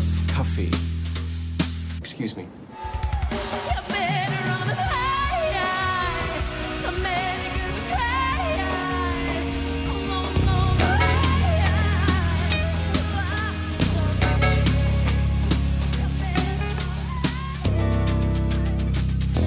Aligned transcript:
Coopers 0.00 0.18
Café. 0.34 0.70
Excuse 2.00 2.34
me. 2.34 2.46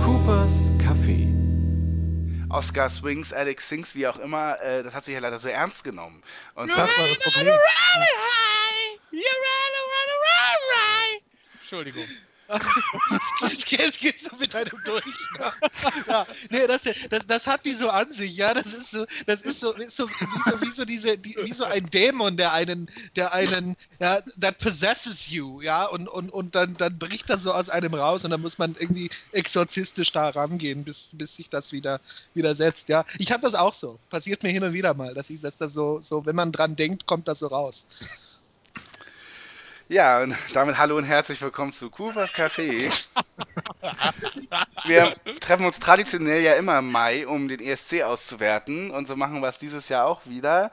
Coopers 0.04 0.72
Café. 0.78 1.28
Oscar 2.50 2.92
Swings, 2.92 3.34
Alex 3.34 3.68
Sings, 3.68 3.96
wie 3.96 4.06
auch 4.06 4.20
immer, 4.20 4.62
äh, 4.62 4.84
das 4.84 4.94
hat 4.94 5.06
sich 5.06 5.16
ja 5.16 5.20
leider 5.20 5.40
so 5.40 5.48
ernst 5.48 5.84
genommen. 5.84 6.22
Und 6.54 6.70
Das 6.70 6.78
war 6.78 7.08
das 7.08 7.18
Problem. 7.18 7.56
Entschuldigung. 11.74 12.04
Jetzt 13.42 13.66
geht's, 13.66 13.98
geht's 13.98 14.30
so 14.30 14.36
mit 14.36 14.54
einem 14.54 14.78
durch. 14.86 15.04
Ja, 16.08 16.28
nee, 16.52 16.68
das, 16.68 16.84
das, 17.10 17.26
das 17.26 17.48
hat 17.48 17.66
die 17.66 17.72
so 17.72 17.90
an 17.90 18.12
sich, 18.12 18.36
ja. 18.36 18.54
Das 18.54 18.74
ist 18.74 18.92
so, 18.92 19.06
das 19.26 19.42
ist 19.42 19.60
so, 19.60 19.74
ist 19.74 19.96
so, 19.96 20.08
wie, 20.08 20.50
so 20.52 20.62
wie 20.62 20.70
so 20.70 20.86
diese, 20.86 21.18
die, 21.18 21.36
wie 21.42 21.54
so 21.54 21.64
ein 21.64 21.88
Dämon, 21.88 22.38
der 22.38 22.54
einen, 22.54 22.92
der 23.16 23.34
einen, 23.34 23.76
ja, 24.00 24.22
that 24.40 24.60
possesses 24.60 25.32
you, 25.32 25.62
ja, 25.62 25.86
und, 25.86 26.08
und, 26.08 26.30
und 26.30 26.54
dann, 26.54 26.76
dann 26.76 27.00
bricht 27.00 27.28
das 27.30 27.42
so 27.42 27.54
aus 27.54 27.70
einem 27.70 27.96
raus 27.96 28.24
und 28.24 28.30
dann 28.30 28.42
muss 28.42 28.60
man 28.60 28.76
irgendwie 28.78 29.10
exorzistisch 29.32 30.12
da 30.12 30.30
rangehen, 30.30 30.84
bis, 30.84 31.12
bis 31.14 31.36
sich 31.36 31.50
das 31.50 31.72
wieder, 31.72 32.02
wieder 32.36 32.54
setzt, 32.54 32.88
ja. 32.88 33.04
Ich 33.18 33.32
habe 33.32 33.42
das 33.42 33.56
auch 33.56 33.74
so. 33.74 33.98
Passiert 34.12 34.44
mir 34.44 34.50
hin 34.50 34.64
und 34.64 34.74
wieder 34.74 34.94
mal, 34.94 35.16
dass 35.16 35.32
ich, 35.32 35.42
dass 35.42 35.58
das 35.58 35.74
so, 35.74 36.02
so, 36.02 36.24
wenn 36.26 36.36
man 36.36 36.52
dran 36.52 36.76
denkt, 36.76 37.08
kommt 37.08 37.28
das 37.28 37.40
so 37.40 37.48
raus. 37.48 37.88
Ja, 39.90 40.22
und 40.22 40.34
damit 40.54 40.78
hallo 40.78 40.98
und 40.98 41.04
herzlich 41.04 41.42
willkommen 41.42 41.74
zu 41.74 41.90
Coopers 41.90 42.34
Café. 42.34 42.72
Wir 44.86 45.12
treffen 45.42 45.66
uns 45.66 45.78
traditionell 45.78 46.42
ja 46.42 46.54
immer 46.54 46.80
im 46.80 46.90
Mai, 46.90 47.28
um 47.28 47.50
den 47.50 47.60
ESC 47.60 48.02
auszuwerten. 48.04 48.92
Und 48.92 49.10
so 49.10 49.18
machen 49.18 49.42
wir 49.42 49.50
es 49.50 49.58
dieses 49.58 49.90
Jahr 49.90 50.06
auch 50.06 50.26
wieder. 50.26 50.72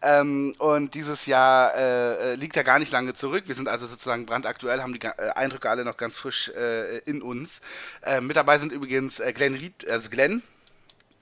Ähm, 0.00 0.54
und 0.58 0.94
dieses 0.94 1.26
Jahr 1.26 1.74
äh, 1.74 2.34
liegt 2.36 2.54
ja 2.54 2.62
gar 2.62 2.78
nicht 2.78 2.92
lange 2.92 3.14
zurück. 3.14 3.44
Wir 3.46 3.56
sind 3.56 3.68
also 3.68 3.88
sozusagen 3.88 4.26
brandaktuell, 4.26 4.80
haben 4.80 4.94
die 4.94 5.04
äh, 5.04 5.30
Eindrücke 5.34 5.68
alle 5.68 5.84
noch 5.84 5.96
ganz 5.96 6.16
frisch 6.16 6.48
äh, 6.50 6.98
in 6.98 7.20
uns. 7.20 7.60
Äh, 8.02 8.20
mit 8.20 8.36
dabei 8.36 8.58
sind 8.58 8.70
übrigens 8.70 9.18
äh, 9.18 9.32
Glenn 9.32 9.54
Ried, 9.54 9.88
also 9.90 10.08
Glenn. 10.08 10.42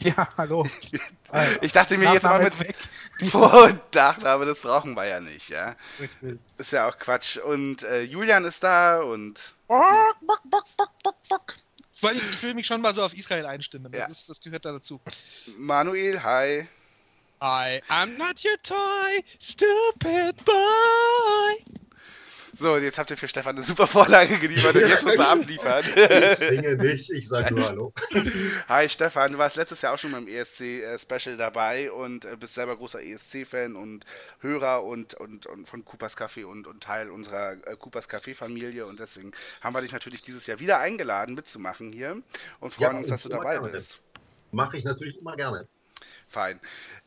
Ja, 0.16 0.28
hallo. 0.36 0.66
Ich 1.60 1.72
dachte 1.72 1.96
mir 1.96 2.12
jetzt 2.12 2.24
mal 2.24 2.42
mit. 2.42 2.52
Vor- 3.30 3.64
und 3.64 3.94
Nachname, 3.94 4.46
das 4.46 4.58
brauchen 4.58 4.94
wir 4.94 5.04
ja 5.06 5.20
nicht, 5.20 5.48
ja. 5.48 5.76
Richtig. 6.00 6.40
Ist 6.58 6.72
ja 6.72 6.88
auch 6.88 6.98
Quatsch. 6.98 7.36
Und 7.36 7.84
äh, 7.84 8.02
Julian 8.02 8.44
ist 8.44 8.64
da 8.64 9.00
und 9.00 9.54
Bock, 9.68 10.16
bock, 10.22 10.42
bock, 10.76 10.90
bock, 11.04 11.14
bock, 11.28 11.54
ich, 12.02 12.10
ich 12.30 12.42
will 12.42 12.54
mich 12.54 12.66
schon 12.66 12.80
mal 12.80 12.92
so 12.94 13.04
auf 13.04 13.14
Israel 13.14 13.46
einstimmen. 13.46 13.92
Das, 13.92 14.00
Ja. 14.00 14.06
ist, 14.08 14.28
das 14.28 14.40
gehört 14.40 14.64
da 14.64 14.72
dazu. 14.72 15.00
Manuel, 15.56 16.20
hi. 16.22 16.66
I 17.42 17.80
am 17.88 18.16
not 18.16 18.44
your 18.44 18.60
toy, 18.62 19.22
stupid 19.38 20.36
boy. 20.44 21.79
So, 22.60 22.74
und 22.74 22.82
jetzt 22.82 22.98
habt 22.98 23.10
ihr 23.10 23.16
für 23.16 23.26
Stefan 23.26 23.56
eine 23.56 23.64
super 23.64 23.86
Vorlage 23.86 24.38
geliefert 24.38 24.74
und 24.74 24.82
jetzt 24.88 25.02
muss 25.02 25.14
er 25.16 25.30
abliefern. 25.30 25.82
Ich 25.82 26.38
singe 26.38 26.76
nicht, 26.76 27.10
ich 27.10 27.26
sag 27.26 27.50
nur 27.52 27.64
Hallo. 27.66 27.94
Hi 28.68 28.86
Stefan, 28.86 29.32
du 29.32 29.38
warst 29.38 29.56
letztes 29.56 29.80
Jahr 29.80 29.94
auch 29.94 29.98
schon 29.98 30.12
beim 30.12 30.28
ESC-Special 30.28 31.38
dabei 31.38 31.90
und 31.90 32.26
äh, 32.26 32.36
bist 32.38 32.52
selber 32.52 32.76
großer 32.76 33.02
ESC-Fan 33.02 33.76
und 33.76 34.04
Hörer 34.40 34.84
und, 34.84 35.14
und, 35.14 35.46
und 35.46 35.66
von 35.70 35.86
Coopers 35.86 36.18
Café 36.18 36.44
und, 36.44 36.66
und 36.66 36.82
Teil 36.82 37.08
unserer 37.10 37.52
äh, 37.52 37.76
Coopers 37.78 38.10
Café-Familie 38.10 38.84
und 38.84 39.00
deswegen 39.00 39.32
haben 39.62 39.74
wir 39.74 39.80
dich 39.80 39.92
natürlich 39.92 40.20
dieses 40.20 40.46
Jahr 40.46 40.60
wieder 40.60 40.80
eingeladen 40.80 41.34
mitzumachen 41.34 41.92
hier 41.92 42.20
und 42.60 42.74
freuen 42.74 42.92
Ja, 42.92 42.98
uns, 42.98 43.08
dass 43.08 43.22
du 43.22 43.30
dabei 43.30 43.54
gerne. 43.54 43.70
bist. 43.70 44.00
Mache 44.52 44.76
ich 44.76 44.84
natürlich 44.84 45.16
immer 45.18 45.34
gerne. 45.34 45.66
Fein. 46.30 46.60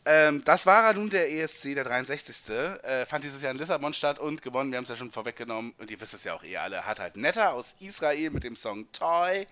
Ähm, 0.06 0.44
das 0.44 0.66
war 0.66 0.94
nun 0.94 1.10
der 1.10 1.32
ESC, 1.32 1.76
der 1.76 1.86
63. 1.86 2.50
Äh, 2.50 3.06
fand 3.06 3.24
dieses 3.24 3.42
Jahr 3.42 3.52
in 3.52 3.58
Lissabon 3.58 3.94
statt 3.94 4.20
und 4.20 4.42
gewonnen, 4.42 4.70
wir 4.72 4.78
haben 4.78 4.84
es 4.84 4.90
ja 4.90 4.98
schon 4.98 5.12
vorweggenommen 5.12 5.74
und 5.78 5.90
ihr 5.90 6.00
wisst 6.02 6.14
es 6.14 6.26
ja 6.26 6.34
auch 6.34 6.44
eh 6.44 6.58
alle, 6.58 6.86
hat 6.86 7.00
halt 7.00 7.16
Netta 7.16 7.52
aus 7.52 7.74
Israel 7.80 8.30
mit 8.32 8.44
dem 8.44 8.58
Song 8.58 8.92
Toy, 8.92 9.48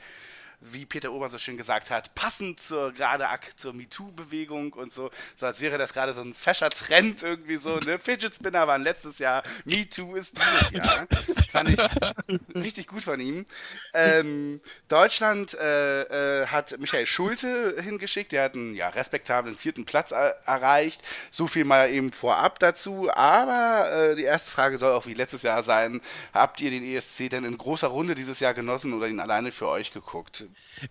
wie 0.62 0.86
Peter 0.86 1.12
Ober 1.12 1.30
so 1.30 1.38
schön 1.38 1.58
gesagt 1.58 1.90
hat, 1.90 2.14
passend 2.16 2.60
zur 2.60 2.94
gerade 2.94 3.28
zur 3.56 3.74
MeToo-Bewegung 3.74 4.74
und 4.74 4.92
so, 4.92 5.10
so 5.36 5.46
als 5.46 5.60
wäre 5.60 5.78
das 5.78 5.94
gerade 5.94 6.14
so 6.14 6.22
ein 6.22 6.34
fescher 6.34 6.70
Trend 6.70 7.24
irgendwie 7.24 7.58
so, 7.58 7.78
ne? 7.78 8.00
Fidget 8.00 8.36
Spinner 8.36 8.68
waren 8.68 8.84
letztes 8.84 9.20
Jahr, 9.20 9.44
MeToo 9.66 10.16
ist 10.16 10.38
dieses 10.38 10.72
Jahr. 10.72 11.08
Fand 11.50 11.70
ich 11.70 12.56
richtig 12.56 12.88
gut 12.88 13.04
von 13.04 13.20
ihm. 13.20 13.46
Ähm, 13.94 14.62
Deutschland 14.88 15.54
äh, 15.56 16.42
äh, 16.42 16.48
hat 16.48 16.78
Michael 16.80 17.06
Schulte 17.06 17.76
hingeschickt, 17.82 18.32
der 18.32 18.44
hat 18.44 18.56
einen 18.56 18.76
ja, 18.76 18.90
respektablen 18.90 19.58
vierten 19.58 19.86
Platz 19.86 20.12
er 20.12 20.38
erreicht. 20.46 21.02
So 21.30 21.48
viel 21.48 21.66
mal 21.66 21.90
eben 21.90 22.12
vorab 22.12 22.60
dazu. 22.60 23.10
Aber 23.12 23.92
äh, 23.92 24.16
die 24.16 24.24
erste 24.24 24.52
Frage 24.52 24.78
soll 24.78 24.94
auch 24.94 25.06
wie 25.06 25.14
letztes 25.14 25.44
Jahr 25.44 25.64
sein: 25.64 26.02
Habt 26.34 26.62
ihr 26.62 26.70
den 26.70 26.84
ESC 26.84 27.30
denn 27.30 27.44
in 27.44 27.58
großer 27.58 27.88
Runde 27.88 28.16
dieses 28.16 28.40
Jahr 28.40 28.54
genossen 28.54 28.94
oder 28.94 29.08
ihn 29.08 29.20
alleine 29.20 29.52
für 29.52 29.68
euch 29.68 29.92
geguckt? 29.92 30.46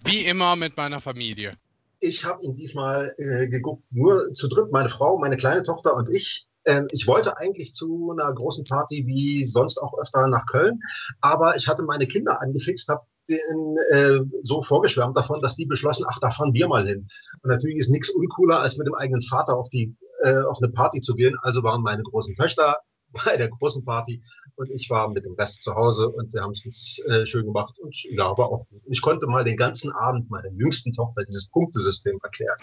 Wie 0.04 0.24
immer 0.24 0.56
mit 0.56 0.76
meiner 0.76 1.00
Familie. 1.00 1.54
Ich 2.00 2.24
habe 2.24 2.42
ihn 2.42 2.54
diesmal 2.54 3.14
äh, 3.18 3.46
geguckt, 3.48 3.84
nur 3.90 4.32
zu 4.32 4.48
dritt, 4.48 4.72
meine 4.72 4.88
Frau, 4.88 5.18
meine 5.18 5.36
kleine 5.36 5.62
Tochter 5.62 5.94
und 5.94 6.08
ich. 6.08 6.46
Ähm, 6.64 6.88
ich 6.90 7.06
wollte 7.06 7.36
eigentlich 7.38 7.74
zu 7.74 8.12
einer 8.12 8.32
großen 8.32 8.64
Party 8.64 9.04
wie 9.06 9.44
sonst 9.44 9.78
auch 9.78 9.98
öfter 9.98 10.26
nach 10.28 10.46
Köln, 10.46 10.80
aber 11.20 11.56
ich 11.56 11.68
hatte 11.68 11.82
meine 11.82 12.06
Kinder 12.06 12.40
angefixt, 12.40 12.88
habe 12.88 13.02
denen 13.28 13.76
äh, 13.90 14.20
so 14.42 14.60
vorgeschwärmt 14.60 15.16
davon, 15.16 15.40
dass 15.40 15.56
die 15.56 15.66
beschlossen, 15.66 16.04
ach, 16.08 16.18
da 16.20 16.30
fahren 16.30 16.52
wir 16.52 16.68
mal 16.68 16.86
hin. 16.86 17.06
Und 17.42 17.50
natürlich 17.50 17.78
ist 17.78 17.90
nichts 17.90 18.10
uncooler, 18.10 18.60
als 18.60 18.76
mit 18.76 18.86
dem 18.86 18.94
eigenen 18.94 19.22
Vater 19.22 19.56
auf 19.56 19.70
die 19.70 19.94
äh, 20.22 20.38
auf 20.42 20.58
eine 20.60 20.72
Party 20.72 21.00
zu 21.00 21.14
gehen. 21.14 21.36
Also 21.42 21.62
waren 21.62 21.82
meine 21.82 22.02
großen 22.02 22.34
Töchter 22.34 22.76
bei 23.12 23.36
der 23.36 23.48
großen 23.48 23.84
Party 23.84 24.20
und 24.56 24.70
ich 24.70 24.90
war 24.90 25.08
mit 25.08 25.24
dem 25.24 25.34
Rest 25.34 25.62
zu 25.62 25.74
Hause 25.74 26.08
und 26.08 26.32
wir 26.32 26.42
haben 26.42 26.52
es 26.52 26.64
uns 26.64 26.98
äh, 27.06 27.26
schön 27.26 27.46
gemacht 27.46 27.78
und 27.78 27.96
ja, 28.04 28.36
war 28.36 28.48
auch 28.48 28.66
gut. 28.68 28.82
Ich 28.86 29.00
konnte 29.00 29.26
mal 29.26 29.44
den 29.44 29.56
ganzen 29.56 29.92
Abend 29.92 30.30
meiner 30.30 30.50
jüngsten 30.50 30.92
Tochter 30.92 31.24
dieses 31.24 31.48
Punktesystem 31.48 32.18
erklären. 32.22 32.58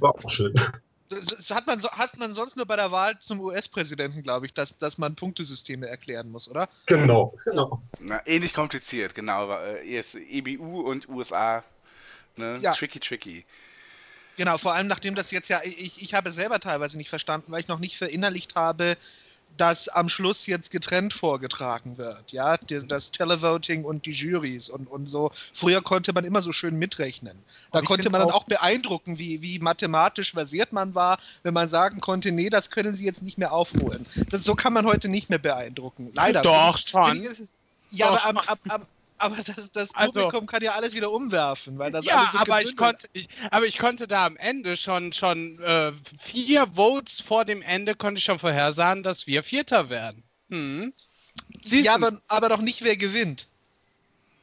War 0.00 0.14
auch 0.14 0.30
schön. 0.30 0.54
Das, 1.08 1.50
hat, 1.50 1.68
man 1.68 1.78
so, 1.78 1.88
hat 1.90 2.18
man 2.18 2.32
sonst 2.32 2.56
nur 2.56 2.66
bei 2.66 2.74
der 2.74 2.90
Wahl 2.90 3.16
zum 3.20 3.40
US-Präsidenten, 3.40 4.22
glaube 4.22 4.46
ich, 4.46 4.54
dass, 4.54 4.76
dass 4.76 4.98
man 4.98 5.14
Punktesysteme 5.14 5.86
erklären 5.86 6.28
muss, 6.30 6.48
oder? 6.48 6.68
Genau, 6.86 7.32
genau. 7.44 7.80
Na, 8.00 8.26
ähnlich 8.26 8.52
kompliziert, 8.52 9.14
genau. 9.14 9.52
Äh, 9.52 9.98
ES, 9.98 10.16
EBU 10.16 10.80
und 10.80 11.08
USA. 11.08 11.62
Ne? 12.36 12.54
Ja. 12.60 12.74
Tricky, 12.74 12.98
tricky. 12.98 13.44
Genau, 14.36 14.58
vor 14.58 14.74
allem 14.74 14.86
nachdem 14.86 15.14
das 15.14 15.30
jetzt 15.30 15.48
ja, 15.48 15.60
ich, 15.64 16.02
ich 16.02 16.12
habe 16.14 16.30
selber 16.30 16.60
teilweise 16.60 16.98
nicht 16.98 17.08
verstanden, 17.08 17.52
weil 17.52 17.60
ich 17.60 17.68
noch 17.68 17.78
nicht 17.78 17.96
verinnerlicht 17.96 18.54
habe, 18.54 18.96
dass 19.56 19.88
am 19.88 20.08
Schluss 20.08 20.46
jetzt 20.46 20.70
getrennt 20.70 21.12
vorgetragen 21.12 21.98
wird, 21.98 22.32
ja, 22.32 22.56
das 22.56 23.10
Televoting 23.10 23.84
und 23.84 24.06
die 24.06 24.12
Juries 24.12 24.68
und, 24.68 24.86
und 24.86 25.08
so. 25.08 25.30
Früher 25.54 25.82
konnte 25.82 26.12
man 26.12 26.24
immer 26.24 26.42
so 26.42 26.52
schön 26.52 26.76
mitrechnen. 26.76 27.42
Da 27.72 27.82
konnte 27.82 28.10
man 28.10 28.20
dann 28.20 28.30
auch- 28.30 28.44
beeindrucken, 28.44 29.18
wie, 29.18 29.42
wie 29.42 29.58
mathematisch 29.58 30.32
versiert 30.32 30.72
man 30.72 30.94
war, 30.94 31.18
wenn 31.42 31.54
man 31.54 31.68
sagen 31.68 32.00
konnte, 32.00 32.32
nee, 32.32 32.48
das 32.48 32.70
können 32.70 32.94
sie 32.94 33.04
jetzt 33.04 33.22
nicht 33.22 33.38
mehr 33.38 33.52
aufholen. 33.52 34.06
Das, 34.30 34.44
so 34.44 34.54
kann 34.54 34.72
man 34.72 34.86
heute 34.86 35.08
nicht 35.08 35.30
mehr 35.30 35.38
beeindrucken. 35.38 36.10
Leider. 36.14 36.42
Doch, 36.42 36.78
schon. 36.78 37.20
Ja, 37.90 38.08
Doch, 38.08 38.24
aber, 38.24 38.40
ab, 38.40 38.46
ab, 38.48 38.58
ab, 38.68 38.86
aber 39.18 39.36
das, 39.36 39.70
das 39.72 39.94
Also- 39.94 40.12
Publikum 40.12 40.46
kann 40.46 40.62
ja 40.62 40.72
alles 40.72 40.94
wieder 40.94 41.10
umwerfen, 41.10 41.78
weil 41.78 41.90
das 41.90 42.04
ja, 42.04 42.18
alles 42.20 42.32
so 42.32 42.38
aber 42.38 42.62
ich, 42.62 42.76
konnte, 42.76 43.08
ich, 43.12 43.28
aber 43.50 43.66
ich 43.66 43.78
konnte 43.78 44.06
da 44.06 44.26
am 44.26 44.36
Ende 44.36 44.76
schon, 44.76 45.12
schon 45.12 45.60
äh, 45.62 45.92
vier 46.22 46.66
Votes 46.74 47.20
vor 47.20 47.44
dem 47.44 47.62
Ende 47.62 47.94
konnte 47.94 48.18
ich 48.18 48.24
schon 48.24 48.38
vorhersagen, 48.38 49.02
dass 49.02 49.26
wir 49.26 49.42
Vierter 49.42 49.88
werden. 49.90 50.22
Hm. 50.50 50.92
Ja, 51.64 51.94
aber, 51.94 52.20
aber 52.28 52.48
doch 52.48 52.60
nicht, 52.60 52.84
wer 52.84 52.96
gewinnt. 52.96 53.48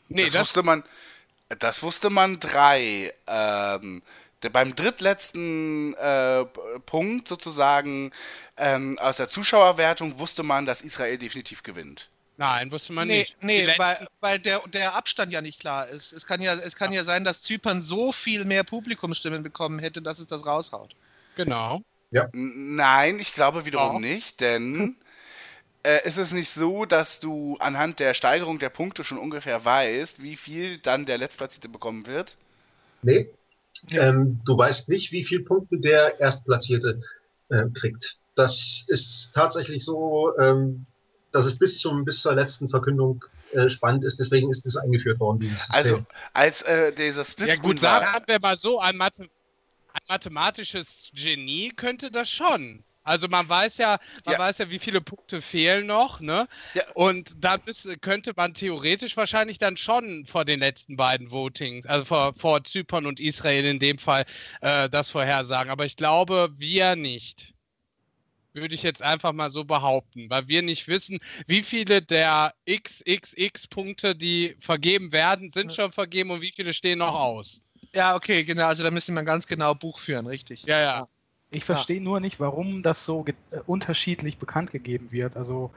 nee, 0.10 0.26
das, 0.26 0.34
das, 0.34 0.42
wusste 0.42 0.64
man, 0.64 0.84
das 1.60 1.84
wusste 1.84 2.10
man 2.10 2.40
drei. 2.40 3.14
Ähm, 3.28 4.02
beim 4.52 4.76
drittletzten 4.76 5.94
äh, 5.94 6.46
Punkt 6.86 7.28
sozusagen 7.28 8.12
ähm, 8.58 9.00
aus 9.00 9.18
der 9.18 9.30
Zuschauerwertung 9.30 10.20
wusste 10.20 10.44
man, 10.44 10.66
dass 10.66 10.82
Israel 10.82 11.18
definitiv 11.18 11.64
gewinnt. 11.64 12.10
Nein, 12.38 12.72
wusste 12.72 12.94
man 12.94 13.08
nee, 13.08 13.10
nicht. 13.10 13.36
Nee, 13.42 13.70
weil, 13.78 14.08
weil 14.22 14.40
der, 14.40 14.60
der 14.68 14.96
Abstand 14.96 15.32
ja 15.32 15.42
nicht 15.42 15.60
klar 15.60 15.88
ist. 15.90 16.12
Es 16.14 16.26
kann 16.26 16.42
ja, 16.42 16.54
es 16.56 16.76
kann 16.76 16.92
ja 16.92 17.04
sein, 17.04 17.24
dass 17.26 17.42
Zypern 17.44 17.82
so 17.82 18.12
viel 18.12 18.46
mehr 18.46 18.64
Publikumsstimmen 18.64 19.44
bekommen 19.44 19.80
hätte, 19.80 20.02
dass 20.02 20.20
es 20.20 20.28
das 20.28 20.46
raushaut. 20.46 20.96
genau. 21.36 21.82
N- 22.34 22.76
Nein, 22.76 23.20
ich 23.20 23.34
glaube 23.34 23.66
wiederum 23.66 24.00
Ja. 24.00 24.02
nicht, 24.02 24.40
denn 24.42 24.98
äh, 25.86 26.08
ist 26.08 26.18
es 26.18 26.34
nicht 26.34 26.52
so, 26.52 26.86
dass 26.86 27.20
du 27.22 27.58
anhand 27.60 28.00
der 28.00 28.14
Steigerung 28.14 28.60
der 28.60 28.70
Punkte 28.70 29.04
schon 29.04 29.18
ungefähr 29.20 29.66
weißt, 29.66 30.24
wie 30.24 30.36
viel 30.38 30.80
dann 30.80 31.06
der 31.08 31.20
Letztplatzierte 31.20 31.70
bekommen 31.70 32.08
wird? 32.08 32.38
Nee, 33.02 33.30
ähm, 33.94 34.42
du 34.46 34.58
weißt 34.58 34.90
nicht, 34.90 35.12
wie 35.12 35.24
viele 35.24 35.44
Punkte 35.44 35.80
der 35.80 36.20
Erstplatzierte 36.20 37.02
äh, 37.50 37.66
kriegt. 37.74 38.20
Das 38.36 38.86
ist 38.90 39.34
tatsächlich 39.34 39.84
so, 39.86 40.38
ähm, 40.40 40.88
dass 41.34 41.46
es 41.46 41.58
bis 41.60 41.80
zum 41.80 42.06
bis 42.06 42.22
zur 42.22 42.34
letzten 42.36 42.70
Verkündung 42.70 43.24
äh, 43.52 43.68
spannend 43.70 44.04
ist. 44.06 44.20
Deswegen 44.20 44.50
ist 44.52 44.66
es 44.66 44.78
eingeführt 44.78 45.20
worden, 45.20 45.40
dieses 45.40 45.60
System. 45.66 45.76
Also, 45.76 46.06
als 46.34 46.62
äh, 46.62 46.94
dieser 46.94 47.26
Split 47.26 47.48
Ja 47.50 47.56
gut, 47.58 47.82
war. 47.82 48.02
sagen 48.06 48.24
wir 48.28 48.40
mal 48.40 48.58
so, 48.58 48.80
ein, 48.80 48.96
Mathe 48.96 49.24
ein 49.24 50.02
mathematisches 50.08 51.10
Genie 51.14 51.70
könnte 51.76 52.10
das 52.10 52.30
schon. 52.30 52.84
Also 53.06 53.28
man 53.28 53.50
weiß 53.50 53.80
ja, 53.80 54.00
man 54.24 54.34
Ja. 54.34 54.40
weiß 54.40 54.60
ja, 54.60 54.70
wie 54.72 54.80
viele 54.80 55.02
Punkte 55.02 55.42
fehlen 55.42 55.88
noch, 55.88 56.22
ne? 56.22 56.48
Ja. 56.74 56.84
Und 56.94 57.32
da 57.38 57.58
müsste- 57.66 57.98
könnte 57.98 58.32
man 58.36 58.54
theoretisch 58.54 59.18
wahrscheinlich 59.18 59.58
dann 59.58 59.76
schon 59.76 60.26
vor 60.26 60.46
den 60.46 60.60
letzten 60.62 60.96
beiden 60.96 61.30
Votings, 61.30 61.86
also 61.86 62.06
vor, 62.06 62.34
vor 62.38 62.64
Zypern 62.64 63.06
und 63.06 63.20
Israel 63.20 63.66
in 63.66 63.80
dem 63.80 63.98
Fall, 63.98 64.26
äh, 64.62 64.90
das 64.90 65.10
vorhersagen. 65.10 65.70
Aber 65.70 65.86
ich 65.86 65.98
glaube, 65.98 66.54
wir 66.58 66.96
nicht. 66.96 67.53
Würde 68.54 68.76
ich 68.76 68.84
jetzt 68.84 69.02
einfach 69.02 69.34
mal 69.34 69.50
so 69.50 69.64
behaupten, 69.64 70.30
weil 70.30 70.48
wir 70.48 70.62
nicht 70.62 70.88
wissen, 70.88 71.20
wie 71.48 71.64
viele 71.64 72.02
der 72.02 72.54
XXX-Punkte, 72.70 74.16
die 74.16 74.56
vergeben 74.60 75.12
werden, 75.12 75.50
sind 75.50 75.74
schon 75.74 75.92
vergeben 75.92 76.30
und 76.32 76.42
wie 76.42 76.54
viele 76.56 76.74
stehen 76.74 77.00
noch 77.00 77.16
aus. 77.16 77.62
Ja, 77.96 78.16
okay, 78.16 78.44
genau. 78.44 78.68
Also 78.68 78.84
da 78.84 78.92
müssen 78.92 79.16
wir 79.16 79.24
ganz 79.24 79.48
genau 79.48 79.74
Buch 79.74 80.00
führen, 80.00 80.28
richtig. 80.28 80.64
Ja, 80.64 80.80
ja. 80.80 81.08
Ich 81.52 81.64
verstehe 81.64 82.02
nur 82.02 82.20
nicht, 82.20 82.40
warum 82.40 82.82
das 82.82 83.06
so 83.06 83.26
äh, 83.26 83.34
unterschiedlich 83.68 84.38
bekannt 84.38 84.72
gegeben 84.72 85.12
wird. 85.12 85.38
Also 85.38 85.72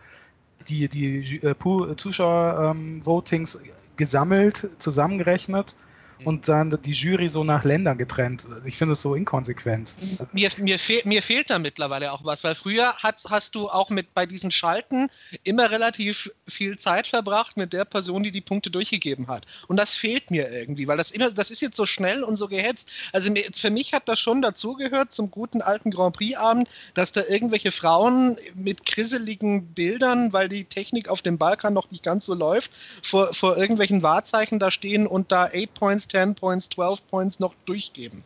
die, 0.69 0.89
die 0.89 1.37
äh, 1.43 1.55
Zuschauer-Votings 1.97 3.61
gesammelt, 3.97 4.69
zusammengerechnet 4.79 5.77
und 6.25 6.49
dann 6.49 6.77
die 6.83 6.93
Jury 6.93 7.29
so 7.29 7.45
nach 7.45 7.65
Ländern 7.65 7.99
getrennt. 7.99 8.47
Ich 8.65 8.77
finde 8.77 8.93
es 8.93 9.03
so 9.03 9.15
inkonsequent. 9.15 9.95
Mir, 10.33 10.51
mir, 10.59 10.79
fehl, 10.79 11.03
mir 11.05 11.23
fehlt 11.23 11.51
da 11.51 11.59
mittlerweile 11.59 12.13
auch 12.13 12.25
was, 12.25 12.43
weil 12.45 12.55
früher 12.55 12.95
hat, 12.97 13.23
hast 13.29 13.55
du 13.55 13.69
auch 13.69 13.91
mit 13.91 14.15
bei 14.15 14.27
diesen 14.27 14.51
Schalten 14.51 15.09
immer 15.45 15.71
relativ 15.71 16.31
viel 16.47 16.79
Zeit 16.79 17.07
verbracht 17.07 17.57
mit 17.57 17.73
der 17.73 17.85
Person, 17.85 18.23
die 18.23 18.31
die 18.31 18.41
Punkte 18.41 18.71
durchgegeben 18.71 19.29
hat. 19.29 19.47
Und 19.69 19.77
das 19.77 19.95
fehlt 19.95 20.31
mir 20.31 20.51
irgendwie, 20.51 20.89
weil 20.89 20.97
das 20.97 21.11
immer, 21.11 21.31
das 21.31 21.51
ist 21.51 21.61
jetzt 21.61 21.77
so 21.77 21.87
schnell 21.87 22.25
und 22.25 22.37
so 22.37 22.49
gehetzt. 22.49 22.89
Also 23.13 23.33
für 23.53 23.71
mich 23.71 23.93
hat 23.93 24.09
das 24.09 24.21
schon 24.21 24.43
dazugehört 24.43 25.13
zum 25.13 25.31
guten 25.31 25.63
alten 25.63 25.91
Grand 25.91 26.17
Prix-Abend, 26.17 26.69
dass 26.95 27.13
da 27.13 27.23
irgendwelche 27.29 27.73
Frauen 27.73 28.37
mit 28.55 28.87
krisseligen 28.87 29.67
Bildern, 29.67 30.33
weil 30.33 30.49
die 30.49 30.65
Technik 30.65 31.09
auf 31.09 31.23
dem 31.23 31.39
Balkan 31.39 31.75
noch 31.75 31.91
nicht 31.91 32.03
ganz 32.03 32.27
so 32.27 32.35
läuft, 32.35 32.73
vor, 33.03 33.33
vor 33.35 33.57
irgendwelchen 33.57 34.03
Wahrzeichen 34.03 34.59
da 34.59 34.71
stehen 34.71 35.07
und 35.07 35.33
da 35.33 35.45
8 35.47 35.75
Points, 35.75 36.06
10 36.09 36.35
Points, 36.35 36.69
12 36.71 37.07
Points 37.09 37.41
noch 37.41 37.55
durchgeben 37.67 38.25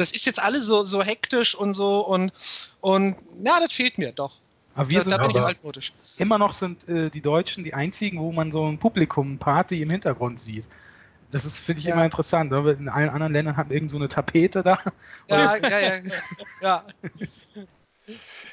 das 0.00 0.12
ist 0.12 0.24
jetzt 0.24 0.42
alles 0.42 0.66
so, 0.66 0.84
so 0.84 1.02
hektisch 1.02 1.54
und 1.54 1.74
so 1.74 2.06
und, 2.06 2.32
und 2.80 3.16
ja, 3.44 3.60
das 3.60 3.72
fehlt 3.72 3.98
mir 3.98 4.12
doch. 4.12 4.40
Aber 4.74 4.88
wir 4.88 5.00
sind 5.02 5.12
da 5.12 5.18
bin 5.18 5.30
ich 5.30 5.36
altmodisch. 5.36 5.92
immer 6.16 6.38
noch 6.38 6.52
sind 6.52 6.88
äh, 6.88 7.10
die 7.10 7.20
Deutschen 7.20 7.64
die 7.64 7.74
einzigen, 7.74 8.18
wo 8.18 8.32
man 8.32 8.50
so 8.50 8.66
ein 8.66 8.78
Publikum, 8.78 9.38
Party 9.38 9.82
im 9.82 9.90
Hintergrund 9.90 10.40
sieht. 10.40 10.68
Das 11.30 11.44
ist, 11.44 11.58
finde 11.58 11.80
ich, 11.80 11.86
Ja. 11.86 11.94
immer 11.94 12.04
interessant. 12.04 12.50
Ne? 12.50 12.70
In 12.72 12.88
allen 12.88 13.10
anderen 13.10 13.32
Ländern 13.32 13.56
hat 13.56 13.68
man 13.68 13.74
irgend 13.74 13.90
so 13.90 13.96
eine 13.98 14.08
Tapete 14.08 14.62
da. 14.62 14.78
Ja, 15.28 15.56
ja, 15.62 15.78
ja. 15.78 15.92
ja. 16.62 16.84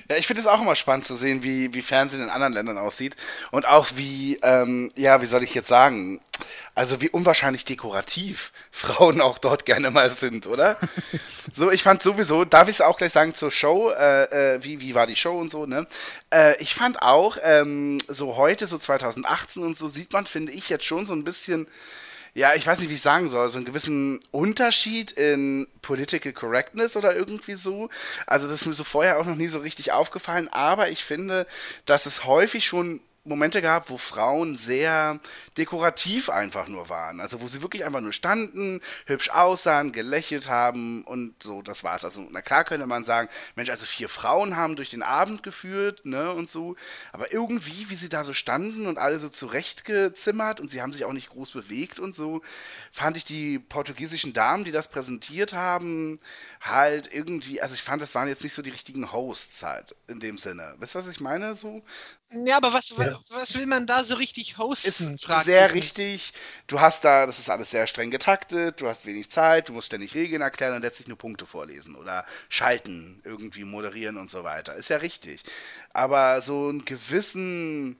Ja, 0.09 0.15
ich 0.15 0.25
finde 0.25 0.41
es 0.41 0.47
auch 0.47 0.61
immer 0.61 0.75
spannend 0.75 1.05
zu 1.05 1.15
sehen, 1.17 1.43
wie, 1.43 1.73
wie 1.73 1.81
Fernsehen 1.81 2.23
in 2.23 2.29
anderen 2.29 2.53
Ländern 2.53 2.77
aussieht. 2.77 3.15
Und 3.51 3.65
auch 3.65 3.87
wie, 3.95 4.39
ähm, 4.41 4.89
ja, 4.95 5.21
wie 5.21 5.25
soll 5.25 5.43
ich 5.43 5.53
jetzt 5.53 5.67
sagen, 5.67 6.21
also 6.75 7.01
wie 7.01 7.09
unwahrscheinlich 7.09 7.65
dekorativ 7.65 8.53
Frauen 8.71 9.19
auch 9.19 9.37
dort 9.37 9.65
gerne 9.65 9.91
mal 9.91 10.09
sind, 10.09 10.47
oder? 10.47 10.77
so, 11.53 11.71
ich 11.71 11.83
fand 11.83 12.01
sowieso, 12.01 12.45
darf 12.45 12.69
ich 12.69 12.75
es 12.75 12.81
auch 12.81 12.97
gleich 12.97 13.11
sagen 13.11 13.33
zur 13.33 13.51
Show, 13.51 13.91
äh, 13.91 14.55
äh, 14.55 14.63
wie, 14.63 14.79
wie 14.79 14.95
war 14.95 15.07
die 15.07 15.15
Show 15.17 15.37
und 15.37 15.51
so, 15.51 15.65
ne? 15.65 15.87
Äh, 16.33 16.55
ich 16.61 16.73
fand 16.73 17.01
auch, 17.01 17.37
ähm, 17.43 17.97
so 18.07 18.37
heute, 18.37 18.67
so 18.67 18.77
2018 18.77 19.63
und 19.63 19.75
so, 19.75 19.89
sieht 19.89 20.13
man, 20.13 20.25
finde 20.25 20.53
ich, 20.53 20.69
jetzt 20.69 20.85
schon 20.85 21.05
so 21.05 21.13
ein 21.13 21.25
bisschen 21.25 21.67
ja, 22.37 22.53
ich 22.53 22.67
weiß 22.67 22.77
nicht, 22.77 22.91
wie 22.91 22.93
ich 22.93 23.01
sagen 23.01 23.29
soll, 23.29 23.49
so 23.49 23.57
einen 23.57 23.65
gewissen 23.65 24.19
Unterschied 24.29 25.11
in 25.11 25.67
Political 25.81 26.33
Correctness 26.33 26.95
oder 26.95 27.15
irgendwie 27.15 27.55
so. 27.55 27.89
Also 28.27 28.47
das 28.47 28.61
ist 28.61 28.67
mir 28.67 28.75
so 28.75 28.83
vorher 28.83 29.19
auch 29.19 29.25
noch 29.25 29.35
nie 29.35 29.47
so 29.47 29.57
richtig 29.57 29.91
aufgefallen, 29.91 30.47
aber 30.47 30.91
ich 30.91 31.03
finde, 31.03 31.47
dass 31.87 32.05
es 32.05 32.25
häufig 32.25 32.67
schon 32.67 32.99
Momente 33.27 33.61
gab, 33.61 33.89
wo 33.89 33.97
Frauen 33.97 34.57
sehr 34.57 35.19
dekorativ 35.57 36.29
einfach 36.29 36.67
nur 36.67 36.89
waren. 36.89 37.19
Also 37.19 37.41
wo 37.41 37.47
sie 37.47 37.61
wirklich 37.61 37.85
einfach 37.85 38.01
nur 38.01 38.13
standen, 38.13 38.81
hübsch 39.05 39.29
aussahen, 39.29 39.91
gelächelt 39.91 40.47
haben 40.47 41.03
und 41.03 41.41
so, 41.41 41.61
das 41.61 41.83
war's. 41.83 42.05
Also 42.05 42.27
na 42.31 42.41
klar 42.41 42.63
könnte 42.63 42.87
man 42.87 43.03
sagen, 43.03 43.29
Mensch, 43.55 43.69
also 43.69 43.85
vier 43.85 44.09
Frauen 44.09 44.55
haben 44.55 44.75
durch 44.75 44.89
den 44.89 45.03
Abend 45.03 45.43
geführt, 45.43 46.05
ne, 46.05 46.31
und 46.31 46.49
so. 46.49 46.75
Aber 47.11 47.31
irgendwie, 47.31 47.89
wie 47.89 47.95
sie 47.95 48.09
da 48.09 48.23
so 48.23 48.33
standen 48.33 48.87
und 48.87 48.97
alle 48.97 49.19
so 49.19 49.29
zurechtgezimmert 49.29 50.59
und 50.59 50.69
sie 50.69 50.81
haben 50.81 50.93
sich 50.93 51.05
auch 51.05 51.13
nicht 51.13 51.29
groß 51.29 51.51
bewegt 51.51 51.99
und 51.99 52.15
so, 52.15 52.41
fand 52.91 53.17
ich 53.17 53.25
die 53.25 53.59
portugiesischen 53.59 54.33
Damen, 54.33 54.63
die 54.63 54.71
das 54.71 54.89
präsentiert 54.89 55.53
haben, 55.53 56.19
halt 56.61 57.13
irgendwie, 57.13 57.61
also 57.61 57.75
ich 57.75 57.83
fand, 57.83 58.01
das 58.01 58.15
waren 58.15 58.27
jetzt 58.27 58.43
nicht 58.43 58.53
so 58.53 58.61
die 58.61 58.69
richtigen 58.69 59.11
Hosts 59.11 59.63
halt 59.63 59.95
in 60.07 60.19
dem 60.19 60.37
Sinne. 60.37 60.75
Weißt 60.77 60.95
du, 60.95 60.99
was 60.99 61.07
ich 61.07 61.19
meine? 61.19 61.55
So, 61.55 61.83
ja, 62.31 62.57
aber 62.57 62.73
was, 62.73 62.89
Ja. 62.97 63.19
was 63.29 63.55
will 63.55 63.65
man 63.65 63.87
da 63.87 64.03
so 64.03 64.15
richtig 64.15 64.57
hosten? 64.57 65.17
ist 65.17 65.43
sehr 65.45 65.73
richtig. 65.73 66.33
Du 66.67 66.79
hast 66.81 67.03
da, 67.05 67.25
das 67.25 67.39
ist 67.39 67.49
alles 67.49 67.71
sehr 67.71 67.87
streng 67.87 68.11
getaktet, 68.11 68.81
du 68.81 68.87
hast 68.89 69.05
wenig 69.05 69.29
Zeit, 69.31 69.69
du 69.69 69.73
musst 69.73 69.87
ständig 69.87 70.13
Regeln 70.15 70.41
erklären 70.41 70.75
und 70.75 70.81
letztlich 70.81 71.07
nur 71.07 71.17
Punkte 71.17 71.45
vorlesen 71.45 71.95
oder 71.95 72.25
schalten, 72.49 73.21
irgendwie 73.23 73.63
moderieren 73.63 74.17
und 74.17 74.29
so 74.29 74.43
weiter. 74.43 74.75
Ist 74.75 74.89
ja 74.89 74.97
richtig. 74.97 75.43
Aber 75.91 76.41
so 76.41 76.69
einen 76.69 76.85
gewissen, 76.85 77.97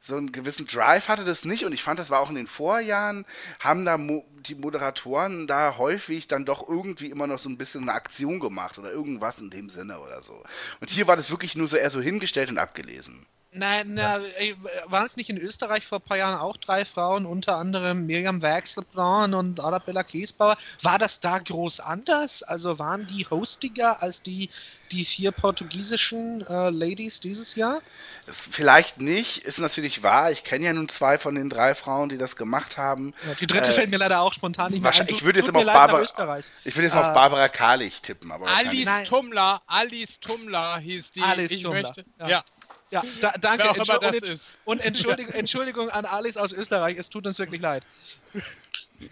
so 0.00 0.16
einen 0.16 0.32
gewissen 0.32 0.66
Drive 0.66 1.08
hatte 1.08 1.24
das 1.24 1.44
nicht 1.44 1.64
und 1.64 1.72
ich 1.72 1.82
fand, 1.82 1.98
das 1.98 2.10
war 2.10 2.20
auch 2.20 2.30
in 2.30 2.36
den 2.36 2.46
Vorjahren, 2.46 3.26
haben 3.60 3.84
da 3.84 3.98
mo 3.98 4.24
die 4.40 4.54
Moderatoren 4.54 5.46
da 5.48 5.76
häufig 5.78 6.28
dann 6.28 6.44
doch 6.46 6.68
irgendwie 6.68 7.10
immer 7.10 7.26
noch 7.26 7.38
so 7.40 7.48
ein 7.48 7.58
bisschen 7.58 7.82
eine 7.82 7.94
Aktion 7.94 8.40
gemacht 8.40 8.78
oder 8.78 8.92
irgendwas 8.92 9.40
in 9.40 9.50
dem 9.50 9.68
Sinne 9.68 9.98
oder 10.00 10.22
so. 10.22 10.42
Und 10.80 10.90
hier 10.90 11.08
war 11.08 11.16
das 11.16 11.30
wirklich 11.30 11.56
nur 11.56 11.68
so 11.68 11.76
eher 11.76 11.90
so 11.90 12.00
hingestellt 12.00 12.50
und 12.50 12.58
abgelesen. 12.58 13.26
Nein, 13.52 13.94
na, 13.94 14.18
ey, 14.38 14.54
waren 14.86 15.06
es 15.06 15.16
nicht 15.16 15.30
in 15.30 15.38
Österreich 15.38 15.86
vor 15.86 15.98
ein 15.98 16.02
paar 16.02 16.18
Jahren 16.18 16.38
auch 16.40 16.58
drei 16.58 16.84
Frauen, 16.84 17.24
unter 17.24 17.56
anderem 17.56 18.04
Miriam 18.04 18.42
Wechselbraun 18.42 19.32
und 19.32 19.60
Arabella 19.60 20.02
Kiesbauer? 20.02 20.58
War 20.82 20.98
das 20.98 21.20
da 21.20 21.38
groß 21.38 21.80
anders? 21.80 22.42
Also 22.42 22.78
waren 22.78 23.06
die 23.06 23.24
hostiger 23.30 24.02
als 24.02 24.20
die, 24.20 24.50
die 24.92 25.06
vier 25.06 25.32
portugiesischen 25.32 26.42
äh, 26.46 26.68
Ladies 26.68 27.20
dieses 27.20 27.54
Jahr? 27.54 27.80
Es, 28.26 28.40
vielleicht 28.50 29.00
nicht, 29.00 29.38
ist 29.38 29.58
natürlich 29.58 30.02
wahr. 30.02 30.30
Ich 30.32 30.44
kenne 30.44 30.66
ja 30.66 30.72
nun 30.74 30.90
zwei 30.90 31.16
von 31.16 31.34
den 31.34 31.48
drei 31.48 31.74
Frauen, 31.74 32.10
die 32.10 32.18
das 32.18 32.36
gemacht 32.36 32.76
haben. 32.76 33.14
Ja, 33.26 33.34
die 33.36 33.46
dritte 33.46 33.70
Äh, 33.70 33.74
fällt 33.74 33.90
mir 33.90 33.98
leider 33.98 34.20
auch 34.20 34.34
spontan 34.34 34.70
nicht 34.72 34.82
mehr 34.82 34.90
ein. 34.90 34.92
wahrscheinlich- 34.98 35.16
ich 35.16 35.24
würde 35.24 35.38
jetzt 35.38 35.46
Tut 35.46 35.54
immer 35.54 35.64
mir 35.64 35.70
auf 35.70 35.76
Barbara- 35.78 36.02
Österreich. 36.02 36.44
Ich 36.64 36.74
würde 36.76 36.88
jetzt 36.88 36.94
Äh, 36.94 36.98
auf 36.98 37.14
Barbara 37.14 37.48
Karlich 37.48 38.02
tippen, 38.02 38.30
aber 38.32 38.48
Alice. 38.48 39.08
Tumler, 39.08 39.62
Alice 39.66 40.20
Tumler 40.20 40.78
hieß 40.78 41.12
die. 41.12 41.22
Alice 41.22 41.52
ich 41.52 41.62
Tumler, 41.62 41.82
möchte, 41.82 42.04
ja. 42.20 42.28
ja. 42.28 42.44
Ja, 42.90 43.02
da, 43.20 43.32
danke. 43.40 43.64
Wer 43.64 43.70
auch 43.72 43.74
immer 43.76 43.84
Entschu- 43.84 44.00
das 44.00 44.14
und, 44.16 44.30
ist. 44.30 44.58
und 44.64 44.80
Entschuldigung, 44.80 45.32
Entschuldigung 45.34 45.90
an 45.90 46.04
Alice 46.04 46.36
aus 46.36 46.52
Österreich, 46.52 46.96
es 46.98 47.10
tut 47.10 47.26
uns 47.26 47.38
wirklich 47.38 47.60
leid. 47.60 47.84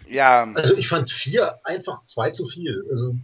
ja, 0.07 0.47
Also 0.55 0.75
ich 0.75 0.87
fand 0.87 1.09
vier 1.11 1.59
einfach 1.63 2.03
zwei 2.05 2.29
zu 2.31 2.47
viel. 2.47 2.83
Also 2.89 3.15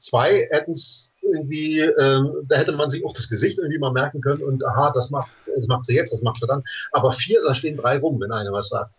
zwei 0.00 0.48
hätten 0.50 0.72
es 0.72 1.12
irgendwie, 1.22 1.80
ähm, 1.80 2.32
da 2.48 2.56
hätte 2.56 2.72
man 2.72 2.90
sich 2.90 3.04
auch 3.04 3.12
das 3.12 3.28
Gesicht 3.28 3.58
irgendwie 3.58 3.78
mal 3.78 3.92
merken 3.92 4.20
können 4.20 4.42
und 4.42 4.64
aha, 4.66 4.92
das 4.94 5.10
macht, 5.10 5.30
das 5.46 5.66
macht 5.66 5.84
sie 5.86 5.94
jetzt, 5.94 6.12
das 6.12 6.22
macht 6.22 6.40
sie 6.40 6.46
dann. 6.46 6.62
Aber 6.92 7.12
vier, 7.12 7.40
da 7.46 7.54
stehen 7.54 7.76
drei 7.76 7.98
rum, 7.98 8.20
wenn 8.20 8.32
einer 8.32 8.52
was 8.52 8.68
sagt. 8.68 8.92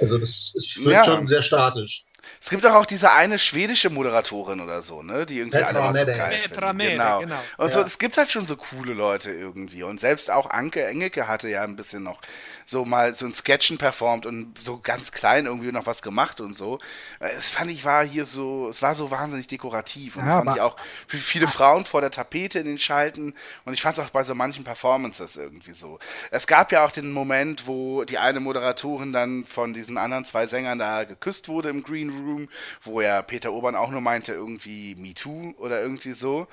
Also 0.00 0.18
das 0.18 0.52
ist 0.54 0.76
Ja. 0.84 1.04
schon 1.04 1.26
sehr 1.26 1.42
statisch. 1.42 2.04
Es 2.40 2.50
gibt 2.50 2.64
doch 2.64 2.74
auch 2.74 2.86
diese 2.86 3.12
eine 3.12 3.38
schwedische 3.38 3.90
Moderatorin 3.90 4.60
oder 4.60 4.82
so, 4.82 5.02
ne, 5.02 5.26
die 5.26 5.38
irgendwie 5.38 5.58
Petra 5.58 5.68
alle 5.68 5.80
mal 5.80 5.94
so 5.98 6.06
geil 6.06 6.34
Petra. 6.48 6.72
Mede, 6.72 6.90
Genau. 6.92 7.20
genau. 7.20 7.38
Und 7.56 7.72
so, 7.72 7.80
Ja. 7.80 7.86
es 7.86 7.98
gibt 7.98 8.16
halt 8.18 8.30
schon 8.30 8.46
so 8.46 8.56
coole 8.56 8.92
Leute 8.94 9.30
irgendwie. 9.32 9.82
Und 9.82 10.00
selbst 10.00 10.30
auch 10.30 10.50
Anke 10.50 10.84
Engelke 10.86 11.26
hatte 11.28 11.48
ja 11.48 11.62
ein 11.62 11.76
bisschen 11.76 12.02
noch 12.02 12.20
so 12.64 12.84
mal 12.84 13.14
so 13.14 13.26
ein 13.26 13.32
Sketchen 13.32 13.78
performt 13.78 14.26
und 14.26 14.58
so 14.58 14.78
ganz 14.78 15.12
klein 15.12 15.46
irgendwie 15.46 15.72
noch 15.72 15.86
was 15.86 16.02
gemacht 16.02 16.40
und 16.40 16.54
so. 16.54 16.78
Es 17.20 17.48
fand 17.48 17.70
ich 17.70 17.84
war 17.84 18.04
hier 18.04 18.26
so, 18.26 18.68
es 18.68 18.82
war 18.82 18.94
so 18.94 19.10
wahnsinnig 19.10 19.46
dekorativ. 19.46 20.16
Und 20.16 20.22
Ja, 20.22 20.36
das 20.36 20.44
fand 20.44 20.56
ich 20.56 20.62
auch 20.62 20.76
für 21.06 21.18
viele 21.18 21.46
Frauen 21.46 21.84
vor 21.84 22.00
der 22.00 22.10
Tapete 22.10 22.58
in 22.58 22.66
den 22.66 22.78
Schalten. 22.78 23.34
Und 23.64 23.74
ich 23.74 23.82
fand 23.82 23.98
es 23.98 24.04
auch 24.04 24.10
bei 24.10 24.24
so 24.24 24.34
manchen 24.34 24.64
Performances 24.64 25.36
irgendwie 25.36 25.74
so. 25.74 25.98
Es 26.30 26.46
gab 26.46 26.72
ja 26.72 26.84
auch 26.84 26.90
den 26.90 27.12
Moment, 27.12 27.66
wo 27.66 28.04
die 28.04 28.18
eine 28.18 28.40
Moderatorin 28.40 29.12
dann 29.12 29.44
von 29.44 29.72
diesen 29.74 29.98
anderen 29.98 30.24
zwei 30.24 30.46
Sängern 30.46 30.78
da 30.78 31.04
geküsst 31.04 31.48
wurde 31.48 31.68
im 31.68 31.82
Green 31.82 32.10
Room, 32.10 32.48
wo 32.82 33.00
ja 33.00 33.22
Peter 33.22 33.52
Obern 33.52 33.76
auch 33.76 33.90
nur 33.90 34.00
meinte, 34.00 34.32
irgendwie 34.32 34.94
Me 34.96 35.14
Too 35.14 35.54
oder 35.58 35.80
irgendwie 35.80 36.12
so. 36.12 36.46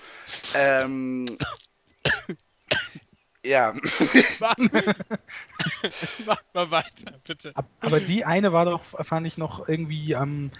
Ähm, 0.53 1.25
ja, 3.45 3.73
Mach, 4.39 4.55
mach 6.25 6.41
mal 6.53 6.71
weiter, 6.71 7.19
bitte. 7.25 7.51
Ab- 7.55 7.69
Aber 7.79 7.99
die 7.99 8.25
eine 8.25 8.53
war 8.53 8.65
doch, 8.65 8.83
fand 8.83 9.25
ich 9.27 9.37
noch 9.37 9.67
irgendwie 9.67 10.15
am 10.15 10.51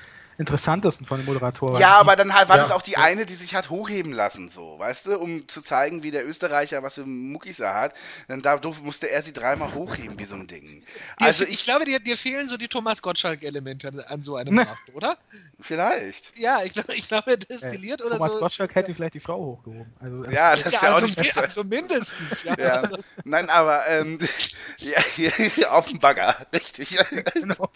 interessantesten 0.41 1.05
von 1.05 1.17
den 1.19 1.25
Moderatoren. 1.25 1.79
Ja, 1.79 1.97
aber 1.97 2.15
dann 2.17 2.33
halt 2.33 2.49
war 2.49 2.57
Ja. 2.57 2.63
das 2.63 2.71
auch 2.71 2.81
die 2.81 2.97
eine, 2.97 3.25
die 3.25 3.35
sich 3.35 3.55
hat 3.55 3.69
hochheben 3.69 4.11
lassen, 4.11 4.49
so, 4.49 4.77
weißt 4.79 5.05
du, 5.05 5.17
um 5.17 5.47
zu 5.47 5.61
zeigen, 5.61 6.03
wie 6.03 6.11
der 6.11 6.27
Österreicher 6.27 6.83
was 6.83 6.95
für 6.95 7.05
Muckis 7.05 7.59
er 7.59 7.73
hat. 7.73 7.93
Dann 8.27 8.41
da 8.41 8.59
musste 8.83 9.09
er 9.09 9.21
sie 9.21 9.31
dreimal 9.33 9.73
hochheben, 9.73 10.19
wie 10.19 10.25
so 10.25 10.35
ein 10.35 10.47
Ding. 10.47 10.83
Also 11.17 11.45
ich, 11.45 11.51
ich, 11.53 11.63
glaube, 11.63 11.85
dir, 11.85 11.99
dir 11.99 12.17
fehlen 12.17 12.49
so 12.49 12.57
die 12.57 12.67
Thomas 12.67 13.01
Gottschalk-Elemente 13.01 13.91
an, 14.09 14.21
so 14.21 14.35
einem 14.35 14.59
Abend, 14.59 14.77
oder? 14.93 15.15
vielleicht. 15.59 16.37
Ja, 16.37 16.59
ich 16.63 16.73
glaube, 16.73 16.93
ich 16.95 17.07
glaube 17.07 17.37
destilliert 17.37 18.01
oder 18.01 18.17
Thomas 18.17 18.33
so. 18.33 18.39
Gottschalk 18.39 18.75
hätte 18.75 18.93
vielleicht 18.93 19.13
die 19.13 19.19
Frau 19.19 19.37
hochgehoben. 19.39 19.93
Also, 19.99 20.23
das- 20.23 20.33
Ja, 20.33 20.55
das 20.55 20.73
ja, 20.73 20.81
wäre 20.81 20.91
auch 20.91 20.95
also, 20.95 21.07
nicht 21.07 21.19
mi- 21.19 21.23
besser. 21.27 21.41
also 21.43 21.63
mindestens. 21.63 22.43
Ja. 22.43 22.55
Ja. 22.59 22.69
Also, 22.81 22.97
Nein, 23.23 23.49
aber 23.49 23.87
ähm, 23.87 24.19
ja, 24.79 24.99
hier, 25.15 25.31
auf 25.71 25.87
dem 25.87 25.99
Bagger, 25.99 26.35
richtig. 26.53 26.97
genau. 27.33 27.69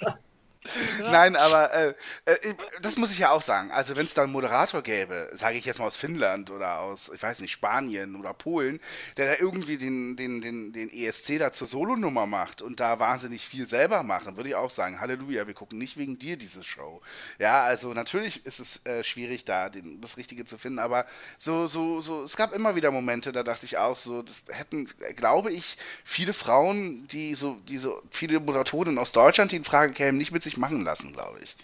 Nein, 0.99 1.35
aber 1.35 1.73
äh, 1.73 1.93
äh, 2.25 2.53
das 2.81 2.97
muss 2.97 3.11
ich 3.11 3.19
ja 3.19 3.31
auch 3.31 3.41
sagen. 3.41 3.71
Also 3.71 3.95
wenn 3.95 4.05
es 4.05 4.13
da 4.13 4.23
einen 4.23 4.31
Moderator 4.31 4.81
gäbe, 4.81 5.29
sage 5.33 5.57
ich 5.57 5.65
jetzt 5.65 5.79
mal 5.79 5.85
aus 5.85 5.95
Finnland 5.95 6.51
oder 6.51 6.79
aus, 6.79 7.11
ich 7.13 7.21
weiß 7.21 7.39
nicht, 7.41 7.51
Spanien 7.51 8.15
oder 8.15 8.33
Polen, 8.33 8.79
der 9.17 9.33
da 9.35 9.41
irgendwie 9.41 9.77
den, 9.77 10.15
den, 10.15 10.41
den, 10.41 10.73
den 10.73 10.91
ESC 10.91 11.39
da 11.39 11.51
zur 11.51 11.67
Solonummer 11.67 12.25
macht 12.25 12.61
und 12.61 12.79
da 12.79 12.99
wahnsinnig 12.99 13.45
viel 13.45 13.65
selber 13.65 14.03
macht, 14.03 14.27
dann 14.27 14.37
würde 14.37 14.49
ich 14.49 14.55
auch 14.55 14.71
sagen, 14.71 14.99
Halleluja, 14.99 15.47
wir 15.47 15.53
gucken 15.53 15.77
nicht 15.77 15.97
wegen 15.97 16.17
dir 16.17 16.37
diese 16.37 16.63
Show. 16.63 17.01
Ja, 17.39 17.63
also 17.63 17.93
natürlich 17.93 18.45
ist 18.45 18.59
es 18.59 18.85
äh, 18.85 19.03
schwierig 19.03 19.45
da 19.45 19.69
den, 19.69 20.01
das 20.01 20.17
Richtige 20.17 20.45
zu 20.45 20.57
finden, 20.57 20.79
aber 20.79 21.05
so, 21.37 21.67
so, 21.67 22.01
so, 22.01 22.23
es 22.23 22.35
gab 22.35 22.53
immer 22.53 22.75
wieder 22.75 22.91
Momente, 22.91 23.31
da 23.31 23.43
dachte 23.43 23.65
ich 23.65 23.77
auch 23.77 23.95
so, 23.95 24.21
das 24.21 24.41
hätten, 24.49 24.89
glaube 25.15 25.51
ich, 25.51 25.77
viele 26.03 26.33
Frauen, 26.33 27.07
die 27.07 27.35
so, 27.35 27.57
die 27.67 27.77
so, 27.77 28.01
viele 28.11 28.39
Moderatorinnen 28.39 28.97
aus 28.97 29.11
Deutschland, 29.11 29.51
die 29.51 29.57
in 29.57 29.63
Frage 29.63 29.93
kämen, 29.93 30.17
nicht 30.17 30.31
mit 30.31 30.43
sich 30.43 30.54
machen 30.57 30.83
lassen, 30.83 31.13
glaube 31.13 31.39
ich. 31.41 31.55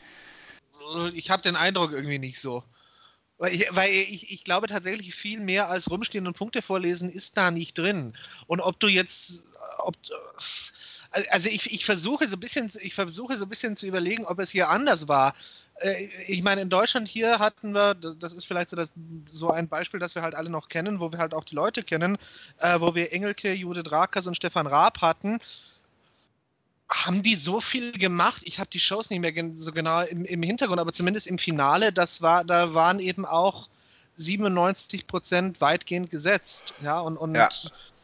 ich 1.14 1.30
habe 1.30 1.42
den 1.42 1.56
Eindruck 1.56 1.92
irgendwie 1.92 2.20
nicht 2.20 2.40
so. 2.40 2.64
Weil, 3.42 3.56
ich, 3.56 3.66
weil 3.72 3.92
ich, 3.92 4.32
ich 4.32 4.44
glaube 4.44 4.68
tatsächlich 4.68 5.16
viel 5.16 5.40
mehr 5.40 5.68
als 5.68 5.90
rumstehen 5.90 6.28
und 6.28 6.38
Punkte 6.38 6.62
vorlesen 6.62 7.10
ist 7.10 7.38
da 7.38 7.50
nicht 7.50 7.76
drin. 7.76 8.14
Und 8.46 8.62
ob 8.62 8.80
du 8.80 8.88
jetzt, 8.88 9.46
ob, 9.80 9.96
also 11.32 11.50
ich, 11.50 11.72
ich 11.74 11.84
versuche 11.84 12.28
so 12.28 12.36
ein 12.36 12.40
bisschen, 12.40 12.72
ich 12.82 12.94
versuche 12.94 13.36
so 13.38 13.46
ein 13.46 13.50
bisschen 13.50 13.76
zu 13.76 13.88
überlegen, 13.88 14.26
ob 14.26 14.38
es 14.38 14.52
hier 14.52 14.70
anders 14.70 15.08
war. 15.08 15.34
Äh, 15.80 16.08
Ich 16.28 16.44
meine, 16.44 16.62
in 16.62 16.70
Deutschland 16.70 17.08
hier 17.08 17.40
hatten 17.40 17.74
wir, 17.74 17.96
das 17.96 18.34
ist 18.34 18.46
vielleicht 18.46 18.70
so, 18.70 18.76
das, 18.76 18.92
so 19.28 19.50
ein 19.50 19.68
Beispiel, 19.68 20.00
das 20.00 20.14
wir 20.14 20.22
halt 20.22 20.36
alle 20.36 20.52
noch 20.52 20.68
kennen, 20.68 21.00
wo 21.00 21.12
wir 21.12 21.18
halt 21.18 21.34
auch 21.34 21.44
die 21.44 21.56
Leute 21.56 21.82
kennen, 21.82 22.20
äh, 22.60 22.80
wo 22.80 22.94
wir 22.94 23.12
Engelke, 23.12 23.52
Judith 23.54 23.92
Rakers 23.92 24.28
und 24.28 24.36
Stefan 24.36 24.68
Raab 24.68 25.02
hatten. 25.02 25.40
Haben 26.94 27.24
die 27.24 27.36
so 27.36 27.62
viel 27.62 27.92
gemacht? 27.94 28.42
Ich 28.46 28.60
habe 28.60 28.70
die 28.70 28.80
Shows 28.80 29.10
nicht 29.10 29.22
mehr 29.22 29.34
so 29.54 29.72
genau 29.72 30.02
im, 30.02 30.26
im 30.26 30.44
Hintergrund, 30.44 30.80
aber 30.80 30.92
zumindest 30.92 31.28
im 31.28 31.38
Finale, 31.38 31.94
das 31.94 32.22
war, 32.22 32.44
da 32.44 32.74
waren 32.74 33.00
eben 33.00 33.26
auch 33.26 33.70
97 34.16 35.08
Prozent 35.08 35.62
weitgehend 35.62 36.10
gesetzt. 36.10 36.74
Ja, 36.82 37.00
und, 37.00 37.18
und 37.18 37.36
Ja. 37.36 37.50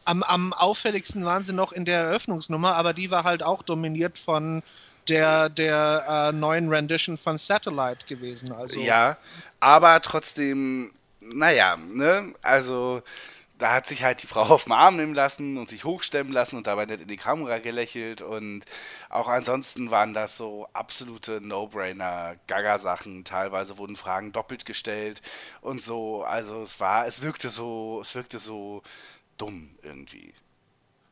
Am, 0.04 0.22
am 0.22 0.54
auffälligsten 0.54 1.26
waren 1.26 1.44
sie 1.44 1.52
noch 1.52 1.70
in 1.70 1.84
der 1.84 2.00
Eröffnungsnummer, 2.00 2.74
aber 2.76 2.94
die 2.94 3.10
war 3.10 3.24
halt 3.24 3.42
auch 3.42 3.60
dominiert 3.60 4.18
von 4.18 4.62
der, 5.08 5.50
der 5.50 6.30
äh, 6.30 6.32
neuen 6.34 6.70
Rendition 6.70 7.18
von 7.18 7.36
Satellite 7.36 8.06
gewesen. 8.06 8.52
Also, 8.52 8.80
Ja, 8.80 9.18
aber 9.60 10.00
trotzdem, 10.00 10.92
naja, 11.20 11.76
ne, 11.76 12.32
also 12.40 13.02
da 13.58 13.74
hat 13.74 13.86
sich 13.86 14.02
halt 14.02 14.22
die 14.22 14.26
Frau 14.26 14.42
auf 14.54 14.64
den 14.64 14.72
Arm 14.72 14.96
nehmen 14.96 15.14
lassen 15.14 15.58
und 15.58 15.68
sich 15.68 15.84
hochstemmen 15.84 16.32
lassen 16.32 16.56
und 16.56 16.66
dabei 16.66 16.86
nicht 16.86 17.02
in 17.02 17.08
die 17.08 17.16
Kamera 17.16 17.58
gelächelt 17.58 18.22
und 18.22 18.64
auch 19.10 19.28
ansonsten 19.28 19.90
waren 19.90 20.14
das 20.14 20.36
so 20.36 20.68
absolute 20.72 21.40
No-Brainer 21.40 22.36
Gaga-Sachen. 22.46 23.24
Teilweise 23.24 23.78
wurden 23.78 23.96
Fragen 23.96 24.32
doppelt 24.32 24.64
gestellt 24.64 25.20
und 25.60 25.82
so. 25.82 26.22
Also 26.22 26.62
es 26.62 26.78
war, 26.80 27.06
es 27.06 27.22
wirkte 27.22 27.50
so, 27.50 28.00
es 28.02 28.14
wirkte 28.14 28.38
so 28.38 28.82
dumm 29.36 29.70
irgendwie. 29.82 30.34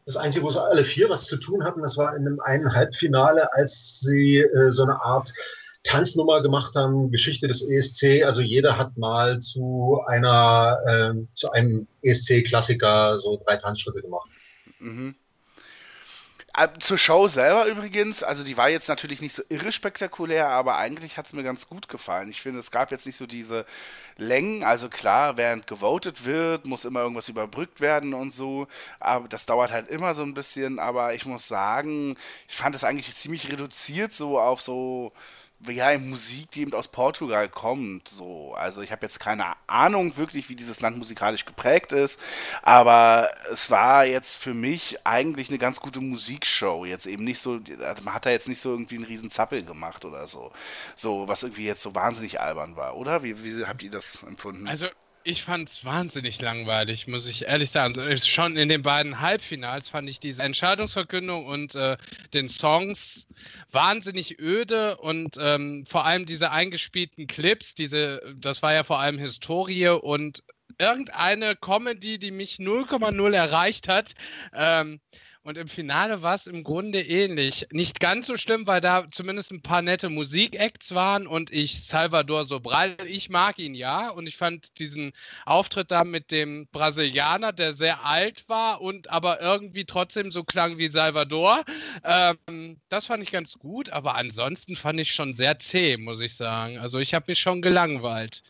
Das 0.06 0.16
Einzige, 0.16 0.44
wo 0.44 0.50
sie 0.50 0.62
alle 0.62 0.84
vier 0.84 1.10
was 1.10 1.24
zu 1.24 1.36
tun 1.36 1.64
hatten, 1.64 1.82
das 1.82 1.96
war 1.96 2.14
in 2.14 2.26
einem 2.26 2.40
einen 2.40 2.72
Halbfinale, 2.72 3.52
als 3.54 3.98
sie 4.00 4.38
äh, 4.38 4.70
so 4.70 4.84
eine 4.84 5.02
Art 5.02 5.32
Tanznummer 5.86 6.42
gemacht 6.42 6.74
haben, 6.74 7.10
Geschichte 7.10 7.48
des 7.48 7.62
ESC. 7.62 8.24
Also 8.24 8.40
jeder 8.40 8.76
hat 8.76 8.96
mal 8.96 9.40
zu 9.40 10.02
einer, 10.06 10.78
ähm, 10.88 11.28
zu 11.34 11.50
einem 11.52 11.86
ESC-Klassiker 12.02 13.18
so 13.20 13.40
drei 13.46 13.56
Tanzschritte 13.56 14.02
gemacht. 14.02 14.30
Mhm. 14.78 15.14
Äh, 16.56 16.68
Zur 16.78 16.96
Show 16.96 17.28
selber 17.28 17.66
übrigens, 17.66 18.22
also 18.22 18.42
die 18.42 18.56
war 18.56 18.70
jetzt 18.70 18.88
natürlich 18.88 19.20
nicht 19.20 19.34
so 19.34 19.42
irre 19.50 19.72
spektakulär, 19.72 20.48
aber 20.48 20.78
eigentlich 20.78 21.18
hat 21.18 21.26
es 21.26 21.34
mir 21.34 21.42
ganz 21.42 21.68
gut 21.68 21.88
gefallen. 21.88 22.30
Ich 22.30 22.40
finde, 22.40 22.60
es 22.60 22.70
gab 22.70 22.90
jetzt 22.90 23.04
nicht 23.04 23.16
so 23.16 23.26
diese 23.26 23.66
Längen, 24.16 24.64
also 24.64 24.88
klar, 24.88 25.36
während 25.36 25.66
gewotet 25.66 26.24
wird, 26.24 26.64
muss 26.64 26.86
immer 26.86 27.00
irgendwas 27.02 27.28
überbrückt 27.28 27.82
werden 27.82 28.14
und 28.14 28.30
so, 28.32 28.68
aber 29.00 29.28
das 29.28 29.44
dauert 29.44 29.70
halt 29.70 29.88
immer 29.88 30.14
so 30.14 30.22
ein 30.22 30.32
bisschen, 30.32 30.78
aber 30.78 31.12
ich 31.12 31.26
muss 31.26 31.46
sagen, 31.46 32.16
ich 32.48 32.56
fand 32.56 32.74
es 32.74 32.84
eigentlich 32.84 33.14
ziemlich 33.14 33.52
reduziert 33.52 34.14
so 34.14 34.40
auf 34.40 34.62
so 34.62 35.12
ja, 35.68 35.98
Musik, 35.98 36.50
die 36.50 36.62
eben 36.62 36.74
aus 36.74 36.88
Portugal 36.88 37.48
kommt, 37.48 38.08
so. 38.08 38.54
Also 38.54 38.82
ich 38.82 38.92
habe 38.92 39.04
jetzt 39.06 39.18
keine 39.18 39.54
Ahnung 39.66 40.16
wirklich, 40.16 40.48
wie 40.48 40.56
dieses 40.56 40.80
Land 40.80 40.98
musikalisch 40.98 41.44
geprägt 41.44 41.92
ist, 41.92 42.20
aber 42.62 43.30
es 43.50 43.70
war 43.70 44.04
jetzt 44.04 44.36
für 44.36 44.54
mich 44.54 44.98
eigentlich 45.04 45.48
eine 45.48 45.58
ganz 45.58 45.80
gute 45.80 46.00
Musikshow. 46.00 46.84
Jetzt 46.84 47.06
eben 47.06 47.24
nicht 47.24 47.40
so, 47.40 47.60
also 47.80 48.02
man 48.02 48.14
hat 48.14 48.26
da 48.26 48.30
jetzt 48.30 48.48
nicht 48.48 48.60
so 48.60 48.70
irgendwie 48.70 48.96
einen 48.96 49.04
riesen 49.04 49.30
Zappel 49.30 49.64
gemacht 49.64 50.04
oder 50.04 50.26
so. 50.26 50.52
So, 50.94 51.26
was 51.26 51.42
irgendwie 51.42 51.66
jetzt 51.66 51.82
so 51.82 51.94
wahnsinnig 51.94 52.40
albern 52.40 52.76
war, 52.76 52.96
oder? 52.96 53.22
Wie, 53.22 53.42
wie 53.42 53.64
habt 53.64 53.82
ihr 53.82 53.90
das 53.90 54.22
empfunden? 54.22 54.68
Also 54.68 54.86
ich 55.26 55.42
fand 55.42 55.68
es 55.68 55.84
wahnsinnig 55.84 56.40
langweilig, 56.40 57.08
muss 57.08 57.26
ich 57.26 57.46
ehrlich 57.46 57.70
sagen. 57.70 57.98
Also, 57.98 58.26
schon 58.26 58.56
in 58.56 58.68
den 58.68 58.82
beiden 58.82 59.20
Halbfinals 59.20 59.88
fand 59.88 60.08
ich 60.08 60.20
diese 60.20 60.44
Entscheidungsverkündung 60.44 61.46
und 61.46 61.74
äh, 61.74 61.96
den 62.32 62.48
Songs 62.48 63.26
wahnsinnig 63.72 64.38
öde 64.38 64.96
und 64.98 65.36
ähm, 65.40 65.84
vor 65.88 66.06
allem 66.06 66.26
diese 66.26 66.52
eingespielten 66.52 67.26
Clips, 67.26 67.74
diese, 67.74 68.20
das 68.36 68.62
war 68.62 68.72
ja 68.72 68.84
vor 68.84 69.00
allem 69.00 69.18
Historie 69.18 69.88
und 69.88 70.44
irgendeine 70.78 71.56
Comedy, 71.56 72.20
die 72.20 72.30
mich 72.30 72.56
0,0 72.56 73.34
erreicht 73.34 73.88
hat. 73.88 74.12
Ähm, 74.54 75.00
und 75.46 75.56
im 75.56 75.68
Finale 75.68 76.22
war 76.22 76.34
es 76.34 76.48
im 76.48 76.64
Grunde 76.64 77.00
ähnlich. 77.00 77.68
Nicht 77.70 78.00
ganz 78.00 78.26
so 78.26 78.36
schlimm, 78.36 78.66
weil 78.66 78.80
da 78.80 79.06
zumindest 79.12 79.52
ein 79.52 79.62
paar 79.62 79.80
nette 79.80 80.08
Musikacts 80.08 80.92
waren 80.92 81.28
und 81.28 81.52
ich 81.52 81.86
Salvador 81.86 82.46
Sobral, 82.46 82.96
ich 83.06 83.30
mag 83.30 83.60
ihn 83.60 83.76
ja 83.76 84.08
und 84.08 84.26
ich 84.26 84.36
fand 84.36 84.76
diesen 84.80 85.12
Auftritt 85.44 85.92
da 85.92 86.02
mit 86.02 86.32
dem 86.32 86.66
Brasilianer, 86.72 87.52
der 87.52 87.74
sehr 87.74 88.04
alt 88.04 88.48
war 88.48 88.80
und 88.80 89.08
aber 89.08 89.40
irgendwie 89.40 89.84
trotzdem 89.84 90.32
so 90.32 90.42
klang 90.42 90.78
wie 90.78 90.88
Salvador. 90.88 91.64
Ähm, 92.02 92.80
das 92.88 93.06
fand 93.06 93.22
ich 93.22 93.30
ganz 93.30 93.54
gut, 93.56 93.90
aber 93.90 94.16
ansonsten 94.16 94.74
fand 94.74 94.98
ich 94.98 95.14
schon 95.14 95.36
sehr 95.36 95.60
zäh, 95.60 95.96
muss 95.96 96.20
ich 96.20 96.34
sagen. 96.34 96.78
Also 96.78 96.98
ich 96.98 97.14
habe 97.14 97.26
mich 97.28 97.38
schon 97.38 97.62
gelangweilt. 97.62 98.42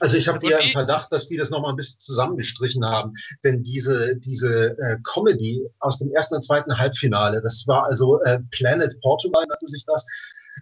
Also 0.00 0.16
ich 0.16 0.28
habe 0.28 0.44
eher 0.46 0.60
im 0.60 0.70
Verdacht, 0.70 1.12
dass 1.12 1.28
die 1.28 1.36
das 1.36 1.50
nochmal 1.50 1.72
ein 1.72 1.76
bisschen 1.76 2.00
zusammengestrichen 2.00 2.84
haben. 2.84 3.12
Denn 3.44 3.62
diese, 3.62 4.16
diese 4.16 4.76
äh, 4.78 4.98
Comedy 5.04 5.62
aus 5.80 5.98
dem 5.98 6.10
ersten 6.12 6.36
und 6.36 6.42
zweiten 6.42 6.76
Halbfinale, 6.76 7.40
das 7.42 7.64
war 7.66 7.84
also 7.86 8.20
äh, 8.22 8.38
Planet 8.50 8.98
Portugal, 9.02 9.44
nannte 9.48 9.66
sich 9.68 9.84
das. 9.86 10.06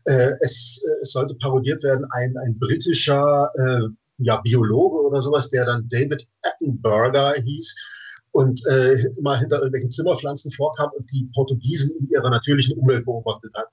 Äh, 0.05 0.33
es, 0.41 0.83
äh, 0.87 1.03
es 1.03 1.13
sollte 1.13 1.35
parodiert 1.37 1.83
werden, 1.83 2.07
ein, 2.13 2.37
ein 2.39 2.59
britischer 2.59 3.51
äh, 3.57 3.89
ja, 4.19 4.37
Biologe 4.39 5.01
oder 5.01 5.23
sowas, 5.23 5.51
der 5.51 5.65
dann 5.65 5.89
David 5.89 6.29
Attenberger 6.43 7.35
hieß 7.35 7.75
und 8.33 8.65
äh, 8.67 8.95
immer 9.19 9.39
hinter 9.39 9.57
irgendwelchen 9.57 9.91
Zimmerpflanzen 9.91 10.53
vorkam 10.53 10.91
und 10.97 11.11
die 11.11 11.29
Portugiesen 11.35 11.97
in 11.99 12.09
ihrer 12.11 12.31
natürlichen 12.31 12.79
Umwelt 12.79 13.05
beobachtet 13.05 13.53
hat. 13.55 13.67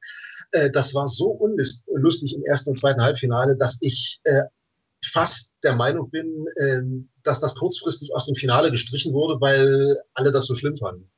Äh, 0.52 0.70
das 0.72 0.94
war 0.96 1.08
so 1.08 1.28
unlustig 1.28 2.36
im 2.36 2.44
ersten 2.46 2.72
und 2.72 2.80
zweiten 2.80 3.02
Halbfinale, 3.02 3.56
dass 3.56 3.78
ich 3.82 4.20
äh, 4.24 4.44
fast 5.04 5.56
der 5.64 5.76
Meinung 5.76 6.10
bin, 6.10 6.46
ähm, 6.60 7.10
dass 7.24 7.40
das 7.40 7.56
kurzfristig 7.56 8.14
aus 8.16 8.26
dem 8.26 8.36
Finale 8.36 8.72
gestrichen 8.72 9.14
wurde, 9.14 9.40
weil 9.40 9.98
alle 10.14 10.32
das 10.32 10.46
so 10.48 10.56
schlimm 10.56 10.76
fanden. 10.76 11.10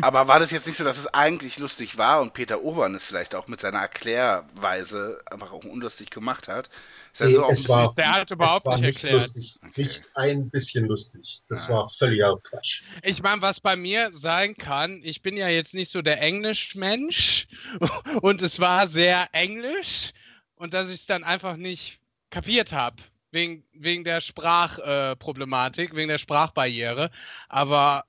Aber 0.00 0.26
war 0.26 0.40
das 0.40 0.50
jetzt 0.50 0.66
nicht 0.66 0.78
so, 0.78 0.84
dass 0.84 0.96
es 0.98 1.06
eigentlich 1.08 1.58
lustig 1.58 1.98
war 1.98 2.22
und 2.22 2.32
Peter 2.32 2.62
Obern 2.62 2.94
es 2.94 3.04
vielleicht 3.04 3.34
auch 3.34 3.46
mit 3.46 3.60
seiner 3.60 3.80
Erklärweise 3.80 5.20
einfach 5.26 5.52
auch 5.52 5.64
unlustig 5.64 6.10
gemacht 6.10 6.48
hat? 6.48 6.70
Ist 7.12 7.20
ja 7.20 7.26
Nee, 7.26 7.34
so 7.34 7.46
es 7.50 7.68
war, 7.68 7.94
Der 7.94 8.12
hat 8.12 8.30
es 8.30 8.34
überhaupt 8.34 8.64
war 8.64 8.78
nicht 8.78 8.86
nicht 8.86 9.04
erklärt. 9.04 9.34
lustig. 9.34 9.54
Nicht 9.76 10.02
ein 10.14 10.48
bisschen 10.50 10.86
lustig. 10.86 11.42
Das 11.48 11.68
Ja. 11.68 11.74
war 11.74 11.88
völliger 11.90 12.34
Quatsch. 12.42 12.84
Ich 13.02 13.22
meine, 13.22 13.42
was 13.42 13.60
bei 13.60 13.76
mir 13.76 14.10
sein 14.12 14.54
kann, 14.56 15.00
ich 15.04 15.20
bin 15.20 15.36
ja 15.36 15.48
jetzt 15.48 15.74
nicht 15.74 15.92
so 15.92 16.00
der 16.00 16.22
Englischmensch 16.22 17.46
und 18.22 18.40
es 18.40 18.60
war 18.60 18.86
sehr 18.86 19.28
englisch 19.32 20.12
und 20.54 20.72
dass 20.72 20.88
ich 20.88 21.00
es 21.00 21.06
dann 21.06 21.22
einfach 21.22 21.56
nicht 21.56 22.00
kapiert 22.32 22.72
habe. 22.72 22.96
Wegen, 23.30 23.62
wegen 23.72 24.04
der 24.04 24.20
Sprachproblematik, 24.20 25.92
äh, 25.92 25.96
wegen 25.96 26.08
der 26.08 26.18
Sprachbarriere. 26.18 27.10
Aber 27.48 28.04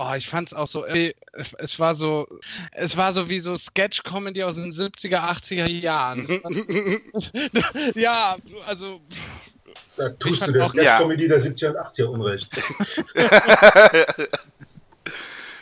Oh, 0.00 0.14
ich 0.16 0.28
fand's 0.28 0.54
auch 0.54 0.68
so, 0.68 0.86
ey, 0.86 1.12
es, 1.32 1.52
es 1.54 1.76
war 1.80 1.96
so, 1.96 2.28
es 2.70 2.96
war 2.96 3.12
so 3.12 3.28
wie 3.28 3.40
so 3.40 3.56
Sketch-Comedy 3.56 4.44
aus 4.44 4.54
den 4.54 4.70
70er, 4.72 5.18
80er 5.28 5.68
Jahren. 5.68 6.20
Es 7.12 7.34
war- 7.34 7.96
ja, 7.96 8.36
also, 8.64 9.00
Da 9.96 10.10
tust 10.10 10.38
fand 10.38 10.54
du 10.54 10.58
der 10.60 10.68
Sketch-Comedy 10.68 11.26
der 11.26 11.42
70er 11.42 11.70
und 11.70 11.78
80er 11.78 12.04
Unrecht. 12.04 12.62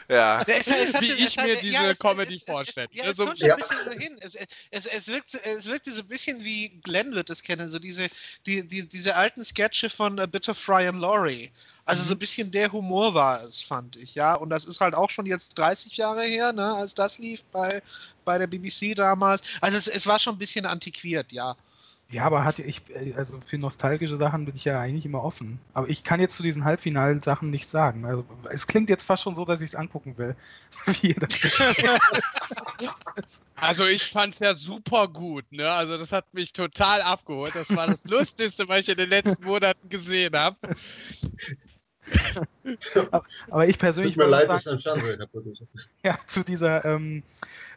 ja. 0.09 0.17
Ja, 0.41 0.43
es, 0.47 0.67
es 0.69 0.95
hatte- 0.95 1.05
Wie 1.07 1.13
ich 1.13 1.37
hatte- 1.39 1.49
mir 1.49 1.57
diese 1.61 1.95
Comedy 1.97 2.39
vorstelle. 2.39 2.89
Ja, 2.93 3.05
Ja, 3.05 3.11
es 3.11 3.17
so- 3.17 3.25
kommt 3.27 3.39
schon 3.39 3.49
Ja. 3.49 3.55
ein 3.55 3.61
bisschen 3.61 3.85
so 3.85 3.91
hin. 3.91 4.17
Es, 4.21 4.35
es, 4.71 4.87
es, 4.87 5.09
wirkte, 5.09 5.45
es 5.45 5.65
wirkte 5.67 5.91
so 5.91 6.03
ein 6.03 6.09
bisschen 6.09 6.43
wie 6.45 6.69
Glenn 6.83 7.15
wird 7.15 7.31
es 7.31 7.43
kennen, 7.43 7.69
so 7.69 7.79
diese, 7.79 8.09
die, 8.47 8.67
die, 8.67 8.87
diese 8.89 9.17
alten 9.17 9.45
Sketche 9.45 9.91
von 9.91 10.19
A 10.21 10.27
Bit 10.27 10.49
of 10.49 10.59
Fry 10.59 10.87
and 10.87 10.99
Laurie. 11.01 11.51
Also 11.85 12.03
Mhm. 12.03 12.07
so 12.07 12.15
ein 12.15 12.19
bisschen 12.19 12.51
der 12.51 12.71
Humor 12.73 13.15
war 13.15 13.41
es, 13.43 13.61
fand 13.61 13.97
ich, 13.97 14.15
ja. 14.15 14.35
Und 14.35 14.51
das 14.51 14.65
ist 14.65 14.81
halt 14.81 14.95
auch 14.95 15.11
schon 15.11 15.27
jetzt 15.27 15.57
30 15.59 15.97
Jahre 15.97 16.23
her, 16.25 16.53
ne, 16.53 16.75
als 16.75 16.95
das 16.95 17.19
lief 17.19 17.43
bei, 17.53 17.83
bei 18.25 18.39
der 18.39 18.47
BBC 18.47 18.95
damals. 18.95 19.43
Also 19.61 19.79
es, 19.79 19.87
es 19.87 20.07
war 20.07 20.19
schon 20.19 20.35
ein 20.35 20.39
bisschen 20.39 20.67
antiquiert, 20.67 21.33
ja. 21.33 21.57
Ja, 22.09 22.25
aber 22.25 22.45
hatte 22.45 22.63
ich, 22.63 22.83
äh, 22.91 23.15
also 23.15 23.41
für 23.41 23.59
nostalgische 23.59 24.17
Sachen 24.17 24.45
bin 24.45 24.55
ich 24.55 24.65
ja 24.65 24.81
eigentlich 24.81 25.07
immer 25.07 25.25
offen. 25.25 25.59
Aber 25.75 25.89
ich 25.89 26.05
kann 26.05 26.21
jetzt 26.21 26.37
zu 26.37 26.43
diesen 26.45 26.65
halbfinalen 26.65 27.21
Sachen 27.21 27.51
nichts 27.51 27.73
sagen. 27.73 28.05
Also 28.05 28.25
es 28.51 28.69
klingt 28.69 28.91
jetzt 28.91 29.05
fast 29.05 29.25
schon 29.25 29.35
so, 29.35 29.45
dass 29.45 29.61
ich 29.61 29.69
es 29.69 29.75
angucken 29.75 30.17
will. 30.19 30.37
Also 33.57 33.87
ich 33.87 34.05
fand's 34.05 34.39
ja 34.39 34.55
super 34.55 35.09
gut, 35.09 35.51
ne? 35.51 35.71
Also 35.71 35.97
das 35.97 36.13
hat 36.13 36.33
mich 36.35 36.53
total 36.53 37.01
abgeholt. 37.01 37.55
Das 37.55 37.75
war 37.75 37.87
das 37.87 38.05
Lustigste, 38.05 38.69
was 38.69 38.81
ich 38.81 38.91
in 38.91 38.97
den 38.97 39.09
letzten 39.09 39.45
Monaten 39.45 39.89
gesehen 39.89 40.37
habe. 40.37 40.57
Aber 43.51 43.69
ich 43.69 43.79
persönlich 43.79 44.15
Tut 44.15 44.25
mir 44.25 44.31
muss 44.31 44.49
leid, 44.49 44.49
sagen, 44.49 44.55
dass 44.55 44.65
dein 44.65 44.81
Fernseher 44.81 45.17
kaputt 45.19 45.47
ist. 45.47 45.63
ja, 46.05 46.17
zu 46.27 46.45
dieser 46.45 46.85
ähm, 46.85 47.23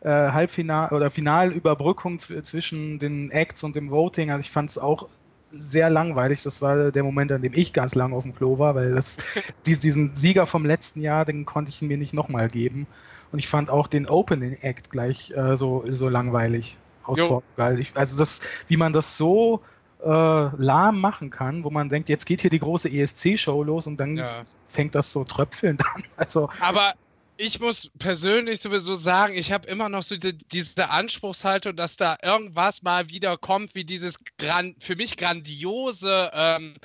äh, 0.01 0.09
Halbfinal- 0.09 0.93
oder 0.93 1.11
Finalüberbrückung 1.11 2.17
zw- 2.17 2.41
zwischen 2.43 2.99
den 2.99 3.31
Acts 3.31 3.63
und 3.63 3.75
dem 3.75 3.91
Voting. 3.91 4.31
Also 4.31 4.41
ich 4.41 4.51
fand 4.51 4.69
es 4.69 4.77
auch 4.77 5.07
sehr 5.51 5.89
langweilig. 5.89 6.43
Das 6.43 6.61
war 6.61 6.91
der 6.91 7.03
Moment, 7.03 7.31
an 7.31 7.41
dem 7.41 7.53
ich 7.53 7.73
ganz 7.73 7.95
lang 7.95 8.13
auf 8.13 8.23
dem 8.23 8.35
Klo 8.35 8.59
war, 8.59 8.75
weil 8.75 8.93
das, 8.93 9.17
dies, 9.65 9.79
diesen 9.79 10.15
Sieger 10.15 10.45
vom 10.45 10.65
letzten 10.65 11.01
Jahr, 11.01 11.25
den 11.25 11.45
konnte 11.45 11.69
ich 11.69 11.81
mir 11.81 11.97
nicht 11.97 12.13
nochmal 12.13 12.49
geben. 12.49 12.87
Und 13.31 13.39
ich 13.39 13.47
fand 13.47 13.69
auch 13.69 13.87
den 13.87 14.07
Opening 14.07 14.53
Act 14.61 14.91
gleich 14.91 15.31
äh, 15.31 15.55
so, 15.57 15.83
so 15.91 16.09
langweilig 16.09 16.77
aus 17.03 17.19
Jo. 17.19 17.27
Portugal. 17.27 17.79
Ich, 17.79 17.95
also 17.95 18.17
das, 18.17 18.41
wie 18.67 18.77
man 18.77 18.93
das 18.93 19.17
so 19.17 19.61
äh, 20.01 20.07
lahm 20.07 20.99
machen 21.01 21.29
kann, 21.29 21.63
wo 21.63 21.69
man 21.69 21.89
denkt, 21.89 22.09
jetzt 22.09 22.25
geht 22.25 22.41
hier 22.41 22.49
die 22.49 22.59
große 22.59 22.89
ESC-Show 22.89 23.63
los 23.63 23.87
und 23.87 23.97
dann 23.99 24.15
Ja. 24.17 24.41
fängt 24.65 24.95
das 24.95 25.11
so 25.11 25.23
tröpfelnd 25.23 25.81
an. 25.95 26.03
Also 26.17 26.49
Aber 26.59 26.93
ich 27.37 27.59
muss 27.59 27.89
persönlich 27.99 28.59
sowieso 28.59 28.95
sagen, 28.95 29.33
ich 29.37 29.51
habe 29.53 29.67
immer 29.67 29.87
noch 29.87 30.03
so 30.03 30.17
die, 30.17 30.37
diese 30.51 30.89
Anspruchshaltung, 30.89 31.75
dass 31.75 31.95
da 31.95 32.17
irgendwas 32.21 32.81
mal 32.81 33.07
wieder 33.09 33.37
kommt, 33.37 33.75
wie 33.75 33.85
dieses 33.85 34.15
gran 34.37 34.75
für 34.81 34.95
mich 34.97 35.15
grandiose, 35.15 36.31
ähm, 36.33 36.75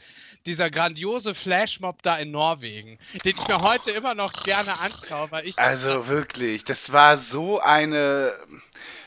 dieser 0.47 0.71
grandiose 0.71 1.35
Flashmob 1.35 2.03
da 2.03 2.17
in 2.19 2.31
Norwegen, 2.31 2.99
den 3.25 3.37
ich 3.37 3.49
mir 3.49 3.63
heute 3.63 3.91
immer 3.91 4.15
noch 4.15 4.33
gerne 4.45 4.79
anschaue, 4.79 5.31
weil 5.33 5.47
ich 5.47 5.57
Also 5.59 6.07
wirklich, 6.09 6.65
das 6.65 6.93
war 6.93 7.17
so 7.17 7.61
eine 7.61 8.35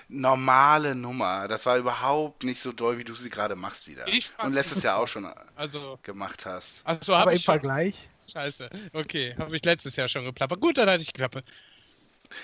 normale 0.10 0.96
Nummer. 0.96 1.48
Das 1.48 1.66
war 1.66 1.78
überhaupt 1.78 2.44
nicht 2.44 2.62
so 2.62 2.72
doll, 2.72 2.98
wie 2.98 3.04
du 3.04 3.14
sie 3.14 3.30
gerade 3.30 3.56
machst 3.56 3.88
wieder. 3.88 4.08
Ich 4.08 4.30
fand 4.30 4.50
Und 4.50 4.54
letztes 4.54 4.84
Jahr 4.84 4.98
auch 4.98 5.08
schon 5.08 5.28
also 5.56 6.00
gemacht 6.04 6.46
hast. 6.46 6.86
also 6.86 7.14
aber 7.14 7.34
im 7.34 7.40
schon, 7.40 7.54
Vergleich. 7.54 8.10
Scheiße. 8.32 8.70
Okay, 8.94 9.36
habe 9.38 9.56
ich 9.56 9.64
letztes 9.64 9.96
Jahr 9.96 10.08
schon 10.08 10.26
geplappert. 10.26 10.60
Gut, 10.60 10.78
dann 10.78 10.90
hatte 10.90 11.04
ich 11.04 11.14
Klappe. 11.14 11.44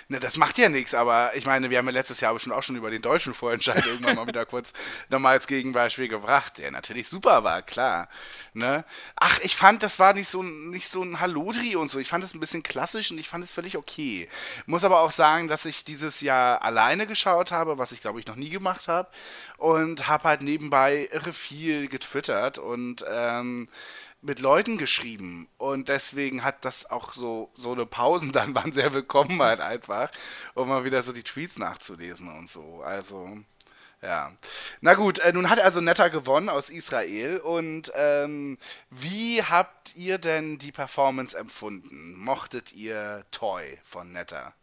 Ne, 0.08 0.20
das 0.20 0.38
macht 0.38 0.58
ja 0.58 0.70
nichts, 0.70 0.94
aber 0.94 1.36
ich 1.36 1.46
meine, 1.46 1.70
wir 1.70 1.78
haben 1.78 1.86
ja 1.88 1.92
letztes 1.94 2.20
Jahr 2.20 2.34
bestimmt 2.34 2.56
auch 2.56 2.63
schon 2.63 2.75
über 2.75 2.90
den 2.92 3.02
deutschen 3.02 3.34
Vorentscheid 3.34 3.86
irgendwann 3.86 4.16
mal 4.16 4.28
wieder 4.28 4.46
kurz 4.46 4.74
nochmal 5.10 5.34
als 5.34 5.48
Gegenbeispiel 5.48 6.08
gebracht, 6.08 6.58
der 6.58 6.72
natürlich 6.72 7.08
super 7.10 7.44
war, 7.44 7.62
klar. 7.62 8.10
Ne? 8.54 8.84
Ach, 9.16 9.40
ich 9.44 9.56
fand, 9.56 9.84
das 9.84 10.00
war 10.00 10.13
nicht 10.13 10.30
so, 10.30 10.42
ein- 10.42 10.70
nicht 10.70 10.90
so 10.90 11.04
ein 11.04 11.20
Hallodri 11.20 11.75
und 11.75 11.90
so. 11.90 12.00
Ich 12.00 12.10
fand 12.10 12.24
es 12.24 12.34
ein 12.34 12.40
bisschen 12.40 12.64
klassisch 12.64 13.12
und 13.12 13.18
ich 13.18 13.29
fand 13.29 13.44
es 13.44 13.51
völlig 13.51 13.77
okay. 13.77 14.29
Muss 14.66 14.84
aber 14.84 15.00
auch 15.00 15.12
sagen, 15.12 15.48
dass 15.48 15.66
ich 15.66 15.84
dieses 15.84 16.22
Jahr 16.22 16.62
alleine 16.62 17.07
geschaut 17.07 17.51
habe, 17.51 17.77
was 17.77 17.92
ich 17.92 18.01
glaube 18.01 18.20
ich 18.20 18.27
noch 18.27 18.36
nie 18.36 18.50
gemacht 18.50 18.88
habe. 18.88 19.10
Und 19.57 20.07
habe 20.07 20.24
halt 20.25 20.42
nebenbei 20.42 21.10
irre 21.12 21.34
viel 21.34 21.88
getwittert 21.88 22.57
und 22.57 23.03
ähm, 23.10 23.68
mit 24.24 24.40
Leuten 24.40 24.77
geschrieben 24.77 25.50
und 25.57 25.90
deswegen 25.90 26.44
hat 26.44 26.66
das 26.66 26.90
auch 26.90 27.14
so 27.14 27.51
so 27.55 27.74
eine 27.74 27.86
Pausen 27.86 28.31
dann 28.31 28.55
waren 28.55 28.72
sehr 28.74 28.94
willkommen 28.94 29.42
halt 29.42 29.59
einfach, 29.62 30.12
um 30.55 30.70
mal 30.70 30.86
wieder 30.86 31.03
so 31.03 31.14
die 31.14 31.24
Tweets 31.24 31.57
nachzulesen 31.59 32.29
und 32.38 32.50
so. 32.50 32.81
Also 32.83 33.38
ja. 34.01 34.33
Na 34.81 34.96
gut, 34.96 35.20
äh, 35.20 35.33
nun 35.33 35.50
hat 35.50 35.59
also 35.62 35.81
Netta 35.81 36.09
gewonnen 36.09 36.50
aus 36.50 36.70
Israel 36.70 37.38
und 37.40 37.92
ähm, 37.96 38.57
wie 38.90 39.44
habt 39.44 39.96
ihr 39.96 40.18
denn 40.20 40.57
die 40.59 40.72
Performance 40.74 41.38
empfunden? 41.38 42.16
Mochtet 42.18 42.74
ihr 42.74 43.25
Toy 43.31 43.79
von 43.83 44.12
Netta? 44.14 44.53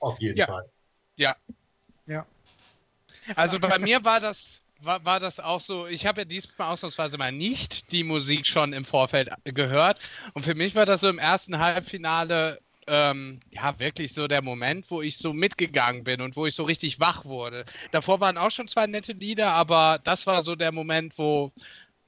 Auf 0.00 0.18
jeden 0.20 0.38
Ja. 0.38 0.46
Fall. 0.46 0.70
Also 3.34 3.60
bei 3.60 3.78
mir 3.78 4.04
war 4.04 4.20
das, 4.20 4.62
war, 4.80 5.04
war 5.04 5.20
das 5.20 5.40
auch 5.40 5.60
so, 5.60 5.86
ich 5.86 6.06
habe 6.06 6.22
ja 6.22 6.24
diesmal 6.24 6.72
ausnahmsweise 6.72 7.18
mal 7.18 7.32
nicht 7.32 7.90
die 7.92 8.04
Musik 8.04 8.46
schon 8.46 8.72
im 8.72 8.84
Vorfeld 8.84 9.30
gehört. 9.44 10.00
Und 10.34 10.44
für 10.44 10.54
mich 10.54 10.74
war 10.74 10.86
das 10.86 11.00
so 11.00 11.08
im 11.08 11.18
ersten 11.18 11.58
Halbfinale, 11.58 12.60
ähm, 12.88 13.40
ja, 13.50 13.78
wirklich 13.78 14.12
so 14.12 14.28
der 14.28 14.42
Moment, 14.42 14.90
wo 14.90 15.02
ich 15.02 15.18
so 15.18 15.32
mitgegangen 15.32 16.04
bin 16.04 16.20
und 16.20 16.36
wo 16.36 16.46
ich 16.46 16.54
so 16.54 16.62
richtig 16.64 17.00
wach 17.00 17.24
wurde. 17.24 17.64
Davor 17.90 18.20
waren 18.20 18.38
auch 18.38 18.50
schon 18.50 18.68
zwei 18.68 18.86
nette 18.86 19.12
Lieder, 19.12 19.50
aber 19.52 19.98
das 20.04 20.26
war 20.26 20.42
so 20.42 20.54
der 20.56 20.72
Moment, 20.72 21.18
wo 21.18 21.52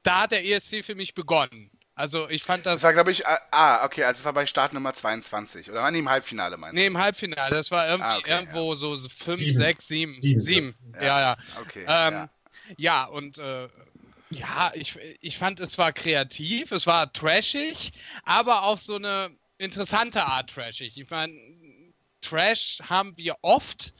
da 0.02 0.22
hat 0.22 0.32
der 0.32 0.44
ESC 0.44 0.84
für 0.84 0.94
mich 0.94 1.14
begonnen. 1.14 1.70
Also 1.94 2.28
ich 2.30 2.44
fand 2.44 2.66
Das 2.70 2.74
das. 2.76 2.82
war 2.82 2.92
glaube 2.92 3.10
ich 3.10 3.26
ah, 3.26 3.40
ah, 3.50 3.84
okay, 3.84 4.04
also 4.04 4.20
es 4.20 4.24
war 4.24 4.32
bei 4.32 4.46
Start 4.46 4.72
Nummer 4.72 4.94
22 4.94 5.70
oder 5.70 5.82
war 5.82 5.90
nicht 5.90 6.00
im 6.00 6.08
Halbfinale 6.08 6.56
meinst 6.56 6.74
Nee, 6.74 6.82
du? 6.82 6.86
im 6.86 6.98
Halbfinale, 6.98 7.50
das 7.54 7.70
war 7.70 7.88
irgendwie 7.88 8.04
Ah, 8.04 8.18
okay, 8.18 8.30
irgendwo 8.30 8.74
so 8.74 8.96
fünf, 9.08 9.38
Sieben. 9.38 9.56
sechs, 9.56 9.88
sieben. 9.88 10.20
Sieben. 10.20 10.40
Sieben. 10.40 10.74
Ja. 10.94 11.02
Ja, 11.04 11.20
ja. 11.20 11.36
Okay. 11.60 11.84
Ähm, 11.88 12.12
ja. 12.14 12.30
Ja. 12.76 13.04
und 13.04 13.38
äh, 13.38 13.68
ja, 14.30 14.72
ich, 14.74 14.98
ich 15.20 15.38
fand, 15.38 15.60
es 15.60 15.78
war 15.78 15.92
kreativ, 15.92 16.70
es 16.70 16.86
war 16.86 17.12
trashig, 17.12 17.92
aber 18.24 18.64
auf 18.64 18.82
so 18.82 18.96
eine 18.96 19.30
interessante 19.56 20.24
Art 20.24 20.50
trashig. 20.50 20.96
Ich 20.96 21.10
meine, 21.10 21.34
Trash 22.20 22.78
haben 22.82 23.16
wir 23.16 23.36
oft, 23.42 23.94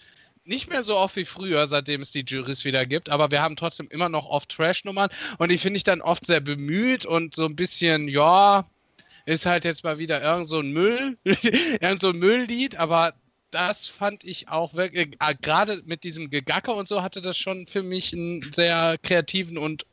nicht 0.44 0.68
mehr 0.68 0.83
so 0.83 0.96
oft 0.96 1.16
wie 1.16 1.24
früher, 1.24 1.66
seitdem 1.66 2.02
es 2.02 2.11
die 2.11 2.24
Juries 2.26 2.64
wieder 2.64 2.87
gibt, 2.87 3.11
aber 3.11 3.31
wir 3.31 3.42
haben 3.42 3.57
trotzdem 3.57 3.88
immer 3.90 4.09
noch 4.09 4.26
oft 4.26 4.50
Trash-Nummern 4.50 5.11
und 5.38 5.50
die 5.50 5.59
finde 5.59 5.76
ich 5.76 5.85
dann 5.85 6.00
oft 6.00 6.26
sehr 6.26 6.40
bemüht 6.40 7.07
und 7.07 7.35
so 7.35 7.44
ein 7.44 7.57
bisschen, 7.57 8.09
ja, 8.09 8.68
ist 9.26 9.44
halt 9.44 9.64
jetzt 9.64 9.85
mal 9.85 9.98
wieder 9.98 10.22
irgend 10.22 10.48
so 10.48 10.61
ein 10.61 10.72
Müll, 10.72 11.18
irgend 11.24 12.00
so 12.00 12.09
ein 12.09 12.18
Mülllied, 12.18 12.76
aber 12.76 13.14
das 13.50 13.87
fand 13.87 14.24
ich 14.24 14.48
auch 14.48 14.74
wirklich, 14.74 15.16
äh, 15.20 15.34
gerade 15.40 15.82
mit 15.84 16.04
diesem 16.04 16.30
Gegacker 16.30 16.74
und 16.74 16.88
so 16.88 17.02
hatte 17.02 17.20
das 17.22 17.38
schon 17.38 17.66
für 17.66 17.82
mich 17.82 18.12
einen 18.12 18.42
sehr 18.54 18.96
kreativen 19.02 19.58
und 19.58 19.87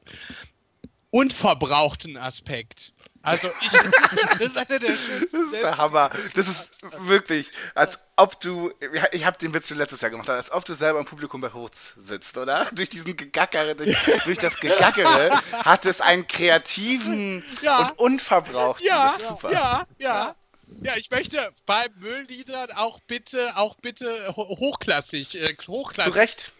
unverbrauchten 1.11 2.17
Aspekt. 2.17 2.91
Also 3.21 3.47
ich, 3.61 3.71
Das 4.39 4.47
ist 4.47 4.69
der 4.69 4.79
Das 4.79 5.33
ist 5.33 5.53
der 5.61 5.77
Hammer. 5.77 6.11
Das 6.35 6.47
ist 6.47 6.69
wirklich, 7.07 7.49
als 7.73 7.99
ob 8.17 8.39
du, 8.39 8.71
ich 9.11 9.25
habe 9.25 9.37
den 9.39 9.53
Witz 9.53 9.67
schon 9.67 9.77
letztes 9.77 10.01
Jahr 10.01 10.11
gemacht, 10.11 10.29
als 10.29 10.51
ob 10.51 10.63
du 10.65 10.75
selber 10.75 10.99
im 10.99 11.05
Publikum 11.05 11.41
bei 11.41 11.51
Hurz 11.51 11.93
sitzt, 11.97 12.37
oder? 12.37 12.67
Durch 12.73 12.89
diesen 12.89 13.17
Gegackere, 13.17 13.75
durch, 13.75 13.97
durch 14.25 14.37
das 14.37 14.59
Gegackere 14.59 15.31
hat 15.53 15.85
es 15.85 16.01
einen 16.01 16.27
kreativen 16.27 17.43
Ja. 17.61 17.87
und 17.89 17.99
unverbrauchten. 17.99 18.85
ja, 18.85 19.05
das 19.13 19.21
ist 19.21 19.27
super. 19.27 19.51
ja, 19.51 19.87
ja. 19.97 20.35
Ja, 20.83 20.93
ich 20.97 21.09
möchte 21.09 21.51
bei 21.65 21.87
Müllliedern 21.99 22.71
auch 22.71 22.99
bitte, 23.07 23.55
auch 23.57 23.75
bitte 23.77 24.35
ho- 24.35 24.57
hochklassig, 24.59 25.33
äh, 25.35 25.55
Zu 25.57 25.71
hochklassig 25.71 26.15
Recht. 26.15 26.51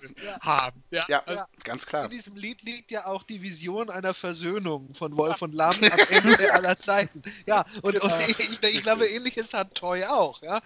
haben. 0.42 0.84
Ja, 0.90 1.06
Ja, 1.08 1.24
Ja. 1.28 1.48
ganz 1.64 1.86
klar. 1.86 2.06
In 2.06 2.10
diesem 2.10 2.36
Lied 2.36 2.64
liegt 2.64 2.92
ja 2.92 3.06
auch 3.06 3.24
die 3.24 3.42
Vision 3.42 3.90
einer 3.90 4.14
Versöhnung 4.14 4.94
von 4.96 5.16
Wolf 5.18 5.42
und 5.42 5.54
Lamm 5.54 5.76
am 5.76 6.00
Ende 6.10 6.54
aller 6.54 6.80
Zeiten. 6.80 7.22
Ja, 7.46 7.66
und, 7.84 8.00
und 8.00 8.14
ich, 8.28 8.40
ich, 8.40 8.64
ich 8.64 8.82
glaube, 8.84 9.06
ähnliches 9.06 9.54
hat 9.54 9.76
Toy 9.76 10.04
auch. 10.06 10.42
Ja? 10.42 10.60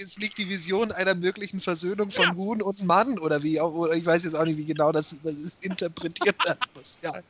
Es 0.00 0.16
liegt 0.18 0.38
die 0.38 0.48
Vision 0.48 0.90
einer 0.90 1.14
möglichen 1.14 1.60
Versöhnung 1.60 2.10
von 2.10 2.34
Huhn 2.36 2.60
und 2.62 2.82
Mann 2.84 3.18
oder 3.18 3.42
wie 3.42 3.60
auch, 3.60 3.72
oder 3.74 3.92
ich 3.94 4.04
weiß 4.06 4.24
jetzt 4.24 4.34
auch 4.34 4.44
nicht, 4.44 4.56
wie 4.56 4.66
genau 4.66 4.90
das, 4.90 5.20
das 5.22 5.34
ist 5.34 5.64
interpretiert 5.64 6.36
werden 6.46 6.60
muss. 6.74 6.98
Ja. 7.02 7.12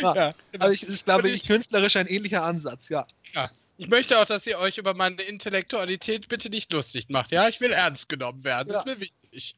Ja. 0.00 0.14
ja, 0.14 0.30
genau. 0.50 0.64
Aber 0.64 0.72
ich, 0.72 0.82
ist, 0.82 1.04
glaube 1.04 1.28
ich, 1.30 1.44
künstlerisch 1.46 1.94
ein 1.96 2.06
ähnlicher 2.08 2.42
Ansatz, 2.42 2.88
ja. 2.88 3.06
Ich 3.80 3.88
möchte 3.88 4.20
auch, 4.20 4.26
dass 4.26 4.46
ihr 4.46 4.58
euch 4.58 4.76
über 4.76 4.92
meine 4.92 5.22
Intellektualität 5.22 6.28
bitte 6.28 6.50
nicht 6.50 6.70
lustig 6.70 7.08
macht. 7.08 7.32
Ja, 7.32 7.48
ich 7.48 7.62
will 7.62 7.72
ernst 7.72 8.10
genommen 8.10 8.44
werden. 8.44 8.68
Das 8.68 8.84
ist 8.84 8.84
mir 8.84 9.00
wichtig. 9.00 9.56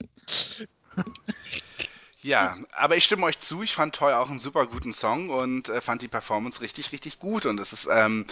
Ja, 2.25 2.57
aber 2.71 2.97
ich 2.97 3.03
stimme 3.03 3.27
euch 3.27 3.41
zu. 3.41 3.65
Ich 3.65 3.75
fand 3.75 3.97
Toy 3.97 4.13
auch 4.13 4.31
einen 4.31 4.39
super 4.39 4.67
guten 4.67 4.93
Song 4.93 5.29
und 5.29 5.69
äh, 5.69 5.81
fand 5.81 6.03
die 6.03 6.07
Performance 6.07 6.61
richtig, 6.61 6.93
richtig 6.93 7.19
gut. 7.19 7.47
Und 7.47 7.59
es 7.59 7.73
ist 7.73 7.89
ähm, 7.91 8.27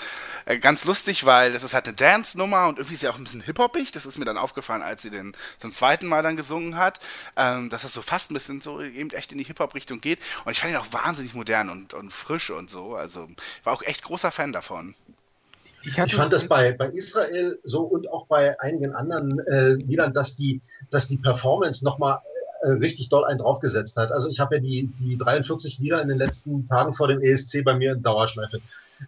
äh, 0.44 0.58
ganz 0.58 0.84
lustig, 0.84 1.26
weil 1.26 1.52
das 1.52 1.64
ist 1.64 1.74
halt 1.74 1.88
eine 1.88 1.96
Dance-Nummer 1.96 2.68
und 2.68 2.78
irgendwie 2.78 2.94
ist 2.94 3.00
sie 3.00 3.08
auch 3.08 3.18
ein 3.18 3.24
bisschen 3.24 3.40
hip-hoppig. 3.40 3.90
Das 3.90 4.06
ist 4.06 4.16
mir 4.16 4.24
dann 4.24 4.38
aufgefallen, 4.38 4.82
als 4.82 5.02
sie 5.02 5.10
den 5.10 5.34
zum 5.58 5.72
zweiten 5.72 6.06
Mal 6.06 6.22
dann 6.22 6.36
gesungen 6.36 6.76
hat, 6.76 7.00
ähm, 7.34 7.68
dass 7.68 7.82
das 7.82 7.92
so 7.92 8.00
fast 8.00 8.30
ein 8.30 8.34
bisschen 8.34 8.60
so 8.60 8.80
eben 8.80 9.10
echt 9.10 9.32
in 9.32 9.38
die 9.38 9.44
Hip-Hop-Richtung 9.44 10.00
geht. 10.00 10.20
Und 10.44 10.52
ich 10.52 10.60
fand 10.60 10.72
ihn 10.72 10.78
auch 10.78 10.92
wahnsinnig 10.92 11.34
modern 11.34 11.68
und, 11.68 11.94
und 11.94 12.12
frisch 12.12 12.50
und 12.50 12.70
so. 12.70 12.94
Also 12.94 13.28
war 13.64 13.72
auch 13.72 13.82
echt 13.82 14.04
großer 14.04 14.30
Fan 14.30 14.52
davon. 14.52 14.94
Ich, 15.82 15.96
ich 15.96 16.14
fand 16.14 16.32
das 16.32 16.46
bei, 16.46 16.72
bei 16.72 16.88
Israel 16.90 17.58
so 17.64 17.82
und 17.82 18.10
auch 18.10 18.26
bei 18.26 18.58
einigen 18.60 18.94
anderen 18.94 19.38
äh, 19.46 19.72
Liedern, 19.72 20.12
dass 20.12 20.36
die, 20.36 20.60
dass 20.90 21.08
die 21.08 21.16
Performance 21.16 21.84
nochmal 21.84 22.18
äh, 22.62 22.72
richtig 22.72 23.08
doll 23.08 23.24
einen 23.24 23.38
draufgesetzt 23.38 23.96
hat. 23.96 24.12
Also 24.12 24.28
ich 24.28 24.40
habe 24.40 24.56
ja 24.56 24.60
die, 24.60 24.90
die 24.98 25.16
43 25.16 25.78
Lieder 25.78 26.02
in 26.02 26.08
den 26.08 26.18
letzten 26.18 26.66
Tagen 26.66 26.92
vor 26.92 27.08
dem 27.08 27.22
ESC 27.22 27.64
bei 27.64 27.74
mir 27.74 27.92
in 27.92 28.02
Dauerschleife 28.02 28.60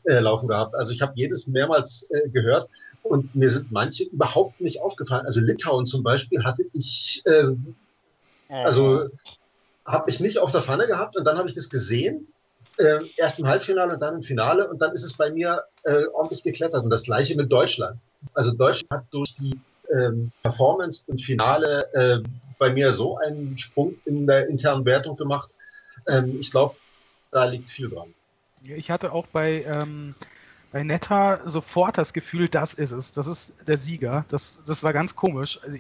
äh, 0.05 0.21
laufen 0.21 0.49
gehabt. 0.49 0.75
Also 0.75 0.93
ich 0.93 1.03
habe 1.03 1.13
jedes 1.17 1.47
mehrmals 1.47 2.09
äh, 2.11 2.29
gehört 2.31 2.69
und 3.03 3.35
mir 3.35 3.51
sind 3.51 3.71
manche 3.71 4.05
überhaupt 4.05 4.61
nicht 4.61 4.81
aufgefallen. 4.81 5.27
Also 5.27 5.41
Litauen 5.41 5.85
zum 5.85 6.03
Beispiel 6.03 6.43
hatte 6.45 6.65
ich, 6.73 7.23
äh, 7.27 7.49
also 8.49 9.09
habe 9.85 10.11
ich 10.11 10.21
nicht 10.21 10.39
auf 10.39 10.53
der 10.53 10.63
Pfanne 10.63 10.87
gehabt 10.87 11.17
und 11.17 11.25
dann 11.25 11.37
habe 11.37 11.49
ich 11.49 11.55
das 11.55 11.69
gesehen, 11.69 12.32
äh, 12.79 12.99
erst 13.17 13.39
im 13.39 13.47
Halbfinale 13.47 13.95
und 13.95 14.03
dann 14.03 14.17
im 14.17 14.23
Finale 14.23 14.69
und 14.69 14.81
dann 14.81 14.93
ist 14.93 15.05
es 15.05 15.13
bei 15.13 15.31
mir 15.31 15.63
äh, 15.85 16.05
ordentlich 16.13 16.43
geklettert 16.43 16.83
und 16.83 16.91
das 16.91 17.05
gleiche 17.05 17.37
mit 17.37 17.53
Deutschland. 17.53 17.99
Also 18.35 18.53
Deutschland 18.53 18.91
hat 18.91 19.05
durch 19.11 19.35
die 19.35 19.59
ähm, 19.93 20.31
Performance 20.43 21.03
im 21.09 21.19
Finale 21.19 21.93
äh, 21.93 22.29
bei 22.59 22.73
mir 22.73 22.95
so 22.95 23.19
einen 23.19 23.59
Sprung 23.59 23.95
in 24.05 24.27
der 24.27 24.49
internen 24.49 24.85
Wertung 24.85 25.17
gemacht. 25.17 25.51
Ähm, 26.07 26.39
ich 26.41 26.51
glaube, 26.51 26.77
da 27.31 27.45
liegt 27.45 27.69
viel 27.69 27.89
dran. 27.89 28.15
Ich 28.63 28.91
hatte 28.91 29.13
auch 29.13 29.27
bei, 29.27 29.65
ähm, 29.67 30.15
bei 30.71 30.85
Netta 30.85 31.41
sofort 31.45 31.99
das 31.99 32.13
Gefühl, 32.13 32.49
das 32.49 32.75
ist 32.75 32.93
es. 32.93 33.13
Das 33.13 33.27
ist 33.27 33.69
der 33.69 33.79
Sieger. 33.79 34.25
Das, 34.29 34.63
das 34.65 34.85
war 34.85 34.93
ganz 34.93 35.17
komisch, 35.17 35.59
also, 35.63 35.77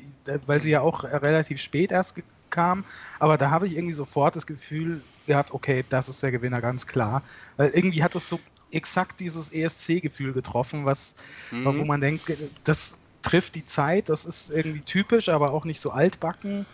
weil 0.46 0.60
sie 0.60 0.70
ja 0.70 0.80
auch 0.80 1.04
relativ 1.04 1.60
spät 1.60 1.92
erst 1.92 2.16
kam. 2.52 2.84
Aber 3.18 3.36
da 3.36 3.50
habe 3.50 3.66
ich 3.66 3.76
irgendwie 3.76 3.94
sofort 3.94 4.36
das 4.36 4.46
Gefühl 4.46 5.02
gehabt, 5.26 5.52
okay, 5.52 5.84
das 5.88 6.08
ist 6.08 6.22
der 6.22 6.30
Gewinner, 6.30 6.60
ganz 6.60 6.86
klar. 6.86 7.22
Weil 7.56 7.70
irgendwie 7.70 8.04
hat 8.04 8.14
es 8.14 8.28
so 8.28 8.38
exakt 8.70 9.18
dieses 9.18 9.52
ESC-Gefühl 9.52 10.32
getroffen, 10.32 10.84
was, 10.84 11.16
mhm. 11.50 11.64
wo 11.64 11.84
man 11.84 12.00
denkt, 12.00 12.32
das, 12.62 12.98
trifft 13.22 13.54
die 13.54 13.64
Zeit, 13.64 14.08
das 14.08 14.26
ist 14.26 14.50
irgendwie 14.50 14.82
typisch, 14.82 15.28
aber 15.28 15.52
auch 15.52 15.64
nicht 15.64 15.80
so 15.80 15.90
altbacken. 15.90 16.66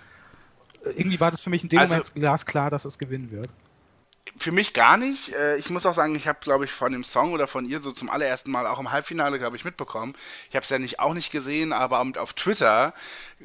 Irgendwie 0.84 1.20
war 1.20 1.30
das 1.30 1.42
für 1.42 1.50
mich 1.50 1.62
in 1.62 1.68
dem 1.68 1.78
also, 1.78 1.92
Moment 1.92 2.14
glasklar, 2.14 2.70
dass 2.70 2.84
es 2.84 2.98
gewinnen 2.98 3.30
wird. 3.30 3.52
Für 4.36 4.52
mich 4.52 4.74
gar 4.74 4.96
nicht. 4.96 5.32
Äh, 5.32 5.56
ich 5.56 5.70
muss 5.70 5.86
auch 5.86 5.94
sagen, 5.94 6.14
ich 6.14 6.28
habe, 6.28 6.38
glaube 6.40 6.64
ich, 6.64 6.70
von 6.70 6.92
dem 6.92 7.04
Song 7.04 7.32
oder 7.32 7.46
von 7.46 7.68
ihr 7.68 7.80
so 7.80 7.92
zum 7.92 8.10
allerersten 8.10 8.50
Mal 8.50 8.66
auch 8.66 8.78
im 8.78 8.92
Halbfinale, 8.92 9.38
glaube 9.38 9.56
ich, 9.56 9.64
mitbekommen. 9.64 10.14
Ich 10.50 10.56
habe 10.56 10.64
es 10.64 10.70
ja 10.70 10.78
nicht 10.78 11.00
auch 11.00 11.14
nicht 11.14 11.30
gesehen, 11.30 11.72
aber 11.72 12.04
auf 12.18 12.32
Twitter 12.34 12.94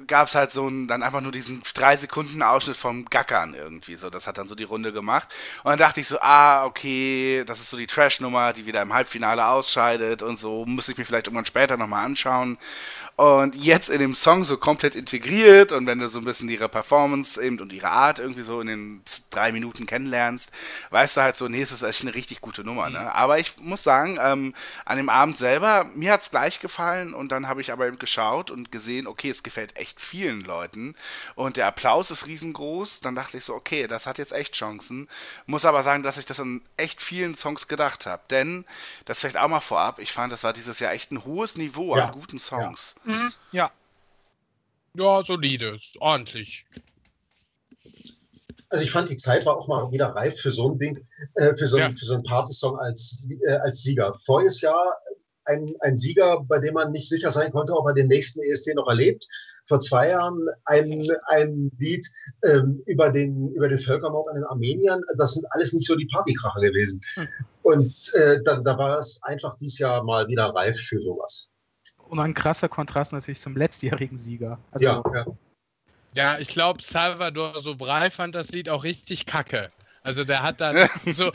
gab 0.07 0.27
es 0.27 0.35
halt 0.35 0.51
so 0.51 0.67
einen, 0.67 0.87
dann 0.87 1.03
einfach 1.03 1.21
nur 1.21 1.31
diesen 1.31 1.61
drei 1.73 1.95
Sekunden 1.97 2.41
Ausschnitt 2.41 2.77
vom 2.77 3.05
Gackern 3.05 3.53
irgendwie. 3.53 3.95
So, 3.95 4.09
das 4.09 4.27
hat 4.27 4.37
dann 4.37 4.47
so 4.47 4.55
die 4.55 4.63
Runde 4.63 4.91
gemacht. 4.91 5.29
Und 5.63 5.69
dann 5.69 5.79
dachte 5.79 5.99
ich 5.99 6.07
so, 6.07 6.19
ah, 6.19 6.65
okay, 6.65 7.43
das 7.45 7.59
ist 7.59 7.69
so 7.69 7.77
die 7.77 7.87
Trash-Nummer, 7.87 8.53
die 8.53 8.65
wieder 8.65 8.81
im 8.81 8.93
Halbfinale 8.93 9.45
ausscheidet 9.45 10.23
und 10.23 10.39
so. 10.39 10.65
Muss 10.65 10.89
ich 10.89 10.97
mir 10.97 11.05
vielleicht 11.05 11.27
irgendwann 11.27 11.45
später 11.45 11.77
nochmal 11.77 12.05
anschauen 12.05 12.57
und 13.15 13.53
jetzt 13.53 13.89
in 13.89 13.99
dem 13.99 14.15
Song 14.15 14.43
so 14.43 14.57
komplett 14.57 14.95
integriert 14.95 15.71
und 15.71 15.85
wenn 15.85 15.99
du 15.99 16.07
so 16.07 16.17
ein 16.17 16.25
bisschen 16.25 16.49
ihre 16.49 16.67
Performance 16.67 17.39
eben 17.39 17.59
und 17.59 17.71
ihre 17.71 17.91
Art 17.91 18.17
irgendwie 18.17 18.41
so 18.41 18.59
in 18.59 18.67
den 18.67 19.01
drei 19.29 19.51
Minuten 19.51 19.85
kennenlernst, 19.85 20.51
weißt 20.89 21.17
du 21.17 21.21
halt 21.21 21.37
so, 21.37 21.47
nee, 21.47 21.61
es 21.61 21.71
ist 21.71 21.83
echt 21.83 22.01
eine 22.01 22.15
richtig 22.15 22.41
gute 22.41 22.63
Nummer. 22.63 22.89
Ne? 22.89 22.99
Mhm. 22.99 23.07
Aber 23.07 23.37
ich 23.37 23.59
muss 23.59 23.83
sagen, 23.83 24.17
ähm, 24.19 24.55
an 24.83 24.97
dem 24.97 25.09
Abend 25.09 25.37
selber, 25.37 25.85
mir 25.93 26.11
hat's 26.11 26.31
gleich 26.31 26.59
gefallen 26.59 27.13
und 27.13 27.31
dann 27.31 27.47
habe 27.47 27.61
ich 27.61 27.71
aber 27.71 27.85
eben 27.85 27.99
geschaut 27.99 28.49
und 28.49 28.71
gesehen, 28.71 29.05
okay, 29.05 29.29
es 29.29 29.43
gefällt 29.43 29.75
echt 29.75 30.01
vielen 30.01 30.41
Leuten 30.41 30.95
und 31.35 31.55
der 31.55 31.67
Applaus 31.67 32.09
ist 32.09 32.25
riesengroß. 32.25 33.01
Dann 33.01 33.13
dachte 33.13 33.37
ich 33.37 33.45
so, 33.45 33.53
okay, 33.53 33.85
das 33.85 34.07
hat 34.07 34.17
jetzt 34.17 34.33
echt 34.33 34.55
Chancen. 34.55 35.07
Muss 35.45 35.65
aber 35.65 35.83
sagen, 35.83 36.01
dass 36.01 36.17
ich 36.17 36.25
das 36.25 36.39
an 36.39 36.61
echt 36.77 36.99
vielen 36.99 37.35
Songs 37.35 37.67
gedacht 37.67 38.07
habe, 38.07 38.23
denn 38.31 38.65
das 39.05 39.19
vielleicht 39.19 39.37
auch 39.37 39.47
mal 39.47 39.59
vorab, 39.59 39.99
ich 39.99 40.11
fand, 40.11 40.33
das 40.33 40.43
war 40.43 40.53
dieses 40.53 40.79
Jahr 40.79 40.93
echt 40.93 41.11
ein 41.11 41.25
hohes 41.25 41.57
Niveau 41.57 41.95
ja. 41.95 42.05
an 42.05 42.11
guten 42.11 42.39
Songs. 42.39 42.95
Ja. 42.97 43.02
Mhm. 43.05 43.31
Ja. 43.51 43.71
Ja, 44.95 45.23
solide, 45.25 45.79
ordentlich. 45.99 46.65
Also 48.69 48.83
ich 48.83 48.91
fand, 48.91 49.09
die 49.09 49.17
Zeit 49.17 49.45
war 49.45 49.57
auch 49.57 49.67
mal 49.67 49.91
wieder 49.91 50.07
reif 50.07 50.39
für 50.39 50.51
so 50.51 50.71
ein 50.71 50.79
Ding, 50.79 50.99
äh, 51.35 51.55
für 51.55 51.67
so, 51.67 51.77
ja. 51.77 51.91
so 51.93 52.13
einen 52.13 52.23
Partysong 52.23 52.77
als, 52.79 53.27
äh, 53.47 53.53
als 53.57 53.83
Sieger. 53.83 54.19
Voriges 54.25 54.61
Jahr 54.61 54.97
ein, 55.45 55.75
ein 55.81 55.97
Sieger, 55.97 56.43
bei 56.47 56.59
dem 56.59 56.73
man 56.73 56.91
nicht 56.91 57.07
sicher 57.09 57.31
sein 57.31 57.51
konnte, 57.51 57.73
ob 57.73 57.87
er 57.87 57.93
den 57.93 58.07
nächsten 58.07 58.41
ESC 58.41 58.73
noch 58.75 58.87
erlebt. 58.87 59.27
Vor 59.65 59.79
zwei 59.79 60.09
Jahren 60.09 60.47
ein, 60.65 61.07
ein 61.27 61.71
Lied 61.77 62.05
ähm, 62.43 62.81
über, 62.85 63.09
den, 63.09 63.49
über 63.53 63.69
den 63.69 63.79
Völkermord 63.79 64.27
an 64.27 64.35
den 64.35 64.43
Armeniern. 64.45 65.01
Das 65.17 65.33
sind 65.33 65.45
alles 65.51 65.73
nicht 65.73 65.87
so 65.87 65.95
die 65.95 66.07
Partykracher 66.07 66.61
gewesen. 66.61 67.01
Hm. 67.15 67.27
Und 67.61 68.13
äh, 68.15 68.41
da, 68.43 68.57
da 68.57 68.77
war 68.77 68.99
es 68.99 69.21
einfach 69.23 69.57
dieses 69.57 69.79
Jahr 69.79 70.03
mal 70.03 70.27
wieder 70.27 70.45
reif 70.47 70.79
für 70.79 71.01
sowas. 71.01 71.49
Und 72.13 72.19
ein 72.19 72.35
krasser 72.35 72.69
Kontrast 72.69 73.11
natürlich 73.11 73.41
zum 73.41 73.57
letztjährigen 73.57 74.19
Sieger. 74.19 74.59
Also, 74.69 74.85
ja, 74.85 75.03
ja. 75.15 75.25
ja, 76.13 76.37
ich 76.37 76.47
glaube, 76.47 76.79
Salvador 76.83 77.59
Sobral 77.59 78.11
fand 78.11 78.35
das 78.35 78.51
Lied 78.51 78.69
auch 78.69 78.83
richtig 78.83 79.25
kacke. 79.25 79.71
Also 80.03 80.23
der 80.23 80.43
hat 80.43 80.61
dann 80.61 80.87
so, 81.07 81.31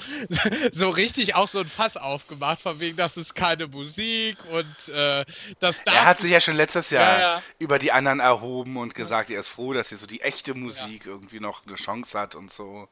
so 0.71 0.89
richtig 0.91 1.35
auch 1.35 1.49
so 1.49 1.59
ein 1.59 1.67
Fass 1.67 1.97
aufgemacht, 1.97 2.61
von 2.61 2.79
wegen, 2.79 2.97
das 2.97 3.17
ist 3.17 3.35
keine 3.35 3.67
Musik 3.67 4.37
und 4.53 4.95
äh, 4.95 5.25
das 5.59 5.83
darf. 5.83 5.97
Er 5.97 6.07
hat 6.07 6.21
sich 6.21 6.31
ja 6.31 6.41
schon 6.41 6.55
letztes 6.55 6.91
Jahr 6.91 7.19
ja, 7.19 7.21
ja. 7.21 7.43
über 7.59 7.81
die 7.81 7.91
anderen 7.91 8.21
erhoben 8.21 8.77
und 8.77 8.95
gesagt, 8.95 9.31
er 9.31 9.41
ist 9.41 9.49
froh, 9.49 9.73
dass 9.73 9.89
hier 9.89 9.99
so 9.99 10.07
die 10.07 10.21
echte 10.21 10.55
Musik 10.55 11.07
ja. 11.07 11.11
irgendwie 11.11 11.41
noch 11.41 11.67
eine 11.67 11.75
Chance 11.75 12.17
hat 12.17 12.37
und 12.37 12.53
so. 12.53 12.89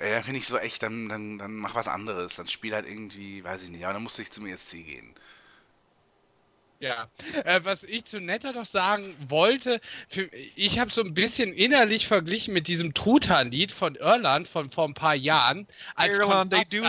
Ja, 0.00 0.22
finde 0.22 0.38
ich 0.38 0.46
so 0.46 0.56
echt, 0.56 0.82
dann, 0.82 1.10
dann, 1.10 1.36
dann 1.36 1.56
mach 1.56 1.74
was 1.74 1.88
anderes. 1.88 2.36
Dann 2.36 2.48
spiel 2.48 2.74
halt 2.74 2.86
irgendwie, 2.86 3.44
weiß 3.44 3.62
ich 3.64 3.68
nicht, 3.68 3.84
aber 3.84 3.92
dann 3.92 4.02
musst 4.02 4.16
du 4.16 4.22
nicht 4.22 4.32
zum 4.32 4.46
ESC 4.46 4.70
gehen. 4.84 5.14
Ja, 6.80 7.08
äh, 7.44 7.60
was 7.62 7.82
ich 7.82 8.04
zu 8.04 8.20
Netter 8.20 8.52
noch 8.52 8.66
sagen 8.66 9.16
wollte, 9.28 9.80
für, 10.08 10.28
ich 10.56 10.78
habe 10.78 10.92
so 10.92 11.02
ein 11.02 11.14
bisschen 11.14 11.52
innerlich 11.52 12.06
verglichen 12.06 12.52
mit 12.52 12.68
diesem 12.68 12.94
Truthahn-Lied 12.94 13.72
von 13.72 13.94
Irland 13.94 14.48
von 14.48 14.70
vor 14.70 14.86
ein 14.86 14.94
paar 14.94 15.14
Jahren. 15.14 15.66
Irland, 15.98 16.52
they 16.52 16.64
do 16.64 16.86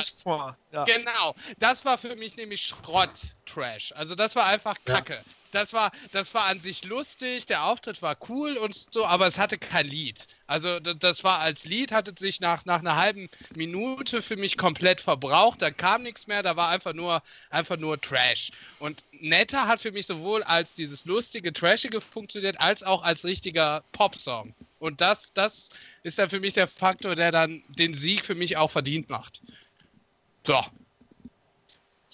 ja. 0.72 0.84
Genau, 0.84 1.36
das 1.60 1.86
war 1.86 1.98
für 1.98 2.16
mich 2.16 2.36
nämlich 2.36 2.62
Schrott-Trash. 2.64 3.94
Also 3.94 4.16
das 4.16 4.36
war 4.36 4.46
einfach 4.46 4.76
Kacke. 4.86 5.14
Ja 5.14 5.22
das 5.56 5.74
war, 5.74 5.92
das 6.12 6.34
war 6.34 6.46
an 6.46 6.60
sich 6.60 6.84
lustig, 6.84 7.46
der 7.46 7.64
Auftritt 7.64 8.02
war 8.02 8.18
cool 8.30 8.58
und 8.58 8.86
so, 8.92 9.06
aber 9.06 9.26
es 9.26 9.38
hatte 9.38 9.58
kein 9.58 9.88
Lied. 9.88 10.28
Also 10.48 10.80
das 10.80 11.24
war 11.24 11.40
als 11.40 11.66
Lied, 11.66 11.92
hatte 11.92 12.14
sich 12.18 12.40
nach, 12.40 12.66
nach 12.66 12.80
einer 12.80 12.96
halben 12.96 13.30
Minute 13.56 14.22
für 14.22 14.36
mich 14.36 14.58
komplett 14.58 15.02
verbraucht, 15.02 15.62
da 15.62 15.72
kam 15.72 16.04
nichts 16.04 16.28
mehr, 16.28 16.44
da 16.44 16.56
war 16.56 16.70
einfach 16.70 16.94
nur, 16.94 17.24
einfach 17.50 17.78
nur 17.78 18.00
Trash. 18.00 18.52
Und 18.80 19.04
Netter 19.12 19.68
hat 19.68 19.82
für 19.82 19.92
mich 19.92 20.06
sowohl 20.06 20.44
als 20.44 20.76
dieses 20.76 21.06
lustige, 21.06 21.54
trashige 21.54 22.02
funktioniert, 22.02 22.60
als 22.60 22.84
auch 22.84 23.02
als 23.02 23.24
richtiger 23.24 23.84
Popsong. 23.92 24.54
Und 24.80 25.02
das, 25.02 25.34
das 25.34 25.70
ist 26.04 26.20
dann 26.20 26.30
für 26.30 26.40
mich 26.40 26.54
der 26.54 26.68
Faktor, 26.68 27.16
der 27.16 27.32
dann 27.32 27.64
den 27.70 27.94
Sieg 27.94 28.26
für 28.26 28.36
mich 28.36 28.58
auch 28.58 28.70
verdient 28.70 29.10
macht. 29.10 29.42
So, 30.46 30.64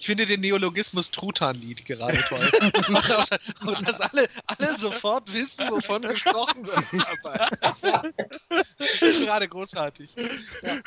ich 0.01 0.07
finde 0.07 0.25
den 0.25 0.41
Neologismus 0.41 1.11
Truthahn-Lied 1.11 1.85
gerade 1.85 2.17
toll. 2.27 2.51
und 3.67 3.87
dass 3.87 4.01
alle, 4.01 4.27
alle 4.47 4.75
sofort 4.75 5.31
wissen, 5.31 5.69
wovon 5.69 6.01
gesprochen 6.01 6.65
wird 6.65 7.05
dabei. 7.23 8.11
gerade 8.99 9.47
großartig. 9.47 10.15
Ja, 10.63 10.79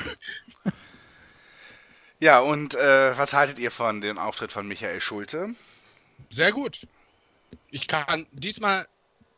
ja 2.19 2.39
und 2.41 2.75
äh, 2.75 3.17
was 3.17 3.31
haltet 3.31 3.57
ihr 3.57 3.71
von 3.71 4.01
dem 4.01 4.17
Auftritt 4.17 4.51
von 4.51 4.67
Michael 4.67 4.99
Schulte? 4.99 5.55
Sehr 6.29 6.51
gut. 6.51 6.85
Ich 7.71 7.87
kann 7.87 8.27
diesmal 8.33 8.85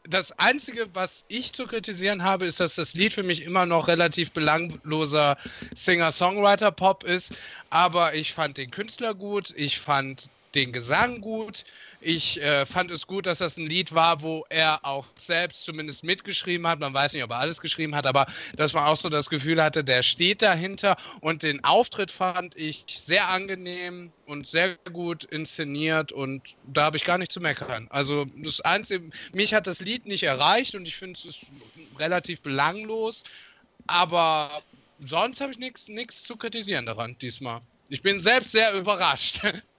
das 0.10 0.32
Einzige, 0.40 0.88
was 0.94 1.26
ich 1.28 1.54
zu 1.54 1.68
kritisieren 1.68 2.24
habe, 2.24 2.46
ist, 2.46 2.60
dass 2.60 2.76
das 2.76 2.94
Lied 2.94 3.14
für 3.14 3.24
mich 3.24 3.42
immer 3.44 3.66
noch 3.66 3.88
relativ 3.88 4.32
belangloser 4.32 5.38
Singer-Songwriter-Pop 5.76 7.04
ist. 7.04 7.34
Aber 7.70 8.14
ich 8.16 8.34
fand 8.34 8.58
den 8.58 8.72
Künstler 8.72 9.14
gut, 9.14 9.54
ich 9.56 9.80
fand 9.80 10.30
den 10.56 10.72
Gesang 10.72 11.22
gut. 11.22 11.66
Ich 12.00 12.40
äh, 12.42 12.66
fand 12.68 12.92
es 12.92 13.08
gut, 13.08 13.26
dass 13.26 13.40
das 13.40 13.58
ein 13.58 13.66
Lied 13.66 13.94
war, 13.94 14.22
wo 14.22 14.46
er 14.50 14.86
auch 14.86 15.08
selbst 15.18 15.64
zumindest 15.64 16.04
mitgeschrieben 16.04 16.68
hat. 16.68 16.80
Man 16.80 16.94
weiß 16.94 17.14
nicht, 17.14 17.24
ob 17.24 17.32
er 17.32 17.40
alles 17.40 17.60
geschrieben 17.60 17.96
hat, 17.96 18.06
aber 18.06 18.28
dass 18.56 18.74
man 18.74 18.84
auch 18.84 18.98
so 18.98 19.10
das 19.10 19.30
Gefühl 19.30 19.62
hatte, 19.62 19.84
der 19.84 20.04
steht 20.04 20.44
dahinter. 20.44 20.96
Und 21.22 21.42
den 21.42 21.64
Auftritt 21.64 22.12
fand 22.12 22.56
ich 22.56 22.86
sehr 22.88 23.28
angenehm 23.30 24.12
und 24.28 24.48
sehr 24.48 24.76
gut 24.94 25.24
inszeniert 25.24 26.12
und 26.12 26.44
da 26.66 26.84
habe 26.84 26.98
ich 26.98 27.04
gar 27.04 27.18
nicht 27.18 27.32
zu 27.32 27.40
meckern. 27.40 27.88
Also 27.90 28.26
das 28.36 28.62
Einzige, 28.62 29.10
mich 29.34 29.54
hat 29.54 29.66
das 29.66 29.80
Lied 29.80 30.06
nicht 30.06 30.24
erreicht 30.24 30.76
und 30.76 30.88
ich 30.88 30.96
finde 30.96 31.20
es 31.28 31.46
relativ 31.98 32.42
belanglos. 32.42 33.24
Aber 33.88 34.62
sonst 35.00 35.42
habe 35.42 35.52
ich 35.52 35.58
nichts 35.58 36.24
zu 36.24 36.36
kritisieren 36.36 36.86
daran 36.86 37.18
diesmal. 37.20 37.62
Ich 37.90 38.02
bin 38.02 38.22
selbst 38.22 38.52
sehr 38.52 38.74
überrascht. 38.74 39.42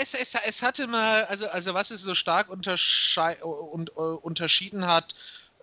Es, 0.00 0.14
es, 0.14 0.34
es, 0.46 0.62
hatte 0.62 0.86
mal, 0.86 1.24
also, 1.24 1.46
also 1.48 1.74
was 1.74 1.90
es 1.90 2.02
so 2.02 2.14
stark 2.14 2.48
und, 2.48 2.66
uh, 3.96 4.18
unterschieden 4.22 4.86
hat 4.86 5.14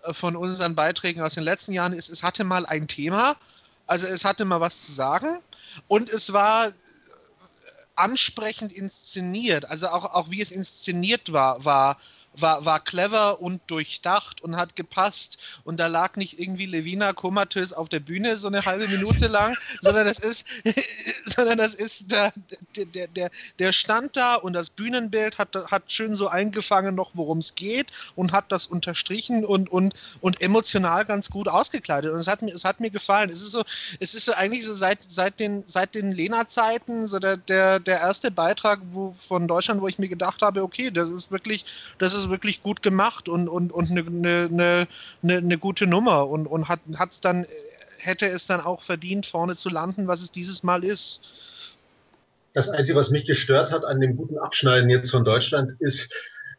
äh, 0.04 0.14
von 0.14 0.36
unseren 0.36 0.74
Beiträgen 0.74 1.22
aus 1.22 1.34
den 1.34 1.44
letzten 1.44 1.72
Jahren, 1.72 1.92
ist, 1.92 2.08
es 2.08 2.22
hatte 2.22 2.44
mal 2.44 2.64
ein 2.66 2.86
Thema, 2.86 3.36
also 3.86 4.06
es 4.06 4.24
hatte 4.24 4.44
mal 4.44 4.60
was 4.60 4.86
zu 4.86 4.92
sagen. 4.92 5.40
Und 5.88 6.08
es 6.08 6.32
war 6.32 6.68
äh, 6.68 6.72
ansprechend 7.96 8.72
inszeniert, 8.72 9.64
also 9.64 9.88
auch, 9.88 10.04
auch 10.14 10.30
wie 10.30 10.40
es 10.40 10.50
inszeniert 10.50 11.32
war, 11.32 11.64
war 11.64 11.98
war, 12.36 12.64
war 12.64 12.80
clever 12.80 13.40
und 13.40 13.60
durchdacht 13.66 14.40
und 14.40 14.56
hat 14.56 14.76
gepasst. 14.76 15.60
Und 15.64 15.78
da 15.78 15.86
lag 15.86 16.16
nicht 16.16 16.38
irgendwie 16.38 16.66
Levina 16.66 17.12
komatös 17.12 17.72
auf 17.72 17.88
der 17.88 18.00
Bühne 18.00 18.36
so 18.36 18.48
eine 18.48 18.64
halbe 18.64 18.88
Minute 18.88 19.28
lang, 19.28 19.56
sondern 19.80 20.06
das 20.06 20.18
ist, 20.18 20.46
sondern 21.26 21.58
das 21.58 21.74
ist 21.74 22.10
der, 22.10 22.32
der, 22.76 23.08
der, 23.08 23.30
der 23.58 23.72
stand 23.72 24.16
da 24.16 24.34
und 24.34 24.52
das 24.54 24.70
Bühnenbild 24.70 25.38
hat, 25.38 25.54
hat 25.70 25.92
schön 25.92 26.14
so 26.14 26.28
eingefangen 26.28 26.94
noch, 26.94 27.10
worum 27.14 27.38
es 27.38 27.54
geht 27.54 27.92
und 28.16 28.32
hat 28.32 28.50
das 28.50 28.66
unterstrichen 28.66 29.44
und, 29.44 29.70
und, 29.70 29.94
und 30.20 30.40
emotional 30.40 31.04
ganz 31.04 31.30
gut 31.30 31.48
ausgekleidet. 31.48 32.12
Und 32.12 32.18
es 32.18 32.28
hat 32.28 32.42
mir, 32.42 32.52
es 32.54 32.64
hat 32.64 32.80
mir 32.80 32.90
gefallen. 32.90 33.30
Es 33.30 33.42
ist 33.42 33.52
so, 33.52 33.62
es 34.00 34.14
ist 34.14 34.24
so 34.24 34.32
eigentlich 34.32 34.64
so 34.64 34.74
seit, 34.74 35.02
seit 35.02 35.38
den, 35.40 35.64
seit 35.66 35.94
den 35.94 36.10
Lena-Zeiten 36.10 37.06
so 37.06 37.18
der, 37.18 37.36
der, 37.36 37.80
der 37.80 38.00
erste 38.00 38.30
Beitrag 38.30 38.80
wo, 38.92 39.12
von 39.12 39.48
Deutschland, 39.48 39.80
wo 39.80 39.88
ich 39.88 39.98
mir 39.98 40.08
gedacht 40.08 40.42
habe, 40.42 40.62
okay, 40.62 40.90
das 40.90 41.08
ist 41.08 41.30
wirklich, 41.30 41.64
das 41.98 42.14
ist 42.14 42.21
es 42.22 42.30
wirklich 42.30 42.60
gut 42.60 42.82
gemacht 42.82 43.28
und, 43.28 43.48
und, 43.48 43.72
und 43.72 43.90
eine, 43.90 44.00
eine, 44.00 44.86
eine, 45.22 45.36
eine 45.36 45.58
gute 45.58 45.86
Nummer 45.86 46.28
und, 46.28 46.46
und 46.46 46.68
hat 46.68 46.80
es 47.10 47.20
dann, 47.20 47.46
hätte 47.98 48.26
es 48.26 48.46
dann 48.46 48.60
auch 48.60 48.80
verdient, 48.80 49.26
vorne 49.26 49.56
zu 49.56 49.68
landen, 49.68 50.08
was 50.08 50.22
es 50.22 50.32
dieses 50.32 50.62
Mal 50.62 50.84
ist. 50.84 51.76
Das 52.54 52.68
Einzige, 52.68 52.98
was 52.98 53.10
mich 53.10 53.26
gestört 53.26 53.70
hat 53.70 53.84
an 53.84 54.00
dem 54.00 54.16
guten 54.16 54.38
Abschneiden 54.38 54.90
jetzt 54.90 55.10
von 55.10 55.24
Deutschland, 55.24 55.72
ist, 55.78 56.12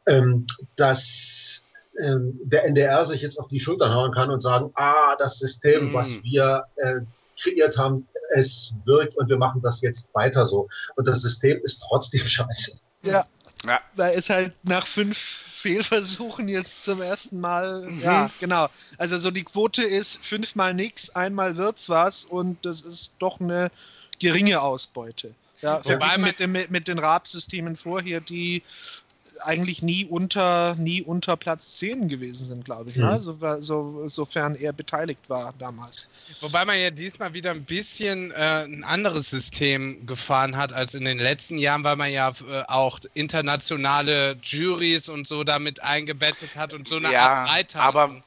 ähm, 0.07 0.47
dass 0.75 1.63
ähm, 1.99 2.39
der 2.43 2.65
NDR 2.65 3.05
sich 3.05 3.21
jetzt 3.21 3.39
auf 3.39 3.47
die 3.47 3.59
Schultern 3.59 3.93
hauen 3.93 4.11
kann 4.11 4.31
und 4.31 4.41
sagen, 4.41 4.71
ah, 4.75 5.15
das 5.17 5.37
System, 5.37 5.91
mm. 5.91 5.93
was 5.93 6.09
wir 6.23 6.63
äh, 6.77 7.01
kreiert 7.39 7.77
haben, 7.77 8.07
es 8.33 8.73
wirkt 8.85 9.15
und 9.17 9.29
wir 9.29 9.37
machen 9.37 9.61
das 9.61 9.81
jetzt 9.81 10.07
weiter 10.13 10.47
so. 10.47 10.67
Und 10.95 11.07
das 11.07 11.21
System 11.21 11.61
ist 11.63 11.83
trotzdem 11.87 12.21
scheiße. 12.25 12.79
Ja, 13.03 13.25
ja. 13.65 13.79
Weil 13.95 14.17
es 14.17 14.29
halt 14.29 14.53
nach 14.63 14.87
fünf 14.87 15.17
Fehlversuchen 15.63 16.49
jetzt 16.49 16.83
zum 16.83 17.01
ersten 17.01 17.39
Mal, 17.39 17.83
mhm. 17.83 18.01
ja, 18.01 18.29
genau. 18.41 18.67
Also 18.97 19.17
so 19.17 19.31
die 19.31 19.43
Quote 19.43 19.81
ist 19.81 20.25
fünfmal 20.25 20.73
nix, 20.73 21.09
einmal 21.11 21.55
wird's 21.55 21.87
was 21.87 22.25
und 22.25 22.57
das 22.65 22.81
ist 22.81 23.13
doch 23.19 23.39
eine 23.39 23.71
geringe 24.19 24.61
Ausbeute. 24.61 25.33
Ja, 25.61 25.83
Wobei 25.85 26.17
mit, 26.17 26.41
dem, 26.41 26.51
mit 26.51 26.89
den 26.89 26.99
RAB-Systemen 26.99 27.77
vorher, 27.77 28.19
die 28.19 28.61
eigentlich 29.45 29.81
nie 29.81 30.05
unter, 30.05 30.75
nie 30.75 31.01
unter 31.01 31.37
Platz 31.37 31.77
10 31.77 32.07
gewesen 32.07 32.45
sind, 32.45 32.65
glaube 32.65 32.89
ich, 32.89 32.95
mhm. 32.95 33.03
ne? 33.03 33.19
so, 33.19 33.37
so, 33.59 34.07
sofern 34.07 34.55
er 34.55 34.73
beteiligt 34.73 35.29
war 35.29 35.53
damals. 35.59 36.09
Wobei 36.41 36.65
man 36.65 36.79
ja 36.79 36.89
diesmal 36.89 37.33
wieder 37.33 37.51
ein 37.51 37.63
bisschen 37.63 38.31
äh, 38.31 38.63
ein 38.63 38.83
anderes 38.83 39.29
System 39.29 40.05
gefahren 40.05 40.55
hat 40.57 40.73
als 40.73 40.93
in 40.93 41.05
den 41.05 41.19
letzten 41.19 41.57
Jahren, 41.57 41.83
weil 41.83 41.95
man 41.95 42.11
ja 42.11 42.29
äh, 42.29 42.63
auch 42.67 42.99
internationale 43.13 44.35
Juries 44.43 45.09
und 45.09 45.27
so 45.27 45.43
damit 45.43 45.81
eingebettet 45.83 46.55
hat 46.55 46.73
und 46.73 46.87
so 46.87 46.97
eine 46.97 47.11
ja, 47.11 47.27
Art 47.27 47.49
Freitag. 47.49 47.81
Aber 47.83 48.23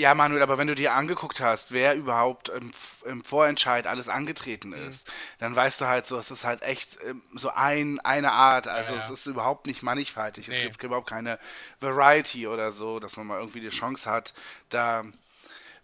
ja, 0.00 0.14
Manuel, 0.14 0.42
aber 0.42 0.58
wenn 0.58 0.66
du 0.66 0.74
dir 0.74 0.94
angeguckt 0.94 1.40
hast, 1.40 1.72
wer 1.72 1.94
überhaupt 1.94 2.48
im, 2.48 2.72
im 3.04 3.22
Vorentscheid 3.22 3.86
alles 3.86 4.08
angetreten 4.08 4.68
mhm. 4.68 4.88
ist, 4.88 5.06
mhm. 5.06 5.12
dann 5.38 5.56
weißt 5.56 5.80
du 5.80 5.86
halt 5.86 6.06
so, 6.06 6.16
es 6.16 6.30
ist 6.30 6.44
halt 6.44 6.62
echt 6.62 6.98
ähm, 7.06 7.22
so 7.34 7.50
ein, 7.50 8.00
eine 8.00 8.32
Art. 8.32 8.66
Also 8.66 8.94
ja, 8.94 8.98
ja. 8.98 9.04
es 9.04 9.10
ist 9.10 9.26
überhaupt 9.26 9.66
nicht 9.66 9.82
mannigfaltig. 9.82 10.48
Nee. 10.48 10.56
Es 10.56 10.62
gibt 10.62 10.82
überhaupt 10.82 11.08
keine 11.08 11.38
Variety 11.80 12.48
oder 12.48 12.72
so, 12.72 12.98
dass 12.98 13.16
man 13.16 13.26
mal 13.26 13.38
irgendwie 13.38 13.60
die 13.60 13.68
Chance 13.68 14.10
hat, 14.10 14.32
da 14.70 15.04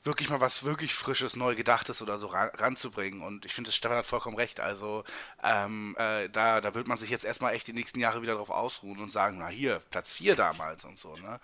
wirklich 0.06 0.30
mal 0.30 0.40
was 0.40 0.64
wirklich 0.64 0.94
Frisches, 0.94 1.36
neu 1.36 1.54
Gedachtes 1.54 2.00
oder 2.00 2.18
so 2.18 2.28
ran, 2.28 2.50
ranzubringen. 2.54 3.22
Und 3.22 3.44
ich 3.44 3.54
finde, 3.54 3.72
Stefan 3.72 3.98
hat 3.98 4.06
vollkommen 4.06 4.36
recht. 4.36 4.60
Also 4.60 5.04
ähm, 5.42 5.96
äh, 5.98 6.28
da, 6.28 6.60
da 6.60 6.74
wird 6.74 6.86
man 6.86 6.96
sich 6.96 7.10
jetzt 7.10 7.24
erstmal 7.24 7.54
echt 7.54 7.66
die 7.66 7.72
nächsten 7.72 8.00
Jahre 8.00 8.22
wieder 8.22 8.34
drauf 8.34 8.50
ausruhen 8.50 9.00
und 9.00 9.10
sagen, 9.10 9.38
na 9.38 9.48
hier, 9.48 9.82
Platz 9.90 10.12
4 10.12 10.36
damals 10.36 10.84
und 10.84 10.98
so. 10.98 11.12
Ne? 11.14 11.40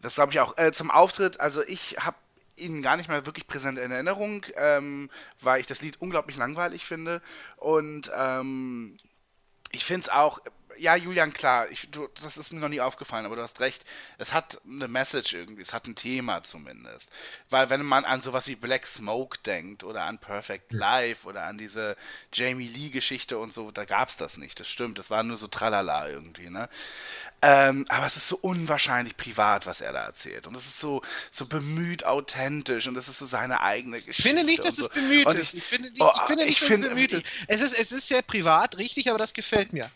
Das 0.00 0.14
glaube 0.14 0.32
ich 0.32 0.40
auch. 0.40 0.56
Äh, 0.58 0.72
zum 0.72 0.90
Auftritt, 0.90 1.38
also 1.40 1.62
ich 1.62 1.96
habe 2.00 2.16
ihn 2.56 2.82
gar 2.82 2.96
nicht 2.96 3.08
mehr 3.08 3.26
wirklich 3.26 3.46
präsent 3.46 3.78
in 3.78 3.90
Erinnerung, 3.90 4.44
ähm, 4.56 5.10
weil 5.40 5.60
ich 5.60 5.66
das 5.66 5.82
Lied 5.82 6.00
unglaublich 6.00 6.36
langweilig 6.36 6.84
finde. 6.84 7.22
Und 7.56 8.10
ähm, 8.16 8.96
ich 9.70 9.84
finde 9.84 10.02
es 10.02 10.08
auch, 10.08 10.40
ja, 10.78 10.96
Julian, 10.96 11.32
klar, 11.32 11.68
ich, 11.70 11.88
du, 11.90 12.08
das 12.22 12.36
ist 12.36 12.52
mir 12.52 12.60
noch 12.60 12.68
nie 12.68 12.80
aufgefallen, 12.80 13.26
aber 13.26 13.36
du 13.36 13.42
hast 13.42 13.60
recht. 13.60 13.84
Es 14.18 14.32
hat 14.32 14.60
eine 14.66 14.88
Message 14.88 15.34
irgendwie, 15.34 15.62
es 15.62 15.72
hat 15.72 15.86
ein 15.86 15.94
Thema 15.94 16.42
zumindest. 16.42 17.10
Weil 17.50 17.70
wenn 17.70 17.84
man 17.84 18.04
an 18.04 18.22
sowas 18.22 18.46
wie 18.46 18.56
Black 18.56 18.86
Smoke 18.86 19.38
denkt 19.44 19.84
oder 19.84 20.04
an 20.04 20.18
Perfect 20.18 20.72
Life 20.72 21.26
oder 21.26 21.44
an 21.44 21.58
diese 21.58 21.96
Jamie 22.32 22.68
Lee-Geschichte 22.68 23.38
und 23.38 23.52
so, 23.52 23.70
da 23.70 23.84
gab 23.84 24.08
es 24.08 24.16
das 24.16 24.36
nicht. 24.36 24.58
Das 24.60 24.68
stimmt, 24.68 24.98
das 24.98 25.10
war 25.10 25.22
nur 25.22 25.36
so 25.36 25.48
tralala 25.48 26.08
irgendwie, 26.08 26.50
ne? 26.50 26.68
Ähm, 27.40 27.84
aber 27.88 28.06
es 28.06 28.16
ist 28.16 28.28
so 28.28 28.36
unwahrscheinlich 28.36 29.16
privat, 29.16 29.66
was 29.66 29.80
er 29.80 29.92
da 29.92 30.04
erzählt. 30.04 30.46
Und 30.46 30.56
es 30.56 30.66
ist 30.66 30.78
so, 30.78 31.02
so 31.30 31.46
bemüht 31.46 32.04
authentisch 32.04 32.88
und 32.88 32.96
es 32.96 33.08
ist 33.08 33.18
so 33.18 33.26
seine 33.26 33.60
eigene 33.60 34.00
Geschichte. 34.00 34.22
Ich 34.22 34.26
finde 34.26 34.44
nicht, 34.44 34.64
dass 34.64 34.76
so. 34.76 34.86
es 34.86 34.92
bemüht 34.92 35.32
ist. 35.32 35.54
Ich, 35.54 35.64
finde, 35.64 35.88
ich, 35.94 36.00
oh, 36.00 36.10
ich 36.14 36.22
finde 36.22 36.44
nicht, 36.44 36.54
ich 36.54 36.58
dass 36.60 36.68
find, 36.68 36.84
es 36.84 36.90
bemüht 36.90 37.12
ist. 37.12 37.24
Es, 37.46 37.62
ist. 37.62 37.78
es 37.78 37.92
ist 37.92 38.08
sehr 38.08 38.22
privat, 38.22 38.78
richtig, 38.78 39.08
aber 39.08 39.18
das 39.18 39.34
gefällt 39.34 39.72
mir. 39.72 39.90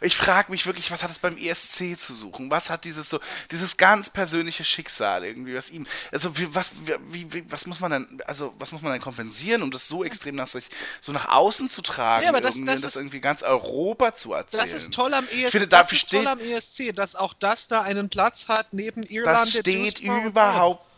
Ich 0.00 0.16
frage 0.16 0.50
mich 0.50 0.66
wirklich, 0.66 0.90
was 0.90 1.02
hat 1.02 1.10
es 1.10 1.18
beim 1.18 1.36
ESC 1.36 1.98
zu 1.98 2.14
suchen? 2.14 2.50
Was 2.50 2.70
hat 2.70 2.84
dieses 2.84 3.08
so, 3.08 3.20
dieses 3.50 3.76
ganz 3.76 4.10
persönliche 4.10 4.64
Schicksal 4.64 5.24
irgendwie, 5.24 5.54
was 5.54 5.70
ihm, 5.70 5.86
also 6.12 6.36
wie, 6.36 6.54
was, 6.54 6.70
wie, 7.06 7.32
wie, 7.32 7.50
was 7.50 7.66
muss 7.66 7.80
man 7.80 7.92
denn, 7.92 8.22
also 8.26 8.54
was 8.58 8.72
muss 8.72 8.82
man 8.82 8.92
denn 8.92 9.00
kompensieren, 9.00 9.62
um 9.62 9.70
das 9.70 9.88
so 9.88 10.04
extrem 10.04 10.34
nach 10.34 10.48
sich, 10.48 10.64
so 11.00 11.12
nach 11.12 11.28
außen 11.28 11.68
zu 11.68 11.82
tragen, 11.82 12.24
ja, 12.24 12.30
aber 12.30 12.40
das, 12.40 12.56
das, 12.64 12.80
das 12.80 12.96
irgendwie 12.96 13.20
ganz 13.20 13.42
Europa 13.42 14.14
zu 14.14 14.32
erzählen? 14.32 14.64
Das 14.64 14.72
ist 14.72 14.92
toll 14.92 15.14
am 15.14 15.26
ESC, 15.26 15.50
finde, 15.50 15.68
das 15.68 15.92
ist 15.92 16.10
toll 16.10 16.26
am 16.26 16.40
ESC, 16.40 16.94
dass 16.94 17.16
auch 17.16 17.34
das 17.34 17.68
da 17.68 17.82
einen 17.82 18.08
Platz 18.08 18.48
hat 18.48 18.72
neben 18.72 19.02
Irland. 19.02 19.40
Das 19.40 19.50
steht 19.50 20.00
überhaupt 20.00 20.89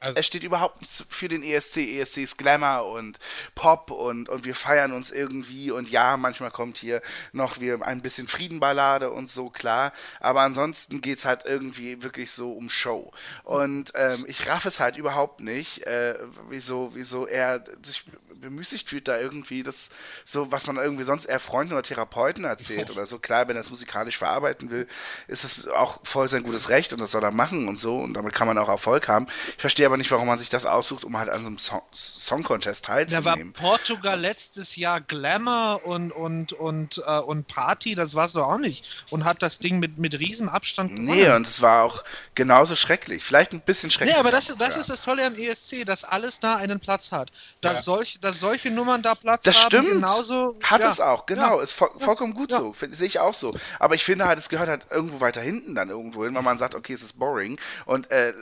also 0.00 0.16
es 0.16 0.26
steht 0.26 0.44
überhaupt 0.44 0.80
nicht 0.80 1.04
für 1.08 1.28
den 1.28 1.42
ESC. 1.42 1.78
ESC 1.78 2.18
ist 2.18 2.38
Glamour 2.38 2.92
und 2.92 3.18
Pop 3.54 3.90
und, 3.90 4.28
und 4.28 4.44
wir 4.44 4.54
feiern 4.54 4.92
uns 4.92 5.10
irgendwie 5.10 5.70
und 5.70 5.90
ja, 5.90 6.16
manchmal 6.16 6.50
kommt 6.50 6.76
hier 6.78 7.02
noch 7.32 7.60
wir 7.60 7.82
ein 7.82 8.02
bisschen 8.02 8.28
Friedenballade 8.28 9.10
und 9.10 9.28
so, 9.30 9.50
klar. 9.50 9.92
Aber 10.20 10.42
ansonsten 10.42 11.00
geht 11.00 11.18
es 11.18 11.24
halt 11.24 11.44
irgendwie 11.44 12.02
wirklich 12.02 12.30
so 12.30 12.52
um 12.52 12.70
Show. 12.70 13.12
Und 13.42 13.92
ähm, 13.94 14.24
ich 14.28 14.48
raff 14.48 14.66
es 14.66 14.78
halt 14.78 14.96
überhaupt 14.96 15.40
nicht, 15.40 15.86
äh, 15.86 16.16
wieso, 16.48 16.94
wieso 16.94 17.26
er 17.26 17.64
sich 17.82 18.04
bemüßigt 18.40 18.88
fühlt, 18.88 19.08
da 19.08 19.18
irgendwie 19.18 19.62
das, 19.62 19.90
so 20.24 20.50
was 20.52 20.66
man 20.66 20.76
irgendwie 20.76 21.04
sonst 21.04 21.26
eher 21.26 21.40
Freunden 21.40 21.72
oder 21.72 21.82
Therapeuten 21.82 22.44
erzählt 22.44 22.90
oder 22.90 23.06
so. 23.06 23.18
Klar, 23.18 23.48
wenn 23.48 23.56
er 23.56 23.62
es 23.62 23.70
musikalisch 23.70 24.18
verarbeiten 24.18 24.70
will, 24.70 24.86
ist 25.26 25.44
das 25.44 25.68
auch 25.68 26.00
voll 26.04 26.28
sein 26.28 26.42
gutes 26.42 26.68
Recht 26.68 26.92
und 26.92 27.00
das 27.00 27.10
soll 27.10 27.24
er 27.24 27.30
machen 27.30 27.68
und 27.68 27.78
so 27.78 27.98
und 27.98 28.14
damit 28.14 28.34
kann 28.34 28.46
man 28.46 28.58
auch 28.58 28.68
Erfolg 28.68 29.08
haben. 29.08 29.26
Ich 29.56 29.60
verstehe 29.60 29.86
aber 29.86 29.96
nicht, 29.96 30.10
warum 30.10 30.26
man 30.26 30.38
sich 30.38 30.48
das 30.48 30.66
aussucht, 30.66 31.04
um 31.04 31.16
halt 31.18 31.28
an 31.28 31.42
so 31.42 31.46
einem 31.48 31.58
Song, 31.58 31.82
Song 31.92 32.42
Contest 32.42 32.84
teilzunehmen. 32.84 33.52
Da 33.54 33.62
war 33.62 33.70
Portugal 33.70 34.18
letztes 34.18 34.76
Jahr 34.76 35.00
Glamour 35.00 35.84
und, 35.84 36.12
und, 36.12 36.52
und, 36.52 37.02
äh, 37.06 37.18
und 37.18 37.46
Party, 37.48 37.94
das 37.94 38.14
war 38.14 38.26
es 38.26 38.32
doch 38.32 38.48
auch 38.48 38.58
nicht. 38.58 39.04
Und 39.10 39.24
hat 39.24 39.42
das 39.42 39.58
Ding 39.58 39.78
mit, 39.78 39.98
mit 39.98 40.18
riesem 40.18 40.48
Abstand 40.48 40.90
gewonnen. 40.90 41.06
Nee, 41.06 41.30
und 41.30 41.46
es 41.46 41.60
war 41.60 41.84
auch 41.84 42.04
genauso 42.34 42.76
schrecklich. 42.76 43.24
Vielleicht 43.24 43.52
ein 43.52 43.60
bisschen 43.60 43.90
schrecklich. 43.90 44.14
Nee, 44.14 44.20
aber 44.20 44.30
das, 44.30 44.48
ist, 44.48 44.60
das 44.60 44.74
ja. 44.74 44.80
ist 44.80 44.90
das 44.90 45.02
Tolle 45.02 45.26
am 45.26 45.34
ESC, 45.34 45.84
dass 45.84 46.04
alles 46.04 46.40
da 46.40 46.56
einen 46.56 46.80
Platz 46.80 47.12
hat. 47.12 47.30
Dass, 47.60 47.78
ja. 47.78 47.82
solch, 47.82 48.20
dass 48.28 48.40
solche 48.40 48.70
Nummern 48.70 49.02
da 49.02 49.14
Platz 49.14 49.44
das 49.44 49.64
haben. 49.64 49.70
Das 49.70 49.80
stimmt. 49.80 50.02
Genauso, 50.02 50.58
hat 50.62 50.80
ja. 50.80 50.90
es 50.90 51.00
auch, 51.00 51.26
genau. 51.26 51.60
Ist 51.60 51.72
voll, 51.72 51.90
vollkommen 51.98 52.34
gut 52.34 52.52
so. 52.52 52.74
Sehe 52.92 53.06
ich 53.06 53.18
auch 53.18 53.34
so. 53.34 53.54
Aber 53.78 53.94
ich 53.94 54.04
finde 54.04 54.26
halt, 54.26 54.38
es 54.38 54.48
gehört 54.48 54.68
halt 54.68 54.86
irgendwo 54.90 55.20
weiter 55.20 55.40
hinten 55.40 55.74
dann 55.74 55.90
irgendwo 55.90 56.24
hin, 56.24 56.34
weil 56.34 56.42
man 56.42 56.58
sagt, 56.58 56.74
okay, 56.74 56.92
es 56.92 57.02
ist 57.02 57.18
boring. 57.18 57.58
Und, 57.86 58.10
äh, 58.10 58.32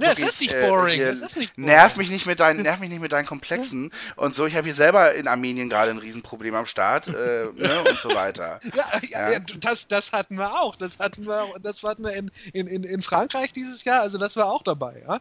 nee, 0.00 0.06
es 0.06 0.20
ist 0.20 0.40
nicht 0.40 0.58
boring. 0.58 1.00
Äh, 1.00 1.04
es 1.04 1.20
ist 1.20 1.36
nicht 1.36 1.56
boring 1.56 1.74
nerv 1.84 1.96
mich 1.96 2.10
nicht 2.10 2.26
mit 2.26 2.40
deinen, 2.40 2.62
nerv 2.62 2.80
mich 2.80 2.90
nicht 2.90 3.00
mit 3.00 3.12
deinen 3.12 3.26
Komplexen 3.26 3.90
und 4.16 4.34
so. 4.34 4.46
Ich 4.46 4.54
habe 4.54 4.64
hier 4.64 4.74
selber 4.74 5.14
in 5.14 5.28
Armenien 5.28 5.68
gerade 5.68 5.90
ein 5.90 5.98
Riesenproblem 5.98 6.54
am 6.54 6.66
Start 6.66 7.08
äh, 7.08 7.46
ne, 7.54 7.84
und 7.88 7.98
so 7.98 8.14
weiter. 8.14 8.60
Ja, 8.74 8.84
ja, 9.08 9.30
ja, 9.32 9.38
das, 9.60 9.88
das 9.88 10.12
hatten 10.12 10.36
wir 10.36 10.50
auch. 10.60 10.74
Das 10.74 10.98
hatten 10.98 11.26
wir, 11.26 11.46
das 11.62 11.82
hatten 11.82 12.02
wir 12.02 12.12
in, 12.12 12.30
in, 12.52 12.82
in 12.82 13.02
Frankreich 13.02 13.52
dieses 13.52 13.84
Jahr. 13.84 14.00
Also 14.00 14.18
das 14.18 14.36
war 14.36 14.46
auch 14.46 14.62
dabei. 14.62 15.02
Ja? 15.06 15.20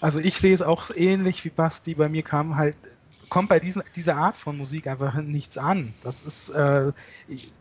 Also 0.00 0.18
ich 0.18 0.36
sehe 0.36 0.54
es 0.54 0.60
auch 0.60 0.90
ähnlich 0.94 1.44
wie 1.44 1.50
Basti. 1.50 1.94
Bei 1.94 2.08
mir 2.08 2.22
kam 2.22 2.56
halt 2.56 2.76
kommt 3.28 3.48
bei 3.48 3.60
diesen, 3.60 3.82
dieser 3.94 4.16
Art 4.16 4.36
von 4.36 4.56
Musik 4.56 4.86
einfach 4.86 5.14
nichts 5.14 5.58
an. 5.58 5.94
Das 6.02 6.22
ist 6.22 6.50
äh, 6.50 6.92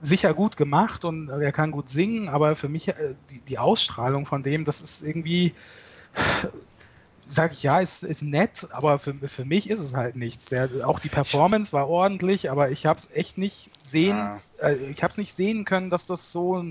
sicher 0.02 0.34
gut 0.34 0.58
gemacht 0.58 1.06
und 1.06 1.30
er 1.30 1.52
kann 1.52 1.72
gut 1.72 1.90
singen, 1.90 2.30
aber 2.30 2.56
für 2.56 2.70
mich 2.70 2.90
äh, 2.90 3.16
die, 3.30 3.42
die 3.42 3.58
Ausstrahlung 3.60 4.26
von 4.26 4.44
dem, 4.44 4.66
das 4.66 4.82
ist 4.82 5.04
irgendwie 5.04 5.54
sage 7.30 7.54
ich 7.54 7.64
ja, 7.64 7.80
ist, 7.80 8.04
ist 8.04 8.22
nett, 8.24 8.68
aber 8.72 8.98
für, 8.98 9.14
für 9.14 9.44
mich 9.44 9.70
ist 9.70 9.80
es 9.82 9.94
halt 9.94 10.16
nichts. 10.16 10.46
Der, 10.46 10.88
auch 10.88 11.00
die 11.00 11.10
Performance 11.10 11.74
war 11.74 11.90
ordentlich, 11.90 12.50
aber 12.50 12.72
ich 12.72 12.86
habe 12.86 13.00
es 13.00 13.12
echt 13.12 13.38
nicht 13.38 13.72
sehen, 13.84 14.16
Ah. 14.16 14.40
äh, 14.62 14.76
ich 14.76 15.04
habe 15.04 15.12
es 15.12 15.18
nicht 15.18 15.36
sehen 15.36 15.66
können, 15.66 15.90
dass 15.90 16.06
das 16.06 16.32
so, 16.32 16.64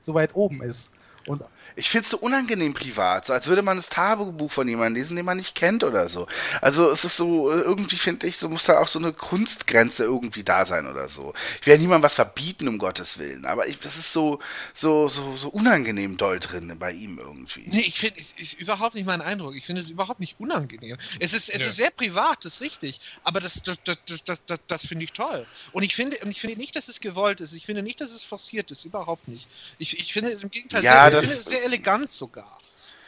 so 0.00 0.14
weit 0.14 0.36
oben 0.36 0.62
ist. 0.62 0.92
Und 1.26 1.42
Ich 1.76 1.90
finde 1.90 2.04
es 2.04 2.10
so 2.10 2.18
unangenehm 2.18 2.72
privat, 2.74 3.26
so 3.26 3.32
als 3.32 3.46
würde 3.46 3.62
man 3.62 3.76
das 3.76 3.88
Tagebuch 3.88 4.52
von 4.52 4.68
jemandem 4.68 4.94
lesen, 5.02 5.16
den 5.16 5.24
man 5.24 5.36
nicht 5.38 5.54
kennt 5.54 5.82
oder 5.82 6.08
so. 6.08 6.26
Also 6.60 6.90
es 6.90 7.04
ist 7.04 7.16
so, 7.16 7.50
äh, 7.50 7.60
irgendwie 7.60 7.96
finde 7.98 8.26
ich, 8.26 8.36
so 8.36 8.48
muss 8.48 8.64
da 8.64 8.78
auch 8.78 8.88
so 8.88 8.98
eine 8.98 9.12
Kunstgrenze 9.12 10.04
irgendwie 10.04 10.44
da 10.44 10.64
sein 10.66 10.86
oder 10.86 11.08
so. 11.08 11.34
Ich 11.60 11.66
will 11.66 11.74
ja 11.74 11.80
niemandem 11.80 12.04
was 12.04 12.14
verbieten, 12.14 12.68
um 12.68 12.78
Gottes 12.78 13.18
Willen, 13.18 13.44
aber 13.44 13.66
ich, 13.66 13.78
das 13.80 13.96
ist 13.96 14.12
so, 14.12 14.38
so, 14.72 15.08
so, 15.08 15.36
so 15.36 15.48
unangenehm 15.48 16.16
doll 16.16 16.38
drin 16.40 16.74
bei 16.78 16.92
ihm 16.92 17.18
irgendwie. 17.18 17.64
Nee, 17.66 17.80
ich 17.80 17.98
finde, 17.98 18.20
es 18.20 18.32
ist 18.32 18.54
überhaupt 18.60 18.94
nicht 18.94 19.06
mein 19.06 19.20
Eindruck. 19.20 19.56
Ich 19.56 19.64
finde 19.66 19.80
es 19.80 19.90
überhaupt 19.90 20.20
nicht 20.20 20.36
unangenehm. 20.38 20.96
Es 21.18 21.34
ist, 21.34 21.48
es 21.48 21.62
ist 21.66 21.76
sehr 21.76 21.90
privat, 21.90 22.44
das 22.44 22.54
ist 22.54 22.60
richtig. 22.60 23.00
Aber 23.24 23.40
das, 23.40 23.62
das, 23.62 23.78
das, 23.84 23.96
das, 24.24 24.44
das, 24.46 24.60
das 24.66 24.86
finde 24.86 25.04
ich 25.04 25.12
toll. 25.12 25.46
Und 25.72 25.82
ich 25.82 25.94
finde, 25.94 26.16
und 26.22 26.30
ich 26.30 26.40
finde 26.40 26.56
nicht, 26.56 26.76
dass 26.76 26.88
es 26.88 27.00
gewollt 27.00 27.40
ist. 27.40 27.52
Ich 27.54 27.66
finde 27.66 27.82
nicht, 27.82 28.00
dass 28.00 28.10
es 28.12 28.22
forciert 28.22 28.70
ist. 28.70 28.84
Überhaupt 28.84 29.26
nicht. 29.28 29.48
Ich, 29.78 29.98
ich 29.98 30.12
finde 30.12 30.30
es 30.30 30.42
im 30.42 30.50
Gegenteil 30.50 30.84
Ja, 30.84 31.02
sehr, 31.02 31.10
das- 31.10 31.24
ich 31.24 31.30
finde 31.30 31.40
es 31.40 31.44
sehr 31.46 31.63
elegant 31.64 32.10
sogar. 32.10 32.58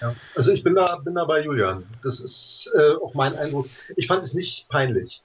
Ja. 0.01 0.14
Also 0.35 0.53
ich 0.53 0.62
bin 0.62 0.75
da, 0.75 0.97
bin 0.97 1.14
da 1.14 1.25
bei 1.25 1.42
Julian. 1.42 1.87
Das 2.03 2.21
ist 2.21 2.71
äh, 2.75 2.92
auch 3.03 3.14
mein 3.14 3.35
Eindruck. 3.37 3.69
Ich 3.97 4.07
fand 4.07 4.23
es 4.25 4.35
nicht 4.35 4.69
peinlich. 4.69 5.23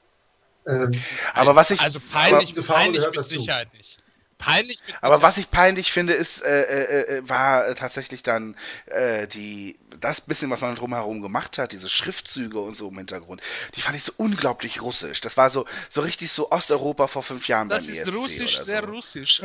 Ähm, 0.66 0.92
Aber 1.34 1.56
was 1.56 1.72
ich, 1.72 1.82
Also 1.82 2.00
aber, 2.00 2.08
peinlich, 2.12 2.54
Farbe 2.54 2.68
peinlich 2.74 2.98
gehört 3.00 3.16
mit 3.16 3.26
dazu. 3.26 3.36
Sicherheit 3.40 3.74
nicht. 3.74 3.98
Peinlich 4.38 4.80
mit 4.88 4.96
aber 5.02 5.22
was 5.22 5.38
ich 5.38 5.52
peinlich 5.52 5.92
finde, 5.92 6.14
ist, 6.14 6.42
äh, 6.44 6.62
äh, 6.64 7.18
äh, 7.18 7.30
war 7.30 7.68
äh, 7.68 7.76
tatsächlich 7.76 8.24
dann 8.24 8.56
äh, 8.88 9.28
die, 9.28 9.78
das 10.00 10.22
bisschen, 10.22 10.50
was 10.50 10.62
man 10.62 10.76
drumherum 10.76 11.22
gemacht 11.22 11.58
hat, 11.58 11.74
diese 11.74 11.90
Schriftzüge 11.90 12.60
und 12.60 12.74
so 12.76 12.90
im 12.90 12.98
Hintergrund, 12.98 13.42
die 13.76 13.82
fand 13.82 13.98
ich 13.98 14.04
so 14.04 14.14
unglaublich 14.18 14.82
russisch. 14.82 15.22
Das 15.22 15.36
war 15.38 15.50
so, 15.52 15.66
so 15.90 16.02
richtig 16.02 16.32
so 16.32 16.52
Osteuropa 16.52 17.08
vor 17.08 17.24
fünf 17.24 17.48
Jahren 17.48 17.70
Das 17.70 17.86
beim 17.86 17.94
ist 17.96 18.00
ESC 18.08 18.14
russisch, 18.16 18.56
oder 18.56 18.64
sehr 18.66 18.84
so. 18.84 18.90
russisch. 18.90 19.42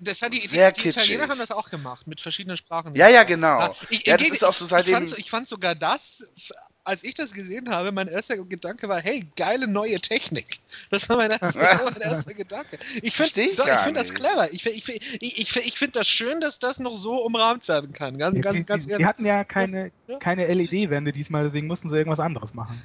Das 0.00 0.22
hat 0.22 0.32
die, 0.32 0.40
die, 0.40 0.48
Sehr 0.48 0.72
die 0.72 0.88
Italiener 0.88 1.16
kitschig. 1.18 1.30
haben 1.30 1.38
das 1.38 1.50
auch 1.50 1.70
gemacht, 1.70 2.06
mit 2.06 2.20
verschiedenen 2.20 2.56
Sprachen. 2.56 2.94
Ja, 2.94 3.08
ja, 3.08 3.22
genau. 3.24 3.60
Ja, 3.60 3.74
ich, 3.90 4.06
ja, 4.06 4.16
das 4.16 4.28
ist 4.28 4.44
auch 4.44 4.54
so 4.54 4.64
ich, 4.66 4.70
seitdem. 4.70 4.94
fand, 4.94 5.18
ich 5.18 5.30
fand 5.30 5.48
sogar 5.48 5.74
das, 5.74 6.30
als 6.84 7.04
ich 7.04 7.14
das 7.14 7.32
gesehen 7.32 7.68
habe, 7.70 7.92
mein 7.92 8.08
erster 8.08 8.36
Gedanke 8.38 8.88
war, 8.88 9.00
hey, 9.00 9.26
geile 9.36 9.66
neue 9.68 10.00
Technik. 10.00 10.46
Das 10.90 11.08
war 11.08 11.16
mein 11.16 11.30
erster, 11.30 11.80
mein 11.92 12.00
erster 12.00 12.34
Gedanke. 12.34 12.78
Ich 13.02 13.14
finde 13.14 13.40
ich 13.42 13.58
ich 13.58 13.76
find 13.84 13.96
das 13.96 14.14
clever. 14.14 14.52
Ich, 14.52 14.62
find- 14.62 14.76
ich, 14.76 14.88
ich, 14.88 15.38
ich, 15.38 15.52
find- 15.52 15.66
ich 15.66 15.78
finde 15.78 15.98
das 15.98 16.08
schön, 16.08 16.40
dass 16.40 16.58
das 16.58 16.78
noch 16.78 16.94
so 16.94 17.22
umrahmt 17.24 17.68
werden 17.68 17.92
kann. 17.92 18.16
Ganz, 18.18 18.34
die, 18.34 18.40
ganz, 18.40 18.56
die, 18.56 18.64
ganz 18.64 18.86
die, 18.86 18.92
ehrlich. 18.92 19.04
die 19.04 19.08
hatten 19.08 19.26
ja 19.26 19.44
keine, 19.44 19.92
Ja. 20.08 20.18
keine 20.18 20.46
LED-Wände 20.46 21.12
diesmal, 21.12 21.44
deswegen 21.44 21.66
mussten 21.66 21.90
sie 21.90 21.96
irgendwas 21.96 22.20
anderes 22.20 22.54
machen. 22.54 22.82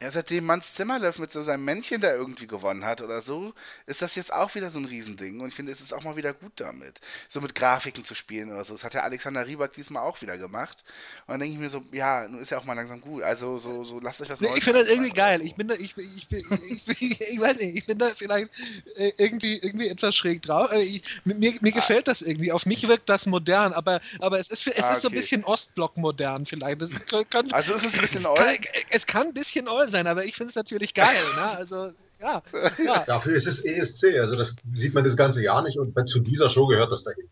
Ja, 0.00 0.10
seitdem 0.10 0.44
Mans 0.44 0.74
Zimmerlöff 0.74 1.18
mit 1.18 1.30
so 1.30 1.42
seinem 1.42 1.64
Männchen 1.64 2.00
da 2.00 2.12
irgendwie 2.12 2.46
gewonnen 2.46 2.84
hat 2.84 3.00
oder 3.00 3.22
so, 3.22 3.54
ist 3.86 4.02
das 4.02 4.16
jetzt 4.16 4.32
auch 4.32 4.54
wieder 4.54 4.68
so 4.70 4.78
ein 4.78 4.84
Riesending. 4.84 5.40
Und 5.40 5.48
ich 5.48 5.54
finde, 5.54 5.72
es 5.72 5.80
ist 5.80 5.94
auch 5.94 6.02
mal 6.02 6.16
wieder 6.16 6.34
gut 6.34 6.52
damit, 6.56 7.00
so 7.28 7.40
mit 7.40 7.54
Grafiken 7.54 8.04
zu 8.04 8.14
spielen 8.14 8.52
oder 8.52 8.64
so. 8.64 8.74
Das 8.74 8.84
hat 8.84 8.92
ja 8.92 9.02
Alexander 9.02 9.46
Rieback 9.46 9.72
diesmal 9.72 10.02
auch 10.02 10.20
wieder 10.20 10.36
gemacht. 10.36 10.84
Und 11.26 11.32
dann 11.34 11.40
denke 11.40 11.54
ich 11.54 11.60
mir 11.60 11.70
so, 11.70 11.82
ja, 11.92 12.28
nun 12.28 12.42
ist 12.42 12.50
ja 12.50 12.58
auch 12.58 12.64
mal 12.64 12.74
langsam 12.74 13.00
gut. 13.00 13.22
Also 13.22 13.58
so, 13.58 13.82
so 13.84 13.98
lasst 14.00 14.20
euch 14.20 14.28
was 14.28 14.40
Nee, 14.40 14.48
ich 14.56 14.64
finde 14.64 14.80
das 14.80 14.90
irgendwie 14.90 15.12
geil. 15.12 15.40
Ich 15.42 15.54
bin 15.54 15.68
da, 15.68 15.74
ich, 15.74 15.96
ich, 15.96 16.26
ich, 16.30 17.20
ich 17.20 17.40
weiß 17.40 17.58
nicht, 17.60 17.76
ich 17.78 17.86
bin 17.86 17.96
da 17.98 18.06
vielleicht 18.08 18.50
äh, 18.96 19.12
irgendwie, 19.16 19.58
irgendwie 19.58 19.88
etwas 19.88 20.14
schräg 20.16 20.42
drauf. 20.42 20.70
Äh, 20.72 20.82
Ich, 20.82 21.02
mir, 21.24 21.54
mir 21.60 21.72
gefällt 21.72 22.08
das 22.08 22.20
irgendwie. 22.20 22.52
Auf 22.52 22.66
mich 22.66 22.86
wirkt 22.88 23.08
das 23.08 23.26
modern, 23.26 23.72
aber, 23.72 24.00
aber 24.18 24.38
es 24.38 24.48
ist, 24.48 24.66
es 24.66 24.82
Ah, 24.82 24.92
ist 24.92 25.00
so 25.02 25.08
ein 25.08 25.12
okay. 25.12 25.20
bisschen 25.20 25.44
Ostblock 25.44 25.96
modern 25.96 26.44
vielleicht. 26.44 26.82
Das 26.82 26.90
kann, 27.06 27.30
kann, 27.30 27.52
Also 27.52 27.74
es 27.74 27.84
ist 27.84 27.94
ein 27.94 28.00
bisschen 28.02 28.24
kann, 28.24 28.32
oll. 28.32 28.58
es 28.90 29.06
kann 29.06 29.28
ein 29.28 29.34
bisschen 29.34 29.66
oll 29.84 29.90
sein, 29.90 30.06
aber 30.06 30.24
ich 30.24 30.34
finde 30.34 30.50
es 30.50 30.56
natürlich 30.56 30.94
geil. 30.94 31.16
Ne? 31.36 31.56
Also, 31.56 31.92
ja. 32.20 32.42
ja. 32.84 33.04
dafür 33.06 33.34
ist 33.34 33.46
es 33.46 33.64
ESC. 33.64 34.18
Also 34.18 34.38
das 34.38 34.56
sieht 34.74 34.94
man 34.94 35.04
das 35.04 35.16
ganze 35.16 35.42
Jahr 35.42 35.62
nicht 35.62 35.78
und 35.78 35.94
zu 36.08 36.20
dieser 36.20 36.48
Show 36.48 36.66
gehört 36.66 36.90
das 36.90 37.04
dahin. 37.04 37.28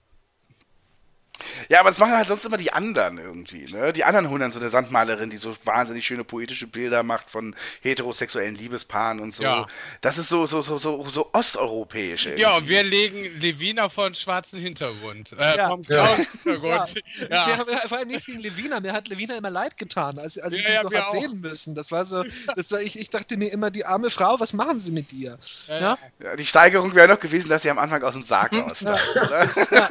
Ja, 1.69 1.81
aber 1.81 1.91
das 1.91 1.99
machen 1.99 2.13
halt 2.13 2.29
sonst 2.29 2.45
immer 2.45 2.57
die 2.57 2.73
anderen 2.73 3.19
irgendwie, 3.19 3.65
ne? 3.73 3.93
Die 3.93 4.05
anderen 4.05 4.29
holen 4.31 4.41
dann 4.41 4.53
so 4.53 4.59
eine 4.59 4.69
Sandmalerin, 4.69 5.31
die 5.31 5.37
so 5.37 5.57
wahnsinnig 5.65 6.07
schöne 6.07 6.25
poetische 6.25 6.67
Bilder 6.67 7.03
macht 7.03 7.31
von 7.31 7.55
heterosexuellen 7.81 8.55
Liebespaaren 8.55 9.21
und 9.21 9.35
so. 9.35 9.43
Ja. 9.43 9.67
Das 10.01 10.19
ist 10.19 10.29
so, 10.29 10.47
so, 10.47 10.63
so, 10.63 10.79
so, 10.79 11.07
so 11.09 11.31
osteuropäisch. 11.33 12.29
Ja, 12.37 12.57
und 12.57 12.69
wir 12.69 12.83
legen 12.83 13.39
Levina 13.41 13.89
von 13.89 14.15
schwarzen 14.15 14.61
Hintergrund. 14.61 15.33
Äh, 15.39 15.57
Ja. 15.57 15.69
vom 15.69 15.83
Ja. 15.89 16.09
Hintergrund. 16.17 17.03
Ja. 17.31 17.47
Mir, 17.47 17.57
mir, 17.57 17.89
vor 17.89 17.99
allem 17.99 18.09
nichts 18.09 18.27
gegen 18.27 18.41
Levina. 18.41 18.81
Mir 18.81 18.93
hat 18.93 19.09
Levina 19.09 19.37
immer 19.37 19.51
leid 19.51 19.77
getan, 19.77 20.19
als, 20.19 20.39
als 20.39 20.55
ich 20.55 20.63
Ja, 20.63 20.69
sie 20.69 20.75
ja, 20.75 20.83
so 20.83 20.91
hat 20.93 21.07
auch. 21.07 21.11
sehen 21.13 21.41
müssen. 21.41 21.75
Das 21.75 21.91
war 21.93 22.05
so, 22.05 22.25
das 22.57 22.71
war, 22.73 22.81
ich, 22.81 22.99
ich 22.99 23.11
dachte 23.11 23.37
mir 23.37 23.53
immer, 23.53 23.71
die 23.71 23.85
arme 23.85 24.11
Frau, 24.11 24.39
was 24.41 24.53
machen 24.53 24.81
sie 24.81 24.93
mit 24.93 25.11
dir? 25.11 25.39
Ja. 25.69 25.81
Ja? 25.81 25.99
Ja, 26.23 26.37
die 26.37 26.47
Steigerung 26.47 26.95
wäre 26.95 27.09
noch 27.09 27.21
gewesen, 27.21 27.49
dass 27.49 27.63
sie 27.63 27.71
am 27.71 27.79
Anfang 27.79 28.03
aus 28.03 28.13
dem 28.15 28.23
Sarg 28.23 28.53
aussteigt, 28.53 29.03
oder? 29.17 29.91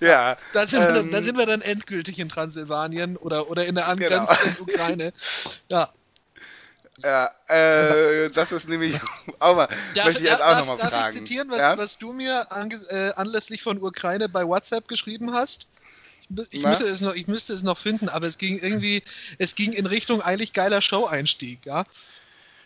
Ja. 0.00 0.36
Da 0.52 0.66
sind, 0.66 0.80
wir 0.80 0.92
dann, 0.92 1.04
Ähm, 1.06 1.10
da 1.10 1.22
sind 1.22 1.38
wir 1.38 1.46
dann 1.46 1.60
endgültig 1.62 2.18
in 2.18 2.28
Transsilvanien 2.28 3.16
oder, 3.16 3.50
oder 3.50 3.64
in 3.64 3.74
der 3.74 3.84
Genau. 3.94 4.16
angrenzenden 4.18 4.56
Ukraine. 4.60 5.12
Ja. 5.70 5.88
Ja, 7.02 7.30
äh, 7.48 8.30
das 8.30 8.52
ist 8.52 8.68
nämlich 8.68 8.98
auch 9.40 9.56
mal, 9.56 9.68
Darf, 9.94 10.06
möchte 10.06 10.22
ich 10.22 10.28
jetzt 10.28 10.38
darf, 10.38 10.40
auch 10.40 10.50
darf, 10.52 10.58
nochmal 10.60 10.76
darf 10.78 10.90
fragen. 10.90 11.16
ich 11.16 11.24
zitieren, 11.24 11.50
was, 11.50 11.58
ja? 11.58 11.76
was 11.76 11.98
du 11.98 12.12
mir 12.12 12.46
äh, 12.90 13.10
anlässlich 13.16 13.62
von 13.62 13.82
Ukraine 13.82 14.28
bei 14.28 14.44
WhatsApp 14.46 14.86
geschrieben 14.86 15.34
hast? 15.34 15.66
Ich, 16.50 16.54
ich, 16.60 16.62
müsste 16.64 16.84
es 16.84 17.00
noch, 17.00 17.14
ich 17.14 17.26
müsste 17.26 17.52
es 17.52 17.62
noch 17.62 17.76
finden, 17.76 18.08
aber 18.08 18.26
es 18.26 18.38
ging 18.38 18.58
irgendwie, 18.58 19.02
es 19.38 19.54
ging 19.56 19.72
in 19.72 19.86
Richtung 19.86 20.22
eigentlich 20.22 20.52
geiler 20.52 20.80
Show-Einstieg, 20.80 21.66
ja. 21.66 21.84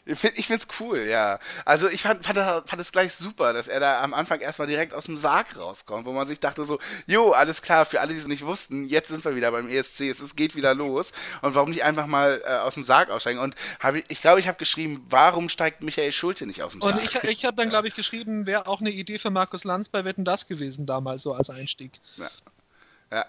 Ich, 0.08 0.18
find, 0.18 0.38
ich 0.38 0.46
find's 0.46 0.66
cool, 0.80 1.00
ja. 1.00 1.38
Also 1.64 1.88
ich 1.88 2.02
fand, 2.02 2.24
fand, 2.24 2.38
das- 2.38 2.62
fand 2.66 2.80
es 2.80 2.92
gleich 2.92 3.12
super, 3.14 3.52
dass 3.52 3.68
er 3.68 3.78
da 3.78 4.00
am 4.02 4.14
Anfang 4.14 4.40
erstmal 4.40 4.66
direkt 4.66 4.94
aus 4.94 5.04
dem 5.04 5.16
Sarg 5.16 5.56
rauskommt, 5.58 6.06
wo 6.06 6.12
man 6.12 6.26
sich 6.26 6.40
dachte 6.40 6.64
so, 6.64 6.78
jo, 7.06 7.32
alles 7.32 7.60
klar, 7.62 7.84
für 7.84 8.00
alle, 8.00 8.14
die 8.14 8.18
es 8.20 8.26
nicht 8.26 8.44
wussten, 8.46 8.84
jetzt 8.84 9.08
sind 9.08 9.24
wir 9.24 9.36
wieder 9.36 9.50
beim 9.50 9.68
ESC, 9.68 10.00
es 10.10 10.20
ist, 10.20 10.36
geht 10.36 10.56
wieder 10.56 10.74
los. 10.74 11.12
Und 11.42 11.54
warum 11.54 11.70
nicht 11.70 11.84
einfach 11.84 12.06
mal 12.06 12.42
äh, 12.44 12.48
aus 12.56 12.74
dem 12.74 12.84
Sarg 12.84 13.10
aussteigen? 13.10 13.38
Und 13.38 13.54
hab 13.80 13.94
ich, 13.94 14.04
ich 14.08 14.20
glaube, 14.22 14.40
ich 14.40 14.48
habe 14.48 14.56
geschrieben, 14.58 15.04
warum 15.10 15.48
steigt 15.48 15.82
Michael 15.82 16.12
Schulte 16.12 16.46
nicht 16.46 16.62
aus 16.62 16.72
dem 16.72 16.80
Sarg? 16.80 16.94
Und 16.96 17.02
ich, 17.04 17.24
ich 17.24 17.44
habe 17.44 17.56
dann, 17.56 17.68
glaube 17.68 17.88
ich, 17.88 17.94
geschrieben, 17.94 18.46
wäre 18.46 18.66
auch 18.66 18.80
eine 18.80 18.90
Idee 18.90 19.18
für 19.18 19.30
Markus 19.30 19.64
Lanz 19.64 19.88
bei 19.88 20.04
Wetten 20.04 20.24
das 20.24 20.46
gewesen 20.46 20.86
damals, 20.86 21.22
so 21.22 21.34
als 21.34 21.50
Einstieg. 21.50 21.92
ja. 23.10 23.24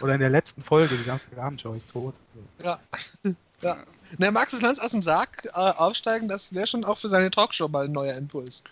Oder 0.00 0.14
in 0.14 0.20
der 0.20 0.30
letzten 0.30 0.62
Folge, 0.62 0.96
die 0.96 1.02
Samstagabendshow 1.02 1.74
ist 1.74 1.90
tot. 1.90 2.14
Ja. 2.62 2.78
ja. 3.62 3.76
Na, 4.18 4.30
Markus 4.30 4.60
Lanz 4.60 4.78
aus 4.78 4.92
dem 4.92 5.02
Sarg 5.02 5.44
äh, 5.46 5.50
aufsteigen, 5.50 6.28
das 6.28 6.54
wäre 6.54 6.66
schon 6.66 6.84
auch 6.84 6.98
für 6.98 7.08
seine 7.08 7.30
Talkshow 7.30 7.68
mal 7.68 7.84
ein 7.84 7.92
neuer 7.92 8.14
Impuls. 8.14 8.64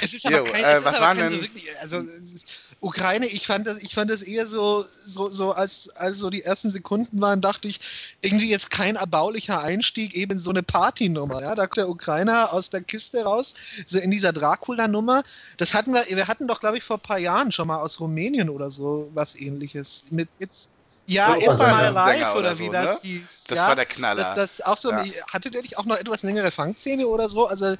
Es 0.00 0.14
ist 0.14 0.26
aber 0.26 0.38
Jo, 0.38 0.44
kein, 0.44 0.64
äh, 0.64 0.72
es 0.72 0.80
ist 0.80 0.86
aber 0.86 1.14
kein 1.14 1.30
so 1.30 1.42
wirklich, 1.42 1.64
also 1.80 2.04
Ukraine, 2.80 3.26
ich 3.26 3.46
fand 3.46 3.66
das, 3.66 3.78
ich 3.78 3.94
fand 3.94 4.10
das 4.10 4.22
eher 4.22 4.46
so, 4.46 4.84
so, 5.04 5.28
so 5.28 5.52
als, 5.52 5.88
als 5.96 6.18
so 6.18 6.30
die 6.30 6.44
ersten 6.44 6.70
Sekunden 6.70 7.20
waren, 7.20 7.40
dachte 7.40 7.66
ich, 7.66 7.80
irgendwie 8.20 8.48
jetzt 8.48 8.70
kein 8.70 8.94
erbaulicher 8.94 9.60
Einstieg, 9.60 10.14
eben 10.14 10.38
so 10.38 10.50
eine 10.50 10.62
Partynummer. 10.62 11.42
Ja, 11.42 11.56
da 11.56 11.66
kommt 11.66 11.78
der 11.78 11.88
Ukrainer 11.88 12.52
aus 12.52 12.70
der 12.70 12.82
Kiste 12.82 13.24
raus, 13.24 13.54
so 13.84 13.98
in 13.98 14.12
dieser 14.12 14.32
Dracula-Nummer. 14.32 15.24
Das 15.56 15.74
hatten 15.74 15.92
wir, 15.92 16.04
wir 16.08 16.28
hatten 16.28 16.46
doch, 16.46 16.60
glaube 16.60 16.78
ich, 16.78 16.84
vor 16.84 16.98
ein 16.98 17.02
paar 17.02 17.18
Jahren 17.18 17.50
schon 17.50 17.66
mal 17.66 17.78
aus 17.78 17.98
Rumänien 17.98 18.48
oder 18.48 18.70
so 18.70 19.10
was 19.14 19.34
ähnliches. 19.34 20.04
Mit 20.10 20.28
It's, 20.38 20.68
ja, 21.08 21.34
So, 21.40 21.50
also 21.50 21.66
My 21.66 21.88
Life 21.88 22.30
oder, 22.32 22.38
oder 22.38 22.58
wie 22.58 22.66
so, 22.66 22.72
das 22.72 23.02
ne? 23.04 23.10
hieß. 23.10 23.44
Das 23.48 23.56
ja, 23.56 23.68
war 23.68 23.76
der 23.76 23.86
Knaller. 23.86 24.22
das, 24.34 24.58
das 24.58 24.66
auch 24.66 24.76
so, 24.76 24.90
Ja. 24.90 25.04
hatte 25.32 25.50
der 25.50 25.62
nicht 25.62 25.78
auch 25.78 25.84
noch 25.84 25.96
etwas 25.96 26.22
längere 26.22 26.50
Fangszene 26.50 27.06
oder 27.06 27.28
so? 27.28 27.46
Also 27.46 27.74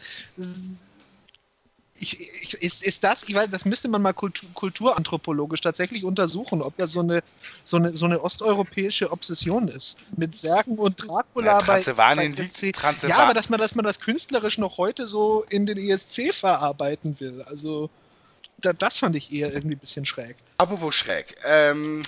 ich, 2.00 2.20
ich, 2.20 2.54
ist, 2.54 2.82
ist 2.84 3.02
das, 3.02 3.24
ich 3.24 3.34
weiß, 3.34 3.48
das 3.50 3.64
müsste 3.64 3.88
man 3.88 4.00
mal 4.02 4.12
kultu- 4.12 4.46
kulturanthropologisch 4.54 5.60
tatsächlich 5.60 6.04
untersuchen, 6.04 6.62
ob 6.62 6.76
das 6.76 6.92
so 6.92 7.00
eine, 7.00 7.22
so 7.64 7.76
eine, 7.76 7.92
so 7.94 8.04
eine 8.06 8.20
osteuropäische 8.22 9.10
Obsession 9.10 9.66
ist. 9.66 9.98
Mit 10.16 10.36
Särgen 10.36 10.78
und 10.78 10.94
Dracula 10.96 11.58
Ja, 11.58 11.60
bei, 11.60 11.82
bei 11.82 12.26
ESC. 12.28 12.72
Ja, 13.08 13.18
aber 13.18 13.34
dass 13.34 13.48
man, 13.48 13.58
dass 13.58 13.74
man 13.74 13.84
das 13.84 13.98
künstlerisch 13.98 14.58
noch 14.58 14.78
heute 14.78 15.06
so 15.08 15.44
in 15.50 15.66
den 15.66 15.76
ESC 15.76 16.32
verarbeiten 16.32 17.18
will. 17.18 17.42
Also 17.48 17.90
das 18.60 18.98
fand 18.98 19.14
ich 19.16 19.32
eher 19.32 19.52
irgendwie 19.52 19.76
ein 19.76 19.80
bisschen 19.80 20.04
schräg. 20.04 20.36
Apropos 20.58 20.94
schräg. 20.94 21.36
Ähm, 21.44 22.02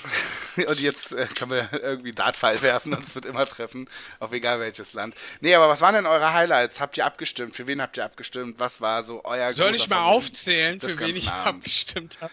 und 0.67 0.81
jetzt 0.81 1.13
äh, 1.13 1.27
können 1.27 1.53
wir 1.53 1.69
irgendwie 1.73 2.11
Dartpfeil 2.13 2.61
werfen 2.63 2.93
und 2.95 3.05
es 3.05 3.15
wird 3.15 3.25
immer 3.27 3.47
treffen, 3.47 3.89
auf 4.19 4.33
egal 4.33 4.59
welches 4.61 4.93
Land. 4.93 5.15
Nee, 5.41 5.55
aber 5.55 5.69
was 5.69 5.81
waren 5.81 5.95
denn 5.95 6.07
eure 6.07 6.33
Highlights? 6.33 6.81
Habt 6.81 6.97
ihr 6.97 7.07
abgestimmt? 7.07 7.55
Für 7.55 7.67
wen 7.67 7.81
habt 7.81 7.97
ihr 7.97 8.05
abgestimmt? 8.05 8.59
Was 8.59 8.81
war 8.81 9.03
so 9.03 9.25
euer 9.25 9.53
Soll 9.53 9.75
ich 9.77 9.89
mal 9.89 9.97
Favorit? 9.97 10.25
aufzählen, 10.31 10.81
für 10.81 10.99
wen 10.99 11.17
ich 11.17 11.31
Abends? 11.31 11.67
abgestimmt 11.67 12.19
habe? 12.21 12.33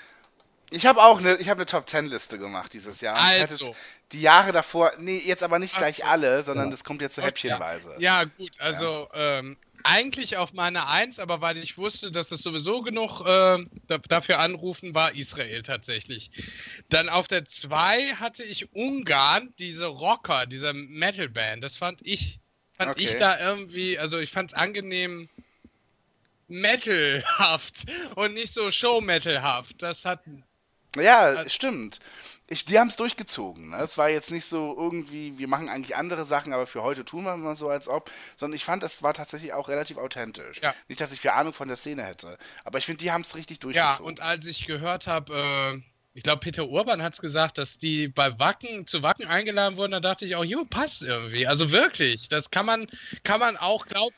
Ich 0.70 0.86
habe 0.86 1.02
auch 1.02 1.20
eine, 1.20 1.36
ich 1.38 1.48
habe 1.48 1.60
eine 1.60 1.66
Top 1.66 1.88
10 1.90 2.08
Liste 2.08 2.38
gemacht 2.38 2.74
dieses 2.74 3.00
Jahr. 3.00 3.16
Und 3.18 3.24
Ich 3.28 3.40
hätte 3.40 3.54
Also. 3.54 3.72
es 3.72 3.78
die 4.12 4.22
Jahre 4.22 4.52
davor, 4.52 4.92
nee, 4.98 5.22
jetzt 5.24 5.44
aber 5.44 5.60
nicht 5.60 5.74
Ach 5.76 5.80
gleich 5.80 6.06
alle, 6.06 6.42
sondern 6.44 6.66
Ja. 6.68 6.72
das 6.72 6.84
kommt 6.84 7.02
jetzt 7.02 7.16
so 7.16 7.22
häppchenweise. 7.22 7.96
Ja, 8.00 8.24
gut, 8.24 8.52
also 8.60 9.08
ähm, 9.14 9.58
eigentlich 9.84 10.38
auf 10.38 10.54
meine 10.54 10.88
Eins, 10.88 11.20
aber 11.20 11.42
weil 11.42 11.58
ich 11.58 11.78
wusste, 11.78 12.12
dass 12.12 12.32
es 12.32 12.42
sowieso 12.42 12.82
genug 12.82 13.22
äh, 13.22 13.66
da, 13.88 13.98
dafür 13.98 14.40
anrufen, 14.40 14.94
war 14.96 15.16
Israel 15.16 15.62
tatsächlich. 15.64 16.32
Dann 16.90 17.10
auf 17.10 17.28
der 17.28 17.46
Zwei 17.46 18.14
hatte 18.16 18.44
ich 18.44 18.74
Ungarn, 18.74 19.54
diese 19.60 19.86
Rocker, 19.88 20.46
diese 20.46 20.74
Metalband. 20.74 21.64
Das 21.64 21.78
fand 21.78 22.02
ich, 22.06 22.40
fand 22.74 22.92
Okay. 22.92 23.04
ich 23.04 23.16
da 23.18 23.40
irgendwie, 23.40 23.98
also 24.00 24.18
ich 24.20 24.32
fand 24.32 24.52
es 24.52 24.58
angenehm 24.58 25.30
metalhaft 26.48 27.86
und 28.16 28.34
nicht 28.34 28.54
so 28.54 28.72
show-metalhaft. 28.72 29.82
Das 29.82 30.06
hat 30.06 30.22
Ja, 31.04 31.34
Äh, 31.34 31.50
stimmt. 31.50 32.00
Ich, 32.50 32.64
die 32.64 32.80
haben 32.80 32.88
es 32.88 32.96
durchgezogen. 32.96 33.72
Ne? 33.72 33.78
Es 33.80 33.98
war 33.98 34.10
jetzt 34.10 34.32
nicht 34.32 34.46
so 34.46 34.74
irgendwie, 34.78 35.38
wir 35.38 35.50
machen 35.50 35.68
eigentlich 35.68 35.96
andere 35.98 36.24
Sachen, 36.24 36.54
aber 36.54 36.66
für 36.66 36.82
heute 36.82 37.04
tun 37.04 37.24
wir 37.26 37.36
mal 37.36 37.56
so, 37.58 37.70
als 37.70 37.90
ob. 37.90 38.10
Sondern 38.38 38.56
ich 38.56 38.64
fand, 38.64 38.84
es 38.84 39.04
war 39.04 39.14
tatsächlich 39.14 39.52
auch 39.54 39.68
relativ 39.68 39.98
authentisch. 39.98 40.62
Ja. 40.64 40.74
Nicht, 40.88 41.02
dass 41.02 41.12
ich 41.12 41.20
viel 41.20 41.32
Ahnung 41.32 41.52
von 41.54 41.68
der 41.68 41.76
Szene 41.78 42.04
hätte. 42.04 42.38
Aber 42.64 42.78
ich 42.78 42.86
finde, 42.86 43.04
die 43.04 43.12
haben 43.12 43.22
es 43.22 43.36
richtig 43.36 43.58
Ja, 43.58 43.62
durchgezogen. 43.64 44.06
und 44.06 44.22
als 44.22 44.46
ich 44.46 44.66
gehört 44.66 45.08
habe, 45.08 45.34
äh, 45.76 45.82
ich 46.18 46.24
glaube, 46.24 46.40
Peter 46.40 46.68
Urban 46.68 47.04
hat 47.04 47.14
es 47.14 47.22
gesagt, 47.22 47.60
dass 47.60 47.78
die 47.78 48.08
bei 48.08 48.40
Wacken 48.40 48.88
zu 48.88 49.04
Wacken 49.04 49.28
eingeladen 49.28 49.78
wurden, 49.78 49.92
da 49.92 50.00
dachte 50.00 50.26
ich 50.26 50.36
auch, 50.36 50.44
jo, 50.44 50.66
passt 50.66 51.04
irgendwie. 51.04 51.46
Also 51.46 51.72
wirklich, 51.72 52.28
das 52.28 52.50
kann 52.50 52.66
man, 52.66 52.88
kann 53.24 53.40
man 53.40 53.56
auch 53.56 53.86
glauben. 53.86 54.16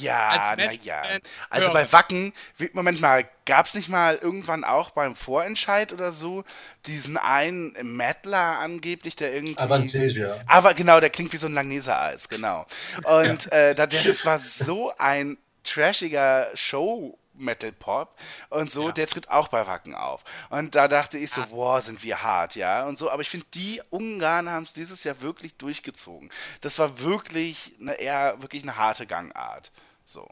Ja, 0.00 0.54
naja. 0.56 1.02
Also 1.50 1.66
hören. 1.66 1.74
bei 1.74 1.92
Wacken, 1.92 2.32
Moment 2.72 3.02
mal, 3.02 3.28
gab 3.44 3.66
es 3.66 3.74
nicht 3.74 3.90
mal 3.90 4.16
irgendwann 4.16 4.64
auch 4.64 4.92
beim 4.92 5.14
Vorentscheid 5.14 5.92
oder 5.92 6.10
so 6.10 6.42
diesen 6.86 7.18
einen 7.18 7.72
Metaler 7.82 8.58
angeblich, 8.60 9.14
der 9.16 9.34
irgendwie. 9.34 9.58
Avantasia. 9.58 10.40
Aber 10.46 10.72
genau, 10.72 11.00
der 11.00 11.10
klingt 11.10 11.34
wie 11.34 11.36
so 11.36 11.48
ein 11.48 11.52
Langneser 11.52 12.00
Eis, 12.00 12.30
genau. 12.30 12.64
Und 13.04 13.52
äh, 13.52 13.74
da- 13.74 13.86
der, 13.86 14.02
das 14.02 14.24
war 14.24 14.38
so 14.38 14.90
ein 14.96 15.36
trashiger 15.64 16.50
Show. 16.54 17.18
Metal 17.42 17.72
Pop 17.72 18.16
und 18.48 18.70
so, 18.70 18.90
der 18.90 19.06
tritt 19.06 19.28
auch 19.28 19.48
bei 19.48 19.66
Wacken 19.66 19.94
auf. 19.94 20.24
Und 20.50 20.74
da 20.74 20.88
dachte 20.88 21.18
ich 21.18 21.30
so, 21.30 21.44
boah, 21.50 21.82
sind 21.82 22.02
wir 22.02 22.22
hart, 22.22 22.56
ja, 22.56 22.86
und 22.86 22.98
so. 22.98 23.10
Aber 23.10 23.22
ich 23.22 23.28
finde, 23.28 23.46
die 23.54 23.80
Ungarn 23.90 24.48
haben 24.48 24.64
es 24.64 24.72
dieses 24.72 25.04
Jahr 25.04 25.20
wirklich 25.20 25.56
durchgezogen. 25.56 26.30
Das 26.60 26.78
war 26.78 27.00
wirklich 27.00 27.74
eine 27.80 27.94
eher 27.94 28.40
wirklich 28.40 28.62
eine 28.62 28.76
harte 28.76 29.06
Gangart. 29.06 29.72
So. 30.06 30.28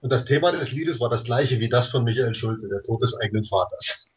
Und 0.00 0.12
das 0.12 0.24
Thema 0.24 0.52
des 0.52 0.72
Liedes 0.72 1.00
war 1.00 1.08
das 1.08 1.24
gleiche 1.24 1.58
wie 1.58 1.68
das 1.68 1.88
von 1.88 2.04
Michael 2.04 2.34
Schulte, 2.34 2.68
der 2.68 2.82
Tod 2.82 3.02
des 3.02 3.18
eigenen 3.20 3.44
Vaters. 3.44 4.07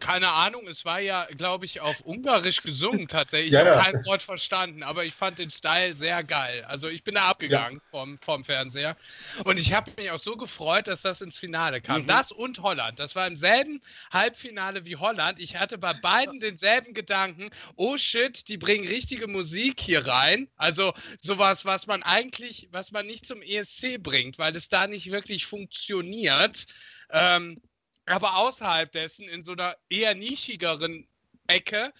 Keine 0.00 0.30
Ahnung, 0.30 0.66
es 0.68 0.84
war 0.84 1.00
ja, 1.00 1.26
glaube 1.36 1.66
ich, 1.66 1.80
auf 1.80 2.00
Ungarisch 2.00 2.62
gesungen 2.62 3.08
tatsächlich. 3.08 3.52
Ich 3.52 3.56
Ja, 3.56 3.60
habe 3.60 3.70
ja. 3.70 3.74
kein 3.74 4.02
Wort 4.04 4.22
verstanden, 4.22 4.82
aber 4.82 5.04
ich 5.04 5.14
fand 5.14 5.38
den 5.38 5.50
Style 5.50 5.94
sehr 5.94 6.24
geil. 6.24 6.64
Also 6.64 6.88
ich 6.88 7.04
bin 7.04 7.14
da 7.14 7.28
abgegangen 7.28 7.82
vom, 7.90 8.18
vom 8.20 8.44
Fernseher. 8.44 8.96
Und 9.44 9.58
ich 9.58 9.72
habe 9.72 9.92
mich 9.96 10.10
auch 10.10 10.18
so 10.18 10.36
gefreut, 10.36 10.86
dass 10.88 11.02
das 11.02 11.20
ins 11.20 11.38
Finale 11.38 11.80
kam. 11.82 12.02
Mhm. 12.02 12.06
Das 12.06 12.32
und 12.32 12.60
Holland. 12.62 12.98
Das 12.98 13.14
war 13.14 13.26
im 13.26 13.36
selben 13.36 13.82
Halbfinale 14.10 14.84
wie 14.84 14.96
Holland. 14.96 15.38
Ich 15.38 15.56
hatte 15.56 15.76
bei 15.78 15.92
beiden 15.92 16.40
denselben 16.40 16.94
Gedanken. 16.94 17.50
Oh 17.76 17.96
shit, 17.98 18.48
die 18.48 18.56
bringen 18.56 18.88
richtige 18.88 19.28
Musik 19.28 19.80
hier 19.80 20.06
rein. 20.06 20.48
Also 20.56 20.94
sowas, 21.20 21.64
was 21.64 21.86
man 21.86 22.02
eigentlich, 22.02 22.68
was 22.72 22.90
man 22.92 23.06
nicht 23.06 23.26
zum 23.26 23.42
ESC 23.42 23.98
bringt, 23.98 24.38
weil 24.38 24.56
es 24.56 24.68
da 24.68 24.86
nicht 24.86 25.10
wirklich 25.10 25.46
funktioniert. 25.46 26.66
Ähm, 27.10 27.60
aber 28.06 28.36
außerhalb 28.36 28.90
dessen 28.92 29.28
in 29.28 29.44
so 29.44 29.52
einer 29.52 29.76
eher 29.88 30.14
nischigeren 30.14 31.06
Ecke 31.46 31.92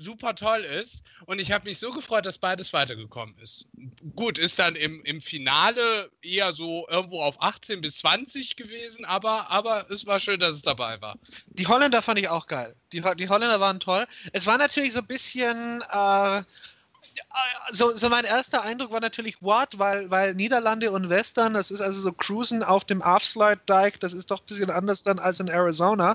super 0.00 0.34
toll 0.34 0.64
ist. 0.64 1.02
Und 1.26 1.40
ich 1.40 1.52
habe 1.52 1.68
mich 1.68 1.78
so 1.78 1.90
gefreut, 1.90 2.26
dass 2.26 2.38
beides 2.38 2.72
weitergekommen 2.72 3.36
ist. 3.38 3.66
Gut, 4.16 4.38
ist 4.38 4.58
dann 4.58 4.74
im, 4.74 5.02
im 5.04 5.20
Finale 5.20 6.10
eher 6.22 6.54
so 6.54 6.86
irgendwo 6.88 7.22
auf 7.22 7.40
18 7.40 7.80
bis 7.80 7.98
20 7.98 8.56
gewesen, 8.56 9.04
aber, 9.04 9.50
aber 9.50 9.90
es 9.90 10.06
war 10.06 10.18
schön, 10.18 10.40
dass 10.40 10.54
es 10.54 10.62
dabei 10.62 11.00
war. 11.00 11.18
Die 11.48 11.66
Holländer 11.66 12.02
fand 12.02 12.18
ich 12.18 12.28
auch 12.28 12.46
geil. 12.46 12.74
Die, 12.92 13.02
die 13.16 13.28
Holländer 13.28 13.60
waren 13.60 13.80
toll. 13.80 14.04
Es 14.32 14.46
war 14.46 14.58
natürlich 14.58 14.92
so 14.92 15.00
ein 15.00 15.06
bisschen. 15.06 15.82
Äh, 15.92 16.42
so, 17.70 17.90
so 17.92 18.08
mein 18.08 18.24
erster 18.24 18.62
Eindruck 18.62 18.92
war 18.92 19.00
natürlich 19.00 19.42
What, 19.42 19.78
weil, 19.78 20.10
weil 20.10 20.34
Niederlande 20.34 20.90
und 20.90 21.08
Western, 21.10 21.54
das 21.54 21.70
ist 21.70 21.80
also 21.80 22.00
so 22.00 22.12
Cruisen 22.12 22.62
auf 22.62 22.84
dem 22.84 23.02
Afslide-Dike, 23.02 23.98
das 23.98 24.12
ist 24.12 24.30
doch 24.30 24.40
ein 24.40 24.46
bisschen 24.46 24.70
anders 24.70 25.02
dann 25.02 25.18
als 25.18 25.40
in 25.40 25.48
Arizona. 25.48 26.12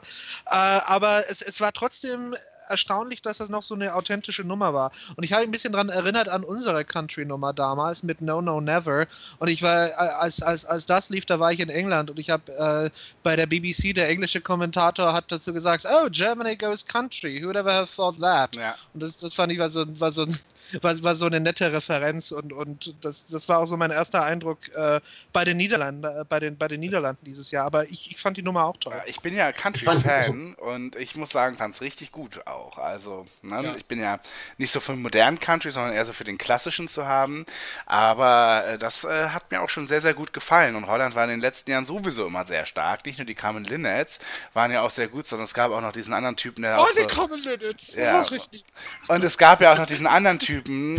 Äh, 0.47 0.56
aber 0.56 1.30
es, 1.30 1.41
es 1.41 1.62
war 1.62 1.72
trotzdem 1.74 2.36
erstaunlich, 2.68 3.22
dass 3.22 3.38
das 3.38 3.49
noch 3.49 3.62
so 3.62 3.76
eine 3.76 3.93
authentische 3.93 4.43
Nummer 4.43 4.74
war. 4.74 4.91
Und 5.16 5.24
ich 5.24 5.32
habe 5.34 5.41
mich 5.41 5.49
ein 5.49 5.51
bisschen 5.51 5.74
daran 5.74 5.89
erinnert 5.89 6.30
an 6.30 6.43
unsere 6.43 6.84
Country-Nummer 6.84 7.53
damals 7.53 8.03
mit 8.03 8.22
No 8.22 8.41
No 8.41 8.60
Never. 8.60 9.06
Und 9.39 9.49
ich 9.49 9.62
war, 9.62 9.88
äh, 9.89 9.91
als, 9.93 10.41
als, 10.41 10.66
als 10.66 10.86
das 10.88 11.10
lief, 11.10 11.26
da 11.26 11.39
war 11.39 11.51
ich 11.51 11.60
in 11.60 11.70
England 11.70 12.10
und 12.10 12.20
ich 12.20 12.30
habe 12.32 12.51
äh, 12.51 12.89
bei 13.24 13.36
der 13.36 13.45
BBC, 13.45 13.93
der 13.93 14.10
englische 14.10 14.41
Kommentator 14.41 15.14
hat 15.14 15.32
dazu 15.32 15.53
gesagt, 15.53 15.86
oh, 15.88 16.08
Germany 16.10 16.56
goes 16.56 16.86
country. 16.86 17.39
Who 17.41 17.47
would 17.47 17.56
ever 17.56 17.72
have 17.74 17.93
thought 17.95 18.20
that? 18.20 18.56
Ja. 18.56 18.76
Und 18.93 19.03
das, 19.03 19.18
das 19.18 19.34
fand 19.34 19.51
ich 19.51 19.60
war 19.60 19.70
so, 19.70 19.86
war 19.99 20.12
so, 20.12 20.24
ein- 20.24 20.39
war, 20.82 21.03
war 21.03 21.16
so 21.16 21.26
eine 21.26 21.39
nette 21.39 21.72
Referenz 21.72 22.32
und, 22.32 22.53
und 22.53 22.95
das, 23.03 23.26
das 23.28 23.47
war 23.49 23.59
auch 23.59 23.66
so 23.66 23.78
mein 23.78 23.91
erster 23.91 24.24
Eindruck 24.24 24.59
äh, 24.76 24.99
bei, 25.34 25.43
den 25.45 25.57
Niederlanden, 25.57 26.03
äh, 26.03 26.26
bei, 26.28 26.39
den, 26.39 26.57
bei 26.57 26.68
den 26.68 26.80
Niederlanden 26.80 27.26
dieses 27.26 27.51
Jahr. 27.51 27.66
Aber 27.66 27.84
ich, 27.84 28.11
ich 28.11 28.20
fand 28.20 28.38
die 28.38 28.43
Nummer 28.43 28.66
auch 28.66 28.78
toll. 28.78 28.93
Ja, 28.95 29.03
Ich 29.05 29.20
bin 29.22 29.36
ja 29.36 29.51
Country-Fan 29.51 30.55
und 30.55 30.95
ich 30.95 31.16
muss 31.16 31.30
sagen, 31.32 31.57
fand 31.57 31.76
es 31.76 31.82
richtig 31.82 32.11
gut 32.11 32.45
auch. 32.47 32.78
Also, 32.78 33.26
ne, 33.41 33.63
Ja. 33.63 33.76
ich 33.76 33.86
bin 33.86 33.99
ja 33.99 34.20
nicht 34.57 34.72
so 34.72 34.80
für 34.80 34.93
den 34.93 35.01
modernen 35.01 35.39
Country, 35.39 35.72
sondern 35.72 35.93
eher 35.93 36.05
so 36.05 36.13
für 36.13 36.24
den 36.24 36.38
klassischen 36.38 36.88
zu 36.88 37.05
haben. 37.07 37.45
Aber 37.86 38.66
äh, 38.68 38.78
das 38.78 39.03
äh, 39.03 39.30
hat 39.30 39.51
mir 39.51 39.61
auch 39.61 39.70
schon 39.70 39.88
sehr, 39.88 40.01
sehr 40.01 40.13
gut 40.13 40.34
gefallen. 40.34 40.76
Und 40.76 40.88
Holland 40.88 41.16
war 41.16 41.24
in 41.26 41.30
den 41.30 41.39
letzten 41.41 41.72
Jahren 41.72 41.86
sowieso 41.86 42.26
immer 42.28 42.45
sehr 42.45 42.66
stark. 42.66 43.05
Nicht 43.05 43.18
nur 43.18 43.26
die 43.26 43.36
Carmen 43.36 43.63
Linnets 43.63 44.20
waren 44.53 44.72
ja 44.72 44.82
auch 44.82 44.91
sehr 44.91 45.07
gut, 45.07 45.26
sondern 45.28 45.45
es 45.45 45.53
gab 45.53 45.72
auch 45.72 45.82
noch 45.82 45.91
diesen 45.91 46.13
anderen 46.13 46.36
Typen, 46.36 46.61
der 46.63 46.78
Oh, 46.78 46.84
auch 46.84 46.89
die 46.91 47.01
so, 47.01 47.07
Common 47.07 47.39
Linnets. 47.43 47.93
Ja. 47.95 48.22
Oh, 48.22 48.28
richtig. 48.28 48.63
Und 49.07 49.24
es 49.24 49.38
gab 49.38 49.61
ja 49.61 49.74
auch 49.74 49.78
noch 49.78 49.86
diesen 49.86 50.07
anderen 50.07 50.39
Typen, 50.39 50.55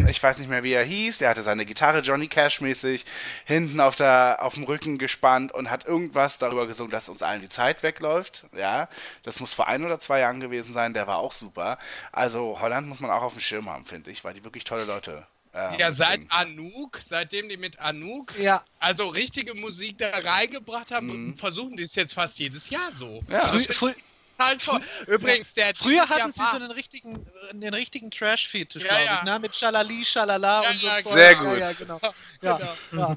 ich 0.09 0.23
weiß 0.23 0.39
nicht 0.39 0.49
mehr, 0.49 0.63
wie 0.63 0.73
er 0.73 0.85
hieß, 0.85 1.19
der 1.19 1.31
hatte 1.31 1.43
seine 1.43 1.65
Gitarre 1.67 2.01
Johnny 2.01 2.29
Cash 2.29 2.61
mäßig 2.61 3.05
hinten 3.45 3.81
auf, 3.81 3.97
der, 3.97 4.39
auf 4.41 4.55
dem 4.55 4.65
Rücken 4.65 4.99
gespannt 4.99 5.53
und 5.53 5.71
hat 5.71 5.85
irgendwas 5.87 6.39
darüber 6.39 6.67
gesungen, 6.67 6.91
dass 6.91 7.09
uns 7.09 7.23
allen 7.23 7.41
die 7.41 7.49
Zeit 7.49 7.83
wegläuft. 7.83 8.45
Ja, 8.57 8.89
das 9.23 9.41
muss 9.41 9.55
vor 9.55 9.69
ein 9.69 9.85
oder 9.85 9.99
zwei 10.01 10.21
Jahren 10.21 10.41
gewesen 10.41 10.73
sein, 10.73 10.95
der 10.95 11.07
war 11.07 11.19
auch 11.19 11.33
super. 11.33 11.79
Also 12.13 12.59
Holland 12.61 12.89
muss 12.89 13.01
man 13.01 13.11
auch 13.11 13.23
auf 13.23 13.33
dem 13.33 13.41
Schirm 13.41 13.69
haben, 13.71 13.85
finde 13.87 14.11
ich, 14.11 14.25
weil 14.25 14.35
die 14.35 14.45
wirklich 14.45 14.65
tolle 14.65 14.85
Leute. 14.85 15.27
ähm, 15.55 15.75
Ja, 15.79 15.93
seit. 15.93 16.21
Anouk, 16.29 17.01
seitdem 17.05 17.49
die 17.49 17.57
mit 17.57 17.79
Anouk 17.79 18.39
Ja, 18.39 18.63
also 18.79 19.09
richtige 19.09 19.55
Musik 19.55 19.99
da 19.99 20.11
reingebracht 20.11 20.91
haben, 20.91 21.29
Mhm. 21.29 21.37
versuchen 21.39 21.77
die 21.77 21.85
es 21.85 21.95
jetzt 21.95 22.15
fast 22.15 22.39
jedes 22.39 22.69
Jahr 22.71 22.91
so. 22.95 23.23
Ja, 23.29 23.41
frü 23.41 23.61
frü 23.61 23.93
Halt 24.39 24.61
voll. 24.63 24.81
Übrigens, 25.07 25.55
der 25.55 25.75
früher 25.75 26.09
hatten 26.09 26.33
sie 26.33 26.43
so 26.51 26.57
einen 26.57 26.71
richtigen, 26.71 27.25
einen 27.51 27.75
richtigen 27.75 28.11
Trash-Fetisch, 28.11 28.83
Ja, 28.85 28.89
glaube 28.89 29.05
ja. 29.05 29.19
ich, 29.19 29.23
ne? 29.31 29.39
mit 29.41 29.57
Schalali, 29.57 30.05
Schalala 30.05 30.63
Ja, 30.63 30.71
und 30.71 30.81
so. 30.81 30.87
ja, 30.87 30.97
Zeug. 31.03 31.13
Sehr 31.15 31.35
gut. 31.37 31.59
ja, 31.59 31.73
genau. 31.73 32.01
Ja, 32.43 32.57
Genau. 32.91 33.09
ja. 33.09 33.17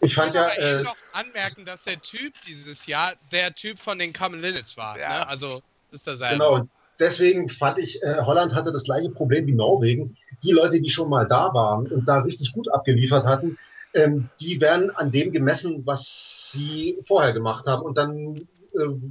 Ich 0.00 0.10
Ich 0.10 0.14
fand 0.14 0.34
kann 0.34 0.50
ja, 0.58 0.68
eben 0.68 0.80
äh, 0.80 0.82
noch 0.82 0.96
anmerken, 1.12 1.64
dass 1.64 1.84
der 1.84 2.00
Typ 2.02 2.34
dieses 2.46 2.86
Jahr 2.86 3.14
der 3.32 3.54
Typ 3.54 3.78
von 3.80 3.98
den 3.98 4.12
Common 4.12 4.40
Linnets 4.40 4.76
war. 4.76 4.98
Ja. 4.98 5.20
Ne? 5.20 5.28
Also 5.28 5.62
ist 5.90 6.06
derselbe. 6.06 6.34
genau, 6.34 6.54
und 6.56 6.70
deswegen 6.98 7.48
fand 7.48 7.78
ich, 7.78 8.02
äh, 8.02 8.16
Holland 8.20 8.54
hatte 8.54 8.72
das 8.72 8.84
gleiche 8.84 9.10
Problem 9.10 9.46
wie 9.46 9.54
Norwegen. 9.54 10.16
Die 10.42 10.52
Leute, 10.52 10.80
die 10.82 10.90
schon 10.90 11.08
mal 11.08 11.26
da 11.26 11.52
waren 11.54 11.86
und 11.86 12.06
da 12.06 12.18
richtig 12.18 12.52
gut 12.52 12.70
abgeliefert 12.74 13.24
hatten, 13.24 13.58
ähm, 13.94 14.28
die 14.40 14.60
werden 14.60 14.94
an 14.96 15.10
dem 15.10 15.32
gemessen, 15.32 15.86
was 15.86 16.50
sie 16.52 16.98
vorher 17.06 17.32
gemacht 17.32 17.66
haben. 17.66 17.82
Und 17.82 17.96
dann 17.96 18.46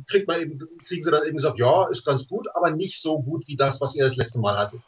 kriegt 0.07 0.27
man 0.27 0.41
eben, 0.41 0.59
kriegen 0.85 1.03
sie 1.03 1.11
dann 1.11 1.25
eben 1.25 1.37
gesagt, 1.37 1.59
ja, 1.59 1.87
ist 1.89 2.05
ganz 2.05 2.27
gut, 2.27 2.47
aber 2.55 2.71
nicht 2.71 3.01
so 3.01 3.21
gut 3.21 3.47
wie 3.47 3.55
das, 3.55 3.81
was 3.81 3.95
ihr 3.95 4.03
das 4.03 4.15
letzte 4.15 4.39
Mal 4.39 4.57
hattet. 4.57 4.81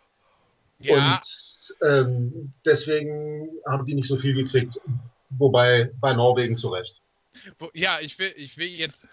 Ja, 0.80 1.16
Und 1.16 1.76
ähm, 1.88 2.54
deswegen 2.66 3.50
haben 3.66 3.86
die 3.86 3.96
nicht 3.96 4.08
so 4.08 4.18
viel 4.18 4.34
gekriegt. 4.34 4.80
Wobei 5.30 5.92
bei 6.00 6.14
Norwegen 6.14 6.58
zu 6.58 6.70
Recht. 6.70 7.02
ja, 7.74 8.00
ich 8.00 8.18
will, 8.20 8.34
ich 8.38 8.58
will 8.58 8.68
jetzt, 8.68 9.08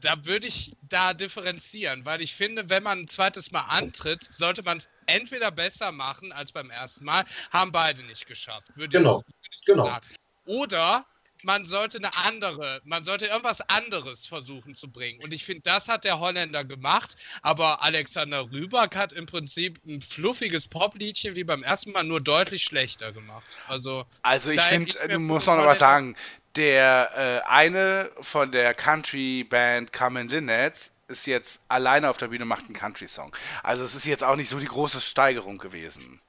da 0.00 0.24
würde 0.24 0.46
ich 0.46 0.76
da 0.88 1.12
differenzieren, 1.14 2.04
weil 2.04 2.22
ich 2.22 2.34
finde, 2.34 2.70
wenn 2.70 2.82
man 2.82 3.00
ein 3.00 3.08
zweites 3.08 3.50
Mal 3.50 3.62
antritt, 3.62 4.28
sollte 4.32 4.62
man 4.62 4.78
es 4.78 4.88
entweder 5.06 5.50
besser 5.50 5.92
machen 5.92 6.32
als 6.32 6.52
beim 6.52 6.70
ersten 6.70 7.04
Mal, 7.04 7.24
haben 7.50 7.72
beide 7.72 8.02
nicht 8.04 8.26
geschafft. 8.26 8.68
Würde 8.76 8.96
Genau, 8.96 9.20
ich, 9.20 9.26
würde 9.26 9.56
ich 9.56 9.64
genau. 9.64 9.84
sagen. 9.84 10.06
Oder 10.46 11.04
man 11.42 11.66
sollte 11.66 11.98
eine 11.98 12.16
andere, 12.16 12.80
man 12.84 13.04
sollte 13.04 13.26
irgendwas 13.26 13.60
anderes 13.68 14.26
versuchen 14.26 14.74
zu 14.74 14.90
bringen. 14.90 15.20
Und 15.22 15.32
ich 15.32 15.44
finde, 15.44 15.62
das 15.62 15.88
hat 15.88 16.04
der 16.04 16.18
Holländer 16.18 16.64
gemacht. 16.64 17.16
Aber 17.42 17.82
Alexander 17.82 18.50
Rüback 18.50 18.96
hat 18.96 19.12
im 19.12 19.26
Prinzip 19.26 19.80
ein 19.86 20.02
fluffiges 20.02 20.68
Popliedchen 20.68 21.34
wie 21.34 21.44
beim 21.44 21.62
ersten 21.62 21.92
Mal 21.92 22.04
nur 22.04 22.20
deutlich 22.20 22.64
schlechter 22.64 23.12
gemacht. 23.12 23.46
Also, 23.66 24.04
Also 24.22 24.50
ich 24.50 24.60
finde, 24.60 24.92
du 25.08 25.18
musst 25.18 25.46
noch 25.46 25.58
was 25.58 25.78
sagen. 25.78 26.16
Der 26.56 27.42
äh, 27.44 27.48
eine 27.48 28.10
von 28.20 28.50
der 28.50 28.74
Country-Band 28.74 29.92
Carmen 29.92 30.28
Linnets 30.28 30.92
ist 31.08 31.26
jetzt 31.26 31.62
alleine 31.68 32.10
auf 32.10 32.16
der 32.16 32.28
Bühne 32.28 32.44
macht 32.44 32.66
einen 32.66 32.74
Country-Song. 32.74 33.34
Also 33.62 33.84
es 33.84 33.94
ist 33.94 34.04
jetzt 34.06 34.24
auch 34.24 34.36
nicht 34.36 34.50
so 34.50 34.58
die 34.58 34.66
große 34.66 35.00
Steigerung 35.00 35.58
gewesen. 35.58 36.20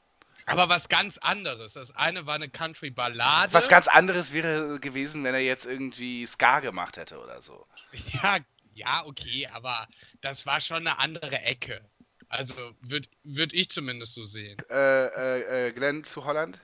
Aber 0.50 0.70
was 0.70 0.90
ganz 0.90 1.18
anderes. 1.18 1.74
Das 1.74 1.96
eine 1.96 2.26
war 2.26 2.36
eine 2.36 2.50
Country-Ballade. 2.50 3.54
Was 3.54 3.70
ganz 3.70 3.88
anderes 3.88 4.34
wäre 4.34 4.80
gewesen, 4.80 5.24
wenn 5.24 5.34
er 5.34 5.42
jetzt 5.42 5.66
irgendwie 5.66 6.26
Ska 6.26 6.60
gemacht 6.60 6.98
hätte 6.98 7.20
oder 7.20 7.42
so. 7.42 7.66
Ja, 8.14 8.38
ja, 8.74 9.06
okay, 9.06 9.48
aber 9.52 9.88
das 10.22 10.46
war 10.46 10.62
schon 10.62 10.88
eine 10.88 11.00
andere 11.00 11.42
Ecke. 11.42 11.82
Also 12.30 12.54
würde 12.82 13.10
würd 13.24 13.54
ich 13.54 13.70
zumindest 13.70 14.14
so 14.14 14.24
sehen. 14.24 14.58
Äh, 14.70 15.08
äh, 15.08 15.68
äh, 15.68 15.72
Glenn 15.74 16.04
zu 16.04 16.24
Holland? 16.26 16.60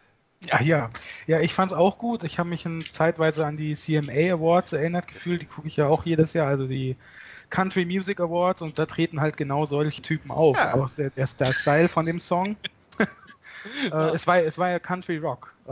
Ja, 0.45 0.61
ja. 0.61 0.89
Ja, 1.27 1.39
ich 1.39 1.53
fand's 1.53 1.73
auch 1.73 1.97
gut. 1.97 2.23
Ich 2.23 2.39
habe 2.39 2.49
mich 2.49 2.65
in, 2.65 2.85
zeitweise 2.89 3.45
an 3.45 3.57
die 3.57 3.73
CMA 3.73 4.33
Awards 4.33 4.73
erinnert 4.73 5.07
gefühlt. 5.07 5.41
Die 5.41 5.45
gucke 5.45 5.67
ich 5.67 5.77
ja 5.77 5.87
auch 5.87 6.05
jedes 6.05 6.33
Jahr, 6.33 6.47
also 6.47 6.67
die 6.67 6.95
Country 7.49 7.85
Music 7.85 8.19
Awards 8.19 8.61
und 8.61 8.77
da 8.77 8.85
treten 8.85 9.21
halt 9.21 9.37
genau 9.37 9.65
solche 9.65 10.01
Typen 10.01 10.31
auf. 10.31 10.57
Ja. 10.57 10.75
Auch 10.75 10.89
der, 10.91 11.09
der, 11.09 11.27
der 11.39 11.53
Style 11.53 11.87
von 11.87 12.05
dem 12.05 12.19
Song. 12.19 12.55
äh, 13.91 13.95
es, 14.13 14.25
war, 14.27 14.37
es 14.37 14.57
war 14.57 14.69
ja 14.69 14.79
Country 14.79 15.17
Rock. 15.17 15.53
Äh, 15.67 15.71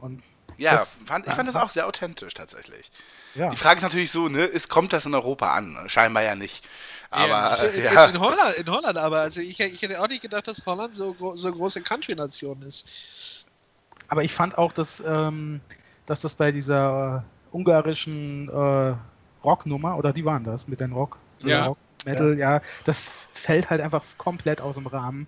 und 0.00 0.22
Ja, 0.56 0.72
Das- 0.72 1.00
fand, 1.04 1.26
ich 1.26 1.32
fand 1.34 1.48
das 1.48 1.56
auch 1.56 1.70
sehr 1.70 1.86
authentisch 1.86 2.32
tatsächlich. 2.34 2.90
ja. 3.34 3.50
Die 3.50 3.56
Frage 3.56 3.78
ist 3.78 3.82
natürlich 3.82 4.10
so, 4.12 4.28
ne, 4.28 4.44
ist, 4.44 4.68
kommt 4.68 4.92
das 4.92 5.04
in 5.06 5.14
Europa 5.14 5.52
an? 5.52 5.76
Scheinbar 5.88 6.22
ja 6.22 6.34
nicht. 6.36 6.64
Aber 7.10 7.58
In, 7.74 7.80
äh, 7.82 7.92
ja, 7.92 8.04
in, 8.06 8.20
Holland, 8.20 8.54
in 8.56 8.68
Holland 8.70 8.96
aber. 8.98 9.18
Also 9.20 9.40
ich, 9.40 9.58
ich 9.60 9.82
hätte 9.82 10.00
auch 10.00 10.08
nicht 10.08 10.22
gedacht, 10.22 10.46
dass 10.48 10.64
Holland 10.66 10.94
so, 10.94 11.16
so 11.36 11.52
große 11.52 11.82
Country-Nation 11.82 12.62
ist. 12.62 13.46
Aber 14.08 14.22
ich 14.22 14.32
fand 14.32 14.58
auch, 14.58 14.72
dass, 14.72 15.02
ähm, 15.06 15.60
dass 16.06 16.20
das 16.20 16.34
bei 16.34 16.52
dieser 16.52 17.24
ungarischen 17.52 18.48
äh, 18.48 18.94
Rocknummer, 19.44 19.96
oder 19.96 20.12
die 20.12 20.24
waren 20.24 20.44
das 20.44 20.68
mit 20.68 20.80
den 20.80 20.92
Rock, 20.92 21.18
Ja. 21.40 21.66
Rock 21.66 21.78
Metal, 22.04 22.38
ja. 22.38 22.60
das 22.84 23.28
fällt 23.32 23.70
halt 23.70 23.80
einfach 23.80 24.04
komplett 24.18 24.60
aus 24.60 24.76
dem 24.76 24.86
Rahmen. 24.86 25.26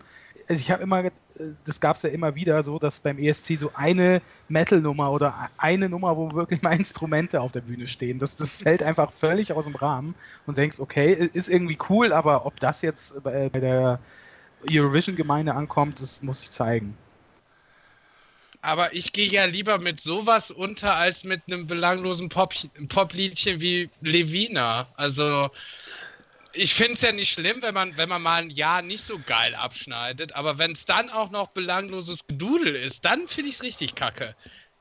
Also 0.48 0.60
ich 0.60 0.70
habe 0.70 0.82
immer, 0.82 1.04
äh, 1.04 1.10
das 1.64 1.80
gab 1.80 1.96
es 1.96 2.02
ja 2.02 2.10
immer 2.10 2.34
wieder 2.34 2.62
so, 2.62 2.78
dass 2.78 3.00
beim 3.00 3.18
ESC 3.18 3.56
so 3.56 3.70
eine 3.74 4.20
Metal-Nummer 4.48 5.10
oder 5.10 5.50
eine 5.56 5.88
Nummer, 5.88 6.16
wo 6.16 6.32
wirklich 6.34 6.62
mal 6.62 6.72
Instrumente 6.76 7.40
auf 7.40 7.52
der 7.52 7.62
Bühne 7.62 7.86
stehen, 7.86 8.18
das, 8.18 8.36
das 8.36 8.56
fällt 8.56 8.82
einfach 8.82 9.12
völlig 9.12 9.52
aus 9.52 9.66
dem 9.66 9.74
Rahmen 9.74 10.14
und 10.46 10.58
denkst, 10.58 10.80
okay, 10.80 11.12
ist 11.12 11.48
irgendwie 11.48 11.78
cool, 11.88 12.12
aber 12.12 12.46
ob 12.46 12.60
das 12.60 12.82
jetzt 12.82 13.22
bei, 13.22 13.48
bei 13.48 13.60
der 13.60 14.00
Eurovision-Gemeinde 14.70 15.54
ankommt, 15.54 16.00
das 16.00 16.22
muss 16.22 16.42
ich 16.42 16.50
zeigen. 16.50 16.96
Aber 18.62 18.94
ich 18.94 19.12
gehe 19.12 19.28
ja 19.28 19.44
lieber 19.44 19.78
mit 19.78 20.00
sowas 20.00 20.50
unter 20.50 20.96
als 20.96 21.22
mit 21.22 21.42
einem 21.46 21.68
belanglosen 21.68 22.28
Pop 22.28 22.52
Popliedchen 22.88 23.60
wie 23.60 23.90
Levina. 24.00 24.88
Also 24.96 25.50
ich 26.56 26.74
finde 26.74 26.94
es 26.94 27.02
ja 27.02 27.12
nicht 27.12 27.32
schlimm, 27.32 27.62
wenn 27.62 27.74
man, 27.74 27.96
wenn 27.96 28.08
man 28.08 28.22
mal 28.22 28.42
ein 28.42 28.50
Jahr 28.50 28.82
nicht 28.82 29.04
so 29.04 29.18
geil 29.18 29.54
abschneidet, 29.54 30.32
aber 30.32 30.58
wenn 30.58 30.72
es 30.72 30.84
dann 30.84 31.10
auch 31.10 31.30
noch 31.30 31.48
belangloses 31.48 32.20
Gedudel 32.26 32.74
ist, 32.74 33.04
dann 33.04 33.28
finde 33.28 33.50
ich 33.50 33.56
es 33.56 33.62
richtig 33.62 33.94
kacke. 33.94 34.34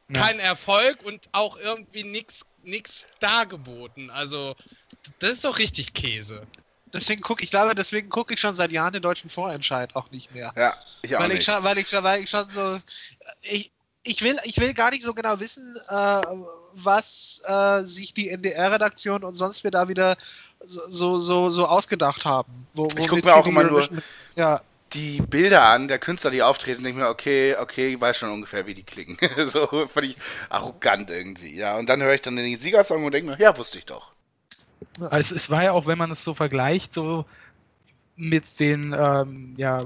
Ja. 0.09 0.21
Kein 0.21 0.39
Erfolg 0.39 1.03
und 1.03 1.28
auch 1.32 1.57
irgendwie 1.57 2.03
nichts 2.03 2.45
nix 2.63 3.07
dargeboten. 3.19 4.09
Also 4.09 4.55
das 5.19 5.34
ist 5.34 5.45
doch 5.45 5.57
richtig 5.57 5.93
Käse. 5.93 6.47
Deswegen 6.93 7.21
gucke 7.21 7.43
ich 7.43 7.51
glaube, 7.51 7.76
deswegen 7.76 8.09
gucke 8.09 8.34
ich 8.34 8.39
schon 8.39 8.55
seit 8.55 8.71
Jahren 8.71 8.93
den 8.93 9.01
deutschen 9.01 9.30
Vorentscheid 9.30 9.95
auch 9.95 10.09
nicht 10.11 10.34
mehr. 10.34 10.53
ja, 10.55 10.78
ich 11.01 11.15
auch 11.15 11.21
weil, 11.21 11.32
ich 11.32 11.38
nicht. 11.38 11.45
schon, 11.45 11.63
weil, 11.63 11.78
ich 11.78 11.89
schon, 11.89 12.03
weil 12.03 12.23
ich 12.23 12.30
schon 12.30 12.47
so. 12.47 12.80
Ich, 13.41 13.71
ich, 14.06 14.24
will, 14.24 14.38
ich 14.43 14.58
will 14.60 14.74
gar 14.74 14.91
nicht 14.91 15.03
so 15.03 15.14
genau 15.14 15.39
wissen, 15.39 15.76
äh, 15.89 16.22
was 16.74 17.41
äh, 17.47 17.82
sich 17.84 18.14
die 18.14 18.30
NDR-Redaktion 18.30 19.24
und 19.24 19.34
sonst 19.34 19.64
wir 19.64 19.72
da 19.72 19.88
wieder 19.88 20.16
so, 20.62 21.20
so, 21.20 21.49
so, 21.49 21.66
ausgedacht 21.66 22.26
haben. 22.26 22.68
Wo, 22.74 22.88
Ich 22.88 22.95
guck 22.95 23.12
womit 23.12 23.26
mir 23.26 23.36
auch 23.36 23.47
immer 23.47 23.64
nur- 23.64 23.88
Ja, 24.36 24.62
die 24.93 25.22
Bilder 25.22 25.64
an, 25.64 25.88
der 25.88 25.99
Künstler, 25.99 26.32
die 26.32 26.41
auftreten, 26.41 26.84
denke 26.84 26.99
ich 26.99 27.03
mir, 27.03 27.10
okay, 27.10 27.56
okay, 27.60 27.93
ich 27.93 28.01
weiß 28.01 28.18
schon 28.18 28.32
ungefähr, 28.32 28.66
wie 28.66 28.74
die 28.74 28.84
klingen. 28.84 29.18
so 29.49 29.88
völlig 29.93 30.16
arrogant 30.49 31.10
irgendwie, 31.10 31.56
ja. 31.56 31.78
Und 31.78 31.88
dann 31.89 32.01
höre 32.01 32.14
ich 32.14 32.22
dann 32.22 32.36
den 32.36 32.58
Siegersong 32.58 33.03
und 33.03 33.12
denke 33.14 33.32
mir, 33.32 33.39
ja, 33.39 33.58
wusste 33.58 33.78
ich 33.78 33.86
doch. 33.86 34.12
Also 34.99 35.18
es, 35.18 35.32
es 35.32 35.49
war 35.49 35.64
ja 35.64 35.72
auch, 35.74 35.88
wenn 35.88 35.97
man 35.97 36.12
es 36.12 36.24
so 36.24 36.34
vergleicht, 36.34 36.93
so 36.93 37.26
mit 38.16 38.60
den, 38.60 38.95
ähm, 38.97 39.53
ja, 39.58 39.86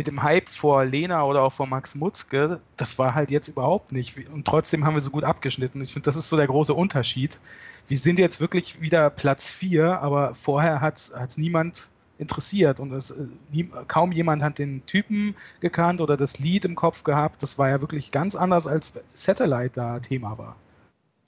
mit 0.00 0.06
dem 0.06 0.22
Hype 0.22 0.48
vor 0.48 0.86
Lena 0.86 1.24
oder 1.24 1.42
auch 1.42 1.52
vor 1.52 1.66
Max 1.66 1.94
Mutzke, 1.94 2.58
das 2.78 2.98
war 2.98 3.14
halt 3.14 3.30
jetzt 3.30 3.48
überhaupt 3.48 3.92
nicht. 3.92 4.16
Und 4.30 4.46
trotzdem 4.46 4.86
haben 4.86 4.94
wir 4.94 5.02
so 5.02 5.10
gut 5.10 5.24
abgeschnitten. 5.24 5.82
Ich 5.82 5.92
finde, 5.92 6.06
das 6.06 6.16
ist 6.16 6.30
so 6.30 6.38
der 6.38 6.46
große 6.46 6.72
Unterschied. 6.72 7.38
Wir 7.86 7.98
sind 7.98 8.18
jetzt 8.18 8.40
wirklich 8.40 8.80
wieder 8.80 9.10
Platz 9.10 9.50
4, 9.50 10.00
aber 10.00 10.34
vorher 10.34 10.80
hat 10.80 10.96
es 10.96 11.36
niemand 11.36 11.90
interessiert 12.16 12.80
und 12.80 12.92
es, 12.92 13.10
äh, 13.10 13.26
nie, 13.52 13.68
kaum 13.88 14.10
jemand 14.10 14.42
hat 14.42 14.58
den 14.58 14.86
Typen 14.86 15.34
gekannt 15.60 16.00
oder 16.00 16.16
das 16.16 16.38
Lied 16.38 16.64
im 16.64 16.76
Kopf 16.76 17.04
gehabt. 17.04 17.42
Das 17.42 17.58
war 17.58 17.68
ja 17.68 17.82
wirklich 17.82 18.10
ganz 18.10 18.34
anders, 18.34 18.66
als 18.66 18.94
Satellite 19.08 19.72
da 19.74 20.00
Thema 20.00 20.38
war. 20.38 20.56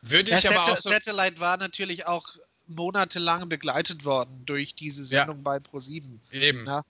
Würde 0.00 0.30
ja 0.30 0.38
ich 0.38 0.48
aber 0.48 0.64
Sat 0.64 0.72
auch 0.72 0.78
so, 0.78 0.90
Satellite 0.90 1.40
war 1.40 1.58
natürlich 1.58 2.06
auch 2.06 2.26
monatelang 2.68 3.50
begleitet 3.50 4.06
worden 4.06 4.44
durch 4.46 4.74
diese 4.74 5.02
Ja. 5.02 5.26
Sendung 5.26 5.42
bei 5.42 5.58
Pro7. 5.58 6.04
Eben. 6.30 6.66
Ja. 6.66 6.82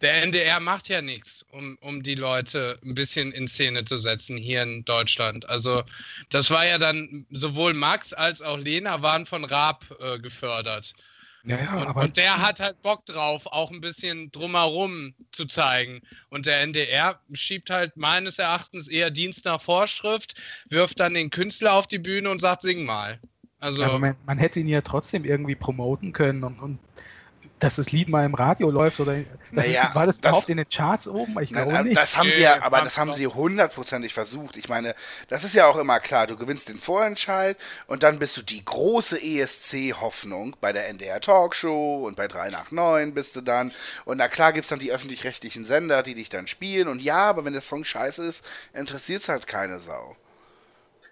Der 0.00 0.22
NDR 0.22 0.60
macht 0.60 0.88
ja 0.88 1.02
nichts, 1.02 1.44
um, 1.50 1.76
um 1.80 2.02
die 2.02 2.14
Leute 2.14 2.78
ein 2.84 2.94
bisschen 2.94 3.32
in 3.32 3.48
Szene 3.48 3.84
zu 3.84 3.98
setzen 3.98 4.36
hier 4.36 4.62
in 4.62 4.84
Deutschland. 4.84 5.48
Also 5.48 5.82
das 6.30 6.50
war 6.50 6.64
ja 6.64 6.78
dann, 6.78 7.26
sowohl 7.30 7.74
Max 7.74 8.12
als 8.12 8.40
auch 8.40 8.58
Lena 8.58 9.02
waren 9.02 9.26
von 9.26 9.44
Raab 9.44 9.84
äh, 10.00 10.18
gefördert. 10.18 10.94
Ja, 11.44 11.58
ja, 11.58 11.82
Und, 11.82 11.96
und 11.96 12.16
der 12.16 12.40
hat 12.42 12.60
halt 12.60 12.80
Bock 12.82 13.06
drauf, 13.06 13.46
auch 13.46 13.70
ein 13.70 13.80
bisschen 13.80 14.30
drumherum 14.32 15.14
zu 15.32 15.46
zeigen. 15.46 16.02
Und 16.28 16.46
der 16.46 16.60
NDR 16.60 17.18
schiebt 17.32 17.70
halt 17.70 17.96
meines 17.96 18.38
Erachtens 18.38 18.88
eher 18.88 19.10
Dienst 19.10 19.44
nach 19.44 19.62
Vorschrift, 19.62 20.34
wirft 20.68 21.00
dann 21.00 21.14
den 21.14 21.30
Künstler 21.30 21.74
auf 21.74 21.86
die 21.86 21.98
Bühne 21.98 22.30
und 22.30 22.40
sagt, 22.40 22.62
sing 22.62 22.84
mal. 22.84 23.18
Also, 23.60 23.82
Aber 23.84 23.98
man, 23.98 24.16
man 24.26 24.38
hätte 24.38 24.60
ihn 24.60 24.68
ja 24.68 24.80
trotzdem 24.80 25.24
irgendwie 25.24 25.54
promoten 25.54 26.12
können 26.12 26.44
und, 26.44 26.60
und 26.60 26.78
dass 27.60 27.76
das 27.76 27.92
Lied 27.92 28.08
mal 28.08 28.24
im 28.24 28.34
Radio 28.34 28.70
läuft 28.70 29.00
oder 29.00 29.14
das 29.16 29.26
Naja, 29.66 29.88
ist, 29.88 29.94
war 29.94 30.06
das, 30.06 30.20
das- 30.20 30.30
überhaupt 30.30 30.48
in 30.50 30.56
den 30.58 30.68
Charts 30.68 31.08
oben? 31.08 31.36
Ich 31.40 31.50
glaube 31.52 31.72
Nein, 31.72 31.84
nicht. 31.84 31.96
das 31.96 32.16
haben 32.16 32.30
sie 32.30 32.40
ja, 32.40 32.62
aber 32.62 32.80
das 32.82 32.98
haben 32.98 33.12
sie 33.12 33.26
hundertprozentig 33.26 34.14
versucht. 34.14 34.56
Ich 34.56 34.68
meine, 34.68 34.94
das 35.28 35.44
ist 35.44 35.54
ja 35.54 35.66
auch 35.66 35.76
immer 35.76 36.00
klar. 36.00 36.26
Du 36.26 36.36
gewinnst 36.36 36.68
den 36.68 36.78
Vorentscheid 36.78 37.56
und 37.86 38.02
dann 38.02 38.18
bist 38.18 38.36
du 38.36 38.42
die 38.42 38.64
große 38.64 39.18
ESC-Hoffnung 39.22 40.56
bei 40.60 40.72
der 40.72 40.88
NDR 40.88 41.20
Talkshow 41.20 42.04
und 42.06 42.16
bei 42.16 42.28
3 42.28 42.50
nach 42.50 42.70
9 42.70 43.14
bist 43.14 43.36
du 43.36 43.40
dann. 43.40 43.72
Und 44.04 44.18
na 44.18 44.28
klar 44.28 44.52
gibt's 44.52 44.68
dann 44.68 44.78
die 44.78 44.92
öffentlich-rechtlichen 44.92 45.64
Sender, 45.64 46.02
die 46.02 46.14
dich 46.14 46.28
dann 46.28 46.46
spielen. 46.46 46.88
Und 46.88 47.00
ja, 47.00 47.28
aber 47.28 47.44
wenn 47.44 47.52
der 47.52 47.62
Song 47.62 47.84
scheiße 47.84 48.24
ist, 48.24 48.44
interessiert's 48.72 49.28
halt 49.28 49.46
keine 49.46 49.80
Sau. 49.80 50.16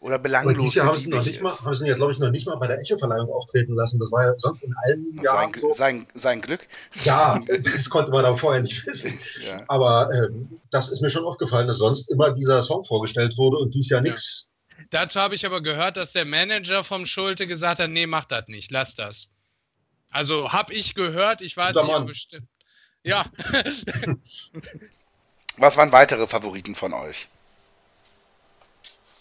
Oder 0.06 0.14
Aber 0.14 0.22
belanglos. 0.22 0.56
dieses 0.58 0.74
Jahr 0.76 0.86
haben 0.86 0.98
sie, 0.98 1.08
noch 1.10 1.24
nicht 1.24 1.42
mal, 1.42 1.52
haben 1.52 1.74
sie 1.74 1.88
ja, 1.88 1.94
glaube 1.96 2.12
ich, 2.12 2.18
noch 2.20 2.30
nicht 2.30 2.46
mal 2.46 2.56
bei 2.56 2.68
der 2.68 2.78
Echo-Verleihung 2.78 3.28
auftreten 3.32 3.74
lassen. 3.74 3.98
Das 3.98 4.12
war 4.12 4.24
ja 4.26 4.34
sonst 4.38 4.62
in 4.62 4.72
allen 4.84 5.12
sein, 5.16 5.24
Jahren 5.24 5.52
so. 5.56 5.72
sein, 5.72 6.06
sein 6.14 6.40
Glück. 6.40 6.68
Ja, 7.02 7.40
das 7.48 7.90
konnte 7.90 8.12
man 8.12 8.24
auch 8.24 8.38
vorher 8.38 8.62
nicht 8.62 8.86
wissen. 8.86 9.18
Ja. 9.46 9.64
Aber 9.66 10.08
ähm, 10.12 10.60
das 10.70 10.90
ist 10.90 11.00
mir 11.02 11.10
schon 11.10 11.24
aufgefallen, 11.24 11.66
dass 11.66 11.78
sonst 11.78 12.08
immer 12.10 12.30
dieser 12.30 12.62
Song 12.62 12.84
vorgestellt 12.84 13.36
wurde 13.36 13.56
und 13.58 13.74
dies 13.74 13.88
Jahr 13.90 14.04
Ja. 14.04 14.10
nichts. 14.12 14.50
dazu 14.90 15.18
habe 15.18 15.34
ich 15.34 15.44
aber 15.44 15.60
gehört, 15.60 15.96
dass 15.96 16.12
der 16.12 16.24
Manager 16.24 16.84
vom 16.84 17.04
Schulte 17.04 17.46
gesagt 17.48 17.80
hat, 17.80 17.90
nee, 17.90 18.06
mach 18.06 18.26
das 18.26 18.46
nicht, 18.46 18.70
lass 18.70 18.94
das. 18.94 19.26
Also 20.12 20.52
habe 20.52 20.72
ich 20.72 20.94
gehört, 20.94 21.42
ich 21.42 21.56
weiß 21.56 21.74
Guter 21.74 21.98
nicht, 21.98 22.06
bestimmt. 22.06 22.48
Ja, 23.02 23.26
Was 25.56 25.76
waren 25.76 25.90
weitere 25.92 26.26
Favoriten 26.26 26.74
von 26.74 26.92
euch? 26.92 27.28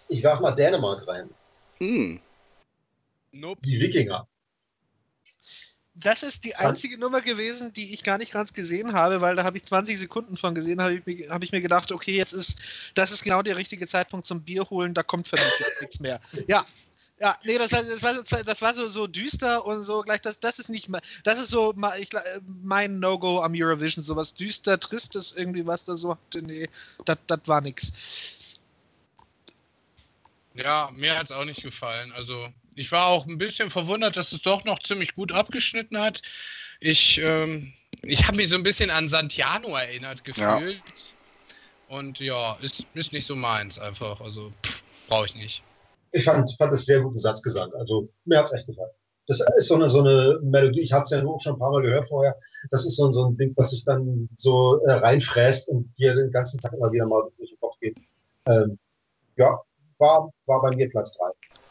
Ich 0.09 0.23
werfe 0.23 0.41
mal 0.43 0.51
Dänemark 0.51 1.07
rein. 1.07 1.29
Hm. 1.79 2.19
nope. 3.31 3.61
Die 3.65 3.79
Wikinger. 3.79 4.27
Das 5.97 6.23
ist 6.23 6.43
die 6.43 6.55
einzige 6.57 6.97
Nummer 6.97 7.21
gewesen, 7.21 7.71
die 7.71 7.93
ich 7.93 8.03
gar 8.03 8.17
nicht 8.17 8.33
ganz 8.33 8.51
gesehen 8.51 8.91
habe, 8.93 9.21
weil 9.21 9.37
da 9.37 9.45
habe 9.45 9.57
ich 9.57 9.63
20 9.63 9.97
Sekunden 9.97 10.35
von 10.35 10.53
gesehen, 10.53 10.81
habe 10.81 10.95
ich, 10.95 11.05
mir- 11.05 11.29
habe 11.29 11.45
ich 11.45 11.53
mir 11.53 11.61
gedacht, 11.61 11.91
okay, 11.93 12.15
jetzt 12.17 12.33
ist, 12.33 12.59
das 12.95 13.11
ist 13.11 13.23
genau 13.23 13.41
der 13.41 13.55
richtige 13.55 13.87
Zeitpunkt 13.87 14.25
zum 14.25 14.41
Bier 14.41 14.69
holen, 14.69 14.93
da 14.93 15.03
kommt 15.03 15.29
für 15.29 15.37
mich 15.37 15.59
jetzt 15.59 15.81
nichts 15.81 15.99
mehr. 16.01 16.19
Ja. 16.47 16.65
Ja, 17.17 17.37
nee, 17.45 17.57
das 17.57 17.71
war, 17.71 17.81
das 17.81 18.03
war, 18.03 18.13
so, 18.13 18.43
das 18.43 18.61
war 18.61 18.73
so, 18.73 18.89
so 18.89 19.07
düster 19.07 19.65
und 19.65 19.83
so 19.83 20.01
gleich, 20.01 20.19
das, 20.19 20.37
das 20.41 20.59
ist 20.59 20.67
nicht, 20.67 20.89
das 21.23 21.39
ist 21.39 21.47
so 21.47 21.73
ich, 21.97 22.09
mein 22.61 22.99
No-Go 22.99 23.39
am 23.39 23.53
Eurovision, 23.55 24.03
sowas 24.03 24.33
düster, 24.33 24.77
tristes 24.77 25.31
irgendwie, 25.37 25.65
was 25.65 25.85
da 25.85 25.95
so 25.95 26.11
hatte, 26.11 26.41
nee, 26.41 26.67
das 27.05 27.17
das 27.25 27.39
war 27.45 27.61
nix. 27.61 27.93
Ja, 30.55 30.89
mir 30.95 31.17
hat 31.17 31.25
es 31.25 31.31
auch 31.31 31.45
nicht 31.45 31.61
gefallen. 31.61 32.11
Also 32.13 32.47
ich 32.75 32.91
war 32.91 33.07
auch 33.07 33.25
ein 33.27 33.37
bisschen 33.37 33.69
verwundert, 33.69 34.15
dass 34.17 34.31
es 34.31 34.41
doch 34.41 34.63
noch 34.63 34.79
ziemlich 34.79 35.15
gut 35.15 35.31
abgeschnitten 35.31 35.97
hat. 35.97 36.21
Ich, 36.79 37.19
ähm, 37.21 37.73
ich 38.01 38.25
habe 38.25 38.37
mich 38.37 38.49
so 38.49 38.55
ein 38.55 38.63
bisschen 38.63 38.89
an 38.89 39.09
Santiano 39.09 39.75
erinnert 39.75 40.21
Ja. 40.37 40.57
gefühlt. 40.57 41.13
Und 41.87 42.19
ja, 42.19 42.57
ist, 42.61 42.85
ist 42.93 43.13
nicht 43.13 43.25
so 43.25 43.35
meins 43.35 43.77
einfach. 43.77 44.19
Also 44.21 44.51
brauche 45.07 45.27
ich 45.27 45.35
nicht. 45.35 45.61
Ich 46.11 46.23
fand, 46.23 46.49
fand 46.57 46.73
es 46.73 46.85
sehr 46.85 47.01
guten 47.01 47.19
Satzgesang. 47.19 47.73
Also 47.75 48.09
mir 48.23 48.39
hat 48.39 48.45
es 48.45 48.53
echt 48.53 48.67
gefallen. 48.67 48.91
Das 49.27 49.41
ist 49.57 49.67
so 49.67 49.75
eine, 49.75 49.89
so 49.89 49.99
eine 49.99 50.39
Melodie, 50.43 50.81
ich 50.81 50.93
habe 50.93 51.03
es 51.03 51.09
ja 51.09 51.21
nur 51.21 51.35
auch 51.35 51.41
schon 51.41 51.53
ein 51.53 51.59
paar 51.59 51.71
Mal 51.71 51.81
gehört 51.81 52.07
vorher. 52.07 52.35
Das 52.69 52.85
ist 52.85 52.95
so, 52.95 53.11
so 53.11 53.25
ein 53.25 53.37
Ding, 53.37 53.53
was 53.57 53.71
sich 53.71 53.83
dann 53.83 54.29
so 54.35 54.79
äh, 54.85 54.91
reinfräst 54.91 55.67
und 55.67 55.91
dir 55.97 56.13
den 56.13 56.31
ganzen 56.31 56.59
Tag 56.61 56.73
immer 56.73 56.91
wieder 56.91 57.07
mal 57.07 57.23
durch 57.37 57.49
den 57.49 57.59
Kopf 57.59 57.79
geht. 57.79 57.97
Ähm, 58.45 58.77
ja, 59.35 59.59
war, 59.97 60.29
war 60.45 60.61
bei 60.61 60.75
mir 60.75 60.89
Platz 60.89 61.17
3. 61.17 61.25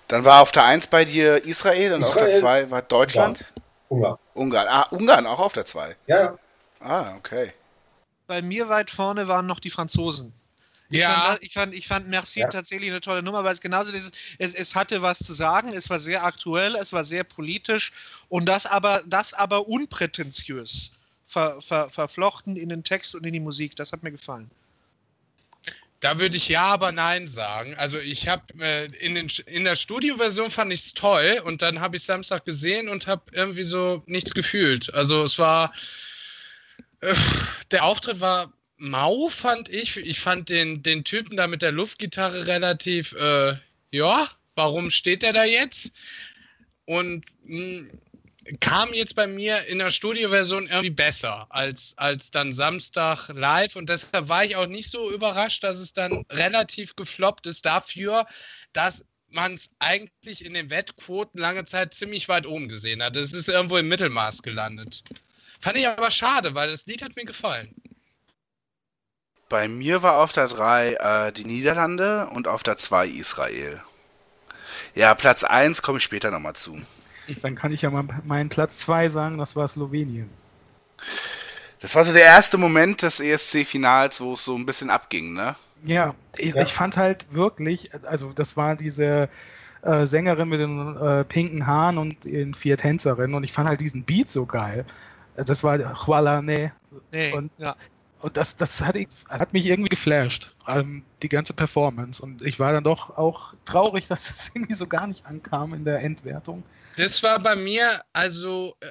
Dann 0.08 0.24
war 0.24 0.42
auf 0.42 0.52
der 0.52 0.64
1 0.64 0.88
bei 0.88 1.04
dir 1.04 1.44
Israel 1.44 1.94
und 1.94 2.04
auf 2.04 2.14
der 2.14 2.28
Israel. 2.28 2.66
2 2.66 2.70
war 2.70 2.82
Deutschland. 2.82 3.44
Ungarn. 3.88 4.18
Ungarn. 4.34 4.68
Ah, 4.68 4.82
Ungarn 4.90 5.26
auch 5.26 5.38
auf 5.38 5.52
der 5.52 5.64
2. 5.64 5.96
Ja. 6.06 6.36
Ah, 6.80 7.14
okay. 7.16 7.52
Bei 8.26 8.42
mir 8.42 8.68
weit 8.68 8.90
vorne 8.90 9.28
waren 9.28 9.46
noch 9.46 9.60
die 9.60 9.70
Franzosen. 9.70 10.32
Ich, 10.90 10.98
Ja. 11.00 11.10
fand, 11.24 11.42
ich, 11.42 11.52
fand, 11.52 11.74
ich 11.74 11.88
fand 11.88 12.08
Merci 12.08 12.40
Ja. 12.40 12.48
tatsächlich 12.48 12.90
eine 12.90 13.00
tolle 13.00 13.22
Nummer, 13.22 13.42
weil 13.44 13.52
es 13.52 13.60
genauso 13.60 13.90
dieses, 13.90 14.12
es, 14.38 14.54
es 14.54 14.74
hatte 14.74 15.00
was 15.02 15.18
zu 15.18 15.32
sagen, 15.32 15.72
es 15.72 15.88
war 15.88 15.98
sehr 15.98 16.24
aktuell, 16.24 16.76
es 16.76 16.92
war 16.92 17.04
sehr 17.04 17.24
politisch 17.24 17.92
und 18.28 18.46
das 18.46 18.66
aber, 18.66 19.02
das 19.06 19.32
aber 19.32 19.66
unprätentiös 19.66 20.92
ver, 21.26 21.60
ver, 21.62 21.88
verflochten 21.90 22.56
in 22.56 22.68
den 22.68 22.84
Text 22.84 23.14
und 23.14 23.24
in 23.24 23.32
die 23.32 23.40
Musik. 23.40 23.76
Das 23.76 23.92
hat 23.92 24.02
mir 24.02 24.12
gefallen. 24.12 24.50
Da 26.01 26.18
würde 26.18 26.36
ich 26.36 26.49
ja, 26.49 26.64
aber 26.64 26.92
nein 26.92 27.26
sagen. 27.26 27.74
Also 27.76 27.99
ich 27.99 28.28
habe 28.28 28.42
äh, 28.61 28.86
in, 28.99 29.16
in 29.47 29.64
der 29.64 29.74
Studioversion 29.74 30.51
fand 30.51 30.72
ich 30.72 30.80
es 30.80 30.92
toll 30.92 31.40
und 31.45 31.62
dann 31.62 31.80
habe 31.80 31.97
ich 31.97 32.03
Samstag 32.03 32.45
gesehen 32.45 32.88
und 32.88 33.07
habe 33.07 33.22
irgendwie 33.32 33.64
so 33.64 34.03
nichts 34.07 34.34
gefühlt. 34.34 34.92
Also 34.92 35.24
es 35.24 35.38
war 35.38 35.72
äh, 37.01 37.14
der 37.70 37.84
Auftritt 37.84 38.20
war 38.20 38.53
mau, 38.76 39.28
fand 39.28 39.68
ich. 39.68 39.97
Ich 39.97 40.20
fand 40.20 40.49
den, 40.49 40.82
den 40.82 41.05
Typen 41.05 41.36
da 41.36 41.47
mit 41.47 41.62
der 41.62 41.72
Luftgitarre 41.72 42.47
relativ, 42.47 43.12
äh, 43.12 43.55
ja, 43.90 44.30
warum 44.55 44.90
steht 44.90 45.22
der 45.22 45.32
da 45.32 45.45
jetzt? 45.45 45.92
Und 46.86 47.24
mh, 47.45 47.88
kam 48.61 48.92
jetzt 48.92 49.14
bei 49.14 49.26
mir 49.26 49.66
in 49.66 49.78
der 49.78 49.90
Studioversion 49.90 50.66
irgendwie 50.66 50.90
besser 50.90 51.47
als, 51.51 51.95
als 51.97 52.30
dann 52.30 52.53
Samstag 52.53 53.28
live. 53.28 53.76
Und 53.76 53.88
deshalb 53.88 54.28
war 54.28 54.45
ich 54.45 54.57
auch 54.57 54.66
nicht 54.66 54.90
so 54.90 55.11
überrascht, 55.11 55.64
dass 55.64 55.78
es 55.78 55.92
dann 55.92 56.24
relativ 56.30 56.97
gefloppt 56.97 57.47
ist 57.47 57.64
dafür, 57.64 58.26
dass 58.72 59.05
man 59.28 59.55
es 59.55 59.70
eigentlich 59.78 60.45
in 60.45 60.55
den 60.55 60.70
Wettquoten 60.70 61.40
lange 61.40 61.64
Zeit 61.64 61.95
ziemlich 61.95 62.28
weit 62.28 62.47
oben 62.47 62.68
gesehen 62.68 63.03
hat. 63.03 63.16
Es 63.16 63.32
ist 63.32 63.49
irgendwo 63.49 63.76
im 63.76 63.88
Mittelmaß 63.88 64.42
gelandet. 64.42 65.03
Fand 65.61 65.76
ich 65.76 65.88
aber 65.88 66.11
schade, 66.11 66.55
weil 66.55 66.70
das 66.70 66.86
Lied 66.86 67.03
hat 67.03 67.16
mir 67.16 67.24
gefallen. 67.24 67.74
Bei 69.49 69.68
mir 69.68 70.03
war 70.03 70.18
auf 70.18 70.32
der 70.32 70.49
3 70.49 70.95
äh, 70.95 71.32
die 71.32 71.45
Niederlande 71.45 72.28
und 72.28 72.49
auf 72.49 72.62
der 72.62 72.76
2 72.76 73.09
Israel. 73.09 73.82
Ja, 74.95 75.14
Platz 75.14 75.45
1 75.45 75.82
komme 75.82 75.99
ich 75.99 76.05
später 76.05 76.30
nochmal 76.30 76.55
zu. 76.55 76.80
Dann 77.40 77.54
kann 77.54 77.72
ich 77.72 77.82
ja 77.82 77.90
mal 77.90 78.04
meinen 78.24 78.48
Platz 78.48 78.78
2 78.78 79.08
sagen, 79.08 79.38
das 79.38 79.56
war 79.56 79.66
Slowenien. 79.68 80.28
Das 81.80 81.94
war 81.94 82.04
so 82.04 82.12
der 82.12 82.24
erste 82.24 82.56
Moment 82.58 83.02
des 83.02 83.20
ESC-Finals, 83.20 84.20
wo 84.20 84.32
es 84.34 84.44
so 84.44 84.56
ein 84.56 84.64
bisschen 84.66 84.90
abging, 84.90 85.34
ne? 85.34 85.54
Ja, 85.84 86.14
ich, 86.38 86.54
Ja. 86.54 86.62
ich 86.62 86.72
fand 86.72 86.96
halt 86.96 87.26
wirklich, 87.30 87.90
also 88.06 88.32
das 88.32 88.56
war 88.56 88.74
diese 88.74 89.28
äh, 89.82 90.06
Sängerin 90.06 90.48
mit 90.48 90.60
den 90.60 90.96
äh, 90.96 91.24
pinken 91.24 91.66
Haaren 91.66 91.98
und 91.98 92.24
den 92.24 92.54
vier 92.54 92.78
Tänzerinnen 92.78 93.34
und 93.34 93.44
ich 93.44 93.52
fand 93.52 93.68
halt 93.68 93.80
diesen 93.82 94.02
Beat 94.02 94.30
so 94.30 94.46
geil. 94.46 94.86
Das 95.36 95.62
war 95.62 96.06
Huala 96.06 96.40
Ne. 96.40 96.72
Nee, 97.12 97.32
Und- 97.32 97.50
ja. 97.58 97.76
Und 98.24 98.38
das, 98.38 98.56
das 98.56 98.80
hat, 98.80 98.96
ich- 98.96 99.08
hat 99.28 99.52
mich 99.52 99.66
irgendwie 99.66 99.90
geflasht, 99.90 100.54
ähm, 100.66 101.04
die 101.22 101.28
ganze 101.28 101.52
Performance. 101.52 102.22
Und 102.22 102.40
ich 102.40 102.58
war 102.58 102.72
dann 102.72 102.82
doch 102.82 103.10
auch 103.18 103.52
traurig, 103.66 104.08
dass 104.08 104.30
es 104.30 104.50
irgendwie 104.54 104.72
so 104.72 104.86
gar 104.86 105.06
nicht 105.06 105.26
ankam 105.26 105.74
in 105.74 105.84
der 105.84 106.02
Endwertung. 106.02 106.62
Das 106.96 107.22
war 107.22 107.38
bei 107.38 107.54
mir 107.54 108.02
also 108.14 108.76
äh, 108.80 108.90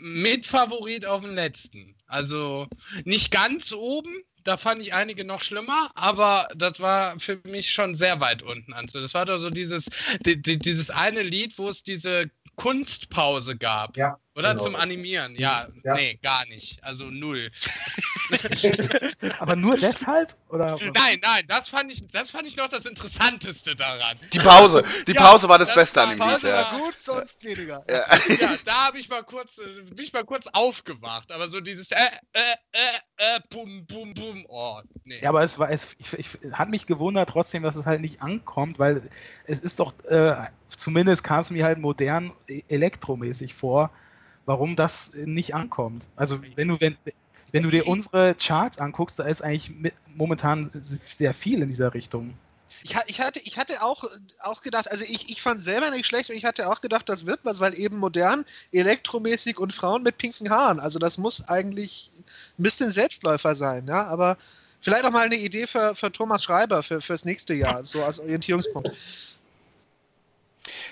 Mitfavorit 0.00 1.04
auf 1.04 1.20
den 1.20 1.34
letzten. 1.34 1.94
Also 2.06 2.66
nicht 3.04 3.30
ganz 3.30 3.72
oben, 3.72 4.22
da 4.42 4.56
fand 4.56 4.80
ich 4.80 4.94
einige 4.94 5.24
noch 5.26 5.42
schlimmer, 5.42 5.90
aber 5.94 6.48
das 6.56 6.80
war 6.80 7.20
für 7.20 7.40
mich 7.44 7.70
schon 7.72 7.94
sehr 7.94 8.20
weit 8.20 8.42
unten. 8.42 8.72
Also 8.72 9.02
das 9.02 9.12
war 9.12 9.26
doch 9.26 9.36
so 9.36 9.50
dieses, 9.50 9.90
die, 10.24 10.40
die, 10.40 10.58
dieses 10.58 10.88
eine 10.88 11.20
Lied, 11.20 11.58
wo 11.58 11.68
es 11.68 11.82
diese 11.82 12.30
Kunstpause 12.56 13.54
gab. 13.54 13.98
Ja, 13.98 14.18
Oder 14.34 14.52
genau. 14.52 14.64
zum 14.64 14.76
Animieren. 14.76 15.34
Ja, 15.36 15.66
Ja. 15.84 15.94
nee, 15.94 16.18
gar 16.22 16.46
nicht. 16.46 16.82
Also 16.82 17.04
null. 17.04 17.50
Aber 19.40 19.56
nur 19.56 19.76
deshalb? 19.76 20.34
Oder? 20.48 20.78
Nein, 20.94 21.18
nein, 21.20 21.44
das 21.48 21.68
fand 21.68 21.92
ich, 21.92 22.06
das 22.10 22.30
fand 22.30 22.46
ich 22.46 22.56
noch 22.56 22.68
das 22.68 22.86
Interessanteste 22.86 23.76
daran. 23.76 24.16
Die 24.32 24.38
Pause. 24.38 24.84
Die 25.06 25.12
Ja, 25.12 25.20
Pause 25.22 25.48
war 25.48 25.58
das, 25.58 25.68
das 25.68 25.74
Beste 25.76 25.96
war- 25.96 26.04
an 26.04 26.10
dem 26.10 26.18
Pause 26.18 26.46
Lied, 26.46 26.54
war 26.54 26.72
ja. 26.72 26.78
gut, 26.78 26.96
sonst 26.98 27.44
weniger. 27.44 27.84
ja. 27.88 28.04
Ja, 28.40 28.56
da 28.64 28.86
habe 28.86 28.98
ich 28.98 29.08
mal 29.08 29.22
kurz, 29.22 29.58
äh, 29.58 29.82
bin 29.82 30.02
ich 30.04 30.12
mal 30.12 30.24
kurz 30.24 30.46
aufgewacht. 30.46 31.30
Aber 31.30 31.48
so 31.48 31.60
dieses 31.60 31.90
äh, 31.90 31.96
äh, 32.32 32.40
äh, 32.72 33.36
äh, 33.36 33.40
bum, 33.50 33.84
bum, 33.86 34.14
bum. 34.14 34.46
Oh, 34.48 34.80
nee. 35.04 35.20
Ja, 35.22 35.28
aber 35.28 35.42
es 35.42 35.58
war, 35.58 35.70
es 35.70 35.94
ich, 35.98 36.12
ich, 36.18 36.52
hat 36.54 36.70
mich 36.70 36.86
gewundert 36.86 37.28
trotzdem, 37.28 37.62
dass 37.62 37.76
es 37.76 37.84
halt 37.86 38.00
nicht 38.00 38.22
ankommt, 38.22 38.78
weil 38.78 39.02
es 39.44 39.60
ist 39.60 39.78
doch, 39.78 39.92
äh, 40.04 40.34
zumindest 40.68 41.22
kam 41.24 41.40
es 41.40 41.50
mir 41.50 41.64
halt 41.64 41.78
modern 41.78 42.32
e- 42.48 42.62
elektromäßig 42.68 43.52
vor, 43.54 43.90
warum 44.46 44.76
das 44.76 45.14
nicht 45.14 45.54
ankommt. 45.54 46.08
Also 46.16 46.40
wenn 46.56 46.68
du, 46.68 46.80
wenn, 46.80 46.96
wenn 47.52 47.62
du 47.62 47.68
dir 47.68 47.86
unsere 47.86 48.34
Charts 48.34 48.78
anguckst, 48.78 49.18
da 49.18 49.24
ist 49.24 49.42
eigentlich 49.42 49.70
mit, 49.70 49.94
momentan 50.14 50.68
sehr 50.72 51.32
viel 51.32 51.62
in 51.62 51.68
dieser 51.68 51.94
Richtung. 51.94 52.34
Ich, 52.82 52.96
ich, 53.06 53.20
hatte, 53.20 53.40
ich 53.44 53.58
hatte 53.58 53.82
auch, 53.82 54.04
auch 54.40 54.62
gedacht, 54.62 54.90
also 54.90 55.04
ich, 55.04 55.30
ich 55.30 55.42
fand 55.42 55.62
selber 55.62 55.90
nicht 55.90 56.06
schlecht 56.06 56.30
und 56.30 56.36
ich 56.36 56.44
hatte 56.44 56.68
auch 56.68 56.80
gedacht, 56.80 57.08
das 57.08 57.26
wird 57.26 57.40
was, 57.44 57.60
weil 57.60 57.78
eben 57.78 57.98
modern, 57.98 58.44
elektromäßig 58.72 59.58
und 59.58 59.72
Frauen 59.72 60.02
mit 60.02 60.18
pinken 60.18 60.50
Haaren. 60.50 60.80
Also 60.80 60.98
das 60.98 61.18
muss 61.18 61.48
eigentlich 61.48 62.10
ein 62.58 62.62
bisschen 62.62 62.90
Selbstläufer 62.90 63.54
sein, 63.54 63.86
ja, 63.86 64.06
aber 64.06 64.36
vielleicht 64.80 65.04
auch 65.04 65.10
mal 65.10 65.26
eine 65.26 65.36
Idee 65.36 65.66
für, 65.66 65.94
für 65.94 66.10
Thomas 66.10 66.42
Schreiber 66.42 66.82
für, 66.82 67.00
fürs 67.00 67.24
nächste 67.24 67.54
Jahr, 67.54 67.84
so 67.84 68.02
als 68.02 68.18
Orientierungspunkt. 68.18 68.90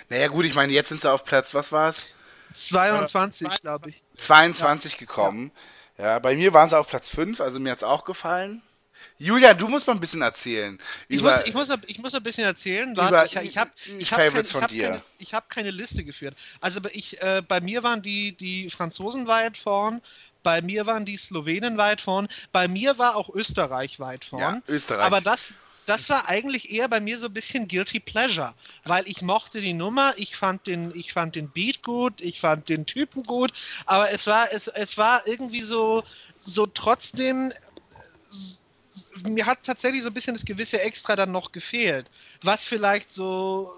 Naja, 0.09 0.29
gut, 0.29 0.45
ich 0.45 0.55
meine, 0.55 0.73
jetzt 0.73 0.91
sind 0.91 1.01
sie 1.01 1.11
auf 1.11 1.25
Platz, 1.25 1.55
was 1.55 1.73
war's? 1.73 2.17
22, 2.53 3.49
glaube 3.61 3.91
ich. 3.91 4.03
22 4.19 4.97
gekommen. 4.99 5.53
Ja, 5.99 6.19
bei 6.19 6.35
mir 6.35 6.53
waren 6.55 6.69
sie 6.69 6.79
auf 6.79 6.89
Platz 6.89 7.09
5, 7.09 7.41
also 7.41 7.59
mir 7.61 7.73
hat's 7.73 7.83
auch 7.83 8.05
gefallen. 8.05 8.63
Julia, 9.19 9.53
du 9.53 9.69
musst 9.69 9.87
mal 9.87 9.93
ein 9.93 10.01
bisschen 10.01 10.23
erzählen. 10.23 10.79
Ich 11.09 11.21
muss, 11.23 11.43
ich, 11.45 11.53
muss, 11.53 11.69
ich 11.87 11.99
muss 11.99 12.15
ein 12.15 12.23
bisschen 12.23 12.45
erzählen. 12.45 12.91
über 12.93 13.11
Warte, 13.11 13.27
ich, 13.41 13.49
ich 13.49 13.59
habe 13.59 13.71
ich 13.99 14.11
hab 14.13 14.19
kein, 14.19 14.45
ich 14.45 14.55
hab 14.55 14.71
keine, 14.71 15.03
ich 15.19 15.35
hab 15.35 15.51
keine 15.51 15.71
Liste 15.71 16.05
geführt. 16.05 16.35
Also 16.61 16.81
bei- 16.81 16.91
ich, 16.95 17.21
äh, 17.23 17.43
bei 17.47 17.61
mir 17.61 17.83
waren 17.83 18.01
die, 18.01 18.33
die 18.33 18.71
Franzosen 18.71 19.27
weit 19.27 19.59
vorn, 19.59 20.01
bei 20.43 20.63
mir 20.63 20.87
waren 20.87 21.05
die 21.05 21.19
Slowenen 21.19 21.77
weit 21.77 22.01
vorn, 22.01 22.29
bei 22.53 22.67
mir 22.67 22.99
war 22.99 23.17
auch 23.17 23.29
Österreich 23.35 24.01
weit 24.01 24.25
vorn. 24.25 24.41
ja, 24.41 24.61
Österreich. 24.69 25.05
Aber 25.05 25.21
das, 25.21 25.53
das 25.91 26.09
war 26.09 26.29
eigentlich 26.29 26.71
eher 26.71 26.87
bei 26.87 27.01
mir 27.01 27.19
so 27.19 27.27
ein 27.27 27.33
bisschen 27.33 27.67
Guilty 27.67 27.99
Pleasure, 27.99 28.55
weil 28.85 29.03
ich 29.09 29.23
mochte 29.23 29.61
die 29.61 29.73
Nummer, 29.73 30.15
ich 30.19 30.37
fand 30.37 30.69
den, 30.69 30.93
ich 30.95 31.13
fand 31.13 31.35
den 31.35 31.51
Beat 31.51 31.83
gut, 31.83 32.21
ich 32.21 32.39
fand 32.39 32.69
den 32.69 32.87
Typen 32.87 33.25
gut, 33.25 33.53
aber 33.87 34.13
es 34.13 34.25
war, 34.29 34.53
es, 34.53 34.69
es 34.69 34.97
war 34.97 35.27
irgendwie 35.27 35.63
so, 35.63 36.05
so 36.37 36.67
trotzdem, 36.67 37.53
mir 39.25 39.45
hat 39.47 39.65
tatsächlich 39.65 40.05
so 40.05 40.11
ein 40.11 40.15
bisschen 40.15 40.35
das 40.35 40.45
gewisse 40.45 40.81
Extra 40.81 41.17
dann 41.17 41.33
noch 41.33 41.51
gefehlt, 41.51 42.09
was 42.43 42.65
vielleicht 42.65 43.13
so, 43.13 43.73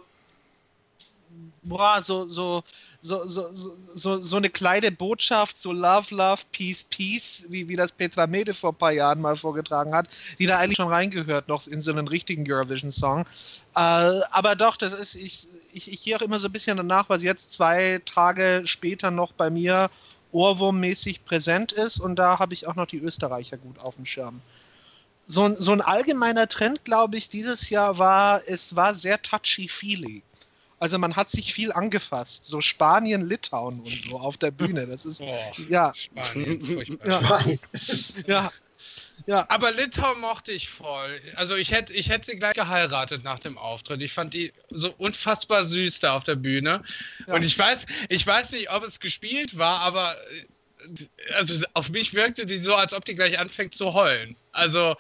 boah, 1.63 2.03
so, 2.03 2.29
so, 2.29 2.63
so, 3.03 3.27
so, 3.27 3.51
so, 3.53 4.23
so, 4.23 4.37
eine 4.37 4.49
kleine 4.49 4.93
Botschaft, 4.93 5.59
so 5.59 5.73
Love, 5.73 6.15
Love, 6.15 6.43
Peace, 6.53 6.85
Peace, 6.85 7.47
wie, 7.49 7.69
wie 7.69 7.75
das 7.75 7.91
Petra 7.91 8.29
Mede 8.29 8.55
vor 8.55 8.71
ein 8.71 8.77
paar 8.77 8.93
Jahren 8.93 9.21
mal 9.21 9.35
vorgetragen 9.35 9.93
hat, 9.93 10.09
die 10.39 10.47
da 10.47 10.59
eigentlich 10.59 10.77
schon 10.77 10.87
reingehört, 10.87 11.49
noch 11.49 11.67
in 11.67 11.81
so 11.81 11.91
einen 11.91 12.07
richtigen 12.07 12.51
Eurovision-Song. 12.51 13.27
Äh, 13.75 14.21
aber 14.31 14.55
doch, 14.55 14.77
das 14.77 14.93
ist, 14.93 15.17
ich, 15.17 15.49
ich, 15.73 15.93
ich 15.93 16.03
gehe 16.03 16.17
auch 16.17 16.23
immer 16.23 16.39
so 16.39 16.47
ein 16.47 16.53
bisschen 16.53 16.77
danach, 16.77 17.09
was 17.09 17.23
jetzt 17.23 17.53
zwei 17.53 18.01
Tage 18.05 18.63
später 18.67 19.11
noch 19.11 19.33
bei 19.33 19.51
mir 19.51 19.91
ohrwurmmäßig 20.31 21.25
präsent 21.25 21.73
ist 21.73 21.99
und 21.99 22.17
da 22.21 22.39
habe 22.39 22.55
ich 22.55 22.69
auch 22.69 22.77
noch 22.77 22.87
die 22.87 22.99
Österreicher 22.99 23.57
gut 23.59 23.81
auf 23.81 23.97
dem 23.97 24.07
Schirm. 24.07 24.41
So, 25.27 25.43
ein- 25.45 25.57
so 25.59 25.73
ein 25.73 25.81
allgemeiner 25.81 26.47
Trend, 26.49 26.85
glaube 26.85 27.17
ich, 27.17 27.29
dieses 27.29 27.69
Jahr 27.71 27.99
war, 27.99 28.43
es 28.47 28.77
war 28.77 28.95
sehr 28.95 29.21
touchy-feely. 29.21 30.23
Also 30.83 30.99
man 30.99 31.15
hat 31.15 31.31
sich 31.31 31.55
viel 31.55 31.71
angefasst, 31.71 32.45
so 32.45 32.61
Spanien, 32.61 33.29
Litauen 33.29 33.79
und 33.83 34.01
so 34.01 34.19
auf 34.19 34.37
der 34.37 34.51
Bühne. 34.51 34.85
Das 34.85 35.07
ist, 35.07 35.21
Oh, 35.21 35.53
ja, 35.69 35.93
Spanien, 35.95 36.99
ja, 37.07 37.41
ja, 38.27 38.53
ja. 39.27 39.47
Aber 39.49 39.71
Litauen 39.71 40.19
mochte 40.19 40.51
ich 40.51 40.69
voll. 40.69 41.21
Also 41.37 41.55
ich 41.55 41.71
hätte, 41.71 41.93
ich 41.93 42.09
hätte 42.09 42.33
sie 42.33 42.37
gleich 42.37 42.55
geheiratet 42.55 43.23
nach 43.23 43.39
dem 43.39 43.59
Auftritt. 43.59 44.03
Ich 44.03 44.13
fand 44.13 44.35
die 44.35 44.53
so 44.71 44.93
unfassbar 44.99 45.65
süß 45.65 46.01
da 46.01 46.17
auf 46.17 46.25
der 46.25 46.35
Bühne. 46.35 46.83
Ja. 47.29 47.35
Und 47.35 47.45
ich 47.45 47.57
weiß, 47.57 47.87
ich 48.09 48.27
weiß 48.27 48.51
nicht, 48.51 48.69
ob 48.73 48.83
es 48.83 48.99
gespielt 48.99 49.57
war, 49.57 49.83
aber 49.83 50.17
äh, 50.33 51.35
also 51.35 51.65
auf 51.75 51.91
mich 51.91 52.13
wirkte 52.13 52.45
die 52.45 52.59
so, 52.59 52.75
als 52.75 52.93
ob 52.93 53.05
die 53.05 53.15
gleich 53.15 53.39
anfängt 53.39 53.77
zu 53.77 53.95
heulen. 53.95 54.35
Also 54.51 54.97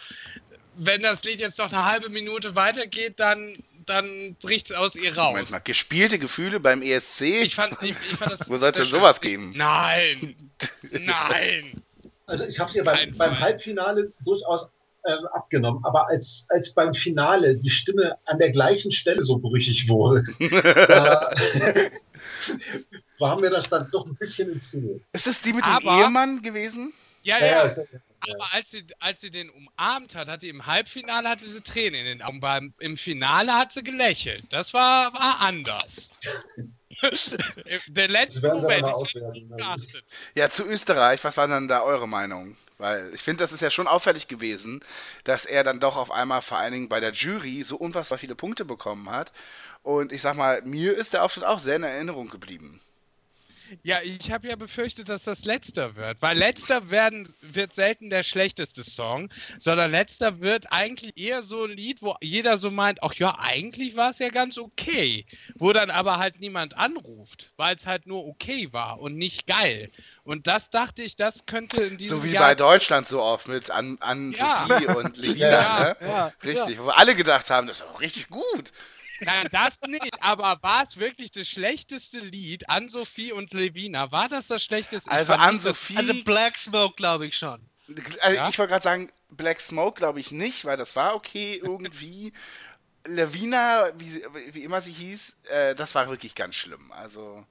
wenn 0.76 1.02
das 1.02 1.24
Lied 1.24 1.40
jetzt 1.40 1.58
noch 1.58 1.72
eine 1.72 1.84
halbe 1.84 2.08
Minute 2.08 2.54
weitergeht, 2.54 3.14
dann, 3.18 3.56
dann 3.86 4.36
bricht 4.40 4.70
es 4.70 4.76
aus 4.76 4.94
ihr 4.96 5.16
raus. 5.16 5.30
Moment 5.32 5.50
mal, 5.50 5.58
gespielte 5.60 6.18
Gefühle 6.18 6.60
beim 6.60 6.82
ESC? 6.82 7.20
Ich 7.42 7.54
fand, 7.54 7.76
ich, 7.82 7.96
ich 8.10 8.18
fand 8.18 8.32
das 8.32 8.48
Wo 8.50 8.56
soll 8.56 8.70
es 8.70 8.76
denn 8.76 8.84
sowas 8.86 9.20
geben? 9.20 9.52
Nein! 9.56 10.36
Nein! 10.90 11.82
Also 12.26 12.44
ich 12.44 12.58
habe 12.60 12.70
es 12.70 12.76
ihr 12.76 12.84
beim, 12.84 13.16
beim. 13.16 13.38
Halbfinale 13.38 14.12
durchaus 14.24 14.70
ähm, 15.06 15.26
abgenommen, 15.32 15.84
aber 15.84 16.08
als, 16.08 16.46
als 16.50 16.72
beim 16.74 16.94
Finale 16.94 17.56
die 17.56 17.68
Stimme 17.70 18.16
an 18.26 18.38
der 18.38 18.50
gleichen 18.52 18.92
Stelle 18.92 19.22
so 19.24 19.36
brüchig 19.36 19.88
wurde, 19.88 20.22
da 20.62 21.34
war 23.18 23.40
mir 23.40 23.50
das 23.50 23.68
dann 23.68 23.88
doch 23.90 24.06
ein 24.06 24.14
bisschen 24.14 24.50
inszeniert. 24.52 25.00
Ist 25.12 25.26
das 25.26 25.42
die 25.42 25.52
mit 25.52 25.64
dem 25.64 25.72
Aber- 25.72 25.98
Ehemann 26.04 26.40
gewesen? 26.42 26.92
Ja, 27.24 27.38
Ja, 27.38 27.46
ja. 27.46 27.66
ja, 27.66 27.84
Aber 28.22 28.52
als 28.52 28.70
sie, 28.70 28.86
als 29.00 29.20
sie 29.20 29.30
den 29.30 29.50
umarmt 29.50 30.14
hat, 30.14 30.28
hat 30.28 30.42
sie 30.42 30.48
im 30.48 30.66
Halbfinale 30.66 31.28
hatte 31.28 31.44
sie 31.44 31.60
Tränen 31.60 32.00
in 32.00 32.06
den 32.06 32.22
Augen. 32.22 32.40
Beim, 32.40 32.74
Im 32.78 32.96
Finale 32.96 33.52
hat 33.54 33.72
sie 33.72 33.82
gelächelt. 33.82 34.44
Das 34.50 34.72
war, 34.72 35.12
war 35.14 35.40
anders. 35.40 36.10
Der 37.88 38.08
letzte 38.08 38.46
Moment, 38.48 38.86
ne? 39.50 39.76
Ja, 40.34 40.50
zu 40.50 40.64
Österreich, 40.64 41.24
was 41.24 41.36
war 41.36 41.48
dann 41.48 41.66
da 41.66 41.82
eure 41.82 42.06
Meinung? 42.06 42.56
Weil 42.78 43.12
ich 43.14 43.22
finde, 43.22 43.42
das 43.42 43.52
ist 43.52 43.60
ja 43.60 43.70
schon 43.70 43.88
auffällig 43.88 44.28
gewesen, 44.28 44.84
dass 45.24 45.44
er 45.44 45.64
dann 45.64 45.80
doch 45.80 45.96
auf 45.96 46.12
einmal 46.12 46.42
vor 46.42 46.58
allen 46.58 46.72
Dingen 46.72 46.88
bei 46.88 47.00
der 47.00 47.12
Jury 47.12 47.64
so 47.64 47.76
unfassbar 47.76 48.18
viele 48.18 48.34
Punkte 48.34 48.64
bekommen 48.64 49.10
hat. 49.10 49.32
Und 49.82 50.12
ich 50.12 50.22
sag 50.22 50.36
mal, 50.36 50.62
mir 50.62 50.96
ist 50.96 51.12
der 51.12 51.24
Auftritt 51.24 51.44
auch 51.44 51.58
sehr 51.58 51.76
in 51.76 51.82
Erinnerung 51.82 52.28
geblieben. 52.28 52.80
Ja, 53.82 53.98
ich 54.02 54.30
habe 54.30 54.48
ja 54.48 54.56
befürchtet, 54.56 55.08
dass 55.08 55.22
das 55.22 55.44
letzter 55.44 55.96
wird, 55.96 56.20
weil 56.20 56.36
letzter 56.36 56.90
werden, 56.90 57.28
wird 57.40 57.74
selten 57.74 58.10
der 58.10 58.22
schlechteste 58.22 58.82
Song, 58.82 59.30
sondern 59.58 59.90
letzter 59.90 60.40
wird 60.40 60.70
eigentlich 60.70 61.16
eher 61.16 61.42
so 61.42 61.64
ein 61.64 61.70
Lied, 61.70 62.02
wo 62.02 62.16
jeder 62.20 62.58
so 62.58 62.70
meint, 62.70 63.02
ach 63.02 63.14
ja, 63.14 63.38
eigentlich 63.38 63.96
war 63.96 64.10
es 64.10 64.18
ja 64.18 64.28
ganz 64.28 64.58
okay, 64.58 65.26
wo 65.56 65.72
dann 65.72 65.90
aber 65.90 66.18
halt 66.18 66.40
niemand 66.40 66.76
anruft, 66.76 67.52
weil 67.56 67.76
es 67.76 67.86
halt 67.86 68.06
nur 68.06 68.26
okay 68.26 68.72
war 68.72 69.00
und 69.00 69.16
nicht 69.16 69.46
geil. 69.46 69.90
Und 70.24 70.46
das 70.46 70.70
dachte 70.70 71.02
ich, 71.02 71.16
das 71.16 71.46
könnte 71.46 71.82
in 71.82 71.98
diesem 71.98 72.18
So 72.18 72.24
wie 72.24 72.32
Jahr 72.32 72.44
bei 72.48 72.54
Deutschland 72.54 73.08
so 73.08 73.22
oft 73.22 73.48
mit 73.48 73.70
an, 73.70 73.98
an 74.00 74.32
Ja. 74.32 74.66
Sophie 74.68 74.86
und 74.86 75.16
Levina, 75.22 75.50
Ja, 75.50 75.84
ne? 75.84 75.96
ja, 76.00 76.32
Richtig, 76.44 76.78
wo 76.78 76.86
wir 76.86 76.98
alle 76.98 77.14
gedacht 77.16 77.50
haben, 77.50 77.66
das 77.66 77.78
ist 77.78 77.86
auch 77.86 78.00
richtig 78.00 78.28
gut. 78.28 78.72
Nein, 79.24 79.48
das 79.52 79.80
nicht, 79.82 80.22
aber 80.22 80.58
war 80.62 80.86
es 80.88 80.96
wirklich 80.96 81.30
das 81.30 81.48
schlechteste 81.48 82.18
Lied 82.20 82.68
an 82.68 82.88
Sophie 82.88 83.32
und 83.32 83.52
Levina? 83.52 84.10
War 84.10 84.28
das 84.28 84.46
das 84.48 84.62
schlechteste? 84.64 85.10
Also 85.10 85.34
an 85.34 85.58
Sophie, 85.60 85.96
Also 85.96 86.14
Black 86.24 86.56
Smoke 86.56 86.94
glaube 86.96 87.26
ich 87.26 87.36
schon. 87.36 87.60
also 88.20 88.36
Ja? 88.36 88.48
ich 88.48 88.58
wollte 88.58 88.70
gerade 88.72 88.82
sagen, 88.84 89.12
Black 89.30 89.60
Smoke 89.60 89.98
glaube 89.98 90.20
ich 90.20 90.30
nicht, 90.32 90.64
weil 90.64 90.76
das 90.76 90.94
war 90.96 91.14
okay 91.14 91.60
irgendwie. 91.62 92.32
Levina, 93.04 93.90
wie, 93.98 94.24
wie 94.52 94.62
immer 94.62 94.80
sie 94.80 94.92
hieß, 94.92 95.36
äh, 95.50 95.74
das 95.74 95.92
war 95.96 96.08
wirklich 96.08 96.36
ganz 96.36 96.54
schlimm. 96.54 96.92
Also, 96.92 97.44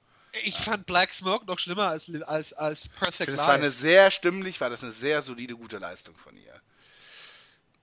Ich 0.44 0.56
fand 0.56 0.86
Black 0.86 1.10
Smoke 1.10 1.44
noch 1.44 1.58
schlimmer 1.58 1.88
als, 1.88 2.10
als, 2.22 2.54
als 2.54 2.88
Perfect 2.88 3.30
das 3.30 3.36
war 3.38 3.50
eine 3.54 3.66
Life. 3.66 3.76
sehr 3.76 4.10
stimmlich, 4.10 4.60
war 4.62 4.70
das 4.70 4.82
eine 4.82 4.92
sehr 4.92 5.20
solide, 5.20 5.54
gute 5.54 5.76
Leistung 5.76 6.16
von 6.16 6.34
ihr. 6.38 6.58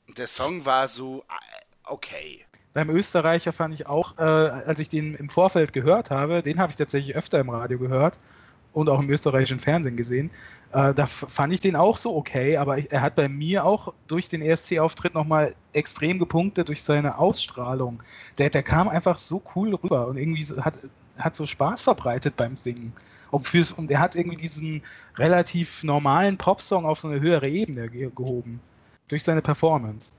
Der 0.08 0.28
Song 0.28 0.66
war 0.66 0.90
so 0.90 1.24
äh, 1.30 1.66
okay. 1.84 2.44
Beim 2.74 2.90
Österreicher 2.90 3.52
fand 3.52 3.74
ich 3.74 3.88
auch, 3.88 4.18
äh, 4.18 4.22
als 4.22 4.80
ich 4.80 4.90
den 4.90 5.16
im 5.16 5.30
Vorfeld 5.30 5.74
gehört 5.74 6.12
habe, 6.12 6.44
den 6.44 6.60
habe 6.60 6.70
ich 6.72 6.76
tatsächlich 6.76 7.16
öfter 7.16 7.40
im 7.40 7.50
Radio 7.50 7.80
gehört 7.80 8.20
und 8.74 8.90
auch 8.90 9.00
im 9.00 9.10
österreichischen 9.10 9.60
Fernsehen 9.60 9.98
gesehen. 9.98 10.30
Äh, 10.72 10.94
da 10.94 11.06
fand 11.06 11.52
ich 11.52 11.60
den 11.60 11.76
auch 11.76 11.98
so 11.98 12.16
okay, 12.16 12.58
aber 12.58 12.78
ich, 12.78 12.92
er 12.92 13.02
hat 13.02 13.16
bei 13.16 13.28
mir 13.28 13.66
auch 13.66 13.94
durch 14.08 14.30
den 14.30 14.42
ESC-Auftritt 14.42 15.16
nochmal 15.16 15.56
extrem 15.74 16.20
gepunktet 16.20 16.70
durch 16.70 16.84
seine 16.84 17.18
Ausstrahlung. 17.18 18.04
Der, 18.38 18.50
der 18.50 18.64
kam 18.64 18.88
einfach 18.88 19.18
so 19.18 19.42
cool 19.56 19.74
rüber 19.74 20.08
und 20.08 20.18
irgendwie 20.18 20.46
hat, 20.62 20.78
hat 21.18 21.36
so 21.36 21.46
Spaß 21.46 21.82
verbreitet 21.82 22.38
beim 22.38 22.56
Singen. 22.56 22.94
Und, 23.32 23.92
er 23.92 24.00
hat 24.00 24.16
irgendwie 24.16 24.38
diesen 24.38 24.84
relativ 25.18 25.84
normalen 25.84 26.38
Popsong 26.38 26.86
auf 26.86 27.00
so 27.00 27.08
eine 27.08 27.20
höhere 27.20 27.50
Ebene 27.50 27.90
ge 27.90 28.12
gehoben. 28.16 28.62
Durch 29.08 29.24
seine 29.24 29.42
Performance. 29.42 30.14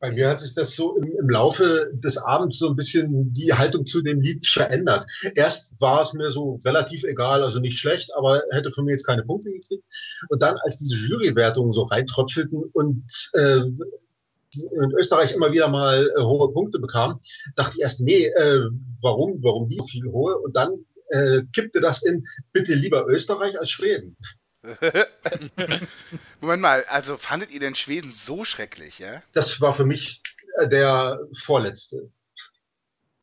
Bei 0.00 0.12
mir 0.12 0.28
hat 0.28 0.40
sich 0.40 0.54
das 0.54 0.76
so 0.76 0.96
im, 0.96 1.04
im 1.18 1.28
Laufe 1.30 1.90
des 1.94 2.18
Abends 2.18 2.58
so 2.58 2.68
ein 2.68 2.76
bisschen 2.76 3.32
die 3.32 3.52
Haltung 3.52 3.86
zu 3.86 4.02
dem 4.02 4.20
Lied 4.20 4.46
verändert. 4.46 5.06
Erst 5.34 5.72
war 5.80 6.02
es 6.02 6.12
mir 6.12 6.30
so 6.30 6.60
relativ 6.64 7.04
egal, 7.04 7.42
also 7.42 7.58
nicht 7.58 7.78
schlecht, 7.78 8.10
aber 8.16 8.42
hätte 8.50 8.70
von 8.70 8.84
mir 8.84 8.92
jetzt 8.92 9.06
keine 9.06 9.24
Punkte 9.24 9.50
gekriegt. 9.50 9.84
Und 10.28 10.42
dann, 10.42 10.56
als 10.58 10.78
diese 10.78 10.96
Jurywertungen 10.96 11.72
so 11.72 11.84
reintröpfelten 11.84 12.64
und, 12.72 13.04
äh, 13.32 13.60
und 13.60 14.94
Österreich 14.98 15.32
immer 15.32 15.52
wieder 15.52 15.68
mal 15.68 16.10
äh, 16.16 16.20
hohe 16.20 16.52
Punkte 16.52 16.78
bekam, 16.78 17.20
dachte 17.56 17.76
ich 17.76 17.82
erst, 17.82 18.00
nee, 18.00 18.26
äh, 18.26 18.60
warum, 19.00 19.42
warum 19.42 19.68
die 19.68 19.80
viel 19.88 20.04
hohe? 20.12 20.36
Und 20.38 20.56
dann 20.56 20.84
äh, 21.08 21.42
kippte 21.52 21.80
das 21.80 22.02
in, 22.02 22.24
bitte 22.52 22.74
lieber 22.74 23.06
Österreich 23.06 23.58
als 23.58 23.70
Schweden. 23.70 24.16
Moment 26.40 26.62
mal, 26.62 26.84
also 26.84 27.16
fandet 27.16 27.50
ihr 27.50 27.60
denn 27.60 27.74
Schweden 27.74 28.10
so 28.10 28.44
schrecklich, 28.44 28.98
ja? 28.98 29.22
Das 29.32 29.60
war 29.60 29.72
für 29.72 29.84
mich 29.84 30.22
der 30.62 31.18
vorletzte. 31.36 32.10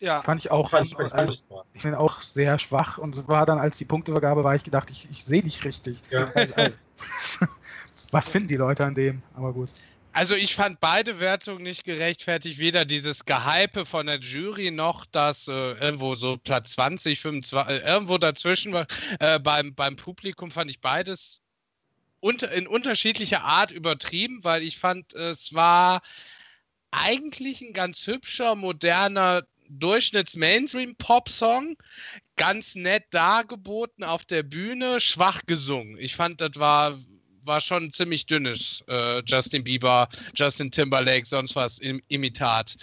Ja, 0.01 0.21
Fand 0.21 0.43
ich 0.43 0.51
auch. 0.51 0.71
Fand 0.71 0.87
ich, 0.87 0.95
fand 0.95 1.07
ich 1.07 1.13
also, 1.13 1.33
ich 1.73 1.83
bin 1.83 1.93
auch 1.93 2.21
sehr 2.21 2.57
schwach 2.57 2.97
und 2.97 3.27
war 3.27 3.45
dann, 3.45 3.59
als 3.59 3.77
die 3.77 3.85
Punktevergabe 3.85 4.43
war, 4.43 4.55
ich 4.55 4.63
gedacht, 4.63 4.89
ich, 4.89 5.09
ich 5.11 5.23
sehe 5.23 5.43
nicht 5.43 5.63
richtig. 5.63 6.01
Ja. 6.09 6.31
Also, 6.35 6.53
also, 6.55 6.75
was 8.11 8.29
finden 8.29 8.47
die 8.47 8.55
Leute 8.55 8.83
an 8.83 8.93
dem? 8.93 9.21
Aber 9.35 9.53
gut. 9.53 9.69
Also 10.13 10.35
ich 10.35 10.55
fand 10.55 10.81
beide 10.81 11.19
Wertungen 11.19 11.63
nicht 11.63 11.85
gerechtfertigt. 11.85 12.59
Weder 12.59 12.83
dieses 12.83 13.23
Gehype 13.25 13.85
von 13.85 14.07
der 14.07 14.19
Jury 14.19 14.71
noch 14.71 15.05
das 15.05 15.47
äh, 15.47 15.51
irgendwo 15.51 16.15
so 16.15 16.37
Platz 16.37 16.71
20, 16.71 17.19
25, 17.19 17.69
äh, 17.69 17.77
irgendwo 17.87 18.17
dazwischen. 18.17 18.75
Äh, 19.19 19.39
beim, 19.39 19.73
beim 19.73 19.95
Publikum 19.95 20.51
fand 20.51 20.69
ich 20.69 20.81
beides 20.81 21.41
unter, 22.19 22.51
in 22.51 22.67
unterschiedlicher 22.67 23.43
Art 23.43 23.71
übertrieben, 23.71 24.43
weil 24.43 24.63
ich 24.63 24.79
fand, 24.79 25.13
es 25.13 25.53
war 25.53 26.01
eigentlich 26.91 27.61
ein 27.61 27.73
ganz 27.73 28.05
hübscher, 28.05 28.55
moderner 28.55 29.43
Durchschnitts-Mainstream-Pop-Song. 29.69 31.77
Ganz 32.35 32.75
nett 32.75 33.05
dargeboten 33.11 34.03
auf 34.03 34.25
der 34.25 34.43
Bühne, 34.43 34.99
schwach 34.99 35.41
gesungen. 35.45 35.97
Ich 35.97 36.15
fand, 36.15 36.41
das 36.41 36.51
war 36.55 36.99
war 37.43 37.61
schon 37.61 37.85
ein 37.85 37.91
ziemlich 37.91 38.25
dünnes 38.25 38.83
äh, 38.87 39.21
Justin 39.25 39.63
Bieber, 39.63 40.09
Justin 40.35 40.71
Timberlake, 40.71 41.25
sonst 41.25 41.55
was 41.55 41.79
im 41.79 42.01
Imitat. 42.07 42.77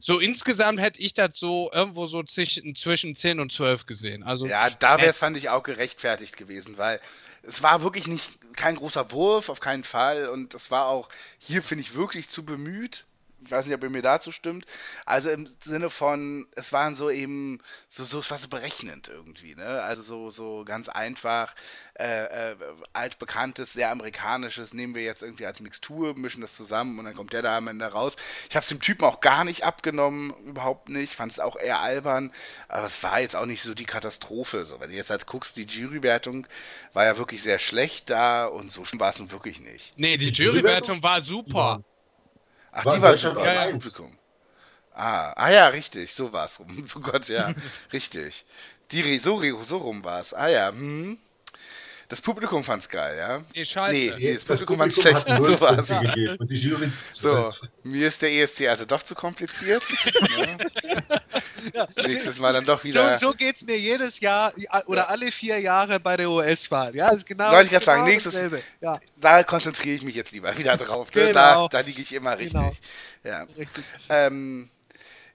So 0.00 0.18
insgesamt 0.18 0.80
hätte 0.80 1.00
ich 1.00 1.14
das 1.14 1.38
so 1.38 1.70
irgendwo 1.72 2.06
so 2.06 2.22
zwischen, 2.22 2.74
zwischen 2.74 3.14
10 3.14 3.40
und 3.40 3.52
12 3.52 3.86
gesehen. 3.86 4.22
Also 4.22 4.46
Ja, 4.46 4.70
da 4.70 4.98
wäre 4.98 5.10
es, 5.10 5.18
fand 5.18 5.36
ich, 5.36 5.48
auch 5.50 5.62
gerechtfertigt 5.62 6.36
gewesen, 6.36 6.78
weil 6.78 7.00
es 7.42 7.62
war 7.62 7.82
wirklich 7.82 8.06
nicht 8.06 8.30
kein 8.56 8.76
großer 8.76 9.10
Wurf, 9.12 9.48
auf 9.48 9.60
keinen 9.60 9.84
Fall. 9.84 10.28
Und 10.28 10.54
das 10.54 10.70
war 10.70 10.86
auch 10.86 11.08
hier, 11.38 11.62
finde 11.62 11.82
ich, 11.82 11.94
wirklich 11.94 12.28
zu 12.28 12.44
bemüht. 12.44 13.04
Ich 13.44 13.50
weiß 13.50 13.66
nicht, 13.66 13.74
ob 13.74 13.82
ihr 13.82 13.90
mir 13.90 14.02
dazu 14.02 14.32
stimmt. 14.32 14.66
Also 15.04 15.30
im 15.30 15.46
Sinne 15.62 15.90
von, 15.90 16.46
es 16.56 16.72
waren 16.72 16.94
so 16.94 17.10
eben, 17.10 17.58
so, 17.88 18.04
so, 18.04 18.20
es 18.20 18.30
war 18.30 18.38
so 18.38 18.48
berechnend 18.48 19.08
irgendwie, 19.08 19.54
ne? 19.54 19.82
Also 19.82 20.02
so, 20.02 20.30
so 20.30 20.64
ganz 20.64 20.88
einfach, 20.88 21.54
äh, 21.94 22.52
äh, 22.52 22.56
altbekanntes, 22.92 23.72
sehr 23.72 23.90
amerikanisches, 23.90 24.74
nehmen 24.74 24.94
wir 24.94 25.02
jetzt 25.02 25.22
irgendwie 25.22 25.46
als 25.46 25.60
Mixtur, 25.60 26.14
mischen 26.16 26.40
das 26.40 26.54
zusammen 26.54 26.98
und 26.98 27.04
dann 27.04 27.14
kommt 27.14 27.32
der 27.32 27.42
da 27.42 27.56
am 27.56 27.68
Ende 27.68 27.86
raus. 27.86 28.16
Ich 28.48 28.56
habe 28.56 28.62
es 28.62 28.68
dem 28.68 28.80
Typen 28.80 29.04
auch 29.04 29.20
gar 29.20 29.44
nicht 29.44 29.64
abgenommen, 29.64 30.34
überhaupt 30.44 30.88
nicht. 30.88 31.14
Fand 31.14 31.32
es 31.32 31.40
auch 31.40 31.56
eher 31.56 31.80
albern, 31.80 32.32
aber 32.68 32.86
es 32.86 33.02
war 33.02 33.20
jetzt 33.20 33.36
auch 33.36 33.46
nicht 33.46 33.62
so 33.62 33.74
die 33.74 33.84
Katastrophe. 33.84 34.64
So, 34.64 34.80
wenn 34.80 34.90
du 34.90 34.96
jetzt 34.96 35.10
halt 35.10 35.26
guckst, 35.26 35.56
die 35.56 35.64
Jurywertung 35.64 36.46
war 36.92 37.04
ja 37.04 37.18
wirklich 37.18 37.42
sehr 37.42 37.58
schlecht 37.58 38.10
da 38.10 38.46
und 38.46 38.70
so 38.70 38.84
schlimm 38.84 39.00
war 39.00 39.10
es 39.10 39.18
nun 39.18 39.30
wirklich 39.30 39.60
nicht. 39.60 39.92
Nee, 39.96 40.16
die 40.16 40.32
Die 40.32 40.42
Jurywertung 40.42 41.02
war 41.02 41.20
super. 41.20 41.84
Ach, 42.74 42.84
War 42.84 42.96
die 42.96 43.02
war 43.02 43.10
das 43.10 43.24
eins. 43.24 43.72
Publikum. 43.72 44.18
Ah, 44.94 45.32
ah 45.36 45.50
ja, 45.50 45.68
richtig, 45.68 46.12
so 46.12 46.32
war 46.32 46.46
es 46.46 46.58
rum. 46.58 46.86
Oh 46.96 47.00
Gott, 47.00 47.28
ja, 47.28 47.52
richtig. 47.92 48.44
Die, 48.90 49.18
so, 49.18 49.40
so 49.62 49.76
rum 49.78 50.04
war 50.04 50.20
es. 50.20 50.34
Ah 50.34 50.48
ja, 50.48 50.68
hm. 50.68 51.18
Das 52.08 52.20
Publikum 52.20 52.62
fand's 52.64 52.88
geil, 52.88 53.16
ja. 53.16 53.42
Nee, 53.54 53.64
scheiße. 53.64 53.92
Nee, 53.92 54.14
nee, 54.18 54.34
das 54.34 54.44
Das 54.44 54.58
Publikum 54.60 54.76
fand's 54.78 54.96
Publikum 54.96 55.22
schlecht. 55.22 55.42
So 55.46 55.60
war's. 55.60 55.88
Gegeben 55.88 56.36
und 56.36 56.50
die 56.50 56.56
Jury 56.56 56.92
So, 57.12 57.50
mir 57.82 58.08
ist 58.08 58.22
der 58.22 58.32
ESC 58.32 58.68
also 58.68 58.84
doch 58.84 59.02
zu 59.02 59.14
kompliziert. 59.14 59.82
ja. 60.36 60.56
Nächstes 62.02 62.38
Mal 62.38 62.52
dann 62.52 62.64
doch 62.64 62.80
so, 62.80 62.84
wieder. 62.84 63.18
so 63.18 63.32
geht 63.32 63.56
es 63.56 63.62
mir 63.64 63.78
jedes 63.78 64.20
Jahr 64.20 64.52
oder 64.86 65.08
alle 65.10 65.30
vier 65.32 65.58
Jahre 65.60 66.00
bei 66.00 66.16
der 66.16 66.30
US-Wahl. 66.30 66.94
Ja, 66.94 67.10
ist 67.10 67.26
genau, 67.26 67.50
Wollte 67.50 67.66
ich 67.66 67.72
ist 67.72 67.84
grad 67.84 67.84
sagen, 67.84 68.04
genau 68.04 68.14
nächstes-. 68.14 68.62
Ja, 68.80 69.00
Da 69.20 69.42
konzentriere 69.44 69.96
ich 69.96 70.02
mich 70.02 70.14
jetzt 70.14 70.32
lieber 70.32 70.56
wieder 70.56 70.76
drauf. 70.76 71.08
Ne? 71.14 71.28
Genau. 71.28 71.68
Da, 71.68 71.68
da 71.68 71.80
liege 71.80 72.02
ich 72.02 72.12
immer 72.12 72.32
richtig. 72.32 72.52
Genau. 72.52 72.72
Ja. 73.24 73.46
richtig. 73.56 73.84
Ähm, 74.10 74.68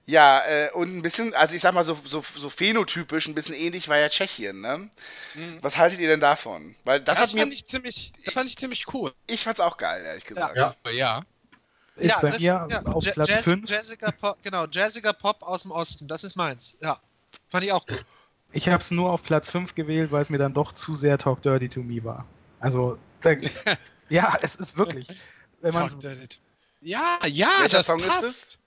ja, 0.06 0.44
äh, 0.44 0.70
und 0.72 0.96
ein 0.96 1.02
bisschen, 1.02 1.34
also 1.34 1.54
ich 1.54 1.62
sag 1.62 1.72
mal 1.72 1.84
so, 1.84 1.96
so, 2.04 2.24
so 2.36 2.48
phänotypisch, 2.50 3.28
ein 3.28 3.34
bisschen 3.34 3.54
ähnlich 3.54 3.88
war 3.88 3.96
ja 3.98 4.08
Tschechien, 4.08 4.60
ne? 4.60 4.90
Mhm. 5.34 5.58
Was 5.62 5.76
haltet 5.76 6.00
ihr 6.00 6.08
denn 6.08 6.20
davon? 6.20 6.74
Weil 6.84 7.00
das, 7.00 7.16
Das, 7.16 7.28
hat 7.28 7.34
mir, 7.34 7.42
fand 7.42 7.52
ich 7.52 7.66
ziemlich, 7.66 8.12
das 8.24 8.34
fand 8.34 8.50
ich 8.50 8.56
ziemlich 8.56 8.92
cool. 8.92 9.14
ich 9.28 9.44
fand's 9.44 9.60
auch 9.60 9.76
geil, 9.76 10.04
ehrlich 10.04 10.24
gesagt. 10.24 10.56
Ja. 10.56 10.74
Ja. 10.90 11.22
Ist 12.00 12.20
bei 12.20 12.30
das- 12.30 12.40
mir 12.40 12.46
ja, 12.46 12.82
auf 12.84 13.04
Ja- 13.04 13.12
Platz 13.12 13.28
Jazz, 13.28 13.44
5. 13.44 13.68
Jazziger 13.70 14.12
Pop, 14.12 14.38
genau, 14.42 14.66
Jazziger 14.66 15.12
Pop 15.12 15.42
aus 15.42 15.62
dem 15.62 15.70
Osten, 15.70 16.08
das 16.08 16.24
ist 16.24 16.36
meins. 16.36 16.76
Ja, 16.80 16.98
fand 17.48 17.64
ich 17.64 17.72
auch 17.72 17.86
gut. 17.86 18.04
Ich 18.52 18.68
habe 18.68 18.78
es 18.78 18.90
nur 18.90 19.10
auf 19.10 19.22
Platz 19.22 19.50
5 19.50 19.74
gewählt, 19.74 20.10
weil 20.10 20.22
es 20.22 20.30
mir 20.30 20.38
dann 20.38 20.52
doch 20.54 20.72
zu 20.72 20.96
sehr 20.96 21.18
Talk 21.18 21.42
Dirty 21.42 21.68
to 21.68 21.80
Me 21.82 22.02
war. 22.02 22.26
Also, 22.58 22.98
da, 23.20 23.30
ja, 24.08 24.36
es 24.42 24.56
ist 24.56 24.76
wirklich. 24.76 25.08
Wenn 25.60 25.74
man, 25.74 25.88
Ja, 26.80 27.18
ja, 27.26 27.48
Welcher 27.60 27.76
das 27.78 27.86
Song 27.86 28.00
passt. 28.00 28.22
ist 28.24 28.58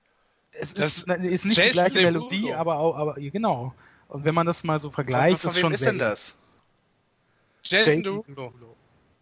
es 0.51 0.73
das- 0.75 0.97
ist, 1.03 1.07
ist 1.31 1.45
nicht 1.45 1.57
die 1.63 1.69
gleiche. 1.71 2.01
Melodie, 2.01 2.53
aber 2.53 2.77
auch, 2.77 2.95
aber 2.95 3.19
ja, 3.19 3.29
genau. 3.31 3.73
Und 4.07 4.23
wenn 4.25 4.35
man 4.35 4.45
das 4.45 4.63
mal 4.63 4.79
so 4.79 4.89
Von, 4.89 4.93
vergleicht, 5.05 5.39
von 5.41 5.49
ist 5.49 5.55
wem 5.57 5.61
schon 5.61 5.73
ist 5.73 5.79
sehr 5.79 5.89
denn 5.91 5.99
das? 5.99 6.33
Jason 7.63 8.03
Jason 8.03 8.23
Derulo. 8.35 8.75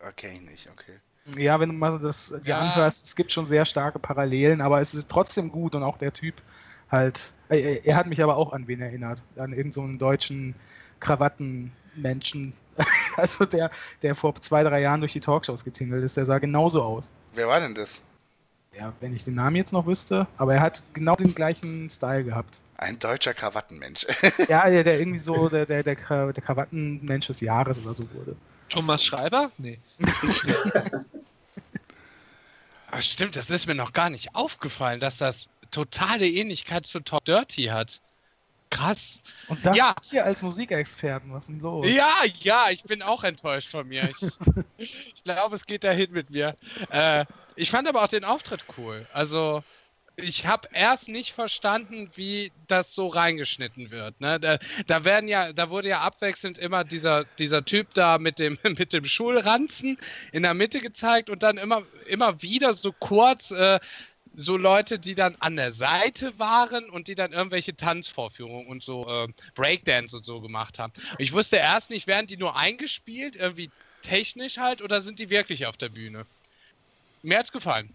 Okay, 0.05 0.37
nicht, 0.39 0.67
okay. 0.69 0.99
Ja, 1.37 1.59
wenn 1.59 1.69
du 1.69 1.75
mal 1.75 1.91
so 1.91 1.97
das 1.97 2.29
dir 2.29 2.51
Ja. 2.51 2.59
anhörst, 2.59 3.05
es 3.05 3.15
gibt 3.15 3.31
schon 3.31 3.45
sehr 3.45 3.65
starke 3.65 3.99
Parallelen, 3.99 4.61
aber 4.61 4.79
es 4.79 4.93
ist 4.93 5.09
trotzdem 5.09 5.51
gut 5.51 5.75
und 5.75 5.83
auch 5.83 5.97
der 5.97 6.13
Typ 6.13 6.35
halt, 6.91 7.33
er, 7.49 7.85
er 7.85 7.95
hat 7.95 8.07
mich 8.07 8.21
aber 8.21 8.35
auch 8.37 8.53
an 8.53 8.67
wen 8.67 8.81
erinnert, 8.81 9.23
an 9.37 9.51
irgendeinen 9.51 9.71
so 9.71 9.81
einen 9.81 9.97
deutschen 9.97 10.55
Krawattenmenschen, 10.99 12.53
also 13.17 13.45
der, 13.45 13.69
der 14.03 14.15
vor 14.15 14.35
zwei, 14.35 14.63
drei 14.63 14.81
Jahren 14.81 14.99
durch 15.01 15.13
die 15.13 15.19
Talkshows 15.19 15.63
getingelt 15.63 16.03
ist, 16.03 16.17
der 16.17 16.25
sah 16.25 16.39
genauso 16.39 16.83
aus. 16.83 17.09
Wer 17.33 17.47
war 17.47 17.59
denn 17.59 17.75
das? 17.75 18.01
Ja, 18.77 18.93
wenn 19.01 19.13
ich 19.13 19.25
den 19.25 19.35
Namen 19.35 19.57
jetzt 19.57 19.73
noch 19.73 19.85
wüsste, 19.85 20.27
aber 20.37 20.55
er 20.55 20.61
hat 20.61 20.83
genau 20.93 21.15
den 21.15 21.35
gleichen 21.35 21.89
Style 21.89 22.23
gehabt. 22.23 22.61
Ein 22.77 22.97
deutscher 22.97 23.33
Krawattenmensch. 23.33 24.07
Ja, 24.47 24.69
der, 24.69 24.83
der 24.83 24.99
irgendwie 24.99 25.19
so 25.19 25.49
der, 25.49 25.65
der, 25.65 25.83
der, 25.83 25.95
der 25.95 26.43
Krawattenmensch 26.43 27.27
des 27.27 27.41
Jahres 27.41 27.79
oder 27.79 27.93
so 27.95 28.09
wurde. 28.13 28.35
Thomas 28.69 29.03
Schreiber? 29.03 29.51
Nee. 29.57 29.79
Ach, 32.91 33.01
stimmt, 33.01 33.35
das 33.35 33.49
ist 33.49 33.67
mir 33.67 33.75
noch 33.75 33.93
gar 33.93 34.09
nicht 34.09 34.35
aufgefallen, 34.35 34.99
dass 34.99 35.17
das 35.17 35.47
totale 35.71 36.27
Ähnlichkeit 36.27 36.85
zu 36.85 36.99
Talk 36.99 37.23
Dirty 37.25 37.63
hat. 37.63 38.01
Krass. 38.69 39.21
Und 39.47 39.65
das 39.65 39.77
Ja. 39.77 39.95
hier 40.09 40.25
als 40.25 40.41
Musikexperten, 40.41 41.31
was 41.33 41.43
ist 41.43 41.55
denn 41.55 41.59
los? 41.59 41.87
Ja, 41.89 42.13
ja, 42.39 42.69
ich 42.69 42.83
bin 42.83 43.01
auch 43.01 43.23
enttäuscht 43.23 43.69
von 43.69 43.87
mir. 43.87 44.09
Ich, 44.09 44.17
ich 44.77 45.23
glaube, 45.23 45.55
es 45.55 45.65
geht 45.65 45.83
dahin 45.83 46.11
mit 46.11 46.29
mir. 46.29 46.55
Äh, 46.89 47.25
ich 47.55 47.69
fand 47.69 47.87
aber 47.87 48.03
auch 48.03 48.07
den 48.07 48.23
Auftritt 48.23 48.63
cool. 48.77 49.07
Also, 49.13 49.63
ich 50.21 50.45
habe 50.45 50.69
erst 50.73 51.07
nicht 51.07 51.33
verstanden, 51.33 52.09
wie 52.15 52.51
das 52.67 52.93
so 52.93 53.07
reingeschnitten 53.07 53.91
wird. 53.91 54.19
Ne? 54.21 54.39
Da, 54.39 54.59
da 54.87 55.03
werden 55.03 55.27
ja, 55.27 55.53
da 55.53 55.69
wurde 55.69 55.89
ja 55.89 56.01
abwechselnd 56.01 56.57
immer 56.57 56.83
dieser, 56.83 57.25
dieser 57.39 57.65
Typ 57.65 57.93
da 57.93 58.17
mit 58.17 58.39
dem, 58.39 58.57
mit 58.77 58.93
dem 58.93 59.05
Schulranzen 59.05 59.97
in 60.31 60.43
der 60.43 60.53
Mitte 60.53 60.79
gezeigt 60.79 61.29
und 61.29 61.43
dann 61.43 61.57
immer, 61.57 61.83
immer 62.07 62.41
wieder 62.41 62.73
so 62.73 62.91
kurz 62.91 63.51
äh, 63.51 63.79
so 64.33 64.55
Leute, 64.55 64.97
die 64.97 65.15
dann 65.15 65.35
an 65.39 65.57
der 65.57 65.71
Seite 65.71 66.37
waren 66.39 66.89
und 66.89 67.07
die 67.07 67.15
dann 67.15 67.33
irgendwelche 67.33 67.75
Tanzvorführungen 67.75 68.67
und 68.67 68.83
so 68.83 69.07
äh, 69.07 69.27
Breakdance 69.55 70.15
und 70.15 70.23
so 70.23 70.39
gemacht 70.39 70.79
haben. 70.79 70.93
Ich 71.17 71.33
wusste 71.33 71.57
erst 71.57 71.89
nicht, 71.89 72.07
werden 72.07 72.27
die 72.27 72.37
nur 72.37 72.55
eingespielt, 72.55 73.35
irgendwie 73.35 73.69
technisch 74.01 74.57
halt, 74.57 74.81
oder 74.81 75.01
sind 75.01 75.19
die 75.19 75.29
wirklich 75.29 75.65
auf 75.65 75.77
der 75.77 75.89
Bühne? 75.89 76.25
Mir 77.23 77.39
hat's 77.39 77.51
gefallen. 77.51 77.93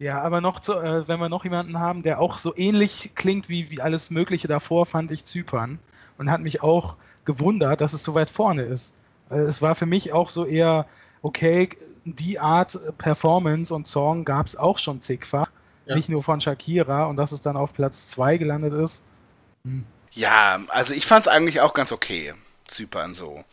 Ja, 0.00 0.22
aber 0.22 0.40
noch 0.40 0.60
zu, 0.60 0.72
äh, 0.72 1.06
wenn 1.08 1.20
wir 1.20 1.28
noch 1.28 1.44
jemanden 1.44 1.78
haben, 1.78 2.02
der 2.02 2.20
auch 2.20 2.38
so 2.38 2.56
ähnlich 2.56 3.12
klingt 3.14 3.50
wie, 3.50 3.70
wie 3.70 3.82
alles 3.82 4.10
Mögliche 4.10 4.48
davor, 4.48 4.86
fand 4.86 5.12
ich 5.12 5.26
Zypern. 5.26 5.78
Und 6.16 6.30
hat 6.30 6.40
mich 6.40 6.62
auch 6.62 6.96
gewundert, 7.26 7.82
dass 7.82 7.92
es 7.92 8.02
so 8.02 8.14
weit 8.14 8.30
vorne 8.30 8.62
ist. 8.62 8.94
Äh, 9.28 9.40
es 9.40 9.60
war 9.60 9.74
für 9.74 9.84
mich 9.84 10.14
auch 10.14 10.30
so 10.30 10.46
eher, 10.46 10.86
okay, 11.20 11.68
die 12.06 12.38
Art 12.38 12.76
äh, 12.76 12.92
Performance 12.96 13.74
und 13.74 13.86
Song 13.86 14.24
gab 14.24 14.46
es 14.46 14.56
auch 14.56 14.78
schon 14.78 15.02
zigfach. 15.02 15.50
Ja. 15.84 15.96
Nicht 15.96 16.08
nur 16.08 16.22
von 16.22 16.40
Shakira 16.40 17.04
und 17.04 17.16
dass 17.16 17.32
es 17.32 17.42
dann 17.42 17.58
auf 17.58 17.74
Platz 17.74 18.08
2 18.08 18.38
gelandet 18.38 18.72
ist. 18.72 19.04
Hm. 19.64 19.84
Ja, 20.12 20.60
also 20.68 20.94
ich 20.94 21.04
fand's 21.04 21.28
eigentlich 21.28 21.60
auch 21.60 21.74
ganz 21.74 21.92
okay. 21.92 22.32
Zypern 22.70 23.14
so. 23.14 23.44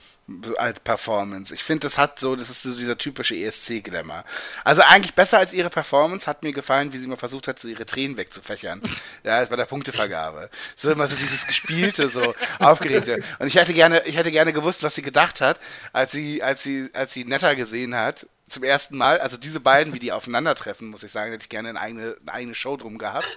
Als 0.57 0.81
Performance. 0.81 1.53
Ich 1.53 1.63
finde, 1.63 1.87
das 1.87 1.97
hat 1.97 2.19
so, 2.19 2.35
das 2.35 2.49
ist 2.49 2.61
so 2.61 2.75
dieser 2.75 2.97
typische 2.97 3.33
ESC-Glamour. 3.33 4.25
Also 4.65 4.81
eigentlich 4.81 5.13
besser 5.13 5.37
als 5.37 5.53
ihre 5.53 5.69
Performance 5.69 6.27
hat 6.27 6.43
mir 6.43 6.51
gefallen, 6.51 6.91
wie 6.91 6.97
sie 6.97 7.07
mal 7.07 7.15
versucht 7.15 7.47
hat, 7.47 7.59
so 7.59 7.69
ihre 7.69 7.85
Tränen 7.85 8.17
wegzufächern. 8.17 8.81
ja, 9.23 9.43
bei 9.45 9.55
der 9.55 9.65
Punktevergabe. 9.65 10.49
So 10.75 10.91
immer 10.91 11.07
so 11.07 11.15
dieses 11.15 11.47
Gespielte, 11.47 12.09
so 12.09 12.33
aufgeregte. 12.59 13.23
Und 13.39 13.47
ich 13.47 13.55
hätte 13.55 13.73
gerne, 13.73 14.05
ich 14.05 14.17
hätte 14.17 14.31
gerne 14.31 14.51
gewusst, 14.51 14.83
was 14.83 14.95
sie 14.95 15.01
gedacht 15.01 15.39
hat, 15.39 15.59
als 15.93 16.11
sie, 16.11 16.43
als 16.43 16.61
sie, 16.61 16.89
als 16.93 17.13
sie 17.13 17.23
Netter 17.23 17.55
gesehen 17.55 17.95
hat. 17.95 18.27
Zum 18.49 18.63
ersten 18.63 18.97
Mal, 18.97 19.19
also 19.19 19.37
diese 19.37 19.59
beiden, 19.59 19.93
wie 19.93 19.99
die 19.99 20.11
aufeinandertreffen, 20.11 20.89
muss 20.89 21.03
ich 21.03 21.11
sagen, 21.11 21.31
hätte 21.31 21.43
ich 21.43 21.49
gerne 21.49 21.69
eine 21.69 21.81
eigene, 21.81 22.17
eine 22.21 22.33
eigene 22.33 22.55
Show 22.55 22.77
drum 22.77 22.97
gehabt. 22.97 23.27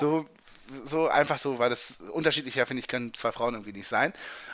So, 0.00 0.28
so 0.84 1.08
einfach 1.08 1.38
so, 1.38 1.58
weil 1.58 1.70
das 1.70 1.96
unterschiedlicher, 2.12 2.66
finde 2.66 2.80
ich, 2.80 2.88
können 2.88 3.14
zwei 3.14 3.32
Frauen 3.32 3.54
irgendwie 3.54 3.72
nicht 3.72 3.88
sein. 3.88 4.12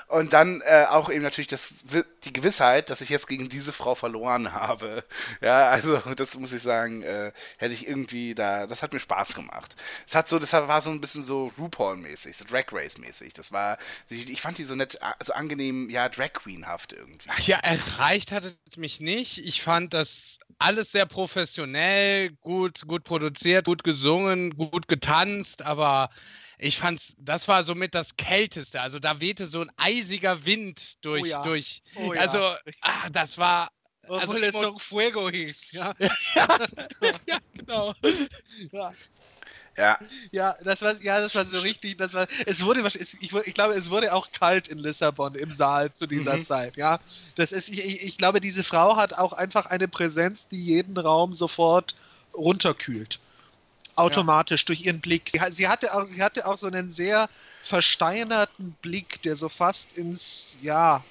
Und 0.08 0.32
dann 0.32 0.60
äh, 0.60 0.86
auch 0.88 1.10
eben 1.10 1.22
natürlich 1.22 1.48
das, 1.48 1.84
die 2.24 2.32
Gewissheit, 2.32 2.90
dass 2.90 3.00
ich 3.00 3.08
jetzt 3.08 3.26
gegen 3.26 3.48
diese 3.48 3.72
Frau 3.72 3.94
verloren 3.94 4.52
habe. 4.52 5.04
Ja, 5.40 5.68
also 5.68 5.96
das 6.16 6.36
muss 6.38 6.52
ich 6.52 6.62
sagen, 6.62 7.02
äh, 7.02 7.32
hätte 7.56 7.74
ich 7.74 7.88
irgendwie 7.88 8.34
da, 8.34 8.66
das 8.66 8.82
hat 8.82 8.92
mir 8.92 9.00
Spaß 9.00 9.34
gemacht. 9.34 9.76
Es 10.06 10.14
hat 10.14 10.28
so, 10.28 10.38
das 10.38 10.52
war 10.52 10.82
so 10.82 10.90
ein 10.90 11.00
bisschen 11.00 11.22
so 11.22 11.52
RuPaul-mäßig, 11.58 12.36
so 12.36 12.44
Drag 12.44 12.66
Race-mäßig. 12.70 13.32
Das 13.32 13.52
war, 13.52 13.78
ich, 14.08 14.40
fand 14.40 14.58
die 14.58 14.64
so 14.64 14.74
nett, 14.74 14.98
so 15.22 15.32
angenehm, 15.32 15.90
ja, 15.90 16.08
Drag 16.08 16.32
Queen-haft 16.32 16.92
irgendwie. 16.92 17.28
Ach 17.28 17.40
ja, 17.40 17.58
erreicht 17.58 18.32
hat 18.32 18.44
es 18.44 18.76
mich 18.76 19.00
nicht. 19.00 19.38
Ich 19.38 19.62
fand 19.62 19.94
das 19.94 20.38
alles 20.58 20.92
sehr 20.92 21.06
professionell, 21.06 22.30
gut, 22.30 22.86
gut 22.86 23.04
produziert, 23.04 23.66
gut 23.66 23.84
gesungen, 23.84 24.56
gut 24.56 24.88
getanzt, 24.88 25.62
aber 25.62 26.10
ich 26.58 26.78
fand's, 26.78 27.14
das 27.18 27.48
war 27.48 27.64
somit 27.64 27.94
das 27.94 28.16
Kälteste. 28.16 28.80
Also 28.80 28.98
da 28.98 29.20
wehte 29.20 29.46
so 29.46 29.60
ein 29.60 29.70
eisiger 29.76 30.44
Wind 30.44 30.96
durch, 31.02 31.22
Oh 31.22 31.26
ja. 31.26 31.42
durch. 31.42 31.82
Oh 31.94 32.12
ja. 32.14 32.20
Also, 32.20 32.38
ah, 32.82 33.10
das 33.10 33.38
war. 33.38 33.70
Obwohl 34.06 34.36
also 34.44 34.58
emo- 34.58 34.62
Song 34.62 34.78
Fuego 34.78 35.30
hieß, 35.30 35.72
ja. 35.72 35.94
ja, 36.34 36.58
genau. 37.52 37.94
ja. 38.72 38.92
Ja, 39.76 39.98
Ja, 40.30 40.56
das 40.62 40.82
war, 40.82 40.94
ja, 41.02 41.20
das 41.20 41.34
war 41.34 41.44
so 41.44 41.58
richtig, 41.58 41.96
das 41.96 42.14
war, 42.14 42.28
es 42.46 42.64
wurde, 42.64 42.80
es- 42.86 43.14
ich, 43.14 43.32
wur- 43.32 43.44
ich 43.44 43.54
glaube, 43.54 43.74
es 43.74 43.90
wurde 43.90 44.12
auch 44.12 44.30
kalt 44.30 44.68
in 44.68 44.78
Lissabon 44.78 45.34
im 45.34 45.52
Saal 45.52 45.92
zu 45.92 46.06
dieser 46.06 46.36
Mhm. 46.36 46.42
Zeit, 46.44 46.76
ja. 46.76 47.00
Das 47.34 47.50
ist, 47.50 47.68
ich, 47.70 47.84
ich, 47.84 48.02
ich 48.02 48.18
glaube, 48.18 48.40
diese 48.40 48.62
Frau 48.62 48.94
hat 48.96 49.14
auch 49.14 49.32
einfach 49.32 49.66
eine 49.66 49.88
Präsenz, 49.88 50.46
die 50.46 50.62
jeden 50.64 50.96
Raum 50.96 51.32
sofort 51.32 51.96
runterkühlt. 52.34 53.18
Automatisch 53.96 54.64
durch 54.64 54.84
ihren 54.86 55.00
Blick. 55.00 55.30
Sie, 55.50 55.68
hatte 55.68 55.94
auch, 55.94 56.04
sie 56.04 56.22
hatte 56.22 56.46
auch 56.46 56.56
so 56.56 56.66
einen 56.66 56.90
sehr 56.90 57.28
versteinerten 57.62 58.72
Blick, 58.82 59.22
der 59.22 59.36
so 59.36 59.48
fast 59.48 59.96
ins, 59.96 60.56
ja, 60.62 61.04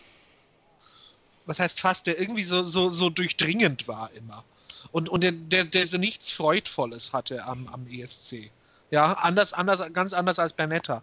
was 1.45 1.59
heißt 1.59 1.79
fast, 1.79 2.07
der 2.07 2.19
irgendwie 2.19 2.43
so, 2.43 2.63
so, 2.63 2.91
so 2.91 3.09
durchdringend 3.09 3.87
war 3.87 4.11
immer. 4.13 4.43
Und, 4.91 5.09
und 5.09 5.23
der, 5.23 5.31
der, 5.31 5.65
der 5.65 5.87
so 5.87 5.97
nichts 5.97 6.31
Freudvolles 6.31 7.13
hatte 7.13 7.43
am, 7.45 7.67
am 7.67 7.87
ESC. 7.87 8.51
Ja, 8.91 9.13
anders, 9.13 9.53
anders, 9.53 9.81
ganz 9.93 10.13
anders 10.13 10.37
als 10.37 10.53
Bernetta. 10.53 11.01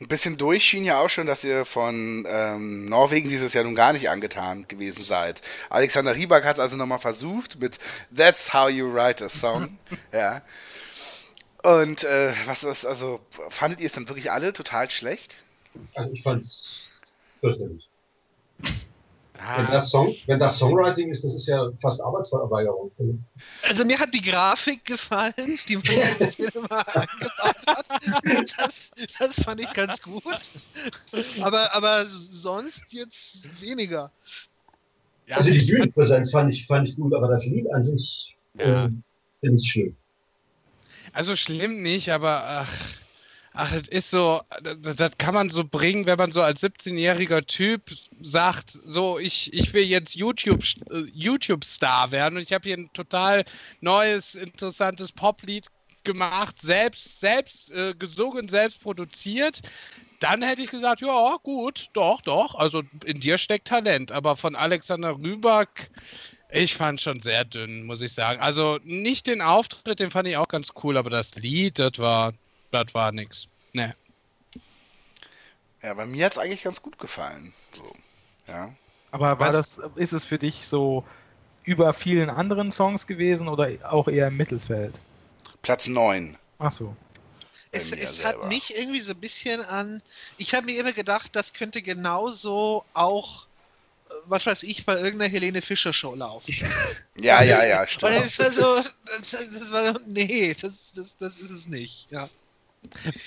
Ein 0.00 0.08
bisschen 0.08 0.36
durch 0.36 0.64
schien 0.64 0.84
ja 0.84 1.00
auch 1.00 1.10
schon, 1.10 1.26
dass 1.26 1.44
ihr 1.44 1.64
von 1.64 2.26
ähm, 2.28 2.86
Norwegen 2.86 3.28
dieses 3.28 3.52
Jahr 3.52 3.62
nun 3.64 3.76
gar 3.76 3.92
nicht 3.92 4.10
angetan 4.10 4.66
gewesen 4.66 5.04
seid. 5.04 5.42
Alexander 5.70 6.16
Rybak 6.16 6.44
hat 6.44 6.56
es 6.56 6.60
also 6.60 6.76
nochmal 6.76 6.98
versucht 6.98 7.60
mit 7.60 7.78
That's 8.14 8.52
How 8.52 8.68
You 8.68 8.92
Write 8.92 9.24
a 9.24 9.28
Song. 9.28 9.78
ja. 10.12 10.42
Und 11.62 12.02
äh, 12.02 12.34
was 12.46 12.64
ist, 12.64 12.84
also, 12.84 13.20
fandet 13.48 13.78
ihr 13.78 13.86
es 13.86 13.92
dann 13.92 14.08
wirklich 14.08 14.32
alle 14.32 14.52
total 14.52 14.90
schlecht? 14.90 15.36
Also 15.94 16.12
ich 16.12 16.22
fand's 16.22 17.14
fürchterlich. 17.38 17.88
Wenn 19.56 19.66
das, 19.66 19.90
Song, 19.90 20.14
wenn 20.26 20.38
das 20.38 20.58
Songwriting 20.58 21.10
ist, 21.10 21.24
das 21.24 21.34
ist 21.34 21.46
ja 21.48 21.70
fast 21.80 22.00
Arbeitsverweigerung. 22.02 22.90
Also 23.62 23.84
mir 23.84 23.98
hat 23.98 24.14
die 24.14 24.22
Grafik 24.22 24.84
gefallen, 24.84 25.58
die 25.68 25.76
man 25.76 25.84
das 26.18 26.36
Cinema 26.36 26.84
eingebaut 26.94 27.66
hat. 27.66 27.86
Das, 28.58 28.90
das 29.18 29.42
fand 29.42 29.60
ich 29.60 29.72
ganz 29.72 30.00
gut. 30.00 30.22
Aber, 31.40 31.74
aber 31.74 32.04
sonst 32.06 32.92
jetzt 32.92 33.60
weniger. 33.60 34.10
ja, 35.26 35.36
Also 35.36 35.50
die 35.50 35.62
Bühnenpräsenz 35.62 36.30
fand 36.30 36.52
ich, 36.52 36.66
fand 36.66 36.88
ich 36.88 36.96
gut, 36.96 37.12
aber 37.14 37.28
das 37.28 37.46
Lied 37.46 37.66
an 37.74 37.84
sich 37.84 38.36
Ja. 38.58 38.84
ähm, 38.84 39.02
finde 39.40 39.56
ich 39.60 39.70
schlimm. 39.70 39.96
Also 41.12 41.36
schlimm 41.36 41.82
nicht, 41.82 42.10
aber 42.10 42.42
ach, 42.44 42.72
ach, 43.54 43.70
das 43.70 43.88
ist 43.88 44.10
so, 44.10 44.42
das, 44.62 44.96
das 44.96 45.18
kann 45.18 45.34
man 45.34 45.50
so 45.50 45.64
bringen, 45.64 46.06
wenn 46.06 46.18
man 46.18 46.32
so 46.32 46.42
als 46.42 46.62
17-jähriger 46.62 47.46
Typ 47.46 47.92
sagt, 48.22 48.78
so 48.84 49.18
ich, 49.18 49.52
ich 49.52 49.72
will 49.72 49.84
jetzt 49.84 50.14
YouTube 50.14 50.64
äh, 50.90 51.04
YouTube 51.12 51.64
Star 51.64 52.10
werden 52.10 52.36
und 52.36 52.42
ich 52.42 52.52
habe 52.52 52.68
hier 52.68 52.76
ein 52.76 52.92
total 52.92 53.44
neues 53.80 54.34
interessantes 54.34 55.12
Poplied 55.12 55.66
gemacht, 56.04 56.60
selbst 56.60 57.20
selbst 57.20 57.70
äh, 57.72 57.94
gesungen, 57.94 58.48
selbst 58.48 58.80
produziert. 58.80 59.62
Dann 60.20 60.42
hätte 60.42 60.62
ich 60.62 60.70
gesagt, 60.70 61.00
ja, 61.00 61.36
gut, 61.42 61.88
doch, 61.94 62.20
doch. 62.22 62.54
Also 62.54 62.82
in 63.04 63.20
dir 63.20 63.38
steckt 63.38 63.66
Talent. 63.68 64.12
Aber 64.12 64.36
von 64.36 64.54
Alexander 64.54 65.16
Rüback 65.16 65.90
Ich 66.52 66.74
fand 66.74 67.00
schon 67.00 67.20
sehr 67.20 67.44
dünn, 67.44 67.84
muss 67.84 68.02
ich 68.02 68.12
sagen. 68.12 68.40
Also 68.40 68.78
nicht 68.84 69.26
den 69.26 69.40
Auftritt, 69.40 69.98
den 69.98 70.10
fand 70.10 70.28
ich 70.28 70.36
auch 70.36 70.48
ganz 70.48 70.68
cool, 70.82 70.96
aber 70.96 71.10
das 71.10 71.34
Lied, 71.34 71.78
das 71.78 71.98
war, 71.98 72.34
das 72.72 72.92
war 72.94 73.12
nix. 73.12 73.48
Ne. 73.72 73.94
Ja, 75.82 75.94
bei 75.94 76.06
mir 76.06 76.26
hat 76.26 76.32
es 76.32 76.38
eigentlich 76.38 76.62
ganz 76.62 76.80
gut 76.82 76.98
gefallen. 76.98 77.52
So. 77.76 77.92
Ja. 78.46 78.72
Aber 79.10 79.38
war 79.38 79.52
das, 79.52 79.78
ist 79.96 80.12
es 80.12 80.24
für 80.24 80.38
dich 80.38 80.66
so 80.66 81.04
über 81.64 81.92
vielen 81.92 82.30
anderen 82.30 82.72
Songs 82.72 83.06
gewesen 83.06 83.48
oder 83.48 83.68
auch 83.90 84.08
eher 84.08 84.28
im 84.28 84.36
Mittelfeld? 84.36 85.00
Platz 85.60 85.86
9. 85.86 86.36
Ach 86.58 86.72
so. 86.72 86.96
Es, 87.72 87.90
es 87.92 88.24
hat 88.24 88.48
mich 88.48 88.76
irgendwie 88.76 89.00
so 89.00 89.12
ein 89.12 89.20
bisschen 89.20 89.62
an. 89.62 90.02
Ich 90.36 90.54
habe 90.54 90.66
mir 90.66 90.78
immer 90.78 90.92
gedacht, 90.92 91.34
das 91.34 91.54
könnte 91.54 91.80
genauso 91.80 92.84
auch, 92.92 93.46
was 94.26 94.44
weiß 94.44 94.62
ich, 94.64 94.84
bei 94.84 94.94
irgendeiner 94.98 95.30
Helene 95.32 95.62
Fischer 95.62 95.92
Show 95.92 96.14
laufen. 96.14 96.54
Ja, 97.16 97.42
ja, 97.42 97.64
ja, 97.64 97.82
Und 97.82 97.90
stimmt. 97.90 98.14
das 98.14 98.38
war 98.38 98.50
so, 98.50 98.76
das, 99.06 99.30
das 99.30 99.72
war 99.72 99.92
so, 99.92 100.00
nee, 100.06 100.54
das, 100.54 100.92
das, 100.94 101.16
das 101.18 101.38
ist 101.38 101.50
es 101.50 101.68
nicht. 101.68 102.10
Ja. 102.10 102.28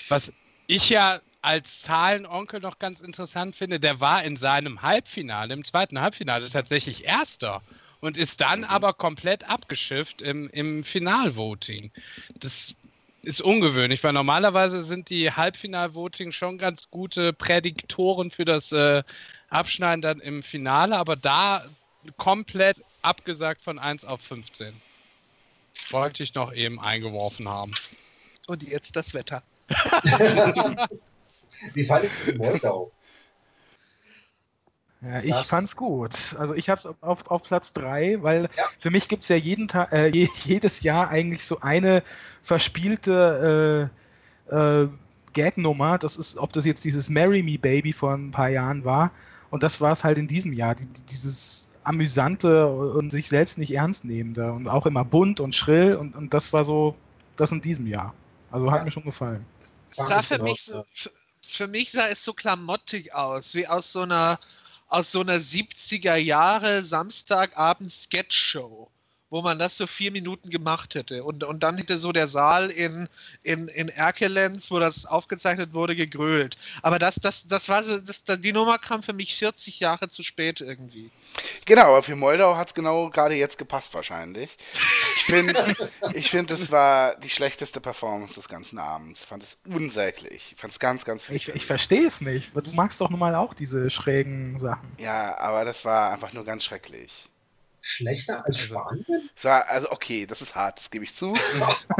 Was 0.08 0.32
ich 0.66 0.88
ja 0.90 1.20
als 1.42 1.82
Zahlenonkel 1.82 2.60
noch 2.60 2.78
ganz 2.78 3.00
interessant 3.00 3.54
finde, 3.56 3.78
der 3.80 4.00
war 4.00 4.24
in 4.24 4.36
seinem 4.36 4.82
Halbfinale, 4.82 5.54
im 5.54 5.64
zweiten 5.64 6.00
Halbfinale 6.00 6.50
tatsächlich 6.50 7.04
Erster 7.04 7.62
und 8.00 8.16
ist 8.16 8.40
dann 8.40 8.60
Mhm. 8.60 8.64
aber 8.64 8.94
komplett 8.94 9.44
abgeschifft 9.48 10.22
im, 10.22 10.48
im 10.50 10.82
Finalvoting. 10.84 11.92
Das 12.40 12.74
ist 13.22 13.40
ungewöhnlich, 13.42 14.02
weil 14.04 14.12
normalerweise 14.12 14.82
sind 14.82 15.10
die 15.10 15.30
Halbfinalvoting 15.32 16.32
schon 16.32 16.58
ganz 16.58 16.90
gute 16.90 17.32
Prädiktoren 17.32 18.30
für 18.30 18.44
das 18.44 18.72
äh, 18.72 19.02
Abschneiden 19.48 20.02
dann 20.02 20.20
im 20.20 20.42
Finale, 20.42 20.96
aber 20.96 21.16
da 21.16 21.68
komplett 22.16 22.84
abgesagt 23.02 23.62
von 23.62 23.78
1 23.78 24.04
auf 24.04 24.20
15. 24.22 24.82
Wollte 25.90 26.22
ich 26.22 26.34
noch 26.34 26.52
eben 26.52 26.80
eingeworfen 26.80 27.48
haben. 27.48 27.78
Und 28.46 28.62
jetzt 28.62 28.94
das 28.96 29.12
Wetter. 29.14 29.42
Wie 31.74 31.84
fand 31.84 32.04
ich 32.04 32.10
die 32.32 32.38
Moldau? 32.38 32.92
Ja, 35.02 35.18
ich 35.20 35.30
Das- 35.30 35.46
fand's 35.46 35.76
gut. 35.76 36.34
Also 36.38 36.54
ich 36.54 36.68
hab's 36.70 36.86
auf, 37.00 37.26
auf 37.30 37.42
Platz 37.42 37.72
drei, 37.72 38.16
weil 38.22 38.42
Ja. 38.56 38.64
für 38.78 38.90
mich 38.90 39.08
gibt's 39.08 39.28
ja 39.28 39.36
jeden 39.36 39.68
Tag, 39.68 39.92
äh, 39.92 40.08
je, 40.08 40.28
jedes 40.44 40.82
Jahr 40.82 41.08
eigentlich 41.08 41.44
so 41.44 41.60
eine 41.60 42.02
verspielte 42.42 43.90
äh, 44.50 44.54
äh, 44.54 44.88
Gagnummer. 45.34 45.98
Das 45.98 46.16
ist, 46.16 46.38
ob 46.38 46.52
das 46.52 46.64
jetzt 46.64 46.84
dieses 46.84 47.10
Marry 47.10 47.42
Me 47.42 47.58
Baby 47.58 47.92
vor 47.92 48.14
ein 48.14 48.30
paar 48.30 48.48
Jahren 48.48 48.84
war. 48.84 49.10
Und 49.50 49.62
das 49.62 49.80
war 49.80 49.92
es 49.92 50.02
halt 50.04 50.18
in 50.18 50.26
diesem 50.26 50.52
Jahr. 50.52 50.74
Die- 50.74 50.86
dieses 51.10 51.70
amüsante 51.84 52.66
und 52.68 53.10
sich 53.10 53.28
selbst 53.28 53.58
nicht 53.58 53.72
ernst 53.74 54.04
nehmende 54.04 54.50
und 54.52 54.66
auch 54.68 54.86
immer 54.86 55.04
bunt 55.04 55.40
und 55.40 55.54
schrill. 55.54 55.94
Und, 55.96 56.16
und 56.16 56.32
das 56.34 56.52
war 56.52 56.64
so 56.64 56.96
das 57.36 57.52
in 57.52 57.60
diesem 57.60 57.86
Jahr. 57.86 58.14
Also 58.50 58.70
hat 58.70 58.78
Ja. 58.78 58.84
mir 58.84 58.90
schon 58.90 59.04
gefallen. 59.04 59.44
Es 59.90 59.96
sah 59.96 60.22
für 60.22 60.42
mich 60.42 60.62
so, 60.62 60.84
für 61.42 61.66
mich 61.66 61.90
sah 61.92 62.08
es 62.08 62.24
so 62.24 62.32
klamottig 62.32 63.14
aus, 63.14 63.54
wie 63.54 63.66
aus 63.66 63.92
so 63.92 64.02
einer 64.02 64.38
aus 64.88 65.12
so 65.12 65.20
einer 65.20 65.38
70er 65.38 66.16
Jahre 66.16 66.82
Samstagabend 66.82 67.92
Sketchshow, 67.92 68.88
wo 69.30 69.42
man 69.42 69.58
das 69.58 69.76
so 69.76 69.86
vier 69.86 70.12
Minuten 70.12 70.48
gemacht 70.48 70.94
hätte. 70.94 71.24
Und, 71.24 71.42
und 71.42 71.62
dann 71.62 71.76
hätte 71.76 71.98
so 71.98 72.12
der 72.12 72.28
Saal 72.28 72.70
in, 72.70 73.08
in, 73.42 73.68
in 73.68 73.88
Erkelenz, 73.88 74.70
wo 74.70 74.78
das 74.78 75.04
aufgezeichnet 75.04 75.72
wurde, 75.72 75.96
gegrölt. 75.96 76.56
Aber 76.82 76.98
das, 76.98 77.16
das, 77.16 77.48
das 77.48 77.68
war 77.68 77.82
so, 77.82 77.98
das, 77.98 78.22
die 78.24 78.52
Nummer 78.52 78.78
kam 78.78 79.02
für 79.02 79.12
mich 79.12 79.34
40 79.36 79.80
Jahre 79.80 80.08
zu 80.08 80.22
spät 80.22 80.60
irgendwie. 80.60 81.10
Genau, 81.64 81.86
aber 81.86 82.02
für 82.04 82.14
Moldau 82.14 82.56
hat 82.56 82.68
es 82.68 82.74
genau 82.74 83.10
gerade 83.10 83.34
jetzt 83.34 83.58
gepasst 83.58 83.92
wahrscheinlich. 83.94 84.56
Ich 85.28 85.34
finde, 85.34 85.54
ich 86.14 86.30
find, 86.30 86.50
das 86.50 86.70
war 86.70 87.16
die 87.16 87.28
schlechteste 87.28 87.80
Performance 87.80 88.34
des 88.34 88.48
ganzen 88.48 88.78
Abends. 88.78 89.22
Ich 89.22 89.26
fand 89.26 89.42
es 89.42 89.58
unsäglich. 89.66 90.52
Ich 90.54 90.60
fand 90.60 90.72
es 90.72 90.78
ganz, 90.78 91.04
ganz 91.04 91.28
Ich, 91.28 91.48
ich 91.48 91.66
verstehe 91.66 92.06
es 92.06 92.20
nicht. 92.20 92.54
weil 92.54 92.62
Du 92.62 92.70
magst 92.72 93.00
doch 93.00 93.10
nun 93.10 93.18
mal 93.18 93.34
auch 93.34 93.52
diese 93.54 93.90
schrägen 93.90 94.58
Sachen. 94.58 94.88
Ja, 94.98 95.36
aber 95.38 95.64
das 95.64 95.84
war 95.84 96.12
einfach 96.12 96.32
nur 96.32 96.44
ganz 96.44 96.64
schrecklich. 96.64 97.28
Schlechter 97.80 98.44
als 98.44 98.58
Spanien? 98.58 99.04
Es 99.36 99.44
war, 99.44 99.68
also 99.68 99.90
okay, 99.92 100.26
das 100.26 100.42
ist 100.42 100.54
hart, 100.56 100.78
das 100.78 100.90
gebe 100.90 101.04
ich 101.04 101.14
zu. 101.14 101.34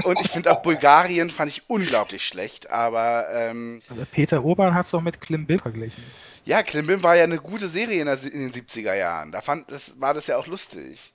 Und 0.04 0.20
ich 0.20 0.28
finde 0.30 0.50
auch 0.50 0.62
Bulgarien 0.62 1.30
fand 1.30 1.50
ich 1.50 1.68
unglaublich 1.68 2.26
schlecht, 2.26 2.70
aber 2.70 3.28
ähm, 3.32 3.82
Also 3.88 4.04
Peter 4.10 4.42
Urban 4.44 4.74
hat 4.74 4.84
es 4.84 4.90
doch 4.90 5.00
mit 5.02 5.20
Klim 5.20 5.46
Bill 5.46 5.60
verglichen. 5.60 6.02
ja, 6.44 6.62
Klimbim 6.64 7.02
war 7.04 7.14
ja 7.16 7.24
eine 7.24 7.38
gute 7.38 7.68
Serie 7.68 8.00
in, 8.00 8.06
der, 8.06 8.20
in 8.24 8.50
den 8.50 8.52
70er 8.52 8.94
Jahren. 8.94 9.30
Da 9.30 9.40
fand, 9.42 9.70
das, 9.70 10.00
war 10.00 10.12
das 10.14 10.26
ja 10.26 10.36
auch 10.38 10.46
lustig. 10.48 11.12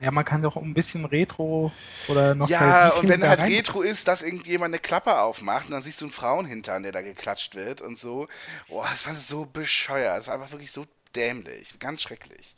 Ja, 0.00 0.10
man 0.10 0.24
kann 0.24 0.42
doch 0.42 0.56
ein 0.56 0.74
bisschen 0.74 1.04
Retro 1.04 1.72
oder 2.08 2.34
noch 2.34 2.48
Ja, 2.48 2.92
und 2.94 3.08
wenn 3.08 3.26
halt 3.26 3.40
Retro 3.40 3.80
ist, 3.82 4.06
dass 4.08 4.22
irgendjemand 4.22 4.74
eine 4.74 4.80
Klappe 4.80 5.18
aufmacht 5.20 5.66
und 5.66 5.70
dann 5.72 5.82
siehst 5.82 6.00
du 6.00 6.06
einen 6.06 6.12
Frauenhintern, 6.12 6.82
der 6.82 6.92
da 6.92 7.00
geklatscht 7.02 7.54
wird 7.54 7.80
und 7.80 7.98
so. 7.98 8.28
Boah, 8.68 8.86
das 8.90 9.06
war 9.06 9.14
so 9.16 9.46
bescheuert. 9.46 10.18
Das 10.18 10.26
war 10.26 10.34
einfach 10.34 10.50
wirklich 10.52 10.72
so 10.72 10.86
dämlich. 11.14 11.78
Ganz 11.78 12.02
schrecklich. 12.02 12.56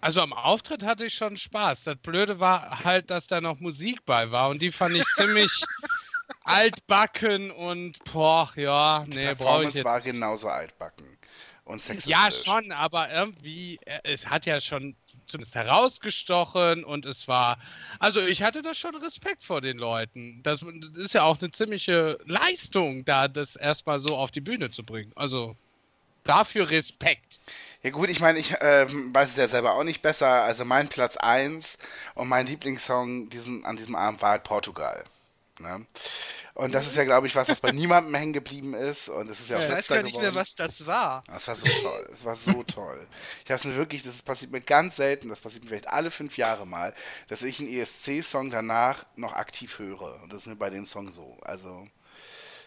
Also 0.00 0.20
am 0.20 0.32
Auftritt 0.32 0.84
hatte 0.84 1.06
ich 1.06 1.14
schon 1.14 1.36
Spaß. 1.36 1.84
Das 1.84 1.96
Blöde 1.96 2.38
war 2.38 2.84
halt, 2.84 3.10
dass 3.10 3.26
da 3.26 3.40
noch 3.40 3.60
Musik 3.60 4.04
bei 4.06 4.30
war 4.30 4.48
und 4.50 4.60
die 4.62 4.70
fand 4.70 4.94
ich 4.96 5.04
ziemlich 5.16 5.68
altbacken 6.44 7.50
und 7.50 7.98
boah, 8.04 8.52
ja, 8.56 9.06
Die 9.06 9.10
nee, 9.10 9.34
brauche 9.34 9.64
ich 9.66 9.72
Performance 9.72 9.78
jetzt. 9.78 9.84
war 9.84 10.00
genauso 10.00 10.48
altbacken 10.48 11.18
und 11.64 11.80
sexistisch. 11.80 12.10
Ja, 12.10 12.28
schon, 12.30 12.72
aber 12.72 13.10
irgendwie, 13.10 13.78
äh, 13.84 14.00
es 14.04 14.26
hat 14.28 14.46
ja 14.46 14.60
schon 14.60 14.96
zumindest 15.26 15.54
herausgestochen 15.54 16.84
und 16.84 17.06
es 17.06 17.28
war, 17.28 17.58
also 17.98 18.20
ich 18.20 18.42
hatte 18.42 18.62
da 18.62 18.74
schon 18.74 18.94
Respekt 18.96 19.44
vor 19.44 19.60
den 19.60 19.78
Leuten. 19.78 20.40
Das, 20.42 20.64
ist 20.96 21.14
ja 21.14 21.22
auch 21.22 21.40
eine 21.40 21.50
ziemliche 21.50 22.18
Leistung, 22.26 23.04
da 23.04 23.28
das 23.28 23.56
erstmal 23.56 24.00
so 24.00 24.16
auf 24.16 24.30
die 24.30 24.40
Bühne 24.40 24.70
zu 24.70 24.84
bringen. 24.84 25.12
Also 25.14 25.56
dafür 26.24 26.70
Respekt. 26.70 27.40
Ja 27.82 27.90
gut, 27.90 28.08
ich 28.08 28.20
meine, 28.20 28.38
ich 28.38 28.54
ähm, 28.60 29.14
weiß 29.14 29.30
es 29.30 29.36
ja 29.36 29.48
selber 29.48 29.74
auch 29.74 29.84
nicht 29.84 30.02
besser. 30.02 30.42
Also 30.42 30.64
mein 30.64 30.88
Platz 30.88 31.16
1 31.16 31.78
und 32.14 32.28
mein 32.28 32.46
Lieblingssong 32.46 33.28
diesen, 33.30 33.64
an 33.64 33.76
diesem 33.76 33.94
Abend 33.94 34.22
war 34.22 34.30
halt 34.30 34.44
Portugal. 34.44 35.04
Ne? 35.60 35.86
Und 36.54 36.74
das 36.74 36.86
ist 36.86 36.96
ja, 36.96 37.04
glaube 37.04 37.26
ich, 37.26 37.36
was, 37.36 37.48
was 37.48 37.60
bei 37.60 37.72
niemandem 37.72 38.14
hängen 38.14 38.32
geblieben 38.32 38.74
ist. 38.74 39.08
Und 39.08 39.28
das 39.28 39.40
ist 39.40 39.50
ja 39.50 39.58
auch 39.58 39.62
Ich 39.62 39.70
weiß 39.70 39.88
gar 39.88 40.02
nicht 40.02 40.14
mehr, 40.14 40.30
geworden. 40.30 40.36
was 40.36 40.54
das 40.54 40.86
war. 40.86 41.22
Das 41.26 41.48
war 41.48 41.54
so 41.54 41.66
toll. 41.66 42.08
Das 42.10 42.24
war 42.24 42.36
so 42.36 42.62
toll. 42.66 43.06
Ich 43.44 43.50
habe 43.50 43.58
es 43.58 43.64
mir 43.64 43.76
wirklich, 43.76 44.02
das 44.02 44.22
passiert 44.22 44.52
mir 44.52 44.60
ganz 44.60 44.96
selten, 44.96 45.28
das 45.28 45.40
passiert 45.40 45.64
mir 45.64 45.68
vielleicht 45.68 45.88
alle 45.88 46.10
fünf 46.10 46.36
Jahre 46.38 46.66
mal, 46.66 46.94
dass 47.28 47.42
ich 47.42 47.60
einen 47.60 47.68
ESC-Song 47.68 48.50
danach 48.50 49.04
noch 49.16 49.34
aktiv 49.34 49.78
höre. 49.78 50.22
Und 50.22 50.32
das 50.32 50.40
ist 50.40 50.46
mir 50.46 50.56
bei 50.56 50.70
dem 50.70 50.86
Song 50.86 51.12
so. 51.12 51.36
Also, 51.42 51.86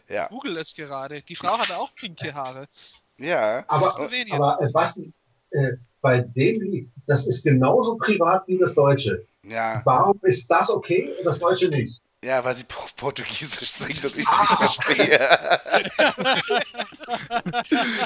ja. 0.08 0.28
Google 0.28 0.58
es 0.58 0.76
gerade. 0.76 1.22
Die 1.22 1.36
Frau 1.36 1.58
hatte 1.58 1.78
auch 1.78 1.94
pinke 1.96 2.34
Haare. 2.34 2.66
Ja. 3.18 3.64
Aber, 3.68 3.94
aber 4.32 4.62
äh, 4.62 4.72
Basti, 4.72 5.14
äh, 5.52 5.74
bei 6.02 6.20
dem 6.22 6.62
Lied, 6.62 6.90
das 7.08 7.28
ist 7.28 7.44
genauso 7.44 7.98
privat 7.98 8.48
wie 8.48 8.58
das 8.58 8.74
Deutsche. 8.74 9.26
Ja, 9.44 9.82
Warum 9.86 10.20
ist 10.24 10.50
das 10.50 10.70
okay 10.70 11.14
und 11.18 11.26
das 11.26 11.40
Deutsche 11.40 11.70
nicht? 11.70 12.02
Ja, 12.24 12.44
weil 12.44 12.56
sie 12.56 12.64
po- 12.66 12.88
Portugiesisch 12.96 13.72
singt 13.72 14.04
und 14.04 14.12
ich 14.12 14.18
nicht 14.18 14.28
verstehe. 14.28 15.20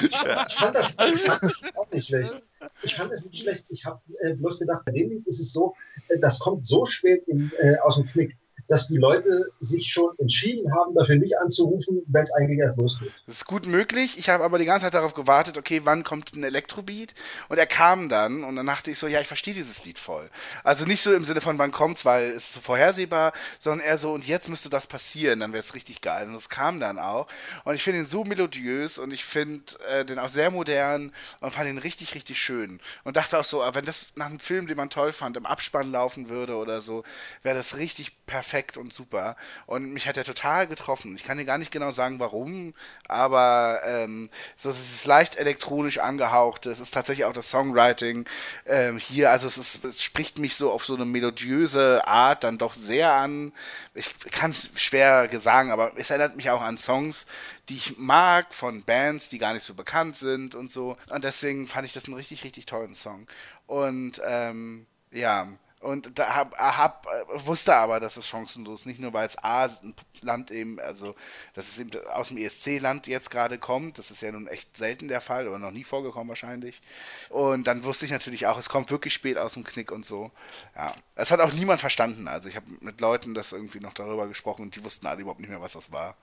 Ich 0.02 0.54
fand 0.54 0.74
das, 0.74 0.90
ich 0.90 1.22
fand 1.22 1.42
das 1.42 1.62
auch 1.76 1.90
nicht 1.90 2.06
schlecht. 2.06 2.40
Ich 2.82 2.94
fand 2.94 3.10
das 3.12 3.24
nicht 3.24 3.42
schlecht. 3.42 3.66
Ich 3.70 3.84
habe 3.84 4.00
äh, 4.22 4.34
bloß 4.34 4.58
gedacht, 4.60 4.84
bei 4.84 4.92
dem 4.92 5.10
Lied 5.10 5.26
ist 5.26 5.40
es 5.40 5.52
so, 5.52 5.74
äh, 6.08 6.18
das 6.18 6.38
kommt 6.38 6.66
so 6.66 6.84
spät 6.84 7.26
in, 7.28 7.50
äh, 7.58 7.76
aus 7.78 7.96
dem 7.96 8.06
Knick, 8.06 8.36
dass 8.68 8.88
die 8.88 8.98
Leute 8.98 9.50
sich 9.60 9.90
schon 9.90 10.10
entschieden 10.18 10.72
haben, 10.74 10.94
dafür 10.94 11.16
nicht 11.16 11.38
anzurufen, 11.38 12.02
wenn 12.06 12.22
es 12.22 12.32
eigentlich 12.34 12.58
erst 12.58 12.78
losgeht. 12.78 13.12
Das 13.26 13.36
ist 13.36 13.44
gut 13.46 13.66
möglich. 13.66 14.18
Ich 14.18 14.28
habe 14.28 14.44
aber 14.44 14.58
die 14.58 14.64
ganze 14.64 14.84
Zeit 14.84 14.94
darauf 14.94 15.14
gewartet, 15.14 15.58
okay, 15.58 15.82
wann 15.84 16.04
kommt 16.04 16.34
ein 16.34 16.44
Elektrobeat? 16.44 17.14
Und 17.48 17.58
er 17.58 17.66
kam 17.66 18.08
dann 18.08 18.44
und 18.44 18.56
dann 18.56 18.66
dachte 18.66 18.90
ich 18.90 18.98
so, 18.98 19.06
ja, 19.06 19.20
ich 19.20 19.26
verstehe 19.26 19.54
dieses 19.54 19.84
Lied 19.84 19.98
voll. 19.98 20.30
Also 20.62 20.84
nicht 20.84 21.02
so 21.02 21.14
im 21.14 21.24
Sinne 21.24 21.40
von, 21.40 21.58
wann 21.58 21.72
kommt's, 21.72 22.04
weil 22.04 22.30
es 22.30 22.52
so 22.52 22.60
vorhersehbar, 22.60 23.32
sondern 23.58 23.86
eher 23.86 23.98
so, 23.98 24.12
und 24.12 24.26
jetzt 24.26 24.48
müsste 24.48 24.70
das 24.70 24.86
passieren, 24.86 25.40
dann 25.40 25.52
wäre 25.52 25.60
es 25.60 25.74
richtig 25.74 26.00
geil. 26.00 26.26
Und 26.26 26.34
es 26.34 26.48
kam 26.48 26.80
dann 26.80 26.98
auch. 26.98 27.26
Und 27.64 27.74
ich 27.74 27.82
finde 27.82 28.00
ihn 28.00 28.06
so 28.06 28.24
melodiös 28.24 28.98
und 28.98 29.12
ich 29.12 29.24
finde 29.24 29.64
äh, 29.88 30.04
den 30.04 30.18
auch 30.18 30.28
sehr 30.28 30.50
modern 30.50 31.12
und 31.40 31.52
fand 31.52 31.68
ihn 31.68 31.78
richtig, 31.78 32.14
richtig 32.14 32.40
schön. 32.40 32.80
Und 33.04 33.16
dachte 33.16 33.38
auch 33.38 33.44
so, 33.44 33.62
ah, 33.62 33.74
wenn 33.74 33.84
das 33.84 34.08
nach 34.16 34.26
einem 34.26 34.38
Film, 34.38 34.66
den 34.66 34.76
man 34.76 34.90
toll 34.90 35.12
fand, 35.12 35.36
im 35.36 35.46
Abspann 35.46 35.90
laufen 35.90 36.28
würde 36.28 36.56
oder 36.56 36.80
so, 36.80 37.04
wäre 37.42 37.56
das 37.56 37.76
richtig 37.76 38.16
perfekt 38.54 38.76
und 38.76 38.92
super. 38.92 39.36
Und 39.66 39.92
mich 39.92 40.06
hat 40.06 40.16
er 40.16 40.22
total 40.22 40.68
getroffen. 40.68 41.16
Ich 41.16 41.24
kann 41.24 41.38
dir 41.38 41.44
gar 41.44 41.58
nicht 41.58 41.72
genau 41.72 41.90
sagen, 41.90 42.20
warum, 42.20 42.72
aber 43.08 43.80
ähm, 43.84 44.30
es 44.56 44.64
ist 44.64 45.06
leicht 45.06 45.36
elektronisch 45.36 45.98
angehaucht. 45.98 46.66
Es 46.66 46.78
ist 46.78 46.92
tatsächlich 46.92 47.24
auch 47.24 47.32
das 47.32 47.50
Songwriting 47.50 48.26
ähm, 48.66 48.98
hier. 48.98 49.32
Also 49.32 49.48
es, 49.48 49.58
ist, 49.58 49.84
es 49.84 50.00
spricht 50.00 50.38
mich 50.38 50.54
so 50.54 50.70
auf 50.70 50.84
so 50.84 50.94
eine 50.94 51.04
melodiöse 51.04 52.06
Art 52.06 52.44
dann 52.44 52.58
doch 52.58 52.74
sehr 52.74 53.12
an. 53.12 53.52
Ich 53.92 54.08
kann 54.30 54.52
es 54.52 54.70
schwer 54.76 55.28
sagen, 55.40 55.72
aber 55.72 55.92
es 55.96 56.10
erinnert 56.10 56.36
mich 56.36 56.50
auch 56.50 56.62
an 56.62 56.78
Songs, 56.78 57.26
die 57.68 57.76
ich 57.76 57.98
mag 57.98 58.54
von 58.54 58.84
Bands, 58.84 59.28
die 59.28 59.38
gar 59.38 59.54
nicht 59.54 59.64
so 59.64 59.74
bekannt 59.74 60.16
sind 60.16 60.54
und 60.54 60.70
so. 60.70 60.96
Und 61.10 61.24
deswegen 61.24 61.66
fand 61.66 61.86
ich 61.86 61.92
das 61.92 62.04
einen 62.04 62.14
richtig, 62.14 62.44
richtig 62.44 62.66
tollen 62.66 62.94
Song. 62.94 63.26
Und 63.66 64.20
ähm, 64.24 64.86
Ja, 65.10 65.48
und 65.84 66.18
da 66.18 66.34
hab, 66.34 66.58
hab, 66.58 67.06
wusste 67.46 67.74
aber, 67.76 68.00
dass 68.00 68.16
es 68.16 68.26
chancenlos, 68.26 68.86
nicht 68.86 69.00
nur 69.00 69.12
weil 69.12 69.26
es 69.26 69.36
A, 69.38 69.64
ein 69.66 69.94
Land 70.22 70.50
eben, 70.50 70.80
also 70.80 71.14
dass 71.54 71.68
es 71.68 71.78
eben 71.78 71.90
aus 72.08 72.28
dem 72.28 72.38
ESC-Land 72.38 73.06
jetzt 73.06 73.30
gerade 73.30 73.58
kommt, 73.58 73.98
das 73.98 74.10
ist 74.10 74.22
ja 74.22 74.32
nun 74.32 74.48
echt 74.48 74.76
selten 74.76 75.08
der 75.08 75.20
Fall 75.20 75.46
oder 75.46 75.58
noch 75.58 75.70
nie 75.70 75.84
vorgekommen 75.84 76.28
wahrscheinlich. 76.28 76.80
Und 77.28 77.66
dann 77.66 77.84
wusste 77.84 78.06
ich 78.06 78.10
natürlich 78.12 78.46
auch, 78.46 78.58
es 78.58 78.68
kommt 78.68 78.90
wirklich 78.90 79.14
spät 79.14 79.36
aus 79.38 79.54
dem 79.54 79.64
Knick 79.64 79.92
und 79.92 80.06
so. 80.06 80.32
Ja, 80.74 80.94
es 81.14 81.30
hat 81.30 81.40
auch 81.40 81.52
niemand 81.52 81.80
verstanden. 81.80 82.28
Also 82.28 82.48
ich 82.48 82.56
habe 82.56 82.66
mit 82.80 83.00
Leuten 83.00 83.34
das 83.34 83.52
irgendwie 83.52 83.80
noch 83.80 83.94
darüber 83.94 84.26
gesprochen 84.28 84.62
und 84.62 84.74
die 84.76 84.84
wussten 84.84 85.06
alle 85.06 85.20
überhaupt 85.20 85.40
nicht 85.40 85.50
mehr, 85.50 85.60
was 85.60 85.74
das 85.74 85.92
war. 85.92 86.16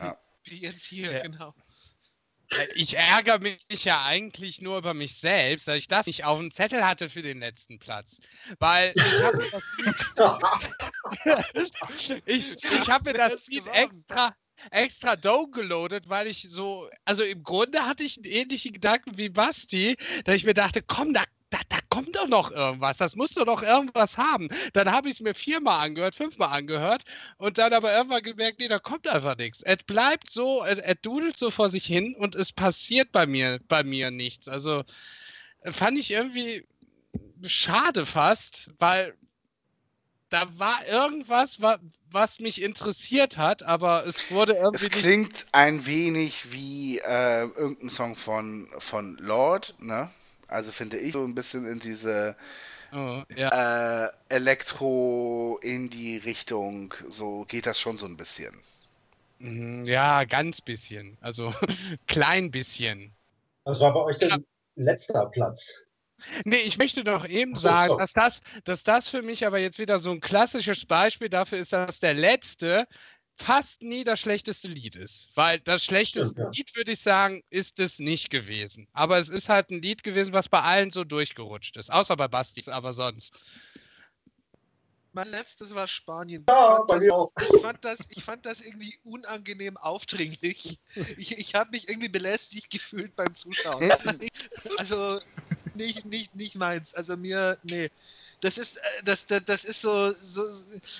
Ja. 0.00 0.16
Wie 0.44 0.58
jetzt 0.60 0.84
hier, 0.86 1.12
Ja. 1.12 1.22
genau. 1.22 1.54
Ich 2.74 2.96
ärgere 2.96 3.38
mich 3.38 3.84
ja 3.84 4.04
eigentlich 4.04 4.60
nur 4.60 4.78
über 4.78 4.94
mich 4.94 5.16
selbst, 5.16 5.68
dass 5.68 5.76
ich 5.76 5.88
das 5.88 6.06
nicht 6.06 6.24
auf 6.24 6.38
dem 6.38 6.50
Zettel 6.50 6.86
hatte 6.86 7.08
für 7.08 7.22
den 7.22 7.40
letzten 7.40 7.78
Platz. 7.78 8.18
Weil 8.58 8.92
ich 8.94 9.22
habe 9.22 9.36
mir 9.38 9.50
das 9.50 9.76
ich, 12.26 12.52
ich 12.52 12.90
hab 12.90 13.04
mir 13.04 13.12
das 13.12 13.46
Lied 13.46 13.66
extra, 13.72 14.34
extra 14.70 15.16
downgeloadet, 15.16 16.08
weil 16.08 16.26
ich 16.26 16.46
so, 16.48 16.88
also 17.04 17.22
im 17.22 17.42
Grunde 17.42 17.86
hatte 17.86 18.04
ich 18.04 18.18
einen 18.18 18.26
ähnlichen 18.26 18.72
Gedanken 18.72 19.16
wie 19.16 19.28
Basti, 19.28 19.96
dass 20.24 20.36
ich 20.36 20.44
mir 20.44 20.54
dachte, 20.54 20.82
komm, 20.82 21.14
da, 21.14 21.24
da, 21.52 21.58
da 21.68 21.76
kommt 21.90 22.16
doch 22.16 22.26
noch 22.26 22.50
irgendwas, 22.50 22.96
das 22.96 23.14
muss 23.14 23.34
doch 23.34 23.44
noch 23.44 23.62
irgendwas 23.62 24.16
haben. 24.16 24.48
Dann 24.72 24.90
habe 24.90 25.08
ich 25.08 25.16
es 25.16 25.20
mir 25.20 25.34
viermal 25.34 25.80
angehört, 25.80 26.14
fünfmal 26.14 26.48
angehört 26.48 27.04
und 27.36 27.58
dann 27.58 27.74
aber 27.74 27.92
irgendwann 27.94 28.22
gemerkt, 28.22 28.58
nee, 28.58 28.68
da 28.68 28.78
kommt 28.78 29.06
einfach 29.06 29.36
nichts. 29.36 29.62
Es 29.62 29.76
bleibt 29.86 30.30
so, 30.30 30.64
es, 30.64 30.80
dudelt 31.02 31.36
so 31.36 31.50
vor 31.50 31.68
sich 31.68 31.84
hin 31.84 32.16
und 32.18 32.34
es 32.34 32.52
passiert 32.52 33.12
bei 33.12 33.26
mir, 33.26 33.60
bei 33.68 33.84
mir 33.84 34.10
nichts. 34.10 34.48
Also 34.48 34.82
äh, 35.60 35.72
fand 35.72 35.98
ich 35.98 36.10
irgendwie 36.10 36.66
schade 37.46 38.06
fast, 38.06 38.70
weil 38.78 39.14
da 40.30 40.58
war 40.58 40.78
irgendwas, 40.88 41.60
wa- 41.60 41.78
was 42.10 42.40
mich 42.40 42.62
interessiert 42.62 43.36
hat, 43.36 43.62
aber 43.62 44.06
es 44.06 44.30
wurde 44.30 44.54
irgendwie 44.54 44.86
Es 44.86 44.90
klingt 44.90 45.46
ein 45.52 45.84
wenig 45.84 46.50
wie 46.50 46.98
äh, 46.98 47.42
irgendein 47.42 47.90
Song 47.90 48.16
von, 48.16 48.70
von 48.78 49.18
Lord, 49.18 49.74
ne? 49.78 50.10
Also 50.52 50.72
finde 50.72 50.98
ich 50.98 51.14
so 51.14 51.24
ein 51.24 51.34
bisschen 51.34 51.66
in 51.66 51.80
diese 51.80 52.36
Oh, 52.92 53.22
ja. 53.34 54.06
äh, 54.06 54.10
Elektro-Indie-Richtung, 54.28 56.94
so 57.08 57.44
geht 57.46 57.66
das 57.66 57.80
schon 57.80 57.98
so 57.98 58.06
ein 58.06 58.16
bisschen. 58.16 58.56
Mhm, 59.38 59.84
ja, 59.84 60.24
ganz 60.24 60.60
bisschen. 60.60 61.16
Also 61.20 61.54
klein 62.06 62.50
bisschen. 62.50 63.12
Was 63.64 63.78
war 63.80 63.92
bei 63.92 64.00
euch 64.00 64.18
denn 64.18 64.44
letzter 64.76 65.26
Platz? 65.26 65.86
Nee, 66.44 66.58
ich 66.58 66.78
möchte 66.78 67.02
doch 67.04 67.26
eben 67.26 67.56
sagen, 67.56 67.94
so. 67.94 67.96
dass 67.96 68.12
das, 68.12 68.40
dass 68.64 68.84
das 68.84 69.08
für 69.08 69.22
mich 69.22 69.46
aber 69.46 69.58
jetzt 69.58 69.78
wieder 69.78 69.98
so 69.98 70.12
ein 70.12 70.20
klassisches 70.20 70.86
Beispiel 70.86 71.28
dafür 71.28 71.58
ist, 71.58 71.72
dass 71.72 71.98
der 71.98 72.14
letzte 72.14 72.86
fast 73.36 73.82
nie 73.82 74.04
das 74.04 74.20
schlechteste 74.20 74.68
Lied 74.68 74.96
ist. 74.96 75.28
Weil 75.34 75.60
das 75.60 75.84
schlechteste 75.84 76.32
Stimmt, 76.32 76.38
ja. 76.38 76.50
Lied, 76.50 76.76
würde 76.76 76.92
ich 76.92 77.00
sagen, 77.00 77.42
ist 77.50 77.78
es 77.78 77.98
nicht 77.98 78.30
gewesen. 78.30 78.88
Aber 78.92 79.18
es 79.18 79.28
ist 79.28 79.48
halt 79.48 79.70
ein 79.70 79.82
Lied 79.82 80.02
gewesen, 80.02 80.32
was 80.32 80.48
bei 80.48 80.60
allen 80.60 80.90
so 80.90 81.04
durchgerutscht 81.04 81.76
ist. 81.76 81.92
Außer 81.92 82.16
bei 82.16 82.28
Bastis, 82.28 82.68
aber 82.68 82.92
sonst. 82.92 83.32
Mein 85.14 85.28
letztes 85.28 85.74
war 85.74 85.86
Spanien. 85.86 86.44
Ja, 86.48 86.78
ich, 86.88 86.88
fand 86.88 86.90
das, 86.90 87.50
ich, 87.50 87.60
fand 87.60 87.84
das, 87.84 87.98
ich 88.10 88.24
fand 88.24 88.46
das 88.46 88.60
irgendwie 88.62 88.94
unangenehm 89.04 89.76
aufdringlich. 89.76 90.78
Ich, 91.18 91.36
ich 91.36 91.54
habe 91.54 91.70
mich 91.72 91.88
irgendwie 91.90 92.08
belästigt 92.08 92.70
gefühlt 92.70 93.14
beim 93.14 93.34
Zuschauen. 93.34 93.92
Also 94.78 95.20
nicht, 95.76 96.04
nicht, 96.06 96.34
nicht 96.34 96.56
meins. 96.56 96.94
Also 96.94 97.16
mir, 97.16 97.58
nee. 97.62 97.90
Das 98.40 98.58
ist, 98.58 98.78
äh, 98.78 98.80
das, 99.04 99.26
das, 99.26 99.44
das 99.44 99.64
ist 99.64 99.80
so, 99.80 100.12
so 100.12 100.42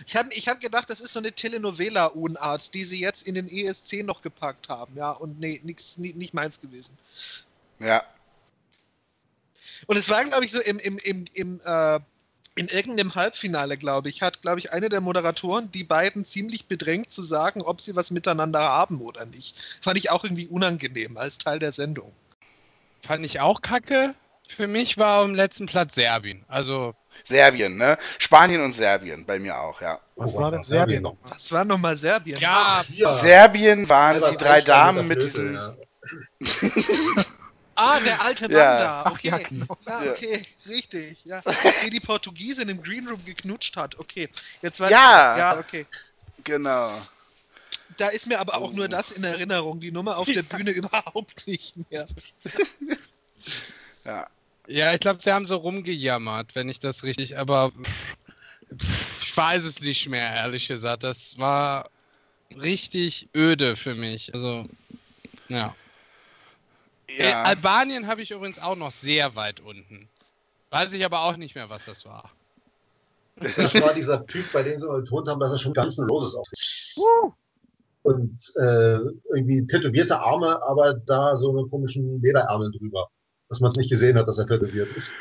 ich 0.06 0.16
habe 0.16 0.32
ich 0.32 0.48
hab 0.48 0.60
gedacht, 0.60 0.88
das 0.88 1.00
ist 1.00 1.12
so 1.12 1.18
eine 1.18 1.32
Telenovela-Unart, 1.32 2.72
die 2.72 2.84
sie 2.84 3.00
jetzt 3.00 3.26
in 3.26 3.34
den 3.34 3.48
ESC 3.48 4.04
noch 4.04 4.22
gepackt 4.22 4.68
haben, 4.68 4.96
ja, 4.96 5.10
und 5.10 5.40
nee, 5.40 5.60
nix, 5.64 5.98
nie, 5.98 6.12
nicht 6.12 6.34
meins 6.34 6.60
gewesen. 6.60 6.96
Ja. 7.80 8.04
Und 9.86 9.96
es 9.96 10.08
war, 10.08 10.24
glaube 10.24 10.44
ich, 10.44 10.52
so 10.52 10.60
im, 10.60 10.78
im, 10.78 10.98
im, 10.98 11.24
im 11.34 11.60
äh, 11.64 11.98
in 12.54 12.68
irgendeinem 12.68 13.14
Halbfinale, 13.14 13.78
glaube 13.78 14.08
ich, 14.08 14.20
hat, 14.20 14.42
glaube 14.42 14.58
ich, 14.58 14.72
eine 14.72 14.88
der 14.88 15.00
Moderatoren 15.00 15.70
die 15.72 15.84
beiden 15.84 16.24
ziemlich 16.24 16.66
bedrängt 16.66 17.10
zu 17.10 17.22
sagen, 17.22 17.62
ob 17.62 17.80
sie 17.80 17.96
was 17.96 18.10
miteinander 18.10 18.60
haben 18.60 19.00
oder 19.00 19.24
nicht. 19.24 19.58
Fand 19.82 19.96
ich 19.98 20.10
auch 20.10 20.24
irgendwie 20.24 20.48
unangenehm 20.48 21.16
als 21.16 21.38
Teil 21.38 21.58
der 21.58 21.72
Sendung. 21.72 22.12
Fand 23.02 23.24
ich 23.24 23.40
auch 23.40 23.62
kacke. 23.62 24.14
Für 24.56 24.66
mich 24.66 24.98
war 24.98 25.22
am 25.22 25.34
letzten 25.34 25.66
Platz 25.66 25.94
Serbien. 25.94 26.44
Also, 26.48 26.94
Serbien, 27.24 27.76
ne? 27.76 27.98
Spanien 28.18 28.62
und 28.62 28.72
Serbien, 28.72 29.24
bei 29.24 29.38
mir 29.38 29.58
auch, 29.58 29.80
ja. 29.80 30.00
Was 30.16 30.34
Oh, 30.34 30.38
war 30.38 30.44
was 30.46 30.52
denn 30.52 30.62
Serbien 30.64 31.02
Serbien? 31.02 31.02
noch? 31.02 31.16
Was 31.32 31.52
war 31.52 31.64
nochmal 31.64 31.96
Serbien? 31.96 32.38
ja, 32.38 32.84
Hier. 32.88 33.12
Serbien 33.14 33.88
waren 33.88 34.16
Albert 34.16 34.32
die 34.40 34.44
drei 34.44 34.60
Damen 34.60 35.06
mit 35.08 35.22
diesem. 35.22 35.54
ja. 35.54 35.74
Ah, 37.74 37.98
der 38.00 38.20
alte 38.22 38.44
Mann 38.48 38.52
Ja. 38.58 38.76
da. 38.76 39.02
Ach 39.06 39.12
Okay. 39.12 39.28
ja, 39.28 39.38
genau. 39.38 39.78
Ja, 39.86 40.04
Ja. 40.04 40.10
okay, 40.12 40.42
richtig. 40.68 41.24
Ja. 41.24 41.40
Die 41.84 41.90
die 41.90 42.00
Portugiesin 42.00 42.68
im 42.68 42.82
Green 42.82 43.08
Room 43.08 43.24
geknutscht 43.24 43.76
hat. 43.78 43.98
Okay. 43.98 44.28
Jetzt 44.60 44.78
weiß 44.78 44.90
Ja. 44.90 45.32
ich. 45.32 45.38
Ja, 45.38 45.58
okay. 45.58 45.86
Genau. 46.44 46.92
Da 47.96 48.08
ist 48.08 48.26
mir 48.26 48.40
aber 48.40 48.56
auch 48.56 48.74
nur 48.74 48.88
das 48.88 49.12
in 49.12 49.24
Erinnerung. 49.24 49.80
Die 49.80 49.90
Nummer 49.90 50.18
auf 50.18 50.26
der 50.26 50.42
Bühne 50.42 50.70
überhaupt 50.72 51.46
nicht 51.46 51.74
mehr. 51.90 52.06
Ja. 54.04 54.26
Ja, 54.68 54.94
ich 54.94 55.00
glaube, 55.00 55.20
sie 55.22 55.32
haben 55.32 55.46
so 55.46 55.56
rumgejammert, 55.56 56.54
wenn 56.54 56.68
ich 56.68 56.78
das 56.78 57.02
richtig, 57.02 57.38
aber 57.38 57.72
pff, 58.78 59.22
ich 59.22 59.36
weiß 59.36 59.64
es 59.64 59.80
nicht 59.80 60.08
mehr, 60.08 60.34
ehrlich 60.34 60.68
gesagt. 60.68 61.04
Das 61.04 61.38
war 61.38 61.88
richtig 62.60 63.28
öde 63.34 63.76
für 63.76 63.94
mich. 63.94 64.32
Also, 64.34 64.66
ja. 65.48 65.74
Äh, 67.08 67.30
Ja. 67.30 67.42
Albanien 67.42 68.06
habe 68.06 68.22
ich 68.22 68.30
übrigens 68.30 68.58
auch 68.58 68.76
noch 68.76 68.92
sehr 68.92 69.34
weit 69.34 69.60
unten. 69.60 70.08
Weiß 70.70 70.92
ich 70.92 71.04
aber 71.04 71.22
auch 71.22 71.36
nicht 71.36 71.54
mehr, 71.54 71.68
was 71.68 71.84
das 71.84 72.04
war. 72.06 72.30
Das 73.36 73.74
war 73.80 73.92
dieser 73.94 74.26
Typ, 74.26 74.50
bei 74.52 74.62
dem 74.62 74.78
sie 74.78 74.86
mal 74.86 75.00
betont 75.00 75.28
haben, 75.28 75.40
dass 75.40 75.50
er 75.50 75.58
schon 75.58 75.72
ganz 75.72 75.96
Loses 75.98 76.34
auf 76.34 76.46
ist. 76.52 77.00
Und 78.02 78.38
äh, 78.56 78.98
irgendwie 79.34 79.66
tätowierte 79.66 80.18
Arme, 80.18 80.60
aber 80.62 80.94
da 80.94 81.36
so 81.36 81.50
eine 81.50 81.68
komischen 81.68 82.20
Lederärmel 82.20 82.70
drüber. 82.72 83.08
Dass 83.52 83.60
man 83.60 83.70
es 83.70 83.76
nicht 83.76 83.90
gesehen 83.90 84.16
hat, 84.16 84.26
dass 84.26 84.38
er 84.38 84.46
tätowiert 84.46 84.88
ist. 84.96 85.12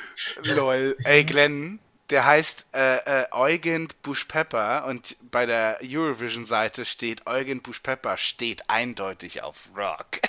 Lol. 0.56 0.96
Ey, 1.04 1.26
Glenn, 1.26 1.80
der 2.12 2.24
heißt 2.24 2.66
äh, 2.74 3.24
äh, 3.24 3.26
Eugen 3.32 3.90
Bush-Pepper 4.04 4.86
und 4.86 5.18
bei 5.32 5.46
der 5.46 5.80
Eurovision-Seite 5.84 6.86
steht 6.86 7.28
Eugen 7.28 7.62
Bush-Pepper 7.62 8.18
steht 8.18 8.70
eindeutig 8.70 9.44
auf 9.44 9.58
Rock. 9.76 10.22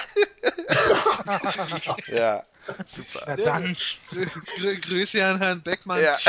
ja, 2.09 2.43
super. 2.89 3.25
Ja, 3.29 3.37
dann, 3.45 3.77
Grü 4.57 4.81
Grüße 4.81 5.25
an 5.25 5.39
Herrn 5.39 5.63
Beckmann. 5.63 6.03
Ja. 6.03 6.19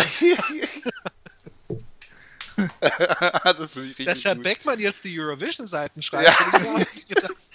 das 3.43 3.71
finde 3.71 3.89
ich 3.89 3.97
richtig 3.97 4.05
Dass 4.05 4.23
Herr 4.25 4.35
gut. 4.35 4.43
Beckmann 4.43 4.77
jetzt 4.77 5.03
die 5.05 5.19
Eurovision-Seiten 5.19 6.03
schreibt, 6.03 6.25
Ja. 6.25 6.39
hätte 6.39 6.51
ich 6.55 6.61
mir 6.61 6.69
auch 6.69 6.77
nicht 6.77 7.09
gedacht. 7.09 7.33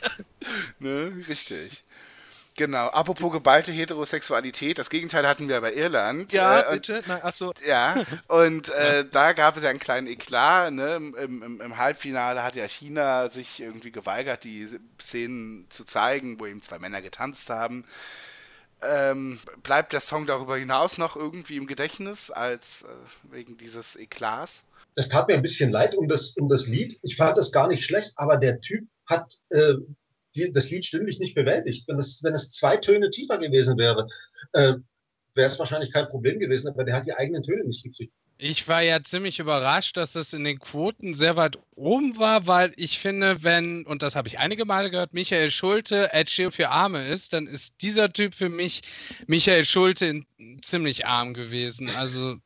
Ne? 0.81 1.13
Richtig. 1.29 1.85
Genau. 2.59 2.89
Apropos 2.89 3.33
geballte 3.33 3.73
Heterosexualität, 3.73 4.79
das 4.79 4.91
Gegenteil 4.91 5.27
hatten 5.27 5.49
wir 5.49 5.61
bei 5.61 5.73
Irland. 5.73 6.33
Ja, 6.33 6.59
Äh, 6.61 6.65
und- 6.67 6.71
bitte. 6.73 7.03
Nein, 7.07 7.23
achso, 7.23 7.53
Ja, 7.67 8.05
und 8.27 8.69
äh, 8.71 9.07
da 9.11 9.33
gab 9.33 9.57
es 9.57 9.63
ja 9.63 9.71
einen 9.71 9.79
kleinen 9.79 10.09
Eklat. 10.09 10.73
Ne? 10.73 10.97
Im, 10.97 11.15
im, 11.17 11.61
Im 11.61 11.79
Halbfinale 11.79 12.43
hat 12.43 12.57
ja 12.57 12.67
China 12.69 13.29
sich 13.31 13.61
irgendwie 13.61 13.93
geweigert, 13.93 14.45
die 14.45 14.69
Szenen 15.01 15.67
zu 15.71 15.85
zeigen, 15.85 16.39
wo 16.41 16.47
eben 16.47 16.61
zwei 16.61 16.79
Männer 16.79 17.01
getanzt 17.01 17.49
haben. 17.49 17.85
Ähm, 18.83 19.39
bleibt 19.63 19.93
der 19.93 20.01
Song 20.01 20.27
darüber 20.27 20.57
hinaus 20.57 20.99
noch 20.99 21.17
irgendwie 21.17 21.57
im 21.57 21.67
Gedächtnis 21.67 22.31
als 22.31 22.83
äh, 22.83 23.33
wegen 23.33 23.57
dieses 23.57 23.97
Eklats? 23.97 24.65
Das 24.95 25.09
tat 25.09 25.29
mir 25.29 25.35
ein 25.35 25.43
bisschen 25.43 25.71
leid 25.71 25.95
um 25.95 26.09
das, 26.09 26.31
um 26.37 26.49
das 26.49 26.67
Lied. 26.67 26.99
Ich 27.03 27.17
fand 27.17 27.39
das 27.39 27.53
gar 27.53 27.69
nicht 27.69 27.85
schlecht, 27.85 28.13
aber 28.17 28.37
der 28.37 28.61
Typ 28.61 28.85
hat 29.07 29.33
äh, 29.51 29.75
das 30.53 30.71
Lied 30.71 30.85
stimmlich 30.85 31.19
nicht 31.19 31.35
bewältigt. 31.35 31.87
Wenn 31.89 31.99
es, 31.99 32.23
wenn 32.23 32.35
es 32.35 32.51
zwei 32.51 32.77
Töne 32.77 33.11
tiefer 33.11 33.39
gewesen 33.39 33.79
wäre, 33.79 34.07
äh, 34.53 34.75
wäre 35.35 35.47
es 35.47 35.59
wahrscheinlich 35.59 35.93
kein 35.93 36.09
Problem 36.09 36.39
gewesen, 36.39 36.69
aber 36.69 36.85
der 36.85 36.97
hat 36.97 37.07
die 37.07 37.15
eigenen 37.15 37.43
Töne 37.43 37.65
nicht 37.65 37.83
gekriegt. 37.83 38.13
Ich 38.41 38.69
war 38.69 38.83
ja 38.83 39.03
ziemlich 39.03 39.41
überrascht, 39.41 39.97
dass 39.97 40.13
das 40.13 40.33
in 40.33 40.45
den 40.45 40.61
Quoten 40.61 41.17
sehr 41.17 41.35
weit 41.35 41.59
oben 41.75 42.19
war, 42.19 42.47
weil 42.47 42.73
ich 42.77 43.01
finde, 43.01 43.43
wenn, 43.43 43.85
und 43.85 44.01
das 44.01 44.15
habe 44.15 44.29
ich 44.29 44.39
einige 44.39 44.65
Male 44.65 44.93
gehört, 44.93 45.13
Michael 45.13 45.51
Schulte 45.51 46.13
Ed 46.13 46.31
Sheeran 46.31 46.53
für 46.53 46.69
Arme 46.69 47.09
ist, 47.09 47.33
dann 47.33 47.49
ist 47.49 47.83
dieser 47.83 48.13
Typ 48.13 48.37
für 48.37 48.49
mich 48.49 48.83
Michael 49.27 49.65
Schulte 49.65 50.07
in, 50.07 50.27
ziemlich 50.63 51.05
arm 51.05 51.35
gewesen. 51.35 51.91
Also, 51.97 52.37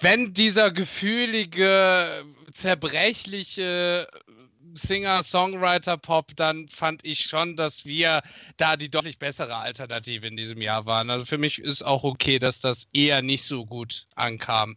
wenn 0.00 0.34
dieser 0.34 0.72
gefühlige, 0.72 2.24
zerbrechliche 2.52 4.08
Singer-Songwriter-Pop, 4.76 6.36
dann 6.36 6.68
fand 6.68 7.04
ich 7.04 7.20
schon, 7.24 7.56
dass 7.56 7.84
wir 7.84 8.22
da 8.56 8.76
die 8.76 8.88
deutlich 8.88 9.18
bessere 9.18 9.56
Alternative 9.56 10.26
in 10.26 10.36
diesem 10.36 10.60
Jahr 10.60 10.86
waren. 10.86 11.10
Also 11.10 11.24
für 11.24 11.38
mich 11.38 11.58
ist 11.58 11.84
auch 11.84 12.04
okay, 12.04 12.38
dass 12.38 12.60
das 12.60 12.86
eher 12.92 13.22
nicht 13.22 13.44
so 13.44 13.66
gut 13.66 14.06
ankam. 14.14 14.76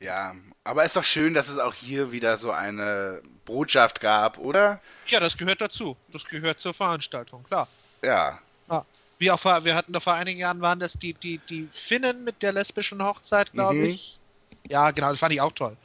Ja, 0.00 0.34
aber 0.64 0.84
ist 0.84 0.96
doch 0.96 1.04
schön, 1.04 1.34
dass 1.34 1.48
es 1.48 1.58
auch 1.58 1.74
hier 1.74 2.12
wieder 2.12 2.36
so 2.36 2.50
eine 2.50 3.22
Botschaft 3.44 4.00
gab, 4.00 4.38
oder? 4.38 4.80
Ja, 5.06 5.20
das 5.20 5.36
gehört 5.36 5.60
dazu. 5.60 5.96
Das 6.12 6.24
gehört 6.24 6.60
zur 6.60 6.74
Veranstaltung, 6.74 7.44
klar. 7.44 7.68
Ja. 8.02 8.40
Wie 9.18 9.30
auch 9.30 9.38
vor, 9.38 9.64
wir 9.64 9.76
hatten 9.76 9.92
da 9.92 10.00
vor 10.00 10.14
einigen 10.14 10.40
Jahren 10.40 10.60
waren 10.60 10.80
das 10.80 10.94
die, 10.94 11.14
die, 11.14 11.38
die 11.48 11.68
Finnen 11.70 12.24
mit 12.24 12.42
der 12.42 12.52
lesbischen 12.52 13.02
Hochzeit, 13.02 13.52
glaube 13.52 13.76
Mhm. 13.76 13.84
ich. 13.86 14.18
Ja, 14.68 14.90
genau, 14.90 15.10
das 15.10 15.20
fand 15.20 15.32
ich 15.32 15.40
auch 15.40 15.52
toll. 15.52 15.76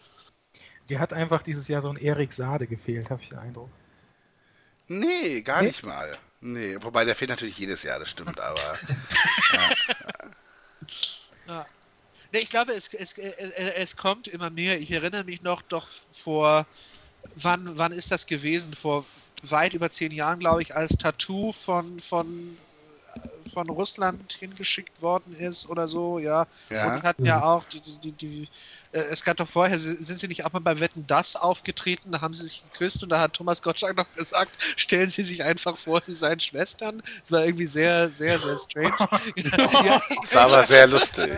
Dir 0.89 0.99
hat 0.99 1.13
einfach 1.13 1.41
dieses 1.41 1.67
Jahr 1.67 1.81
so 1.81 1.89
ein 1.89 1.97
Erik 1.97 2.31
Sade 2.33 2.67
gefehlt, 2.67 3.09
habe 3.09 3.21
ich 3.21 3.29
den 3.29 3.39
Eindruck. 3.39 3.69
Nee, 4.87 5.41
gar 5.41 5.61
Nee? 5.61 5.67
nicht 5.67 5.85
mal. 5.85 6.17
Nee, 6.41 6.77
wobei 6.81 7.05
der 7.05 7.15
fehlt 7.15 7.29
natürlich 7.29 7.57
jedes 7.57 7.83
Jahr, 7.83 7.99
das 7.99 8.09
stimmt, 8.09 8.39
aber. 8.39 8.77
Nee, 12.31 12.39
ich 12.39 12.49
glaube, 12.49 12.73
es, 12.73 12.93
es, 12.93 13.17
äh, 13.17 13.29
äh, 13.29 13.73
es 13.75 13.95
kommt 13.95 14.27
immer 14.27 14.49
mehr. 14.49 14.79
Ich 14.79 14.91
erinnere 14.91 15.23
mich 15.23 15.41
noch 15.41 15.61
doch 15.63 15.87
vor, 16.11 16.65
wann, 17.35 17.77
wann 17.77 17.91
ist 17.91 18.11
das 18.11 18.27
gewesen? 18.27 18.73
Vor 18.73 19.05
weit 19.43 19.73
über 19.73 19.89
zehn 19.89 20.11
Jahren, 20.11 20.39
glaube 20.39 20.61
ich, 20.61 20.75
als 20.75 20.97
Tattoo 20.97 21.51
von, 21.53 21.99
von, 21.99 22.57
äh, 23.15 23.49
von 23.49 23.69
Russland 23.69 24.33
hingeschickt 24.33 25.01
worden 25.01 25.35
ist 25.39 25.69
oder 25.69 25.87
so, 25.87 26.19
ja. 26.19 26.41
Und 26.69 26.75
ja. 26.75 26.97
die 26.97 27.01
hatten 27.01 27.25
ja 27.25 27.43
auch, 27.43 27.65
die, 27.65 27.81
die, 27.81 28.11
die, 28.11 28.47
es 28.91 29.23
gab 29.23 29.37
doch 29.37 29.47
vorher, 29.47 29.77
si- 29.77 29.97
sind 30.01 30.17
sie 30.19 30.27
nicht 30.27 30.45
auch 30.45 30.51
mal 30.53 30.59
beim 30.59 30.79
Wetten 30.79 31.05
das 31.07 31.35
aufgetreten, 31.35 32.11
da 32.11 32.21
haben 32.21 32.33
sie 32.33 32.43
sich 32.47 32.63
geküsst 32.71 33.03
und 33.03 33.09
da 33.09 33.19
hat 33.19 33.33
Thomas 33.33 33.61
Gottschalk 33.61 33.95
noch 33.97 34.11
gesagt, 34.15 34.57
stellen 34.75 35.09
Sie 35.09 35.23
sich 35.23 35.43
einfach 35.43 35.77
vor, 35.77 36.01
Sie 36.01 36.15
seien 36.15 36.39
Schwestern. 36.39 37.01
Das 37.21 37.31
war 37.31 37.45
irgendwie 37.45 37.67
sehr, 37.67 38.09
sehr, 38.09 38.39
sehr 38.39 38.57
strange. 38.57 38.93
ja, 39.85 40.01
Das 40.23 40.35
war 40.35 40.41
aber 40.41 40.63
sehr 40.63 40.87
lustig. 40.87 41.37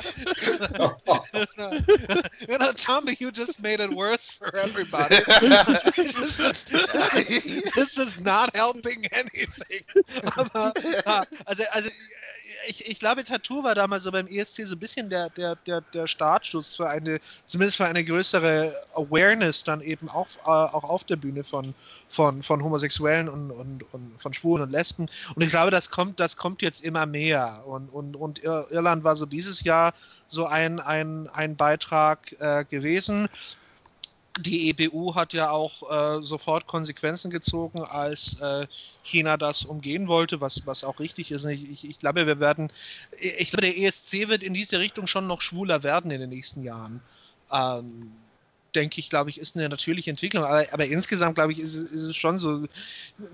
you 2.48 2.58
know, 2.58 2.72
Tommy, 2.74 3.16
you 3.20 3.32
just 3.32 3.62
made 3.62 3.80
it 3.82 3.92
worse 3.92 4.32
for 4.32 4.54
everybody. 4.56 5.18
this, 5.96 6.18
is, 6.40 6.66
this 7.76 7.98
is 7.98 8.20
not 8.22 8.56
helping 8.56 9.06
anything. 9.14 9.84
Aber, 10.36 10.74
ja, 11.06 11.24
also, 11.46 11.64
also 11.72 11.90
ich, 12.68 12.86
ich 12.88 13.00
glaube, 13.00 13.24
Tattoo 13.24 13.64
war 13.64 13.76
damals 13.76 14.04
so 14.04 14.12
beim 14.12 14.28
ESC 14.28 14.66
so 14.66 14.76
ein 14.76 14.80
bisschen 14.80 15.10
der, 15.10 15.30
der, 15.32 15.56
der, 15.68 15.82
der 15.94 16.08
Startschuss 16.08 16.76
für 16.76 16.90
eine, 16.90 17.20
zumindest 17.46 17.78
für 17.78 17.86
eine 17.86 18.04
größere 18.04 18.74
Awareness 18.94 19.64
dann 19.64 19.82
eben 19.82 20.10
auch, 20.10 20.28
äh, 20.46 20.50
auch 20.50 20.84
auf 20.84 21.04
der 21.04 21.16
Bühne 21.16 21.44
von, 21.44 21.74
von, 22.10 22.44
von 22.44 22.64
Homosexuellen 22.64 23.30
und, 23.30 23.52
und, 23.52 23.94
und 23.94 24.22
von 24.22 24.34
Schwulen 24.34 24.64
und 24.64 24.72
Lesben. 24.72 25.08
Und 25.36 25.42
ich 25.42 25.50
glaube, 25.50 25.72
das 25.72 25.90
kommt, 25.90 26.20
das 26.20 26.38
kommt 26.38 26.62
jetzt 26.62 26.84
immer 26.84 27.06
mehr. 27.06 27.64
Und, 27.66 27.90
und, 27.90 28.16
und 28.16 28.40
Ir- 28.44 28.70
Irland 28.72 29.04
war 29.04 29.16
so 29.16 29.26
dieses 29.26 29.64
Jahr 29.64 29.94
so 30.28 30.46
ein, 30.46 30.80
ein, 30.80 31.28
ein 31.30 31.56
Beitrag 31.56 32.32
äh, 32.40 32.66
gewesen. 32.66 33.28
Die 34.38 34.70
EBU 34.70 35.14
hat 35.16 35.34
ja 35.34 35.50
auch 35.52 36.20
äh, 36.20 36.24
sofort 36.24 36.66
Konsequenzen 36.66 37.30
gezogen, 37.32 37.82
als 37.84 38.40
äh, 38.40 38.66
China 39.02 39.36
das 39.36 39.66
umgehen 39.66 40.08
wollte, 40.08 40.40
was, 40.40 40.66
was 40.66 40.86
auch 40.86 41.00
richtig 41.00 41.32
ist. 41.32 41.44
Ich, 41.46 41.70
ich, 41.70 41.90
ich 41.90 42.00
glaube, 42.00 42.26
wir 42.26 42.40
werden, 42.40 42.72
ich 43.20 43.50
glaube, 43.50 43.64
der 43.64 43.78
ESC 43.78 44.30
wird 44.30 44.42
in 44.44 44.54
diese 44.54 44.80
Richtung 44.80 45.06
schon 45.08 45.28
noch 45.28 45.42
schwuler 45.42 45.84
werden 45.84 46.12
in 46.12 46.22
den 46.22 46.30
nächsten 46.30 46.64
Jahren. 46.64 47.04
Ähm, 47.52 48.30
denke 48.74 49.02
ich, 49.02 49.10
glaube 49.10 49.30
ich, 49.30 49.38
ist 49.38 49.58
eine 49.58 49.68
natürliche 49.68 50.10
Entwicklung. 50.10 50.46
Aber, 50.46 50.66
aber 50.72 50.86
insgesamt, 50.86 51.36
glaube 51.36 51.52
ich, 51.52 51.60
ist, 51.60 51.76
es- 51.76 51.92
ist 51.92 52.04
es 52.04 52.16
schon 52.16 52.38
so, 52.38 52.66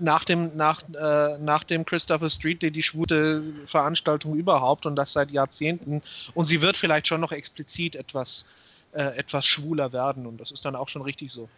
nach 0.00 0.24
dem, 0.24 0.56
nach, 0.56 0.82
äh, 0.94 1.38
nach 1.38 1.64
dem 1.64 1.84
Christopher 1.84 2.28
Street 2.30 2.62
Day 2.62 2.72
die 2.72 2.82
schwule 2.82 3.44
Veranstaltung 3.66 4.34
überhaupt 4.34 4.84
und 4.86 4.96
das 4.96 5.12
seit 5.12 5.30
Jahrzehnten. 5.30 6.00
Und 6.34 6.46
sie 6.46 6.60
wird 6.60 6.76
vielleicht 6.76 7.06
schon 7.06 7.20
noch 7.20 7.32
explizit 7.32 7.94
etwas, 7.96 8.44
äh, 8.44 8.67
etwas 9.16 9.46
schwuler 9.46 9.92
werden 9.92 10.26
und 10.26 10.38
das 10.38 10.50
ist 10.50 10.64
dann 10.64 10.76
auch 10.76 10.88
schon 10.88 11.02
richtig 11.02 11.30
so. 11.30 11.48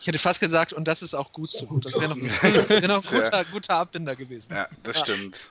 Ich 0.00 0.06
hätte 0.06 0.18
fast 0.18 0.40
gesagt, 0.40 0.72
und 0.72 0.86
das 0.86 1.02
ist 1.02 1.14
auch 1.14 1.32
gut 1.32 1.50
so. 1.50 1.66
Gut 1.66 1.84
Das 1.84 1.94
wäre 1.94 2.08
noch, 2.08 2.16
wär 2.68 2.88
noch 2.88 3.10
ein 3.12 3.18
guter, 3.22 3.44
guter 3.46 3.74
Abbinder 3.76 4.14
gewesen. 4.16 4.52
Ja, 4.54 4.68
das 4.82 4.96
Ja. 4.96 5.02
stimmt. 5.04 5.50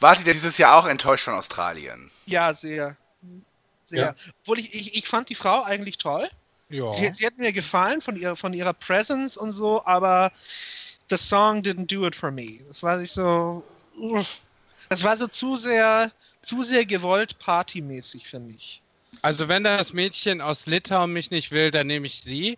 Wart 0.00 0.24
ihr 0.24 0.32
dieses 0.32 0.58
Jahr 0.58 0.76
auch 0.76 0.86
enttäuscht 0.86 1.24
von 1.24 1.34
Australien? 1.34 2.10
Ja, 2.26 2.54
sehr. 2.54 2.96
Sehr. 3.84 3.98
Ja. 3.98 4.14
Obwohl 4.42 4.60
ich, 4.60 4.72
ich, 4.74 4.94
ich 4.96 5.08
fand 5.08 5.28
die 5.28 5.34
Frau 5.34 5.62
eigentlich 5.64 5.98
toll. 5.98 6.28
Ja. 6.68 6.92
Sie, 6.92 7.12
sie 7.12 7.26
hat 7.26 7.36
mir 7.38 7.52
gefallen 7.52 8.00
von 8.00 8.16
ihrer, 8.16 8.36
von 8.36 8.52
ihrer 8.52 8.72
Presence 8.72 9.36
und 9.36 9.52
so, 9.52 9.84
aber 9.86 10.32
the 11.10 11.16
song 11.16 11.58
didn't 11.60 11.86
do 11.86 12.06
it 12.06 12.14
for 12.14 12.30
me. 12.30 12.60
Das 12.68 12.82
war 12.82 12.98
sich 12.98 13.12
so. 13.12 13.62
uff. 13.98 14.40
Das 14.88 15.02
war 15.02 15.16
so 15.16 15.26
zu 15.26 15.56
sehr, 15.56 16.12
zu 16.42 16.62
sehr 16.62 16.86
gewollt 16.86 17.38
partymäßig 17.38 18.26
für 18.28 18.38
mich. 18.38 18.82
Also 19.22 19.48
wenn 19.48 19.64
das 19.64 19.92
Mädchen 19.92 20.40
aus 20.40 20.66
Litauen 20.66 21.12
mich 21.12 21.30
nicht 21.30 21.50
will, 21.50 21.70
dann 21.70 21.86
nehme 21.86 22.06
ich 22.06 22.20
sie. 22.20 22.56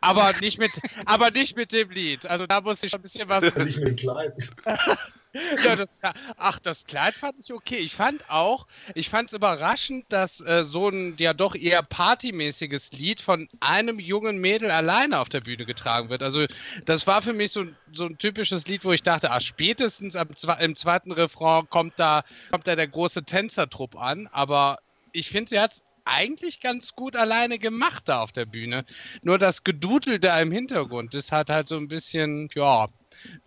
Aber 0.00 0.32
nicht 0.40 0.58
mit, 0.58 0.70
aber 1.06 1.30
nicht 1.30 1.56
mit 1.56 1.72
dem 1.72 1.90
Lied. 1.90 2.26
Also 2.26 2.46
da 2.46 2.60
muss 2.60 2.82
ich 2.82 2.90
schon 2.90 3.00
ein 3.00 3.02
bisschen 3.02 3.28
was. 3.28 3.42
Nicht 3.42 3.78
mit 3.78 3.88
dem 3.88 3.96
Kleid. 3.96 4.50
Ja, 5.32 5.76
das, 5.76 5.88
ach, 6.36 6.58
das 6.58 6.84
Kleid 6.86 7.14
fand 7.14 7.36
ich 7.38 7.52
okay. 7.52 7.76
Ich 7.76 7.94
fand 7.94 8.28
auch, 8.28 8.66
ich 8.96 9.10
fand 9.10 9.28
es 9.28 9.36
überraschend, 9.36 10.06
dass 10.08 10.40
äh, 10.40 10.64
so 10.64 10.88
ein 10.88 11.14
ja 11.18 11.34
doch 11.34 11.54
eher 11.54 11.82
partymäßiges 11.84 12.90
Lied 12.92 13.20
von 13.22 13.48
einem 13.60 14.00
jungen 14.00 14.38
Mädel 14.38 14.72
alleine 14.72 15.20
auf 15.20 15.28
der 15.28 15.40
Bühne 15.40 15.66
getragen 15.66 16.08
wird. 16.08 16.24
Also 16.24 16.46
das 16.84 17.06
war 17.06 17.22
für 17.22 17.32
mich 17.32 17.52
so, 17.52 17.60
ein- 17.60 17.76
so 17.92 18.06
ein 18.06 18.18
typisches 18.18 18.66
Lied, 18.66 18.84
wo 18.84 18.90
ich 18.90 19.04
dachte, 19.04 19.30
ah, 19.30 19.40
spätestens 19.40 20.16
am, 20.16 20.28
im 20.58 20.74
zweiten 20.74 21.12
Refrain 21.12 21.68
kommt 21.70 21.92
da, 22.00 22.24
kommt 22.50 22.66
da 22.66 22.74
der 22.74 22.88
große 22.88 23.22
Tänzertrupp 23.24 23.94
an. 23.96 24.26
Aber 24.32 24.78
ich 25.12 25.28
finde, 25.30 25.50
sie 25.50 25.60
hat 25.60 25.72
es 25.74 25.82
eigentlich 26.04 26.60
ganz 26.60 26.92
gut 26.92 27.14
alleine 27.16 27.58
gemacht 27.58 28.04
da 28.06 28.22
auf 28.22 28.32
der 28.32 28.46
Bühne. 28.46 28.84
Nur 29.22 29.38
das 29.38 29.64
Gedudel 29.64 30.18
da 30.18 30.40
im 30.40 30.50
Hintergrund, 30.50 31.14
das 31.14 31.30
hat 31.30 31.50
halt 31.50 31.68
so 31.68 31.76
ein 31.76 31.88
bisschen, 31.88 32.48
ja, 32.54 32.88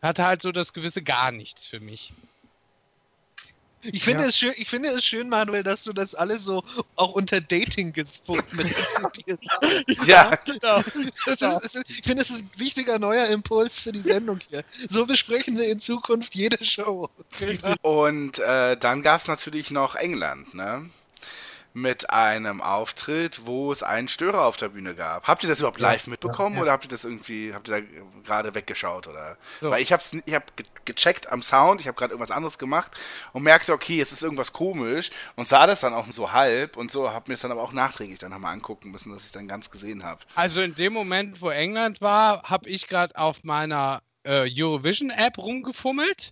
hat 0.01 0.19
halt 0.19 0.41
so 0.41 0.51
das 0.51 0.71
gewisse 0.73 1.01
gar 1.01 1.31
nichts 1.31 1.67
für 1.67 1.79
mich. 1.79 2.13
Ich 3.85 4.01
finde, 4.03 4.23
Ja. 4.23 4.29
es 4.29 4.37
schön, 4.37 4.53
ich 4.55 4.69
finde 4.69 4.89
es 4.89 5.03
schön, 5.03 5.27
Manuel, 5.27 5.61
dass 5.61 5.83
du 5.83 5.91
das 5.91 6.15
alles 6.15 6.45
so 6.45 6.63
auch 6.95 7.11
unter 7.11 7.41
Dating-Gesichtspunkten 7.41 8.57
mit 8.57 8.67
konzipierst. 8.95 9.43
Ja, 10.05 10.29
ist, 10.45 10.63
das 10.63 11.75
ist, 11.75 11.89
ich 11.89 12.01
finde, 12.03 12.23
es 12.23 12.29
ist 12.29 12.43
ein 12.43 12.49
wichtiger 12.59 12.97
neuer 12.97 13.27
Impuls 13.27 13.79
für 13.79 13.91
die 13.91 13.99
Sendung 13.99 14.39
hier. 14.49 14.63
So 14.87 15.05
besprechen 15.05 15.57
wir 15.57 15.69
in 15.69 15.79
Zukunft 15.79 16.33
jede 16.33 16.63
Show. 16.63 17.09
und 17.81 18.39
äh, 18.39 18.77
dann 18.77 19.01
gab 19.01 19.19
es 19.19 19.27
natürlich 19.27 19.69
noch 19.69 19.95
England, 19.95 20.53
ne? 20.53 20.89
Mit 21.75 22.11
einem 22.11 22.61
Auftritt, 22.61 23.47
wo 23.47 23.71
es 23.71 23.81
einen 23.81 24.07
Störer 24.07 24.45
auf 24.45 24.57
der 24.57 24.69
Bühne 24.69 24.93
gab. 24.93 25.27
Habt 25.27 25.41
ihr 25.41 25.49
das 25.49 25.57
überhaupt 25.59 25.79
Ja, 25.81 25.89
live 25.91 26.05
mitbekommen 26.05 26.53
ja, 26.53 26.57
ja. 26.57 26.61
oder 26.63 26.71
habt 26.71 26.85
ihr 26.85 26.89
das 26.89 27.03
irgendwie, 27.03 27.51
habt 27.51 27.67
ihr 27.67 27.81
da 27.81 27.87
gerade 28.23 28.53
weggeschaut 28.53 29.07
oder? 29.07 29.37
So. 29.59 29.71
Weil 29.71 29.81
ich 29.81 29.91
hab's, 29.91 30.15
ich 30.25 30.33
hab 30.35 30.55
ge- 30.55 30.67
gecheckt 30.85 31.31
am 31.31 31.41
Sound, 31.41 31.81
ich 31.81 31.87
habe 31.87 31.97
gerade 31.97 32.11
irgendwas 32.13 32.29
anderes 32.29 32.59
gemacht 32.59 32.91
und 33.31 33.41
merkte, 33.41 33.73
okay, 33.73 33.97
jetzt 33.97 34.11
ist 34.11 34.21
irgendwas 34.21 34.53
komisch 34.53 35.09
und 35.35 35.47
sah 35.47 35.65
das 35.65 35.81
dann 35.81 35.95
auch 35.95 36.05
so 36.11 36.31
halb 36.31 36.77
und 36.77 36.91
so, 36.91 37.09
hab 37.11 37.27
mir 37.27 37.33
es 37.33 37.41
dann 37.41 37.51
aber 37.51 37.63
auch 37.63 37.71
nachträglich 37.73 38.19
dann 38.19 38.29
nochmal 38.29 38.53
angucken 38.53 38.91
müssen, 38.91 39.11
dass 39.11 39.25
ich 39.25 39.31
dann 39.31 39.47
ganz 39.47 39.71
gesehen 39.71 40.03
habe. 40.03 40.21
Also 40.35 40.61
in 40.61 40.75
dem 40.75 40.93
Moment, 40.93 41.41
wo 41.41 41.49
England 41.49 42.01
war, 42.01 42.43
habe 42.43 42.69
ich 42.69 42.87
gerade 42.87 43.15
auf 43.17 43.43
meiner 43.43 44.03
äh, 44.23 44.47
Eurovision-App 44.47 45.39
rumgefummelt, 45.39 46.31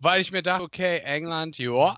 weil 0.00 0.20
ich 0.20 0.32
mir 0.32 0.42
dachte, 0.42 0.64
okay, 0.64 0.98
England, 0.98 1.58
ja, 1.58 1.96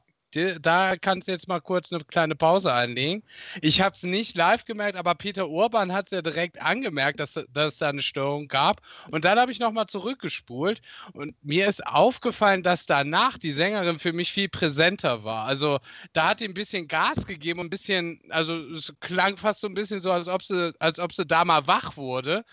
da 0.60 0.96
kannst 0.96 1.28
du 1.28 1.32
jetzt 1.32 1.48
mal 1.48 1.60
kurz 1.60 1.92
eine 1.92 2.04
kleine 2.04 2.34
Pause 2.34 2.72
einlegen. 2.72 3.22
Ich 3.62 3.80
habe 3.80 3.96
es 3.96 4.02
nicht 4.02 4.36
live 4.36 4.64
gemerkt, 4.64 4.96
aber 4.96 5.14
Peter 5.14 5.48
Urban 5.48 5.92
hat 5.92 6.06
es 6.06 6.12
ja 6.12 6.22
direkt 6.22 6.60
angemerkt, 6.60 7.20
dass, 7.20 7.34
dass 7.34 7.72
es 7.72 7.78
da 7.78 7.88
eine 7.88 8.02
Störung 8.02 8.48
gab. 8.48 8.82
Und 9.10 9.24
dann 9.24 9.38
habe 9.38 9.52
ich 9.52 9.60
nochmal 9.60 9.86
zurückgespult 9.86 10.82
und 11.12 11.34
mir 11.44 11.66
ist 11.66 11.86
aufgefallen, 11.86 12.62
dass 12.62 12.86
danach 12.86 13.38
die 13.38 13.52
Sängerin 13.52 13.98
für 13.98 14.12
mich 14.12 14.32
viel 14.32 14.48
präsenter 14.48 15.24
war. 15.24 15.46
Also 15.46 15.78
da 16.12 16.30
hat 16.30 16.40
die 16.40 16.46
ein 16.46 16.54
bisschen 16.54 16.88
Gas 16.88 17.26
gegeben 17.26 17.60
und 17.60 17.66
ein 17.66 17.70
bisschen, 17.70 18.20
also 18.30 18.56
es 18.72 18.92
klang 19.00 19.36
fast 19.36 19.60
so 19.60 19.68
ein 19.68 19.74
bisschen 19.74 20.00
so, 20.00 20.10
als 20.12 20.28
ob 20.28 20.42
sie, 20.42 20.74
als 20.80 20.98
ob 20.98 21.12
sie 21.12 21.26
da 21.26 21.44
mal 21.44 21.66
wach 21.66 21.96
wurde. 21.96 22.44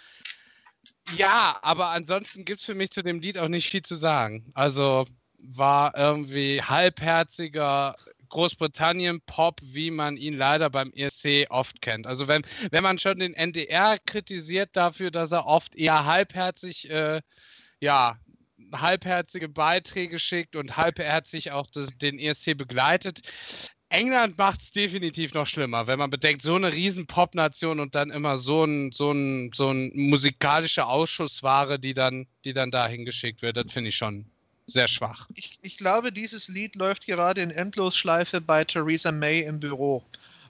Ja, 1.18 1.60
aber 1.62 1.90
ansonsten 1.90 2.45
gibt 2.45 2.62
es 2.62 2.66
für 2.66 2.76
mich 2.76 2.91
zu 2.91 3.04
dem 3.04 3.20
Lied 3.20 3.38
auch 3.38 3.50
nicht 3.50 3.70
viel 3.70 3.84
zu 3.84 3.95
sagen. 3.95 4.52
Also 4.54 5.06
war 5.44 5.95
irgendwie 5.98 6.61
halbherziger 6.61 7.95
Großbritannien-Pop, 8.30 9.61
wie 9.61 9.91
man 9.91 10.18
ihn 10.18 10.36
leider 10.36 10.70
beim 10.70 10.91
ESC 10.94 11.48
oft 11.49 11.82
kennt. 11.82 12.07
Also 12.07 12.28
wenn, 12.28 12.44
wenn 12.72 12.84
man 12.84 12.98
schon 12.98 13.20
den 13.20 13.36
NDR 13.36 13.99
kritisiert 13.99 14.72
dafür, 14.74 15.11
dass 15.11 15.32
er 15.32 15.45
oft 15.45 15.76
eher 15.76 16.06
halbherzig, 16.06 16.90
äh, 16.90 17.22
ja, 17.80 18.18
halbherzige 18.74 19.49
Beiträge 19.49 20.18
schickt 20.18 20.56
und 20.56 20.78
halbherzig 20.78 21.52
auch 21.52 21.68
das, 21.70 21.95
den 21.98 22.18
ESC 22.18 22.57
begleitet, 22.57 23.22
England 23.90 24.40
macht 24.40 24.64
es 24.64 24.72
definitiv 24.72 25.36
noch 25.36 25.45
schlimmer, 25.45 25.86
wenn 25.86 25.99
man 25.99 26.10
bedenkt, 26.10 26.41
so 26.41 26.56
eine 26.56 26.74
riesen 26.74 27.06
Pop-Nation 27.06 27.80
und 27.80 27.94
dann 27.94 28.10
immer 28.10 28.38
so 28.38 28.64
ein, 28.64 28.91
so 28.91 29.11
ein, 29.11 29.52
so 29.53 29.70
ein 29.70 29.91
musikalische 29.94 30.88
Ausschussware, 30.88 31.78
die 31.78 31.94
dann, 31.94 32.26
die 32.45 32.53
dann 32.53 32.72
da 32.72 32.88
hingeschickt 32.88 33.44
wird, 33.44 33.57
das 33.57 33.72
finde 33.72 33.90
ich 33.90 33.95
schon 33.95 34.32
sehr 34.68 34.88
schwach. 34.88 35.27
Ich, 35.35 35.60
ich 35.61 35.77
glaube, 35.77 36.11
dieses 36.11 36.48
Lied 36.48 36.76
läuft 36.76 37.06
gerade 37.06 37.41
in 37.41 37.52
Endlosschleife 37.52 38.41
bei 38.41 38.64
Theresa 38.64 39.11
May 39.11 39.41
im 39.41 39.60
Büro. 39.60 40.03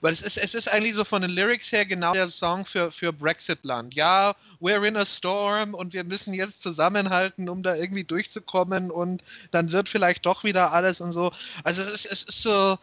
Weil 0.03 0.11
es 0.11 0.21
ist, 0.21 0.35
es 0.35 0.53
ist 0.53 0.67
eigentlich 0.67 0.95
so 0.95 1.05
von 1.05 1.21
den 1.21 1.31
Lyrics 1.31 1.71
her 1.71 1.85
genau 1.85 2.11
der 2.11 2.27
Song 2.27 2.65
für, 2.65 2.91
für 2.91 3.13
Brexit-Land. 3.13 3.95
Ja, 3.95 4.35
we're 4.59 4.85
in 4.85 4.97
a 4.97 5.05
storm 5.05 5.73
und 5.73 5.93
wir 5.93 6.03
müssen 6.03 6.33
jetzt 6.33 6.61
zusammenhalten, 6.61 7.47
um 7.47 7.63
da 7.63 7.75
irgendwie 7.75 8.03
durchzukommen 8.03 8.91
und 8.91 9.23
dann 9.51 9.71
wird 9.71 9.87
vielleicht 9.87 10.25
doch 10.25 10.43
wieder 10.43 10.73
alles 10.73 10.99
und 10.99 11.13
so. 11.13 11.31
Also 11.63 11.81
es 11.81 12.05
ist, 12.05 12.05
es 12.11 12.23
ist 12.23 12.43
so. 12.43 12.77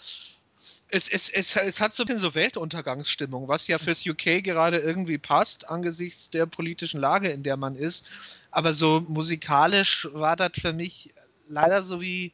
Es, 0.92 1.08
es, 1.08 1.28
es, 1.28 1.54
es 1.56 1.80
hat 1.80 1.94
so 1.94 2.02
ein 2.02 2.06
bisschen 2.06 2.18
so 2.18 2.34
Weltuntergangsstimmung, 2.34 3.46
was 3.46 3.68
ja 3.68 3.78
fürs 3.78 4.06
UK 4.06 4.42
gerade 4.42 4.78
irgendwie 4.78 5.18
passt, 5.18 5.68
angesichts 5.68 6.30
der 6.30 6.46
politischen 6.46 7.00
Lage, 7.00 7.28
in 7.30 7.42
der 7.42 7.56
man 7.56 7.76
ist. 7.76 8.06
Aber 8.50 8.74
so 8.74 9.04
musikalisch 9.08 10.08
war 10.12 10.34
das 10.36 10.52
für 10.60 10.72
mich 10.72 11.14
leider 11.48 11.84
so 11.84 12.00
wie, 12.00 12.32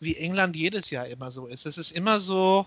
wie 0.00 0.16
England 0.16 0.56
jedes 0.56 0.90
Jahr 0.90 1.06
immer 1.06 1.30
so 1.30 1.46
ist. 1.46 1.66
Es 1.66 1.76
ist 1.76 1.90
immer 1.90 2.18
so, 2.18 2.66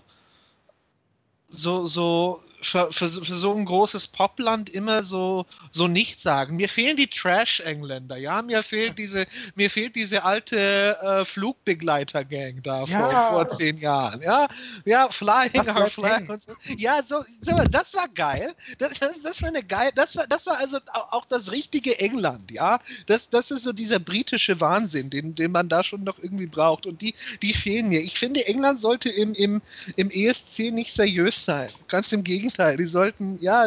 so, 1.52 1.86
so 1.86 2.42
für, 2.60 2.92
für, 2.92 3.08
für 3.08 3.34
so 3.34 3.54
ein 3.54 3.64
großes 3.64 4.06
Popland 4.06 4.70
immer 4.70 5.02
so, 5.02 5.44
so 5.70 5.88
nichts 5.88 6.22
sagen. 6.22 6.56
Mir 6.56 6.68
fehlen 6.68 6.96
die 6.96 7.08
Trash-Engländer, 7.08 8.16
ja. 8.16 8.40
Mir 8.40 8.62
fehlt 8.62 8.98
diese, 8.98 9.26
mir 9.56 9.68
fehlt 9.68 9.96
diese 9.96 10.22
alte 10.22 10.96
äh, 11.02 11.24
Flugbegleiter-Gang 11.24 12.62
da 12.62 12.84
Ja. 12.84 13.00
vor, 13.30 13.46
vor 13.48 13.58
zehn 13.58 13.78
Jahren. 13.78 14.22
Ja, 14.22 14.46
ja, 14.84 15.08
Flying 15.10 15.50
Das 15.54 15.68
Our 15.68 15.88
Flag 15.90 16.28
und 16.28 16.40
so. 16.42 16.52
Ja, 16.78 17.02
so, 17.02 17.24
so, 17.40 17.52
das 17.70 17.94
war 17.94 18.06
geil. 18.08 18.52
Das, 18.78 19.00
das, 19.00 19.22
das 19.22 19.42
war 19.42 19.48
eine 19.48 19.62
geil, 19.64 19.90
das 19.94 20.16
war, 20.16 20.26
das 20.28 20.46
war 20.46 20.56
also 20.58 20.78
au- 20.92 21.18
auch 21.18 21.24
das 21.26 21.50
richtige 21.50 21.98
England, 21.98 22.50
ja. 22.52 22.78
Das, 23.06 23.28
das 23.28 23.50
ist 23.50 23.64
so 23.64 23.72
dieser 23.72 23.98
britische 23.98 24.60
Wahnsinn, 24.60 25.10
den, 25.10 25.34
den 25.34 25.50
man 25.50 25.68
da 25.68 25.82
schon 25.82 26.04
noch 26.04 26.18
irgendwie 26.20 26.46
braucht. 26.46 26.86
Und 26.86 27.00
die, 27.02 27.12
die 27.42 27.52
fehlen 27.52 27.88
mir. 27.88 28.00
Ich 28.00 28.18
finde, 28.18 28.46
England 28.46 28.80
sollte 28.80 29.08
im, 29.10 29.34
im, 29.34 29.60
im 29.96 30.10
ESC 30.10 30.70
nicht 30.72 30.92
seriös 30.92 31.41
sein. 31.42 31.68
Ganz 31.88 32.12
im 32.12 32.22
Gegenteil. 32.24 32.76
Die 32.76 32.86
sollten, 32.86 33.38
ja, 33.40 33.66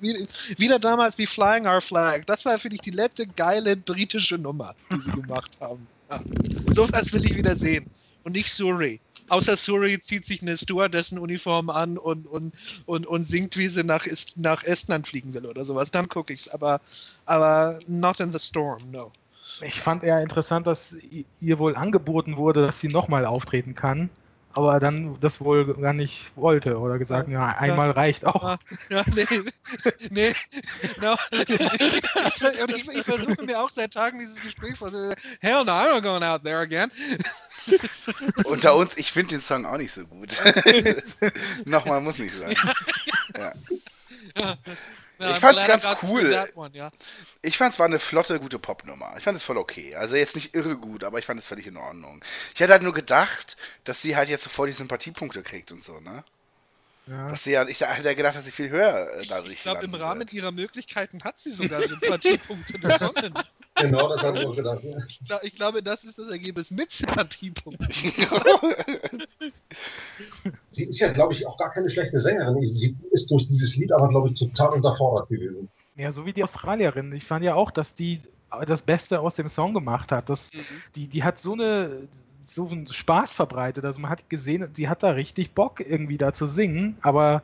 wie- 0.00 0.26
wieder 0.58 0.78
damals 0.78 1.16
wie 1.18 1.26
Flying 1.26 1.66
Our 1.66 1.80
Flag. 1.80 2.22
Das 2.26 2.44
war, 2.44 2.58
finde 2.58 2.76
ich, 2.76 2.80
die 2.82 2.90
letzte 2.90 3.26
geile 3.26 3.76
britische 3.76 4.36
Nummer, 4.38 4.74
die 4.92 5.00
sie 5.00 5.10
gemacht 5.22 5.50
haben. 5.60 5.86
Ja. 6.10 6.20
Sowas 6.68 7.12
will 7.12 7.24
ich 7.24 7.34
wieder 7.34 7.56
sehen. 7.56 7.86
Und 8.24 8.32
nicht 8.32 8.50
Surrey. 8.52 9.00
Außer 9.28 9.56
Surrey 9.56 9.98
zieht 10.00 10.24
sich 10.24 10.40
eine 10.42 10.56
Stewardessen-Uniform 10.56 11.68
an 11.70 11.98
und, 11.98 12.26
und, 12.28 12.52
und, 12.86 13.06
und 13.06 13.24
singt, 13.24 13.56
wie 13.56 13.66
sie 13.66 13.82
nach, 13.82 14.06
Est 14.06 14.36
nach 14.36 14.62
Estland 14.62 15.08
fliegen 15.08 15.34
will 15.34 15.46
oder 15.46 15.64
sowas. 15.64 15.90
Dann 15.90 16.08
gucke 16.08 16.32
ich's. 16.32 16.46
Aber, 16.48 16.80
aber 17.24 17.80
not 17.86 18.20
in 18.20 18.32
the 18.32 18.38
storm, 18.38 18.90
no. 18.90 19.12
Ich 19.62 19.80
fand 19.80 20.04
eher 20.04 20.20
interessant, 20.20 20.66
dass 20.66 20.94
ihr 21.40 21.58
wohl 21.58 21.74
angeboten 21.76 22.36
wurde, 22.36 22.60
dass 22.66 22.78
sie 22.80 22.88
nochmal 22.88 23.24
auftreten 23.24 23.74
kann, 23.74 24.10
aber 24.56 24.80
dann 24.80 25.20
das 25.20 25.42
wohl 25.42 25.74
gar 25.74 25.92
nicht 25.92 26.32
wollte 26.34 26.78
oder 26.78 26.98
gesagt, 26.98 27.28
ja, 27.28 27.46
einmal 27.46 27.90
reicht 27.90 28.24
auch. 28.24 28.56
Ja, 28.88 29.04
nee, 29.14 29.26
nee, 30.10 30.32
no. 31.00 31.14
ich, 32.74 32.88
ich 32.88 33.04
versuche 33.04 33.44
mir 33.44 33.60
auch 33.60 33.68
seit 33.68 33.92
Tagen 33.92 34.18
dieses 34.18 34.40
Gespräch 34.40 34.78
vorzustellen. 34.78 35.14
Hell 35.40 35.62
no, 35.64 35.72
I'm 35.72 35.92
not 35.92 36.02
going 36.02 36.22
out 36.22 36.42
there 36.42 36.60
again. 36.60 36.90
Unter 38.44 38.76
uns, 38.76 38.96
ich 38.96 39.12
finde 39.12 39.34
den 39.34 39.42
Song 39.42 39.66
auch 39.66 39.76
nicht 39.76 39.92
so 39.92 40.06
gut. 40.06 40.40
Nochmal 41.66 42.00
muss 42.00 42.18
nicht 42.18 42.34
sein. 42.34 42.56
Ja. 43.36 44.56
Ja, 45.18 45.30
Ich 45.30 45.36
fand's 45.36 45.66
ganz 45.66 45.86
cool. 46.02 46.46
one, 46.54 46.76
ja. 46.76 46.90
Ich 47.42 47.56
fand 47.56 47.72
es 47.72 47.78
war 47.78 47.86
eine 47.86 47.98
flotte, 47.98 48.38
gute 48.38 48.58
Popnummer. 48.58 49.14
Ich 49.16 49.24
fand 49.24 49.36
es 49.36 49.42
voll 49.42 49.56
okay. 49.56 49.94
Also 49.94 50.16
jetzt 50.16 50.34
nicht 50.34 50.54
irre 50.54 50.76
gut, 50.76 51.04
aber 51.04 51.18
ich 51.18 51.24
fand 51.26 51.40
es 51.40 51.46
völlig 51.46 51.66
in 51.66 51.76
Ordnung. 51.76 52.22
Ich 52.54 52.60
hätte 52.60 52.72
halt 52.72 52.82
nur 52.82 52.92
gedacht, 52.92 53.56
dass 53.84 54.02
sie 54.02 54.16
halt 54.16 54.28
jetzt 54.28 54.44
sofort 54.44 54.68
die 54.68 54.74
Sympathiepunkte 54.74 55.42
kriegt 55.42 55.72
und 55.72 55.82
so, 55.82 56.00
ne? 56.00 56.22
Ja. 57.06 57.28
Dass 57.28 57.44
sie 57.44 57.52
ja, 57.52 57.66
ich 57.68 57.80
hätte 57.80 58.08
ja 58.08 58.14
gedacht, 58.14 58.34
dass 58.36 58.44
sie 58.44 58.50
viel 58.50 58.68
höher 58.68 59.10
äh, 59.12 59.24
dadurch 59.28 59.52
Ich 59.52 59.62
glaube, 59.62 59.84
im 59.84 59.94
Rahmen 59.94 60.20
wird. 60.20 60.32
ihrer 60.32 60.50
Möglichkeiten 60.50 61.22
hat 61.22 61.38
sie 61.38 61.52
sogar 61.52 61.80
Sympathiepunkte 61.82 62.78
bekommen. 62.80 63.34
Genau, 63.76 64.08
das 64.08 64.22
hatte 64.22 64.38
ich 64.40 64.46
auch 64.46 64.56
gedacht. 64.56 64.82
ja. 64.84 64.98
Ich, 65.06 65.20
glaub, 65.20 65.42
ich 65.42 65.54
glaube, 65.54 65.82
das 65.82 66.04
ist 66.04 66.18
das 66.18 66.30
Ergebnis 66.30 66.70
mit 66.70 66.90
Sympathiepunkten. 66.90 67.88
Sie 70.70 70.84
ist 70.84 70.98
ja, 70.98 71.12
glaube 71.12 71.34
ich, 71.34 71.46
auch 71.46 71.58
gar 71.58 71.70
keine 71.70 71.90
schlechte 71.90 72.18
Sängerin. 72.20 72.68
Sie 72.70 72.96
ist 73.12 73.30
durch 73.30 73.46
dieses 73.46 73.76
Lied 73.76 73.92
aber, 73.92 74.08
glaube 74.08 74.28
ich, 74.28 74.38
total 74.38 74.70
unterfordert 74.70 75.28
gewesen. 75.28 75.68
ja, 75.96 76.10
so 76.10 76.24
wie 76.24 76.32
die 76.32 76.42
Australierin. 76.42 77.12
Ich 77.12 77.24
fand 77.24 77.44
ja 77.44 77.54
auch, 77.54 77.70
dass 77.70 77.94
die 77.94 78.20
das 78.66 78.82
Beste 78.82 79.20
aus 79.20 79.34
dem 79.34 79.48
Song 79.48 79.74
gemacht 79.74 80.12
hat. 80.12 80.30
Das, 80.30 80.52
die, 80.94 81.08
die 81.08 81.24
hat 81.24 81.38
so 81.38 81.52
eine 81.52 82.08
so 82.46 82.68
einen 82.68 82.86
Spaß 82.86 83.34
verbreitet. 83.34 83.84
Also 83.84 84.00
man 84.00 84.10
hat 84.10 84.30
gesehen, 84.30 84.68
sie 84.72 84.88
hat 84.88 85.02
da 85.02 85.10
richtig 85.10 85.52
Bock, 85.52 85.80
irgendwie 85.80 86.16
da 86.16 86.32
zu 86.32 86.46
singen, 86.46 86.96
aber 87.02 87.42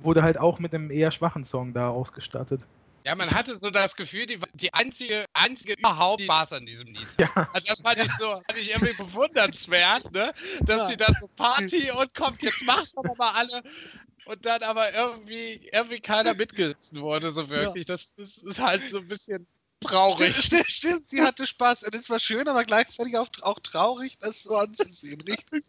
wurde 0.00 0.22
halt 0.22 0.38
auch 0.38 0.58
mit 0.58 0.74
einem 0.74 0.90
eher 0.90 1.10
schwachen 1.10 1.44
Song 1.44 1.72
da 1.72 1.88
ausgestattet. 1.88 2.66
Ja, 3.08 3.14
man 3.14 3.32
hatte 3.32 3.58
so 3.58 3.70
das 3.70 3.96
Gefühl, 3.96 4.26
die, 4.26 4.38
die 4.52 4.74
einzige, 4.74 5.24
einzige 5.32 5.72
überhaupt 5.78 6.20
Spaß 6.20 6.52
an 6.52 6.66
diesem 6.66 6.88
Lied. 6.88 7.08
Ja. 7.18 7.30
Also 7.54 7.66
das 7.66 7.80
fand 7.80 8.04
ich 8.04 8.12
so, 8.18 8.26
fand 8.26 8.58
ich 8.58 8.68
irgendwie 8.68 8.92
bewundernswert, 8.92 10.12
ne? 10.12 10.30
Dass 10.66 10.80
Ja. 10.80 10.86
sie 10.88 10.96
da 10.98 11.10
so 11.14 11.26
Party 11.28 11.90
und 11.90 12.12
kommt, 12.14 12.42
jetzt 12.42 12.62
macht 12.64 12.94
doch 12.94 13.16
mal 13.16 13.30
alle. 13.30 13.62
Und 14.24 14.44
dann 14.44 14.62
aber 14.62 14.92
irgendwie, 14.92 15.70
irgendwie 15.72 16.00
keiner 16.00 16.34
mitgerissen 16.34 17.00
wurde, 17.00 17.30
so 17.30 17.48
wirklich. 17.48 17.86
Das, 17.86 18.14
das 18.14 18.36
ist 18.36 18.60
halt 18.60 18.82
so 18.82 18.98
ein 18.98 19.08
bisschen 19.08 19.46
traurig. 19.80 20.36
Stimmt, 20.36 20.70
stimmt, 20.70 21.06
sie 21.06 21.22
hatte 21.22 21.46
Spaß. 21.46 21.84
Und 21.84 21.94
es 21.94 22.10
war 22.10 22.18
schön, 22.18 22.48
aber 22.48 22.64
gleichzeitig 22.64 23.16
auch, 23.16 23.28
auch 23.42 23.58
traurig, 23.60 24.18
das 24.18 24.42
so 24.42 24.56
anzusehen. 24.56 25.20
Richtig? 25.20 25.64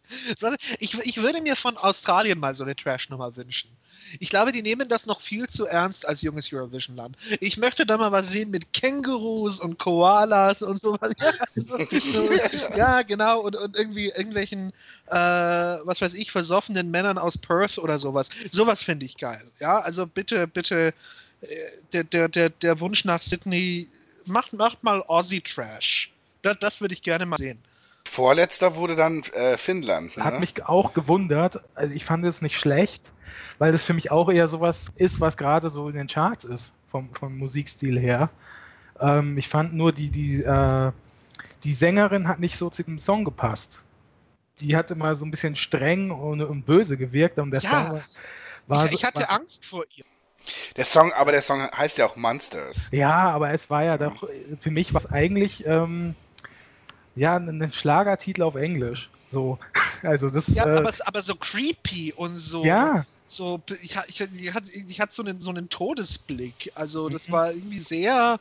Ich, 0.78 0.98
ich 0.98 1.22
würde 1.22 1.40
mir 1.40 1.56
von 1.56 1.76
Australien 1.76 2.38
mal 2.38 2.54
so 2.54 2.64
eine 2.64 2.76
Trash-Nummer 2.76 3.36
wünschen. 3.36 3.70
Ich 4.18 4.30
glaube, 4.30 4.52
die 4.52 4.62
nehmen 4.62 4.88
das 4.88 5.06
noch 5.06 5.20
viel 5.20 5.48
zu 5.48 5.66
ernst 5.66 6.06
als 6.06 6.22
junges 6.22 6.52
Eurovision-Land. 6.52 7.16
Ich 7.40 7.56
möchte 7.58 7.86
da 7.86 7.96
mal 7.96 8.10
was 8.10 8.30
sehen 8.30 8.50
mit 8.50 8.72
Kängurus 8.72 9.60
und 9.60 9.78
Koalas 9.78 10.62
und 10.62 10.80
sowas. 10.80 11.12
Ja, 11.20 11.32
so, 11.54 11.78
so, 12.12 12.30
ja 12.76 13.02
genau. 13.02 13.40
Und, 13.40 13.54
und 13.56 13.76
irgendwie 13.76 14.08
irgendwelchen, 14.08 14.72
äh, 15.06 15.14
was 15.14 16.00
weiß 16.00 16.14
ich, 16.14 16.30
versoffenen 16.32 16.90
Männern 16.90 17.18
aus 17.18 17.36
Perth 17.36 17.78
oder 17.78 17.98
sowas. 17.98 18.30
Sowas 18.48 18.82
finde 18.82 19.06
ich 19.06 19.16
geil. 19.16 19.42
Ja, 19.60 19.80
also 19.80 20.06
bitte, 20.06 20.46
bitte, 20.46 20.94
äh, 21.42 21.46
der, 21.92 22.04
der, 22.04 22.28
der, 22.28 22.50
der 22.50 22.80
Wunsch 22.80 23.04
nach 23.04 23.20
Sydney, 23.20 23.88
macht, 24.26 24.52
macht 24.52 24.82
mal 24.82 25.02
Aussie-Trash. 25.02 26.12
Das, 26.42 26.56
das 26.60 26.80
würde 26.80 26.94
ich 26.94 27.02
gerne 27.02 27.26
mal 27.26 27.36
sehen. 27.36 27.58
Vorletzter 28.04 28.74
wurde 28.76 28.96
dann 28.96 29.22
äh, 29.34 29.56
Finnland. 29.56 30.16
Ne? 30.16 30.24
Hat 30.24 30.40
mich 30.40 30.64
auch 30.64 30.94
gewundert. 30.94 31.62
Also 31.74 31.94
ich 31.94 32.04
fand 32.04 32.24
es 32.24 32.42
nicht 32.42 32.58
schlecht, 32.58 33.12
weil 33.58 33.72
das 33.72 33.84
für 33.84 33.94
mich 33.94 34.10
auch 34.10 34.30
eher 34.30 34.48
sowas 34.48 34.90
ist, 34.96 35.20
was 35.20 35.36
gerade 35.36 35.70
so 35.70 35.88
in 35.88 35.96
den 35.96 36.06
Charts 36.06 36.44
ist, 36.44 36.72
vom, 36.88 37.12
vom 37.14 37.36
Musikstil 37.38 37.98
her. 37.98 38.30
Ähm, 38.98 39.38
ich 39.38 39.48
fand 39.48 39.74
nur, 39.74 39.92
die, 39.92 40.10
die, 40.10 40.42
äh, 40.42 40.92
die 41.62 41.72
Sängerin 41.72 42.26
hat 42.26 42.40
nicht 42.40 42.56
so 42.56 42.70
zu 42.70 42.82
dem 42.82 42.98
Song 42.98 43.24
gepasst. 43.24 43.84
Die 44.60 44.76
hat 44.76 44.90
immer 44.90 45.14
so 45.14 45.24
ein 45.24 45.30
bisschen 45.30 45.54
streng 45.54 46.10
und, 46.10 46.42
und 46.42 46.66
böse 46.66 46.96
gewirkt 46.96 47.38
und 47.38 47.50
der 47.50 47.60
Ja. 47.60 47.70
Song 47.70 48.02
war 48.66 48.84
ich, 48.84 48.90
so, 48.90 48.96
ich 48.96 49.04
hatte 49.04 49.22
war, 49.22 49.32
Angst 49.32 49.64
vor 49.64 49.84
ihr. 49.96 50.04
Der 50.76 50.84
Song, 50.84 51.12
aber 51.12 51.32
der 51.32 51.42
Song 51.42 51.70
heißt 51.70 51.98
ja 51.98 52.06
auch 52.06 52.16
Monsters. 52.16 52.88
Ja, 52.92 53.30
aber 53.30 53.50
es 53.50 53.70
war 53.70 53.84
ja 53.84 53.98
doch, 53.98 54.28
für 54.58 54.70
mich 54.70 54.94
was 54.94 55.10
eigentlich 55.10 55.66
ähm, 55.66 56.14
ja 57.14 57.36
ein 57.36 57.62
ein 57.62 57.72
Schlagertitel 57.72 58.42
auf 58.42 58.54
Englisch. 58.54 59.10
So, 59.26 59.58
also 60.02 60.30
das 60.30 60.48
Ja, 60.54 60.66
äh, 60.66 60.76
aber, 60.78 60.92
aber 61.04 61.22
so 61.22 61.34
creepy 61.34 62.12
und 62.16 62.34
so. 62.36 62.64
ja, 62.64 63.04
so 63.30 63.60
ich, 63.80 63.96
ich, 64.08 64.20
ich, 64.20 64.54
hatte, 64.54 64.70
ich 64.72 65.00
hatte 65.00 65.14
so 65.14 65.22
einen, 65.22 65.40
so 65.40 65.50
einen 65.50 65.68
Todesblick. 65.68 66.72
Also 66.74 67.08
das 67.08 67.28
Mhm. 67.28 67.32
war 67.32 67.52
irgendwie 67.52 67.78
sehr, 67.78 68.40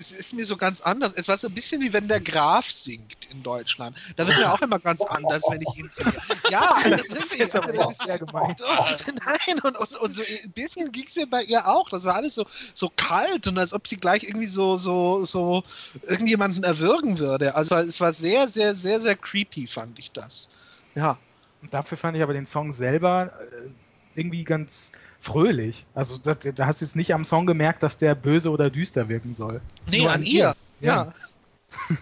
es 0.00 0.10
ist 0.10 0.32
mir 0.32 0.44
so 0.44 0.56
ganz 0.56 0.80
anders. 0.80 1.12
Es 1.14 1.28
war 1.28 1.38
so 1.38 1.46
ein 1.46 1.54
bisschen 1.54 1.80
wie 1.80 1.92
wenn 1.92 2.08
der 2.08 2.20
Graf 2.20 2.68
singt 2.68 3.26
in 3.30 3.42
Deutschland. 3.42 3.96
Da 4.16 4.26
wird 4.26 4.36
mir 4.36 4.52
auch 4.52 4.60
immer 4.62 4.80
ganz 4.80 5.00
anders, 5.02 5.44
wenn 5.48 5.60
ich 5.60 5.78
ihn 5.78 5.88
sehe. 5.88 6.12
Ja, 6.50 6.76
das 6.90 7.04
ist 7.04 7.38
jetzt 7.38 7.54
aber 7.54 7.72
ist 7.72 8.04
sehr 8.04 8.18
gemein. 8.18 8.54
Doch, 8.58 8.96
nein, 9.24 9.60
und, 9.62 9.76
und, 9.76 9.92
und 9.96 10.14
so 10.14 10.22
ein 10.22 10.52
bisschen 10.52 10.90
ging 10.90 11.06
es 11.06 11.14
mir 11.14 11.28
bei 11.28 11.42
ihr 11.44 11.66
auch. 11.66 11.88
Das 11.88 12.04
war 12.04 12.16
alles 12.16 12.34
so, 12.34 12.44
so 12.74 12.90
kalt 12.96 13.46
und 13.46 13.58
als 13.58 13.72
ob 13.72 13.86
sie 13.86 13.96
gleich 13.96 14.24
irgendwie 14.24 14.48
so, 14.48 14.76
so, 14.76 15.24
so 15.24 15.62
irgendjemanden 16.02 16.64
erwürgen 16.64 17.18
würde. 17.20 17.54
Also 17.54 17.76
es 17.76 18.00
war 18.00 18.12
sehr, 18.12 18.48
sehr, 18.48 18.74
sehr, 18.74 19.00
sehr 19.00 19.16
creepy, 19.16 19.68
fand 19.68 19.98
ich 20.00 20.10
das. 20.10 20.48
Ja. 20.96 21.18
Und 21.62 21.72
dafür 21.72 21.96
fand 21.96 22.16
ich 22.16 22.22
aber 22.22 22.32
den 22.32 22.46
Song 22.46 22.72
selber 22.72 23.32
äh, 23.40 23.70
irgendwie 24.16 24.44
ganz 24.44 24.92
fröhlich. 25.18 25.86
Also 25.94 26.18
das, 26.18 26.38
da 26.54 26.66
hast 26.66 26.80
du 26.80 26.84
jetzt 26.84 26.96
nicht 26.96 27.14
am 27.14 27.24
Song 27.24 27.46
gemerkt, 27.46 27.82
dass 27.82 27.96
der 27.96 28.14
böse 28.14 28.50
oder 28.50 28.70
düster 28.70 29.08
wirken 29.08 29.34
soll. 29.34 29.60
Nee, 29.90 30.00
Nur 30.02 30.12
an 30.12 30.22
ihr. 30.22 30.54
Ja. 30.80 31.12
Ja. 31.12 31.14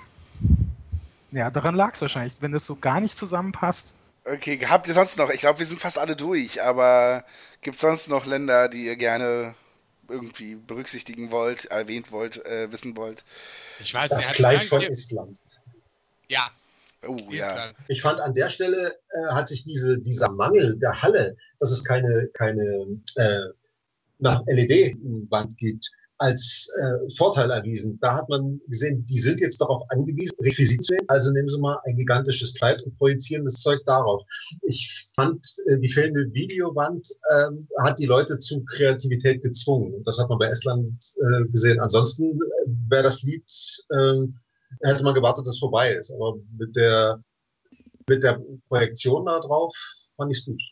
Ja, 1.31 1.51
daran 1.51 1.75
lag 1.75 1.95
es 1.95 2.01
wahrscheinlich. 2.01 2.35
Wenn 2.43 2.53
das 2.53 2.65
so 2.65 2.77
gar 2.77 3.01
nicht 3.01 3.19
zusammenpasst, 3.19 3.97
Okay, 4.25 4.59
habt 4.67 4.87
ihr 4.89 4.95
sonst 4.95 5.19
noch? 5.19 5.29
Ich 5.31 5.41
glaube, 5.41 5.59
wir 5.59 5.67
sind 5.67 5.81
fast 5.81 5.99
alle 5.99 6.17
durch, 6.17 6.63
aber 6.63 7.25
gibt 7.61 7.75
es 7.75 7.81
sonst 7.83 8.09
noch 8.09 8.25
Länder, 8.25 8.69
die 8.69 8.87
ihr 8.87 8.97
gerne 8.97 9.55
irgendwie 10.09 10.55
berücksichtigen 10.55 11.31
wollt, 11.31 11.67
erwähnt 11.67 12.11
wollt, 12.11 12.45
äh, 12.47 12.73
wissen 12.73 12.97
wollt? 12.97 13.25
Ich 13.81 13.93
weiß 13.93 14.11
Das. 14.11 14.31
Kleid 14.33 14.61
hat 14.61 14.65
von 14.65 14.83
Estland. 14.83 15.41
Ja, 16.29 16.51
Oh 17.09 17.17
ja. 17.31 17.73
Ich 17.89 18.03
fand 18.03 18.21
an 18.21 18.35
der 18.35 18.49
Stelle 18.49 18.95
äh, 19.11 19.27
hat 19.31 19.49
sich 19.49 19.65
diese, 19.65 19.99
dieser 19.99 20.31
Mangel 20.31 20.79
der 20.79 21.03
Halle, 21.03 21.37
dass 21.61 21.71
es 21.71 21.85
keine, 21.85 22.29
keine 22.35 22.87
äh, 23.17 23.49
LED-Wand 24.21 25.57
gibt, 25.59 25.89
als 26.19 26.71
äh, 26.81 27.11
Vorteil 27.17 27.51
erwiesen. 27.51 27.99
Da 28.01 28.15
hat 28.15 28.29
man 28.29 28.61
gesehen, 28.69 29.05
die 29.07 29.19
sind 29.19 29.41
jetzt 29.41 29.61
darauf 29.61 29.83
angewiesen, 29.91 30.37
Requisit 30.41 30.85
zu 30.85 30.95
sehen. 30.95 31.05
Also 31.09 31.31
nehmen 31.33 31.49
Sie 31.49 31.59
mal 31.59 31.79
ein 31.85 31.97
gigantisches 31.97 32.55
Kleid 32.55 32.81
und 32.83 32.97
projizieren 32.99 33.45
das 33.45 33.55
Zeug 33.55 33.81
darauf. 33.85 34.23
Ich 34.63 35.11
fand, 35.17 35.45
äh, 35.67 35.79
die 35.79 35.89
fehlende 35.89 36.33
Videowand 36.33 37.07
ähm, 37.37 37.69
hat 37.83 37.99
die 37.99 38.07
Leute 38.07 38.39
zu 38.39 38.65
Kreativität 38.65 39.43
gezwungen. 39.43 39.93
Und 39.95 40.07
das 40.07 40.19
hat 40.19 40.29
man 40.29 40.39
bei 40.39 40.47
Estland 40.47 40.95
äh, 41.17 41.45
gesehen. 41.49 41.81
Ansonsten 41.81 42.25
äh, 42.25 42.71
wäre 42.89 43.03
das 43.03 43.23
Lied, 43.23 43.45
äh, 43.91 44.27
hätte 44.83 45.05
man 45.05 45.15
gewartet, 45.15 45.47
dass 45.47 45.55
es 45.55 45.61
vorbei 45.61 45.93
ist. 45.93 46.11
Aber 46.13 46.35
mit 46.59 46.75
der 46.77 47.23
mit 48.07 48.23
der 48.23 48.41
Projektion 48.69 49.27
da 49.27 49.41
drauf 49.41 49.75
fand 50.17 50.33
ich 50.33 50.39
es 50.39 50.45
gut. 50.45 50.63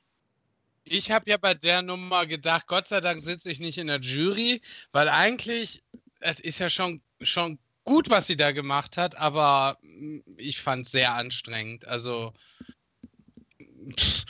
Ich 0.85 1.11
habe 1.11 1.31
ja 1.31 1.37
bei 1.37 1.55
der 1.55 1.83
Nummer 1.83 2.27
gedacht, 2.27 2.67
Gott 2.67 2.89
sei 2.89 3.01
Dank 3.01 3.23
sitze 3.23 3.51
ich 3.51 3.61
nicht 3.61 3.79
in 3.79 3.87
der 3.87 4.01
Jury, 4.01 4.61
weil 4.91 5.09
eigentlich, 5.09 5.83
es 6.21 6.41
ist 6.41 6.59
ja 6.59 6.69
schon, 6.69 7.01
schon 7.23 7.59
gut, 7.85 8.11
was 8.11 8.27
sie 8.27 8.37
da 8.37 8.53
gemacht 8.53 8.97
hat, 8.97 9.17
aber 9.17 9.79
mm, 9.83 10.19
ich 10.37 10.61
fand 10.61 10.87
es 10.87 10.93
sehr 10.93 11.15
anstrengend. 11.15 11.87
Also 11.87 12.33
pff, 13.97 14.25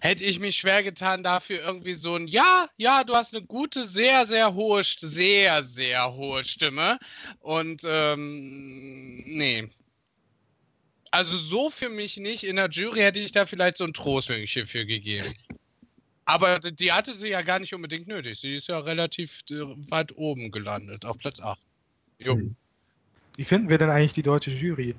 hätte 0.00 0.24
ich 0.24 0.38
mich 0.38 0.56
schwer 0.56 0.82
getan, 0.82 1.22
dafür 1.22 1.60
irgendwie 1.60 1.94
so 1.94 2.14
ein 2.14 2.26
Ja, 2.26 2.68
ja, 2.76 3.04
du 3.04 3.14
hast 3.14 3.34
eine 3.34 3.44
gute, 3.44 3.86
sehr, 3.86 4.26
sehr 4.26 4.54
hohe, 4.54 4.82
sehr, 4.84 5.62
sehr 5.64 6.12
hohe 6.14 6.44
Stimme. 6.44 6.98
Und 7.40 7.82
ähm, 7.84 9.22
nee. 9.26 9.68
Also 11.10 11.36
so 11.36 11.70
für 11.70 11.88
mich 11.88 12.16
nicht. 12.18 12.44
In 12.44 12.56
der 12.56 12.68
Jury 12.68 13.00
hätte 13.00 13.20
ich 13.20 13.32
da 13.32 13.46
vielleicht 13.46 13.78
so 13.78 13.84
ein 13.84 13.94
Trostmünchen 13.94 14.66
für 14.66 14.84
gegeben. 14.84 15.34
Aber 16.26 16.58
die 16.60 16.92
hatte 16.92 17.14
sie 17.14 17.28
ja 17.28 17.40
gar 17.40 17.58
nicht 17.58 17.74
unbedingt 17.74 18.06
nötig. 18.06 18.38
Sie 18.38 18.56
ist 18.56 18.68
ja 18.68 18.78
relativ 18.80 19.40
weit 19.88 20.14
oben 20.16 20.50
gelandet, 20.50 21.06
auf 21.06 21.16
Platz 21.16 21.40
8. 21.40 21.58
Jo. 22.18 22.34
Hm. 22.34 22.54
Wie 23.36 23.44
finden 23.44 23.70
wir 23.70 23.78
denn 23.78 23.88
eigentlich 23.88 24.12
die 24.12 24.22
deutsche 24.22 24.50
Jury? 24.50 24.94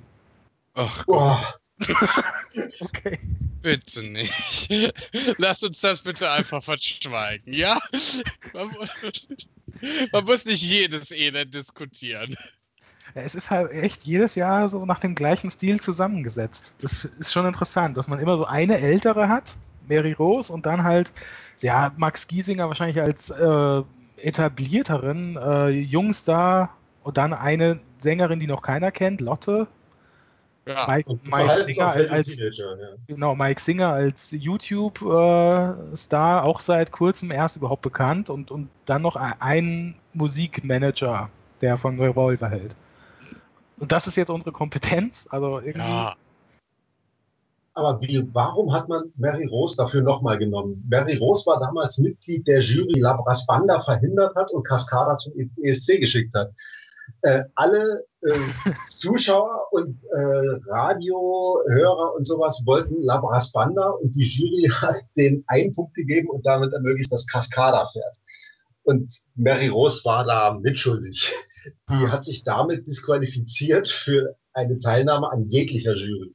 Ach, 0.74 1.04
Boah, 1.04 1.54
Okay. 2.80 3.18
bitte 3.62 4.02
nicht. 4.02 4.68
Lass 5.38 5.62
uns 5.62 5.80
das 5.80 6.00
bitte 6.00 6.30
einfach 6.30 6.64
verschweigen, 6.64 7.52
ja? 7.52 7.78
Man, 8.52 8.68
mu- 8.68 8.86
man 10.12 10.24
muss 10.24 10.44
nicht 10.46 10.62
jedes 10.62 11.10
Elend 11.10 11.54
diskutieren. 11.54 12.36
Es 13.14 13.34
ist 13.34 13.50
halt 13.50 13.70
echt 13.72 14.04
jedes 14.04 14.34
Jahr 14.34 14.68
so 14.68 14.86
nach 14.86 14.98
dem 14.98 15.14
gleichen 15.14 15.50
Stil 15.50 15.80
zusammengesetzt. 15.80 16.74
Das 16.80 17.04
ist 17.04 17.32
schon 17.32 17.46
interessant, 17.46 17.96
dass 17.96 18.08
man 18.08 18.18
immer 18.20 18.36
so 18.36 18.44
eine 18.44 18.78
ältere 18.78 19.28
hat, 19.28 19.56
Mary 19.88 20.12
Rose, 20.12 20.52
und 20.52 20.66
dann 20.66 20.84
halt, 20.84 21.12
ja, 21.60 21.92
Max 21.96 22.28
Giesinger 22.28 22.68
wahrscheinlich 22.68 23.00
als 23.00 23.30
äh, 23.30 23.82
etablierteren 24.22 25.36
äh, 25.36 25.68
Jungstar 25.70 26.76
und 27.02 27.16
dann 27.16 27.32
eine 27.32 27.80
Sängerin, 27.98 28.38
die 28.38 28.46
noch 28.46 28.62
keiner 28.62 28.90
kennt, 28.92 29.20
Lotte. 29.20 29.66
Ja. 30.70 30.86
Mike, 30.88 31.18
Mike 31.24 31.64
Singer 31.64 31.86
als, 32.10 32.26
Teenager. 32.28 32.78
Ja. 32.80 32.88
genau, 33.08 33.34
Mike 33.34 33.60
Singer 33.60 33.88
als 33.88 34.30
YouTube-Star, 34.30 36.44
auch 36.44 36.60
seit 36.60 36.92
kurzem 36.92 37.30
erst 37.30 37.56
überhaupt 37.56 37.82
bekannt 37.82 38.30
und, 38.30 38.50
und 38.50 38.68
dann 38.86 39.02
noch 39.02 39.16
ein- 39.16 39.34
ein 39.40 39.94
Musikmanager, 40.14 41.28
der 41.60 41.76
von 41.76 42.00
Revolver 42.00 42.48
hält. 42.48 42.74
Und 43.78 43.92
das 43.92 44.06
ist 44.06 44.16
jetzt 44.16 44.30
unsere 44.30 44.52
Kompetenz. 44.52 45.26
Also 45.30 45.60
irgendwie. 45.60 45.90
Ja. 45.90 46.14
Aber 47.74 48.00
wie, 48.02 48.22
warum 48.32 48.72
hat 48.72 48.88
man 48.88 49.12
Mary 49.16 49.46
Rose 49.46 49.76
dafür 49.76 50.02
nochmal 50.02 50.36
genommen? 50.38 50.84
Mary 50.90 51.16
Rose 51.16 51.46
war 51.46 51.58
damals 51.60 51.98
Mitglied 51.98 52.46
der 52.46 52.58
Jury, 52.60 53.00
Labras 53.00 53.46
Banda 53.46 53.78
verhindert 53.80 54.34
hat 54.34 54.50
und 54.52 54.66
Cascada 54.66 55.16
zum 55.16 55.32
ESC 55.62 56.00
geschickt 56.00 56.34
hat. 56.34 56.50
Äh, 57.22 57.44
alle 57.54 58.06
äh, 58.22 58.30
Zuschauer 58.88 59.68
und 59.72 60.02
äh, 60.04 60.70
Radiohörer 60.70 62.14
und 62.14 62.26
sowas 62.26 62.62
wollten 62.66 63.02
Labras 63.02 63.52
Banda 63.52 63.90
und 63.90 64.12
die 64.12 64.24
Jury 64.24 64.68
hat 64.80 64.96
den 65.16 65.44
einen 65.46 65.72
Punkt 65.72 65.94
gegeben 65.94 66.28
und 66.28 66.44
damit 66.46 66.72
ermöglicht, 66.72 67.12
dass 67.12 67.26
Cascada 67.26 67.84
fährt. 67.86 68.16
Und 68.82 69.12
Mary 69.34 69.68
Rose 69.68 70.04
war 70.04 70.24
da 70.24 70.58
mitschuldig. 70.58 71.30
Die 71.90 72.08
hat 72.08 72.24
sich 72.24 72.42
damit 72.44 72.86
disqualifiziert 72.86 73.88
für 73.88 74.36
eine 74.54 74.78
Teilnahme 74.78 75.30
an 75.30 75.48
jeglicher 75.48 75.94
Jury. 75.94 76.34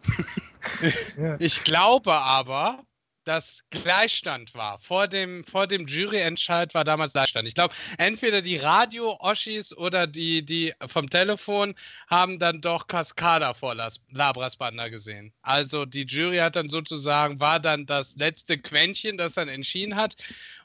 Ich 1.38 1.64
glaube 1.64 2.12
aber, 2.12 2.82
dass 3.24 3.62
Gleichstand 3.70 4.54
war. 4.54 4.78
Vor 4.80 5.06
dem, 5.06 5.44
vor 5.44 5.66
dem 5.66 5.86
Juryentscheid 5.86 6.74
war 6.74 6.84
damals 6.84 7.12
Gleichstand. 7.12 7.46
Ich 7.46 7.54
glaube, 7.54 7.74
entweder 7.98 8.42
die 8.42 8.56
Radio-Oschis 8.56 9.76
oder 9.76 10.06
die, 10.06 10.44
die 10.44 10.72
vom 10.88 11.10
Telefon 11.10 11.74
haben 12.08 12.38
dann 12.38 12.60
doch 12.60 12.86
Cascada 12.86 13.54
vor 13.54 13.74
Las, 13.74 14.00
Labras 14.10 14.56
Banda 14.56 14.88
gesehen. 14.88 15.32
Also 15.42 15.84
die 15.84 16.04
Jury 16.04 16.38
hat 16.38 16.56
dann 16.56 16.70
sozusagen, 16.70 17.40
war 17.40 17.60
dann 17.60 17.86
das 17.86 18.16
letzte 18.16 18.58
Quäntchen, 18.58 19.18
das 19.18 19.34
dann 19.34 19.48
entschieden 19.48 19.96
hat 19.96 20.16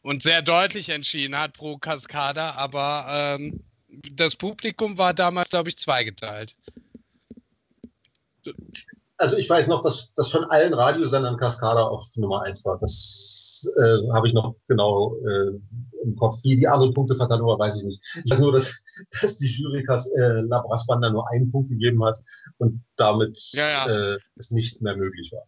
und 0.02 0.24
sehr 0.24 0.42
deutlich 0.42 0.90
entschieden 0.90 1.38
hat 1.38 1.54
pro 1.54 1.78
Cascada, 1.78 2.52
aber 2.52 3.08
ähm, 3.10 3.64
das 4.12 4.36
Publikum 4.36 4.98
war 4.98 5.14
damals, 5.14 5.50
glaube 5.50 5.70
ich, 5.70 5.78
zweigeteilt. 5.78 6.56
Also 9.18 9.38
ich 9.38 9.50
weiß 9.50 9.68
noch, 9.68 9.82
dass 9.82 10.14
das 10.14 10.30
von 10.30 10.44
allen 10.46 10.74
Radiosendern 10.74 11.38
Cascada 11.38 11.84
auf 11.84 12.06
Nummer 12.16 12.46
1 12.46 12.66
war. 12.66 12.78
Das 12.80 13.66
äh, 13.78 14.12
habe 14.14 14.28
ich 14.28 14.34
noch 14.34 14.56
genau 14.68 15.16
äh, 15.26 15.52
im 16.04 16.16
Kopf. 16.18 16.38
Wie 16.44 16.58
die 16.58 16.68
anderen 16.68 16.94
Punkte 16.94 17.16
verteilt 17.16 17.42
war, 17.42 17.58
weiß 17.58 17.78
ich 17.78 17.84
nicht. 17.84 18.02
Ich 18.24 18.32
weiß 18.32 18.40
nur, 18.40 18.52
dass, 18.52 18.82
dass 19.22 19.38
die 19.38 19.48
Jury 19.48 19.86
äh, 19.88 20.42
Labras 20.42 20.86
Banda 20.86 21.10
nur 21.10 21.30
einen 21.32 21.52
Punkt 21.52 21.70
gegeben 21.70 22.04
hat 22.04 22.18
und 22.58 22.84
damit 22.98 23.38
Ja, 23.54 23.88
ja. 23.88 24.14
Äh, 24.14 24.18
es 24.36 24.52
nicht 24.52 24.82
mehr 24.82 24.98
möglich 24.98 25.32
war. 25.34 25.46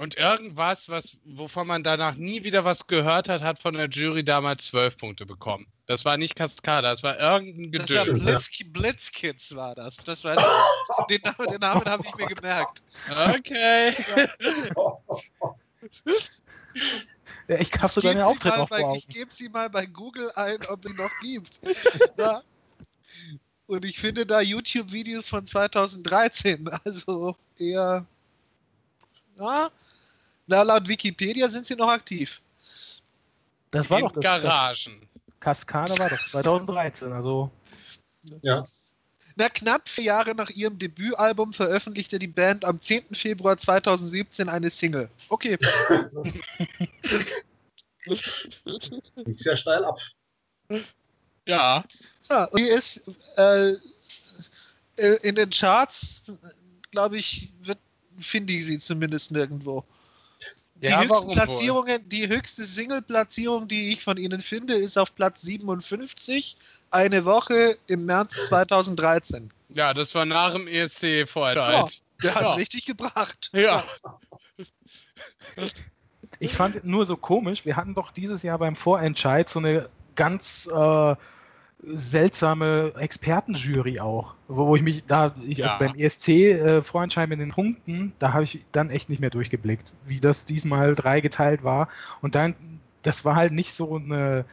Und 0.00 0.16
irgendwas, 0.16 0.88
was, 0.88 1.12
wovon 1.26 1.66
man 1.66 1.82
danach 1.82 2.14
nie 2.14 2.42
wieder 2.42 2.64
was 2.64 2.86
gehört 2.86 3.28
hat, 3.28 3.42
hat 3.42 3.58
von 3.58 3.74
der 3.74 3.86
Jury 3.86 4.24
damals 4.24 4.68
zwölf 4.68 4.96
Punkte 4.96 5.26
bekommen. 5.26 5.66
Das 5.84 6.06
war 6.06 6.16
nicht 6.16 6.36
Cascada, 6.36 6.88
das 6.90 7.02
war 7.02 7.20
irgendein 7.20 7.70
Das 7.82 7.90
war 7.94 8.06
Gedöns. 8.06 8.22
Stimmt, 8.22 8.26
ja. 8.26 8.32
Blitz, 8.32 8.72
Blitzkids 8.72 9.54
war 9.54 9.74
das. 9.74 9.96
das 9.98 10.24
weiß 10.24 10.38
ich. 10.38 11.04
Den, 11.10 11.20
Namen- 11.22 11.48
den 11.50 11.60
Namen 11.60 11.84
habe 11.84 12.02
ich 12.06 12.14
mir 12.16 12.26
gemerkt. 12.34 12.82
Okay. 13.10 13.94
Ja, 17.48 17.56
ich 17.58 17.70
habe 17.78 17.92
sogar 17.92 18.12
Sie 18.12 18.22
Auftritt 18.22 18.52
mal 18.52 18.58
noch 18.58 18.68
bei, 18.70 18.94
ich 18.96 19.06
gebe 19.08 19.30
sie 19.30 19.50
mal 19.50 19.68
bei 19.68 19.84
Google 19.84 20.30
ein, 20.36 20.64
ob 20.68 20.82
es 20.86 20.94
noch 20.94 21.10
gibt. 21.20 21.60
Ja. 22.16 22.42
Und 23.66 23.84
ich 23.84 23.98
finde 23.98 24.24
da 24.24 24.40
YouTube-Videos 24.40 25.28
von 25.28 25.44
2013. 25.44 26.70
Also 26.84 27.36
eher. 27.58 28.06
Ja. 29.38 29.70
Na, 30.50 30.62
laut 30.62 30.88
Wikipedia 30.88 31.48
sind 31.48 31.64
sie 31.64 31.76
noch 31.76 31.88
aktiv. 31.88 32.42
Das 33.70 33.88
war 33.88 34.00
In 34.00 34.06
doch 34.06 34.12
das, 34.14 34.24
das 34.24 34.42
Garagen. 34.42 35.08
Cascada 35.38 35.96
war 35.96 36.10
doch 36.10 36.26
2013. 36.26 37.12
Also 37.12 37.52
Ja. 38.42 38.64
Na, 39.36 39.48
knapp 39.48 39.88
vier 39.88 40.04
Jahre 40.04 40.34
nach 40.34 40.50
ihrem 40.50 40.76
Debütalbum 40.76 41.52
veröffentlichte 41.52 42.18
die 42.18 42.26
Band 42.26 42.64
am 42.64 42.80
10. 42.80 43.14
Februar 43.14 43.56
2017 43.56 44.48
eine 44.48 44.70
Single. 44.70 45.08
Okay. 45.28 45.56
Ging 48.04 49.36
sehr 49.36 49.56
steil 49.56 49.84
ab. 49.84 50.00
Ja. 51.46 51.84
Ja, 52.28 52.44
und 52.46 52.58
die 52.58 52.66
ist 52.66 53.08
äh, 53.36 53.76
äh, 54.96 55.16
in 55.22 55.36
den 55.36 55.50
Charts, 55.50 56.22
glaube 56.90 57.18
ich, 57.18 57.52
wird, 57.60 57.78
finde 58.18 58.52
ich 58.52 58.66
sie 58.66 58.80
zumindest 58.80 59.30
nirgendwo. 59.30 59.84
Die 60.82 60.86
ja, 60.86 61.02
höchsten 61.02 61.26
wohl? 61.28 61.34
Platzierungen, 61.34 62.08
die 62.08 62.28
höchste 62.28 62.64
Single-Platzierung, 62.64 63.68
die 63.68 63.92
ich 63.92 64.02
von 64.02 64.16
ihnen 64.16 64.40
finde, 64.40 64.74
ist 64.74 64.96
auf 64.96 65.14
Platz 65.14 65.42
57, 65.42 66.56
eine 66.90 67.24
Woche 67.24 67.76
im 67.86 68.06
März 68.06 68.34
2013. 68.48 69.50
Ja, 69.68 69.92
das 69.92 70.14
war 70.14 70.24
nach 70.24 70.52
dem 70.52 70.66
ESC 70.66 71.28
Vorentscheid. 71.28 72.00
Der 72.22 72.34
hat 72.34 72.42
Ja. 72.42 72.54
richtig 72.54 72.86
gebracht. 72.86 73.50
Ja. 73.52 73.84
ich 76.38 76.52
fand 76.52 76.84
nur 76.84 77.06
so 77.06 77.16
komisch, 77.16 77.64
wir 77.66 77.76
hatten 77.76 77.94
doch 77.94 78.10
dieses 78.10 78.42
Jahr 78.42 78.58
beim 78.58 78.76
Vorentscheid 78.76 79.48
so 79.48 79.58
eine 79.58 79.88
ganz 80.14 80.66
äh, 80.66 81.14
seltsame 81.82 82.92
Expertenjury 82.98 84.00
auch, 84.00 84.34
wo 84.48 84.66
wo 84.66 84.76
ich 84.76 84.82
mich 84.82 85.04
da, 85.06 85.34
ich, 85.46 85.58
Ja. 85.58 85.66
also 85.66 85.78
beim 85.78 85.94
ESC-Vorentscheid 85.94 87.28
mit 87.28 87.40
den 87.40 87.50
Punkten, 87.50 88.12
da 88.18 88.32
habe 88.32 88.44
ich 88.44 88.64
dann 88.72 88.90
echt 88.90 89.08
nicht 89.08 89.20
mehr 89.20 89.30
durchgeblickt, 89.30 89.92
wie 90.06 90.20
das 90.20 90.44
diesmal 90.44 90.94
drei 90.94 91.20
geteilt 91.20 91.64
war. 91.64 91.88
Und 92.20 92.34
dann, 92.34 92.54
das 93.02 93.24
war 93.24 93.36
halt 93.36 93.52
nicht 93.52 93.72
so 93.72 93.96
eine 93.96 94.44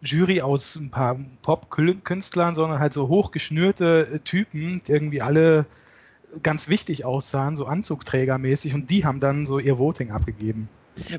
Jury 0.00 0.40
aus 0.40 0.76
ein 0.76 0.90
paar 0.90 1.18
Pop-Künstlern, 1.42 2.54
sondern 2.54 2.80
halt 2.80 2.92
so 2.92 3.08
hochgeschnürte 3.08 4.08
äh, 4.14 4.18
Typen, 4.20 4.80
die 4.86 4.92
irgendwie 4.92 5.22
alle 5.22 5.66
ganz 6.42 6.68
wichtig 6.68 7.04
aussahen, 7.04 7.56
so 7.56 7.66
Anzugträgermäßig, 7.66 8.74
und 8.74 8.88
die 8.88 9.04
haben 9.04 9.20
dann 9.20 9.44
so 9.44 9.58
ihr 9.58 9.78
Voting 9.78 10.10
abgegeben. 10.10 10.68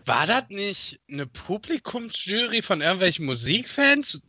War 0.05 0.25
das 0.27 0.49
nicht 0.49 0.99
eine 1.09 1.27
Publikumsjury 1.27 2.61
von 2.61 2.81
irgendwelchen 2.81 3.25
Musikfans 3.25 4.21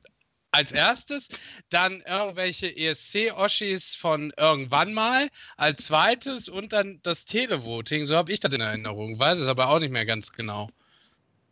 als 0.54 0.72
erstes? 0.72 1.28
Dann 1.68 2.02
irgendwelche 2.06 2.74
ESC-Oschis 2.74 3.94
von 3.94 4.32
irgendwann 4.36 4.94
mal 4.94 5.28
als 5.56 5.86
zweites 5.86 6.48
und 6.48 6.72
dann 6.72 7.00
das 7.02 7.24
Televoting. 7.24 8.06
So 8.06 8.16
habe 8.16 8.32
ich 8.32 8.40
das 8.40 8.54
in 8.54 8.60
Erinnerung. 8.60 9.18
Weiß 9.18 9.38
es 9.38 9.48
aber 9.48 9.68
auch 9.68 9.78
nicht 9.80 9.92
mehr 9.92 10.06
ganz 10.06 10.32
genau. 10.32 10.70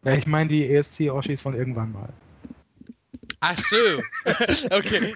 Ja, 0.04 0.14
ich 0.14 0.26
meine 0.26 0.48
die 0.48 0.66
ESC-Oschis 0.66 1.42
von 1.42 1.54
irgendwann 1.54 1.92
mal. 1.92 2.12
Ach 3.40 3.58
so. 3.58 3.76
okay. 4.70 5.14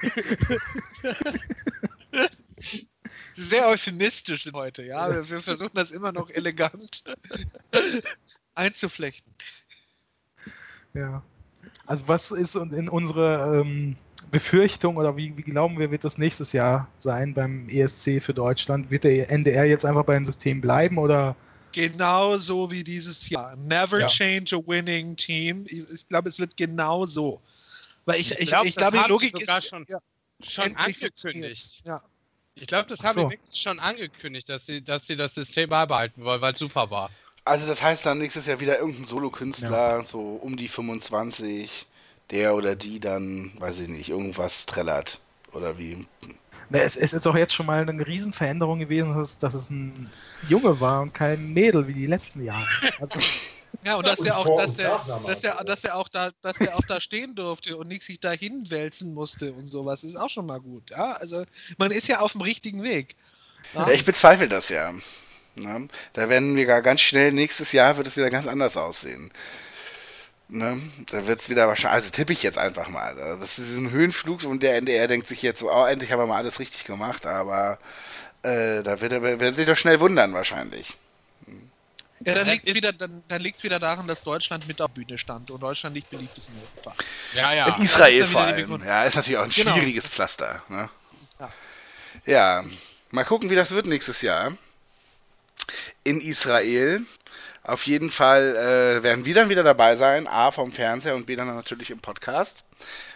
Sehr 3.37 3.69
euphemistisch 3.69 4.51
heute, 4.53 4.83
ja. 4.83 5.09
Wir, 5.11 5.29
wir 5.29 5.43
versuchen 5.43 5.75
das 5.75 5.91
immer 5.91 6.13
noch 6.13 6.31
elegant 6.31 7.05
einzuflechten. 8.55 9.33
Ja. 10.95 11.23
Also 11.87 12.09
was 12.09 12.31
ist 12.33 12.57
in 12.57 12.89
unsere 12.89 13.61
ähm, 13.61 13.97
Befürchtung 14.31 14.97
oder 14.97 15.17
wie, 15.17 15.37
wie 15.37 15.43
glauben 15.43 15.79
wir, 15.79 15.91
wird 15.91 16.05
das 16.05 16.19
nächstes 16.19 16.53
Jahr 16.53 16.89
sein 16.99 17.33
beim 17.33 17.69
ESC 17.69 18.21
für 18.23 18.35
Deutschland? 18.35 18.91
Wird 18.91 19.05
der 19.05 19.31
NDR 19.31 19.65
jetzt 19.65 19.85
einfach 19.85 20.05
beim 20.05 20.25
System 20.25 20.61
bleiben 20.61 20.99
oder 20.99 21.37
Genau 21.73 22.39
so 22.39 22.71
wie 22.71 22.83
dieses 22.83 23.29
Jahr. 23.29 23.55
Never 23.57 24.01
Ja. 24.01 24.07
change 24.07 24.57
a 24.57 24.59
winning 24.67 25.15
team. 25.15 25.65
Ich, 25.69 25.85
ich 25.93 26.09
glaube, 26.09 26.29
es 26.29 26.41
wird 26.41 26.57
genau 26.57 27.05
so. 27.05 27.41
Weil 28.07 28.19
ich, 28.21 28.33
Ich 28.33 28.41
ich, 28.41 28.49
glaub, 28.49 28.65
glaube, 28.65 28.93
die 28.93 28.99
haben 28.99 29.05
sie 29.05 29.09
Logik 29.11 29.33
sogar 29.39 29.59
ist 29.59 29.69
schon 29.69 29.85
ja, 29.89 29.99
Schon 30.43 30.77
angekündigt. 30.77 31.81
Ja. 31.85 32.03
Ich 32.55 32.67
glaube, 32.67 32.89
das 32.89 33.01
Ach 33.01 33.05
haben 33.05 33.15
so. 33.15 33.25
die 33.25 33.31
wirklich 33.33 33.61
schon 33.61 33.79
angekündigt, 33.79 34.49
dass 34.49 34.65
sie, 34.67 34.83
dass 34.83 35.07
sie 35.07 35.17
das 35.17 35.35
System 35.35 35.69
beibehalten 35.69 36.25
wollen, 36.25 36.41
weil 36.41 36.55
es 36.55 36.59
super 36.59 36.91
war. 36.91 37.11
Also 37.47 37.66
das 37.66 37.81
heißt 37.81 38.05
dann 38.05 38.18
nächstes 38.18 38.47
Jahr 38.47 38.60
wieder 38.60 38.78
irgendein 38.78 39.06
Solokünstler, 39.06 40.02
so 40.05 40.20
um 40.20 40.56
die 40.56 40.68
25, 40.68 41.86
der 42.31 42.55
oder 42.55 42.74
die 42.74 43.01
dann, 43.01 43.52
weiß 43.59 43.81
ich 43.81 43.89
nicht, 43.89 44.09
irgendwas 44.09 44.66
trällert. 44.66 45.20
Oder 45.52 45.78
wie. 45.78 46.06
Na, 46.68 46.81
es, 46.81 46.97
es 46.97 47.12
ist 47.12 47.27
auch 47.27 47.36
jetzt 47.36 47.55
schon 47.55 47.66
mal 47.66 47.89
eine 47.89 48.06
Riesenveränderung 48.06 48.81
gewesen, 48.81 49.16
dass, 49.16 49.39
dass 49.39 49.55
es 49.55 49.70
ein 49.70 50.10
Junge 50.48 50.81
war 50.81 51.01
und 51.01 51.14
kein 51.14 51.52
Mädel 51.52 51.86
wie 51.86 51.94
die 51.94 52.06
letzten 52.06 52.44
Jahre. 52.44 52.66
Also, 53.01 53.20
Ja, 53.85 53.97
und 53.97 54.06
dass 54.06 54.18
Und 54.18 54.27
er 54.27 54.39
auch, 54.39 54.59
dass 54.59 54.78
er, 54.78 55.05
dass 55.27 55.44
er, 55.44 55.59
auch, 55.59 55.64
dass 55.64 55.85
er 55.85 55.97
auch 55.97 56.09
da, 56.09 56.31
dass 56.43 56.60
er 56.60 56.77
auch 56.77 56.85
da 56.89 57.01
stehen 57.01 57.35
durfte 57.35 57.77
und 57.77 57.89
nicht 57.89 58.02
sich 58.02 58.18
da 58.18 58.32
hinwälzen 58.32 59.14
musste 59.14 59.52
und 59.52 59.66
sowas, 59.66 60.02
ist 60.02 60.16
auch 60.16 60.28
schon 60.31 60.47
mal 60.47 60.59
gut. 60.59 60.90
Ja, 60.90 61.12
also 61.12 61.44
man 61.78 61.93
ist 61.93 62.09
ja 62.09 62.20
auf 62.20 62.32
dem 62.32 62.40
richtigen 62.40 62.82
Weg. 62.82 63.14
Ja, 63.74 63.89
ich 63.90 64.05
bezweifle 64.05 64.48
das 64.48 64.68
ja. 64.68 64.93
Ne? 65.57 65.89
Da 66.12 66.28
werden 66.28 66.55
wir 66.57 66.66
gar 66.66 66.83
ganz 66.83 67.01
schnell, 67.01 67.33
nächstes 67.33 67.73
Jahr 67.73 67.97
wird 67.97 68.07
es 68.07 68.16
wieder 68.16 68.31
ganz 68.31 68.47
anders 68.47 68.77
aussehen. 68.77 69.31
Ne? 70.49 70.81
Da 71.11 71.27
wird 71.27 71.41
es 71.41 71.49
wieder 71.49 71.66
wahrscheinlich, 71.66 71.97
also 71.97 72.11
tippe 72.11 72.33
ich 72.33 72.43
jetzt 72.43 72.59
einfach 72.59 72.89
mal. 72.89 73.19
Also 73.20 73.41
Das 73.41 73.59
ist 73.59 73.77
ein 73.77 73.91
Höhenflug 73.91 74.45
und 74.45 74.62
der 74.62 74.77
NDR 74.77 75.09
denkt 75.09 75.27
sich 75.27 75.43
jetzt 75.43 75.61
so, 75.61 75.73
oh, 75.73 75.87
endlich 75.87 76.12
haben 76.12 76.20
wir 76.20 76.27
mal 76.27 76.37
alles 76.37 76.61
richtig 76.61 76.85
gemacht, 76.85 77.27
aber 77.27 77.78
äh, 78.43 78.83
da 78.83 79.01
wird 79.01 79.12
er, 79.12 79.23
werden 79.23 79.55
sich 79.55 79.66
doch 79.66 79.77
schnell 79.77 79.99
wundern 79.99 80.35
wahrscheinlich. 80.35 80.97
Ja, 82.20 82.35
dann 82.35 82.47
liegt 82.49 82.66
es 82.66 82.74
wieder, 82.74 82.93
dann, 82.93 83.23
dann 83.28 83.45
wieder 83.45 83.78
daran, 83.78 84.07
dass 84.07 84.23
Deutschland 84.23 84.66
mit 84.66 84.81
auf 84.81 84.91
der 84.95 85.03
Bühne 85.03 85.19
stand 85.19 85.51
und 85.51 85.61
Deutschland 85.61 85.95
nicht 85.95 86.09
beliebt 86.09 86.37
ist 86.39 86.49
in 86.49 86.55
Europa. 86.57 86.97
Ja, 87.35 87.53
ja. 87.53 87.77
In 87.77 87.85
Israel 87.85 88.27
vor 88.27 88.41
allem. 88.41 88.85
Ja, 88.85 89.05
ist 89.05 89.16
natürlich 89.16 89.39
auch 89.39 89.45
ein 89.45 89.51
Genau. 89.51 89.74
schwieriges 89.74 90.09
Pflaster. 90.09 90.62
Ne? 90.69 90.89
Ja. 91.39 91.53
ja, 92.24 92.65
mal 93.11 93.24
gucken, 93.24 93.51
wie 93.51 93.55
das 93.55 93.70
wird 93.73 93.87
nächstes 93.87 94.23
Jahr. 94.23 94.53
In 96.05 96.20
Israel. 96.20 97.01
Auf 97.62 97.85
jeden 97.87 98.11
Fall 98.12 98.55
äh, 98.55 99.03
werden 99.03 99.24
wir 99.24 99.35
dann 99.35 99.49
wieder 99.49 99.65
dabei 99.65 99.97
sein. 99.97 100.28
A 100.28 100.53
vom 100.53 100.70
Fernseher 100.73 101.16
und 101.16 101.27
B 101.27 101.35
dann 101.35 101.49
natürlich 101.49 101.91
im 101.91 101.99
Podcast. 101.99 102.62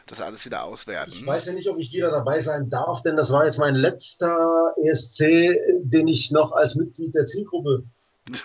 Das 0.08 0.20
alles 0.20 0.44
wieder 0.44 0.64
auswerten. 0.64 1.12
Ich 1.12 1.24
weiß 1.24 1.46
ja 1.46 1.52
nicht, 1.52 1.68
ob 1.68 1.78
ich 1.78 1.92
wieder 1.92 2.10
dabei 2.10 2.40
sein 2.40 2.68
darf, 2.68 3.02
denn 3.02 3.14
das 3.14 3.30
war 3.30 3.44
jetzt 3.44 3.58
mein 3.58 3.76
letzter 3.76 4.74
ESC, 4.84 5.54
den 5.82 6.08
ich 6.08 6.32
noch 6.32 6.50
als 6.50 6.74
Mitglied 6.74 7.14
der 7.14 7.26
Zielgruppe 7.26 7.84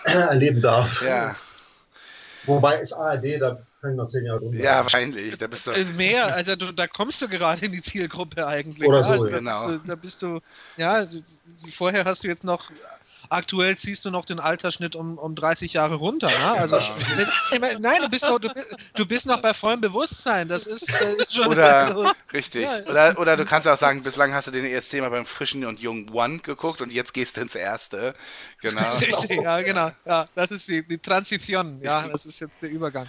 erleben 0.04 0.62
darf. 0.62 1.02
Ja, 1.02 1.34
Wobei 2.44 2.78
ist 2.80 2.92
ARD, 2.92 3.40
da 3.40 3.58
kann 3.80 3.90
ich 3.90 3.96
noch 3.96 4.06
zehn 4.06 4.24
Jahre 4.24 4.38
drunter. 4.38 4.58
ja, 4.58 4.80
wahrscheinlich. 4.82 5.36
Da 5.36 5.48
bist 5.48 5.66
du. 5.66 5.72
Äh, 5.72 5.84
mehr, 5.96 6.32
also 6.32 6.54
du, 6.54 6.70
da 6.72 6.86
kommst 6.86 7.20
du 7.20 7.26
gerade 7.28 7.66
in 7.66 7.72
die 7.72 7.82
Zielgruppe 7.82 8.46
eigentlich. 8.46 8.86
Oder 8.86 8.98
ja, 8.98 9.02
so, 9.02 9.10
also, 9.10 9.26
ja. 9.26 9.32
da, 9.32 9.38
Genau. 9.38 9.66
bist 9.66 9.82
du, 9.82 9.88
da 9.88 9.94
bist 9.96 10.22
du, 10.22 10.40
ja, 10.76 11.04
du- 11.04 11.20
vorher 11.72 12.04
hast 12.04 12.22
du 12.22 12.28
jetzt 12.28 12.44
noch, 12.44 12.70
aktuell 13.30 13.76
ziehst 13.76 14.04
du 14.04 14.10
noch 14.10 14.24
den 14.24 14.40
Altersschnitt 14.40 14.96
um, 14.96 15.18
um 15.18 15.34
30 15.34 15.72
Jahre 15.72 15.96
runter. 15.96 16.30
Ja? 16.30 16.54
Also, 16.54 16.78
ich 16.78 16.92
nein, 17.78 18.02
du 18.02 18.08
bist, 18.08 18.24
noch, 18.24 18.38
du, 18.38 18.48
bist- 18.48 18.76
du 18.94 19.06
bist 19.06 19.26
noch 19.26 19.40
bei 19.40 19.54
vollem 19.54 19.80
Bewusstsein. 19.80 20.48
Das 20.48 20.66
ist, 20.66 20.88
äh, 21.00 21.14
ist 21.14 21.34
schon. 21.34 21.46
Oder, 21.48 21.74
also, 21.86 22.12
richtig. 22.32 22.64
Ja, 22.64 22.80
oder, 22.86 23.18
oder 23.18 23.36
du 23.36 23.44
kannst 23.44 23.66
auch 23.68 23.76
sagen, 23.76 24.02
bislang 24.02 24.32
hast 24.34 24.46
du 24.46 24.50
den 24.50 24.64
ESC 24.64 24.94
mal 25.00 25.10
beim 25.10 25.26
frischen 25.26 25.64
und 25.64 25.80
jungen 25.80 26.08
One 26.10 26.38
geguckt 26.38 26.80
und 26.80 26.92
jetzt 26.92 27.14
gehst 27.14 27.36
du 27.36 27.40
ins 27.42 27.54
erste. 27.54 28.14
Genau. 28.60 28.80
Richtig, 29.00 29.40
ja, 29.42 29.60
genau. 29.62 29.90
Ja, 30.04 30.26
das 30.34 30.50
ist 30.50 30.68
die, 30.68 30.86
die 30.86 30.98
Transition. 30.98 31.80
Ja, 31.80 32.08
das 32.08 32.26
ist 32.26 32.40
jetzt 32.40 32.54
der 32.62 32.70
Übergang. 32.70 33.06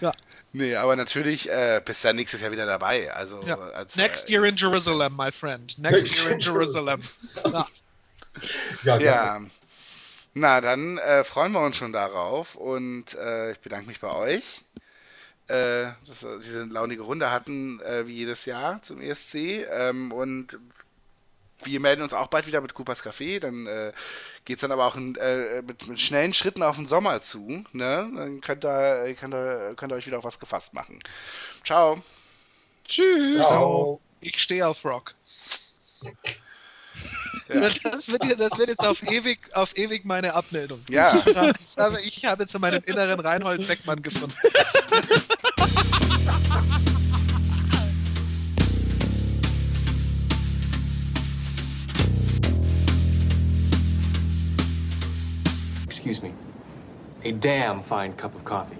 Ja. 0.00 0.12
Nee, 0.52 0.74
aber 0.76 0.96
natürlich 0.96 1.48
äh, 1.50 1.82
bist 1.84 2.02
du 2.02 2.08
ja 2.08 2.14
nächstes 2.14 2.40
Jahr 2.40 2.50
wieder 2.50 2.66
dabei. 2.66 3.12
Also 3.12 3.42
Ja. 3.46 3.58
als, 3.58 3.96
Next 3.96 4.28
äh, 4.30 4.34
year 4.34 4.44
in 4.44 4.56
Jerusalem, 4.56 5.14
my 5.16 5.30
friend. 5.30 5.78
Next 5.78 6.16
year 6.16 6.30
in 6.32 6.38
Jerusalem. 6.40 7.00
Ja. 7.44 7.66
Ja, 8.82 8.98
Ja. 8.98 9.40
Na, 10.38 10.60
dann 10.60 10.98
äh, 10.98 11.24
freuen 11.24 11.52
wir 11.52 11.60
uns 11.60 11.78
schon 11.78 11.94
darauf 11.94 12.56
und 12.56 13.14
äh, 13.14 13.52
ich 13.52 13.60
bedanke 13.60 13.86
mich 13.86 14.00
bei 14.00 14.12
euch, 14.12 14.62
äh, 15.48 15.92
dass 16.06 16.22
wir 16.22 16.38
diese 16.40 16.64
launige 16.64 17.02
Runde 17.04 17.30
hatten, 17.30 17.80
äh, 17.80 18.06
wie 18.06 18.16
jedes 18.16 18.44
Jahr 18.44 18.82
zum 18.82 19.00
ESC. 19.00 19.64
Ähm, 19.70 20.12
und 20.12 20.58
wir 21.64 21.80
melden 21.80 22.02
uns 22.02 22.12
auch 22.12 22.26
bald 22.26 22.46
wieder 22.46 22.60
mit 22.60 22.74
Coopers 22.74 23.02
Café. 23.02 23.40
Dann 23.40 23.66
äh, 23.66 23.92
geht 24.44 24.58
es 24.58 24.60
dann 24.60 24.72
aber 24.72 24.84
auch 24.86 24.96
in, 24.96 25.16
äh, 25.16 25.62
mit, 25.62 25.86
mit 25.88 26.00
schnellen 26.00 26.34
Schritten 26.34 26.62
auf 26.62 26.76
den 26.76 26.86
Sommer 26.86 27.22
zu. 27.22 27.64
Ne? 27.72 28.10
Dann 28.14 28.40
könnt 28.42 28.64
ihr, 28.64 29.14
könnt, 29.18 29.34
ihr, 29.34 29.72
könnt 29.74 29.92
ihr 29.92 29.96
euch 29.96 30.06
wieder 30.06 30.18
auf 30.18 30.24
was 30.24 30.38
gefasst 30.38 30.74
machen. 30.74 30.98
Ciao. 31.64 32.02
Tschüss. 32.86 33.38
Ciao. 33.46 34.00
Ich 34.20 34.38
stehe 34.38 34.66
auf 34.66 34.84
Rock. 34.84 35.14
Ja. 37.48 37.60
Das, 37.60 38.10
wird, 38.10 38.40
das 38.40 38.58
wird 38.58 38.68
jetzt 38.68 38.84
auf 38.84 39.00
ewig, 39.10 39.38
auf 39.54 39.76
ewig 39.76 40.04
meine 40.04 40.34
Abmeldung. 40.34 40.80
Ja. 40.90 41.22
Ich 41.24 41.76
habe, 41.78 42.00
ich 42.00 42.24
habe 42.24 42.46
zu 42.46 42.58
meinem 42.58 42.82
inneren 42.84 43.20
Reinhold 43.20 43.66
Beckmann 43.68 44.02
gefunden. 44.02 44.34
Excuse 55.86 56.20
me. 56.20 56.32
A 57.24 57.32
damn 57.32 57.82
fine 57.82 58.12
cup 58.16 58.34
of 58.34 58.44
coffee. 58.44 58.76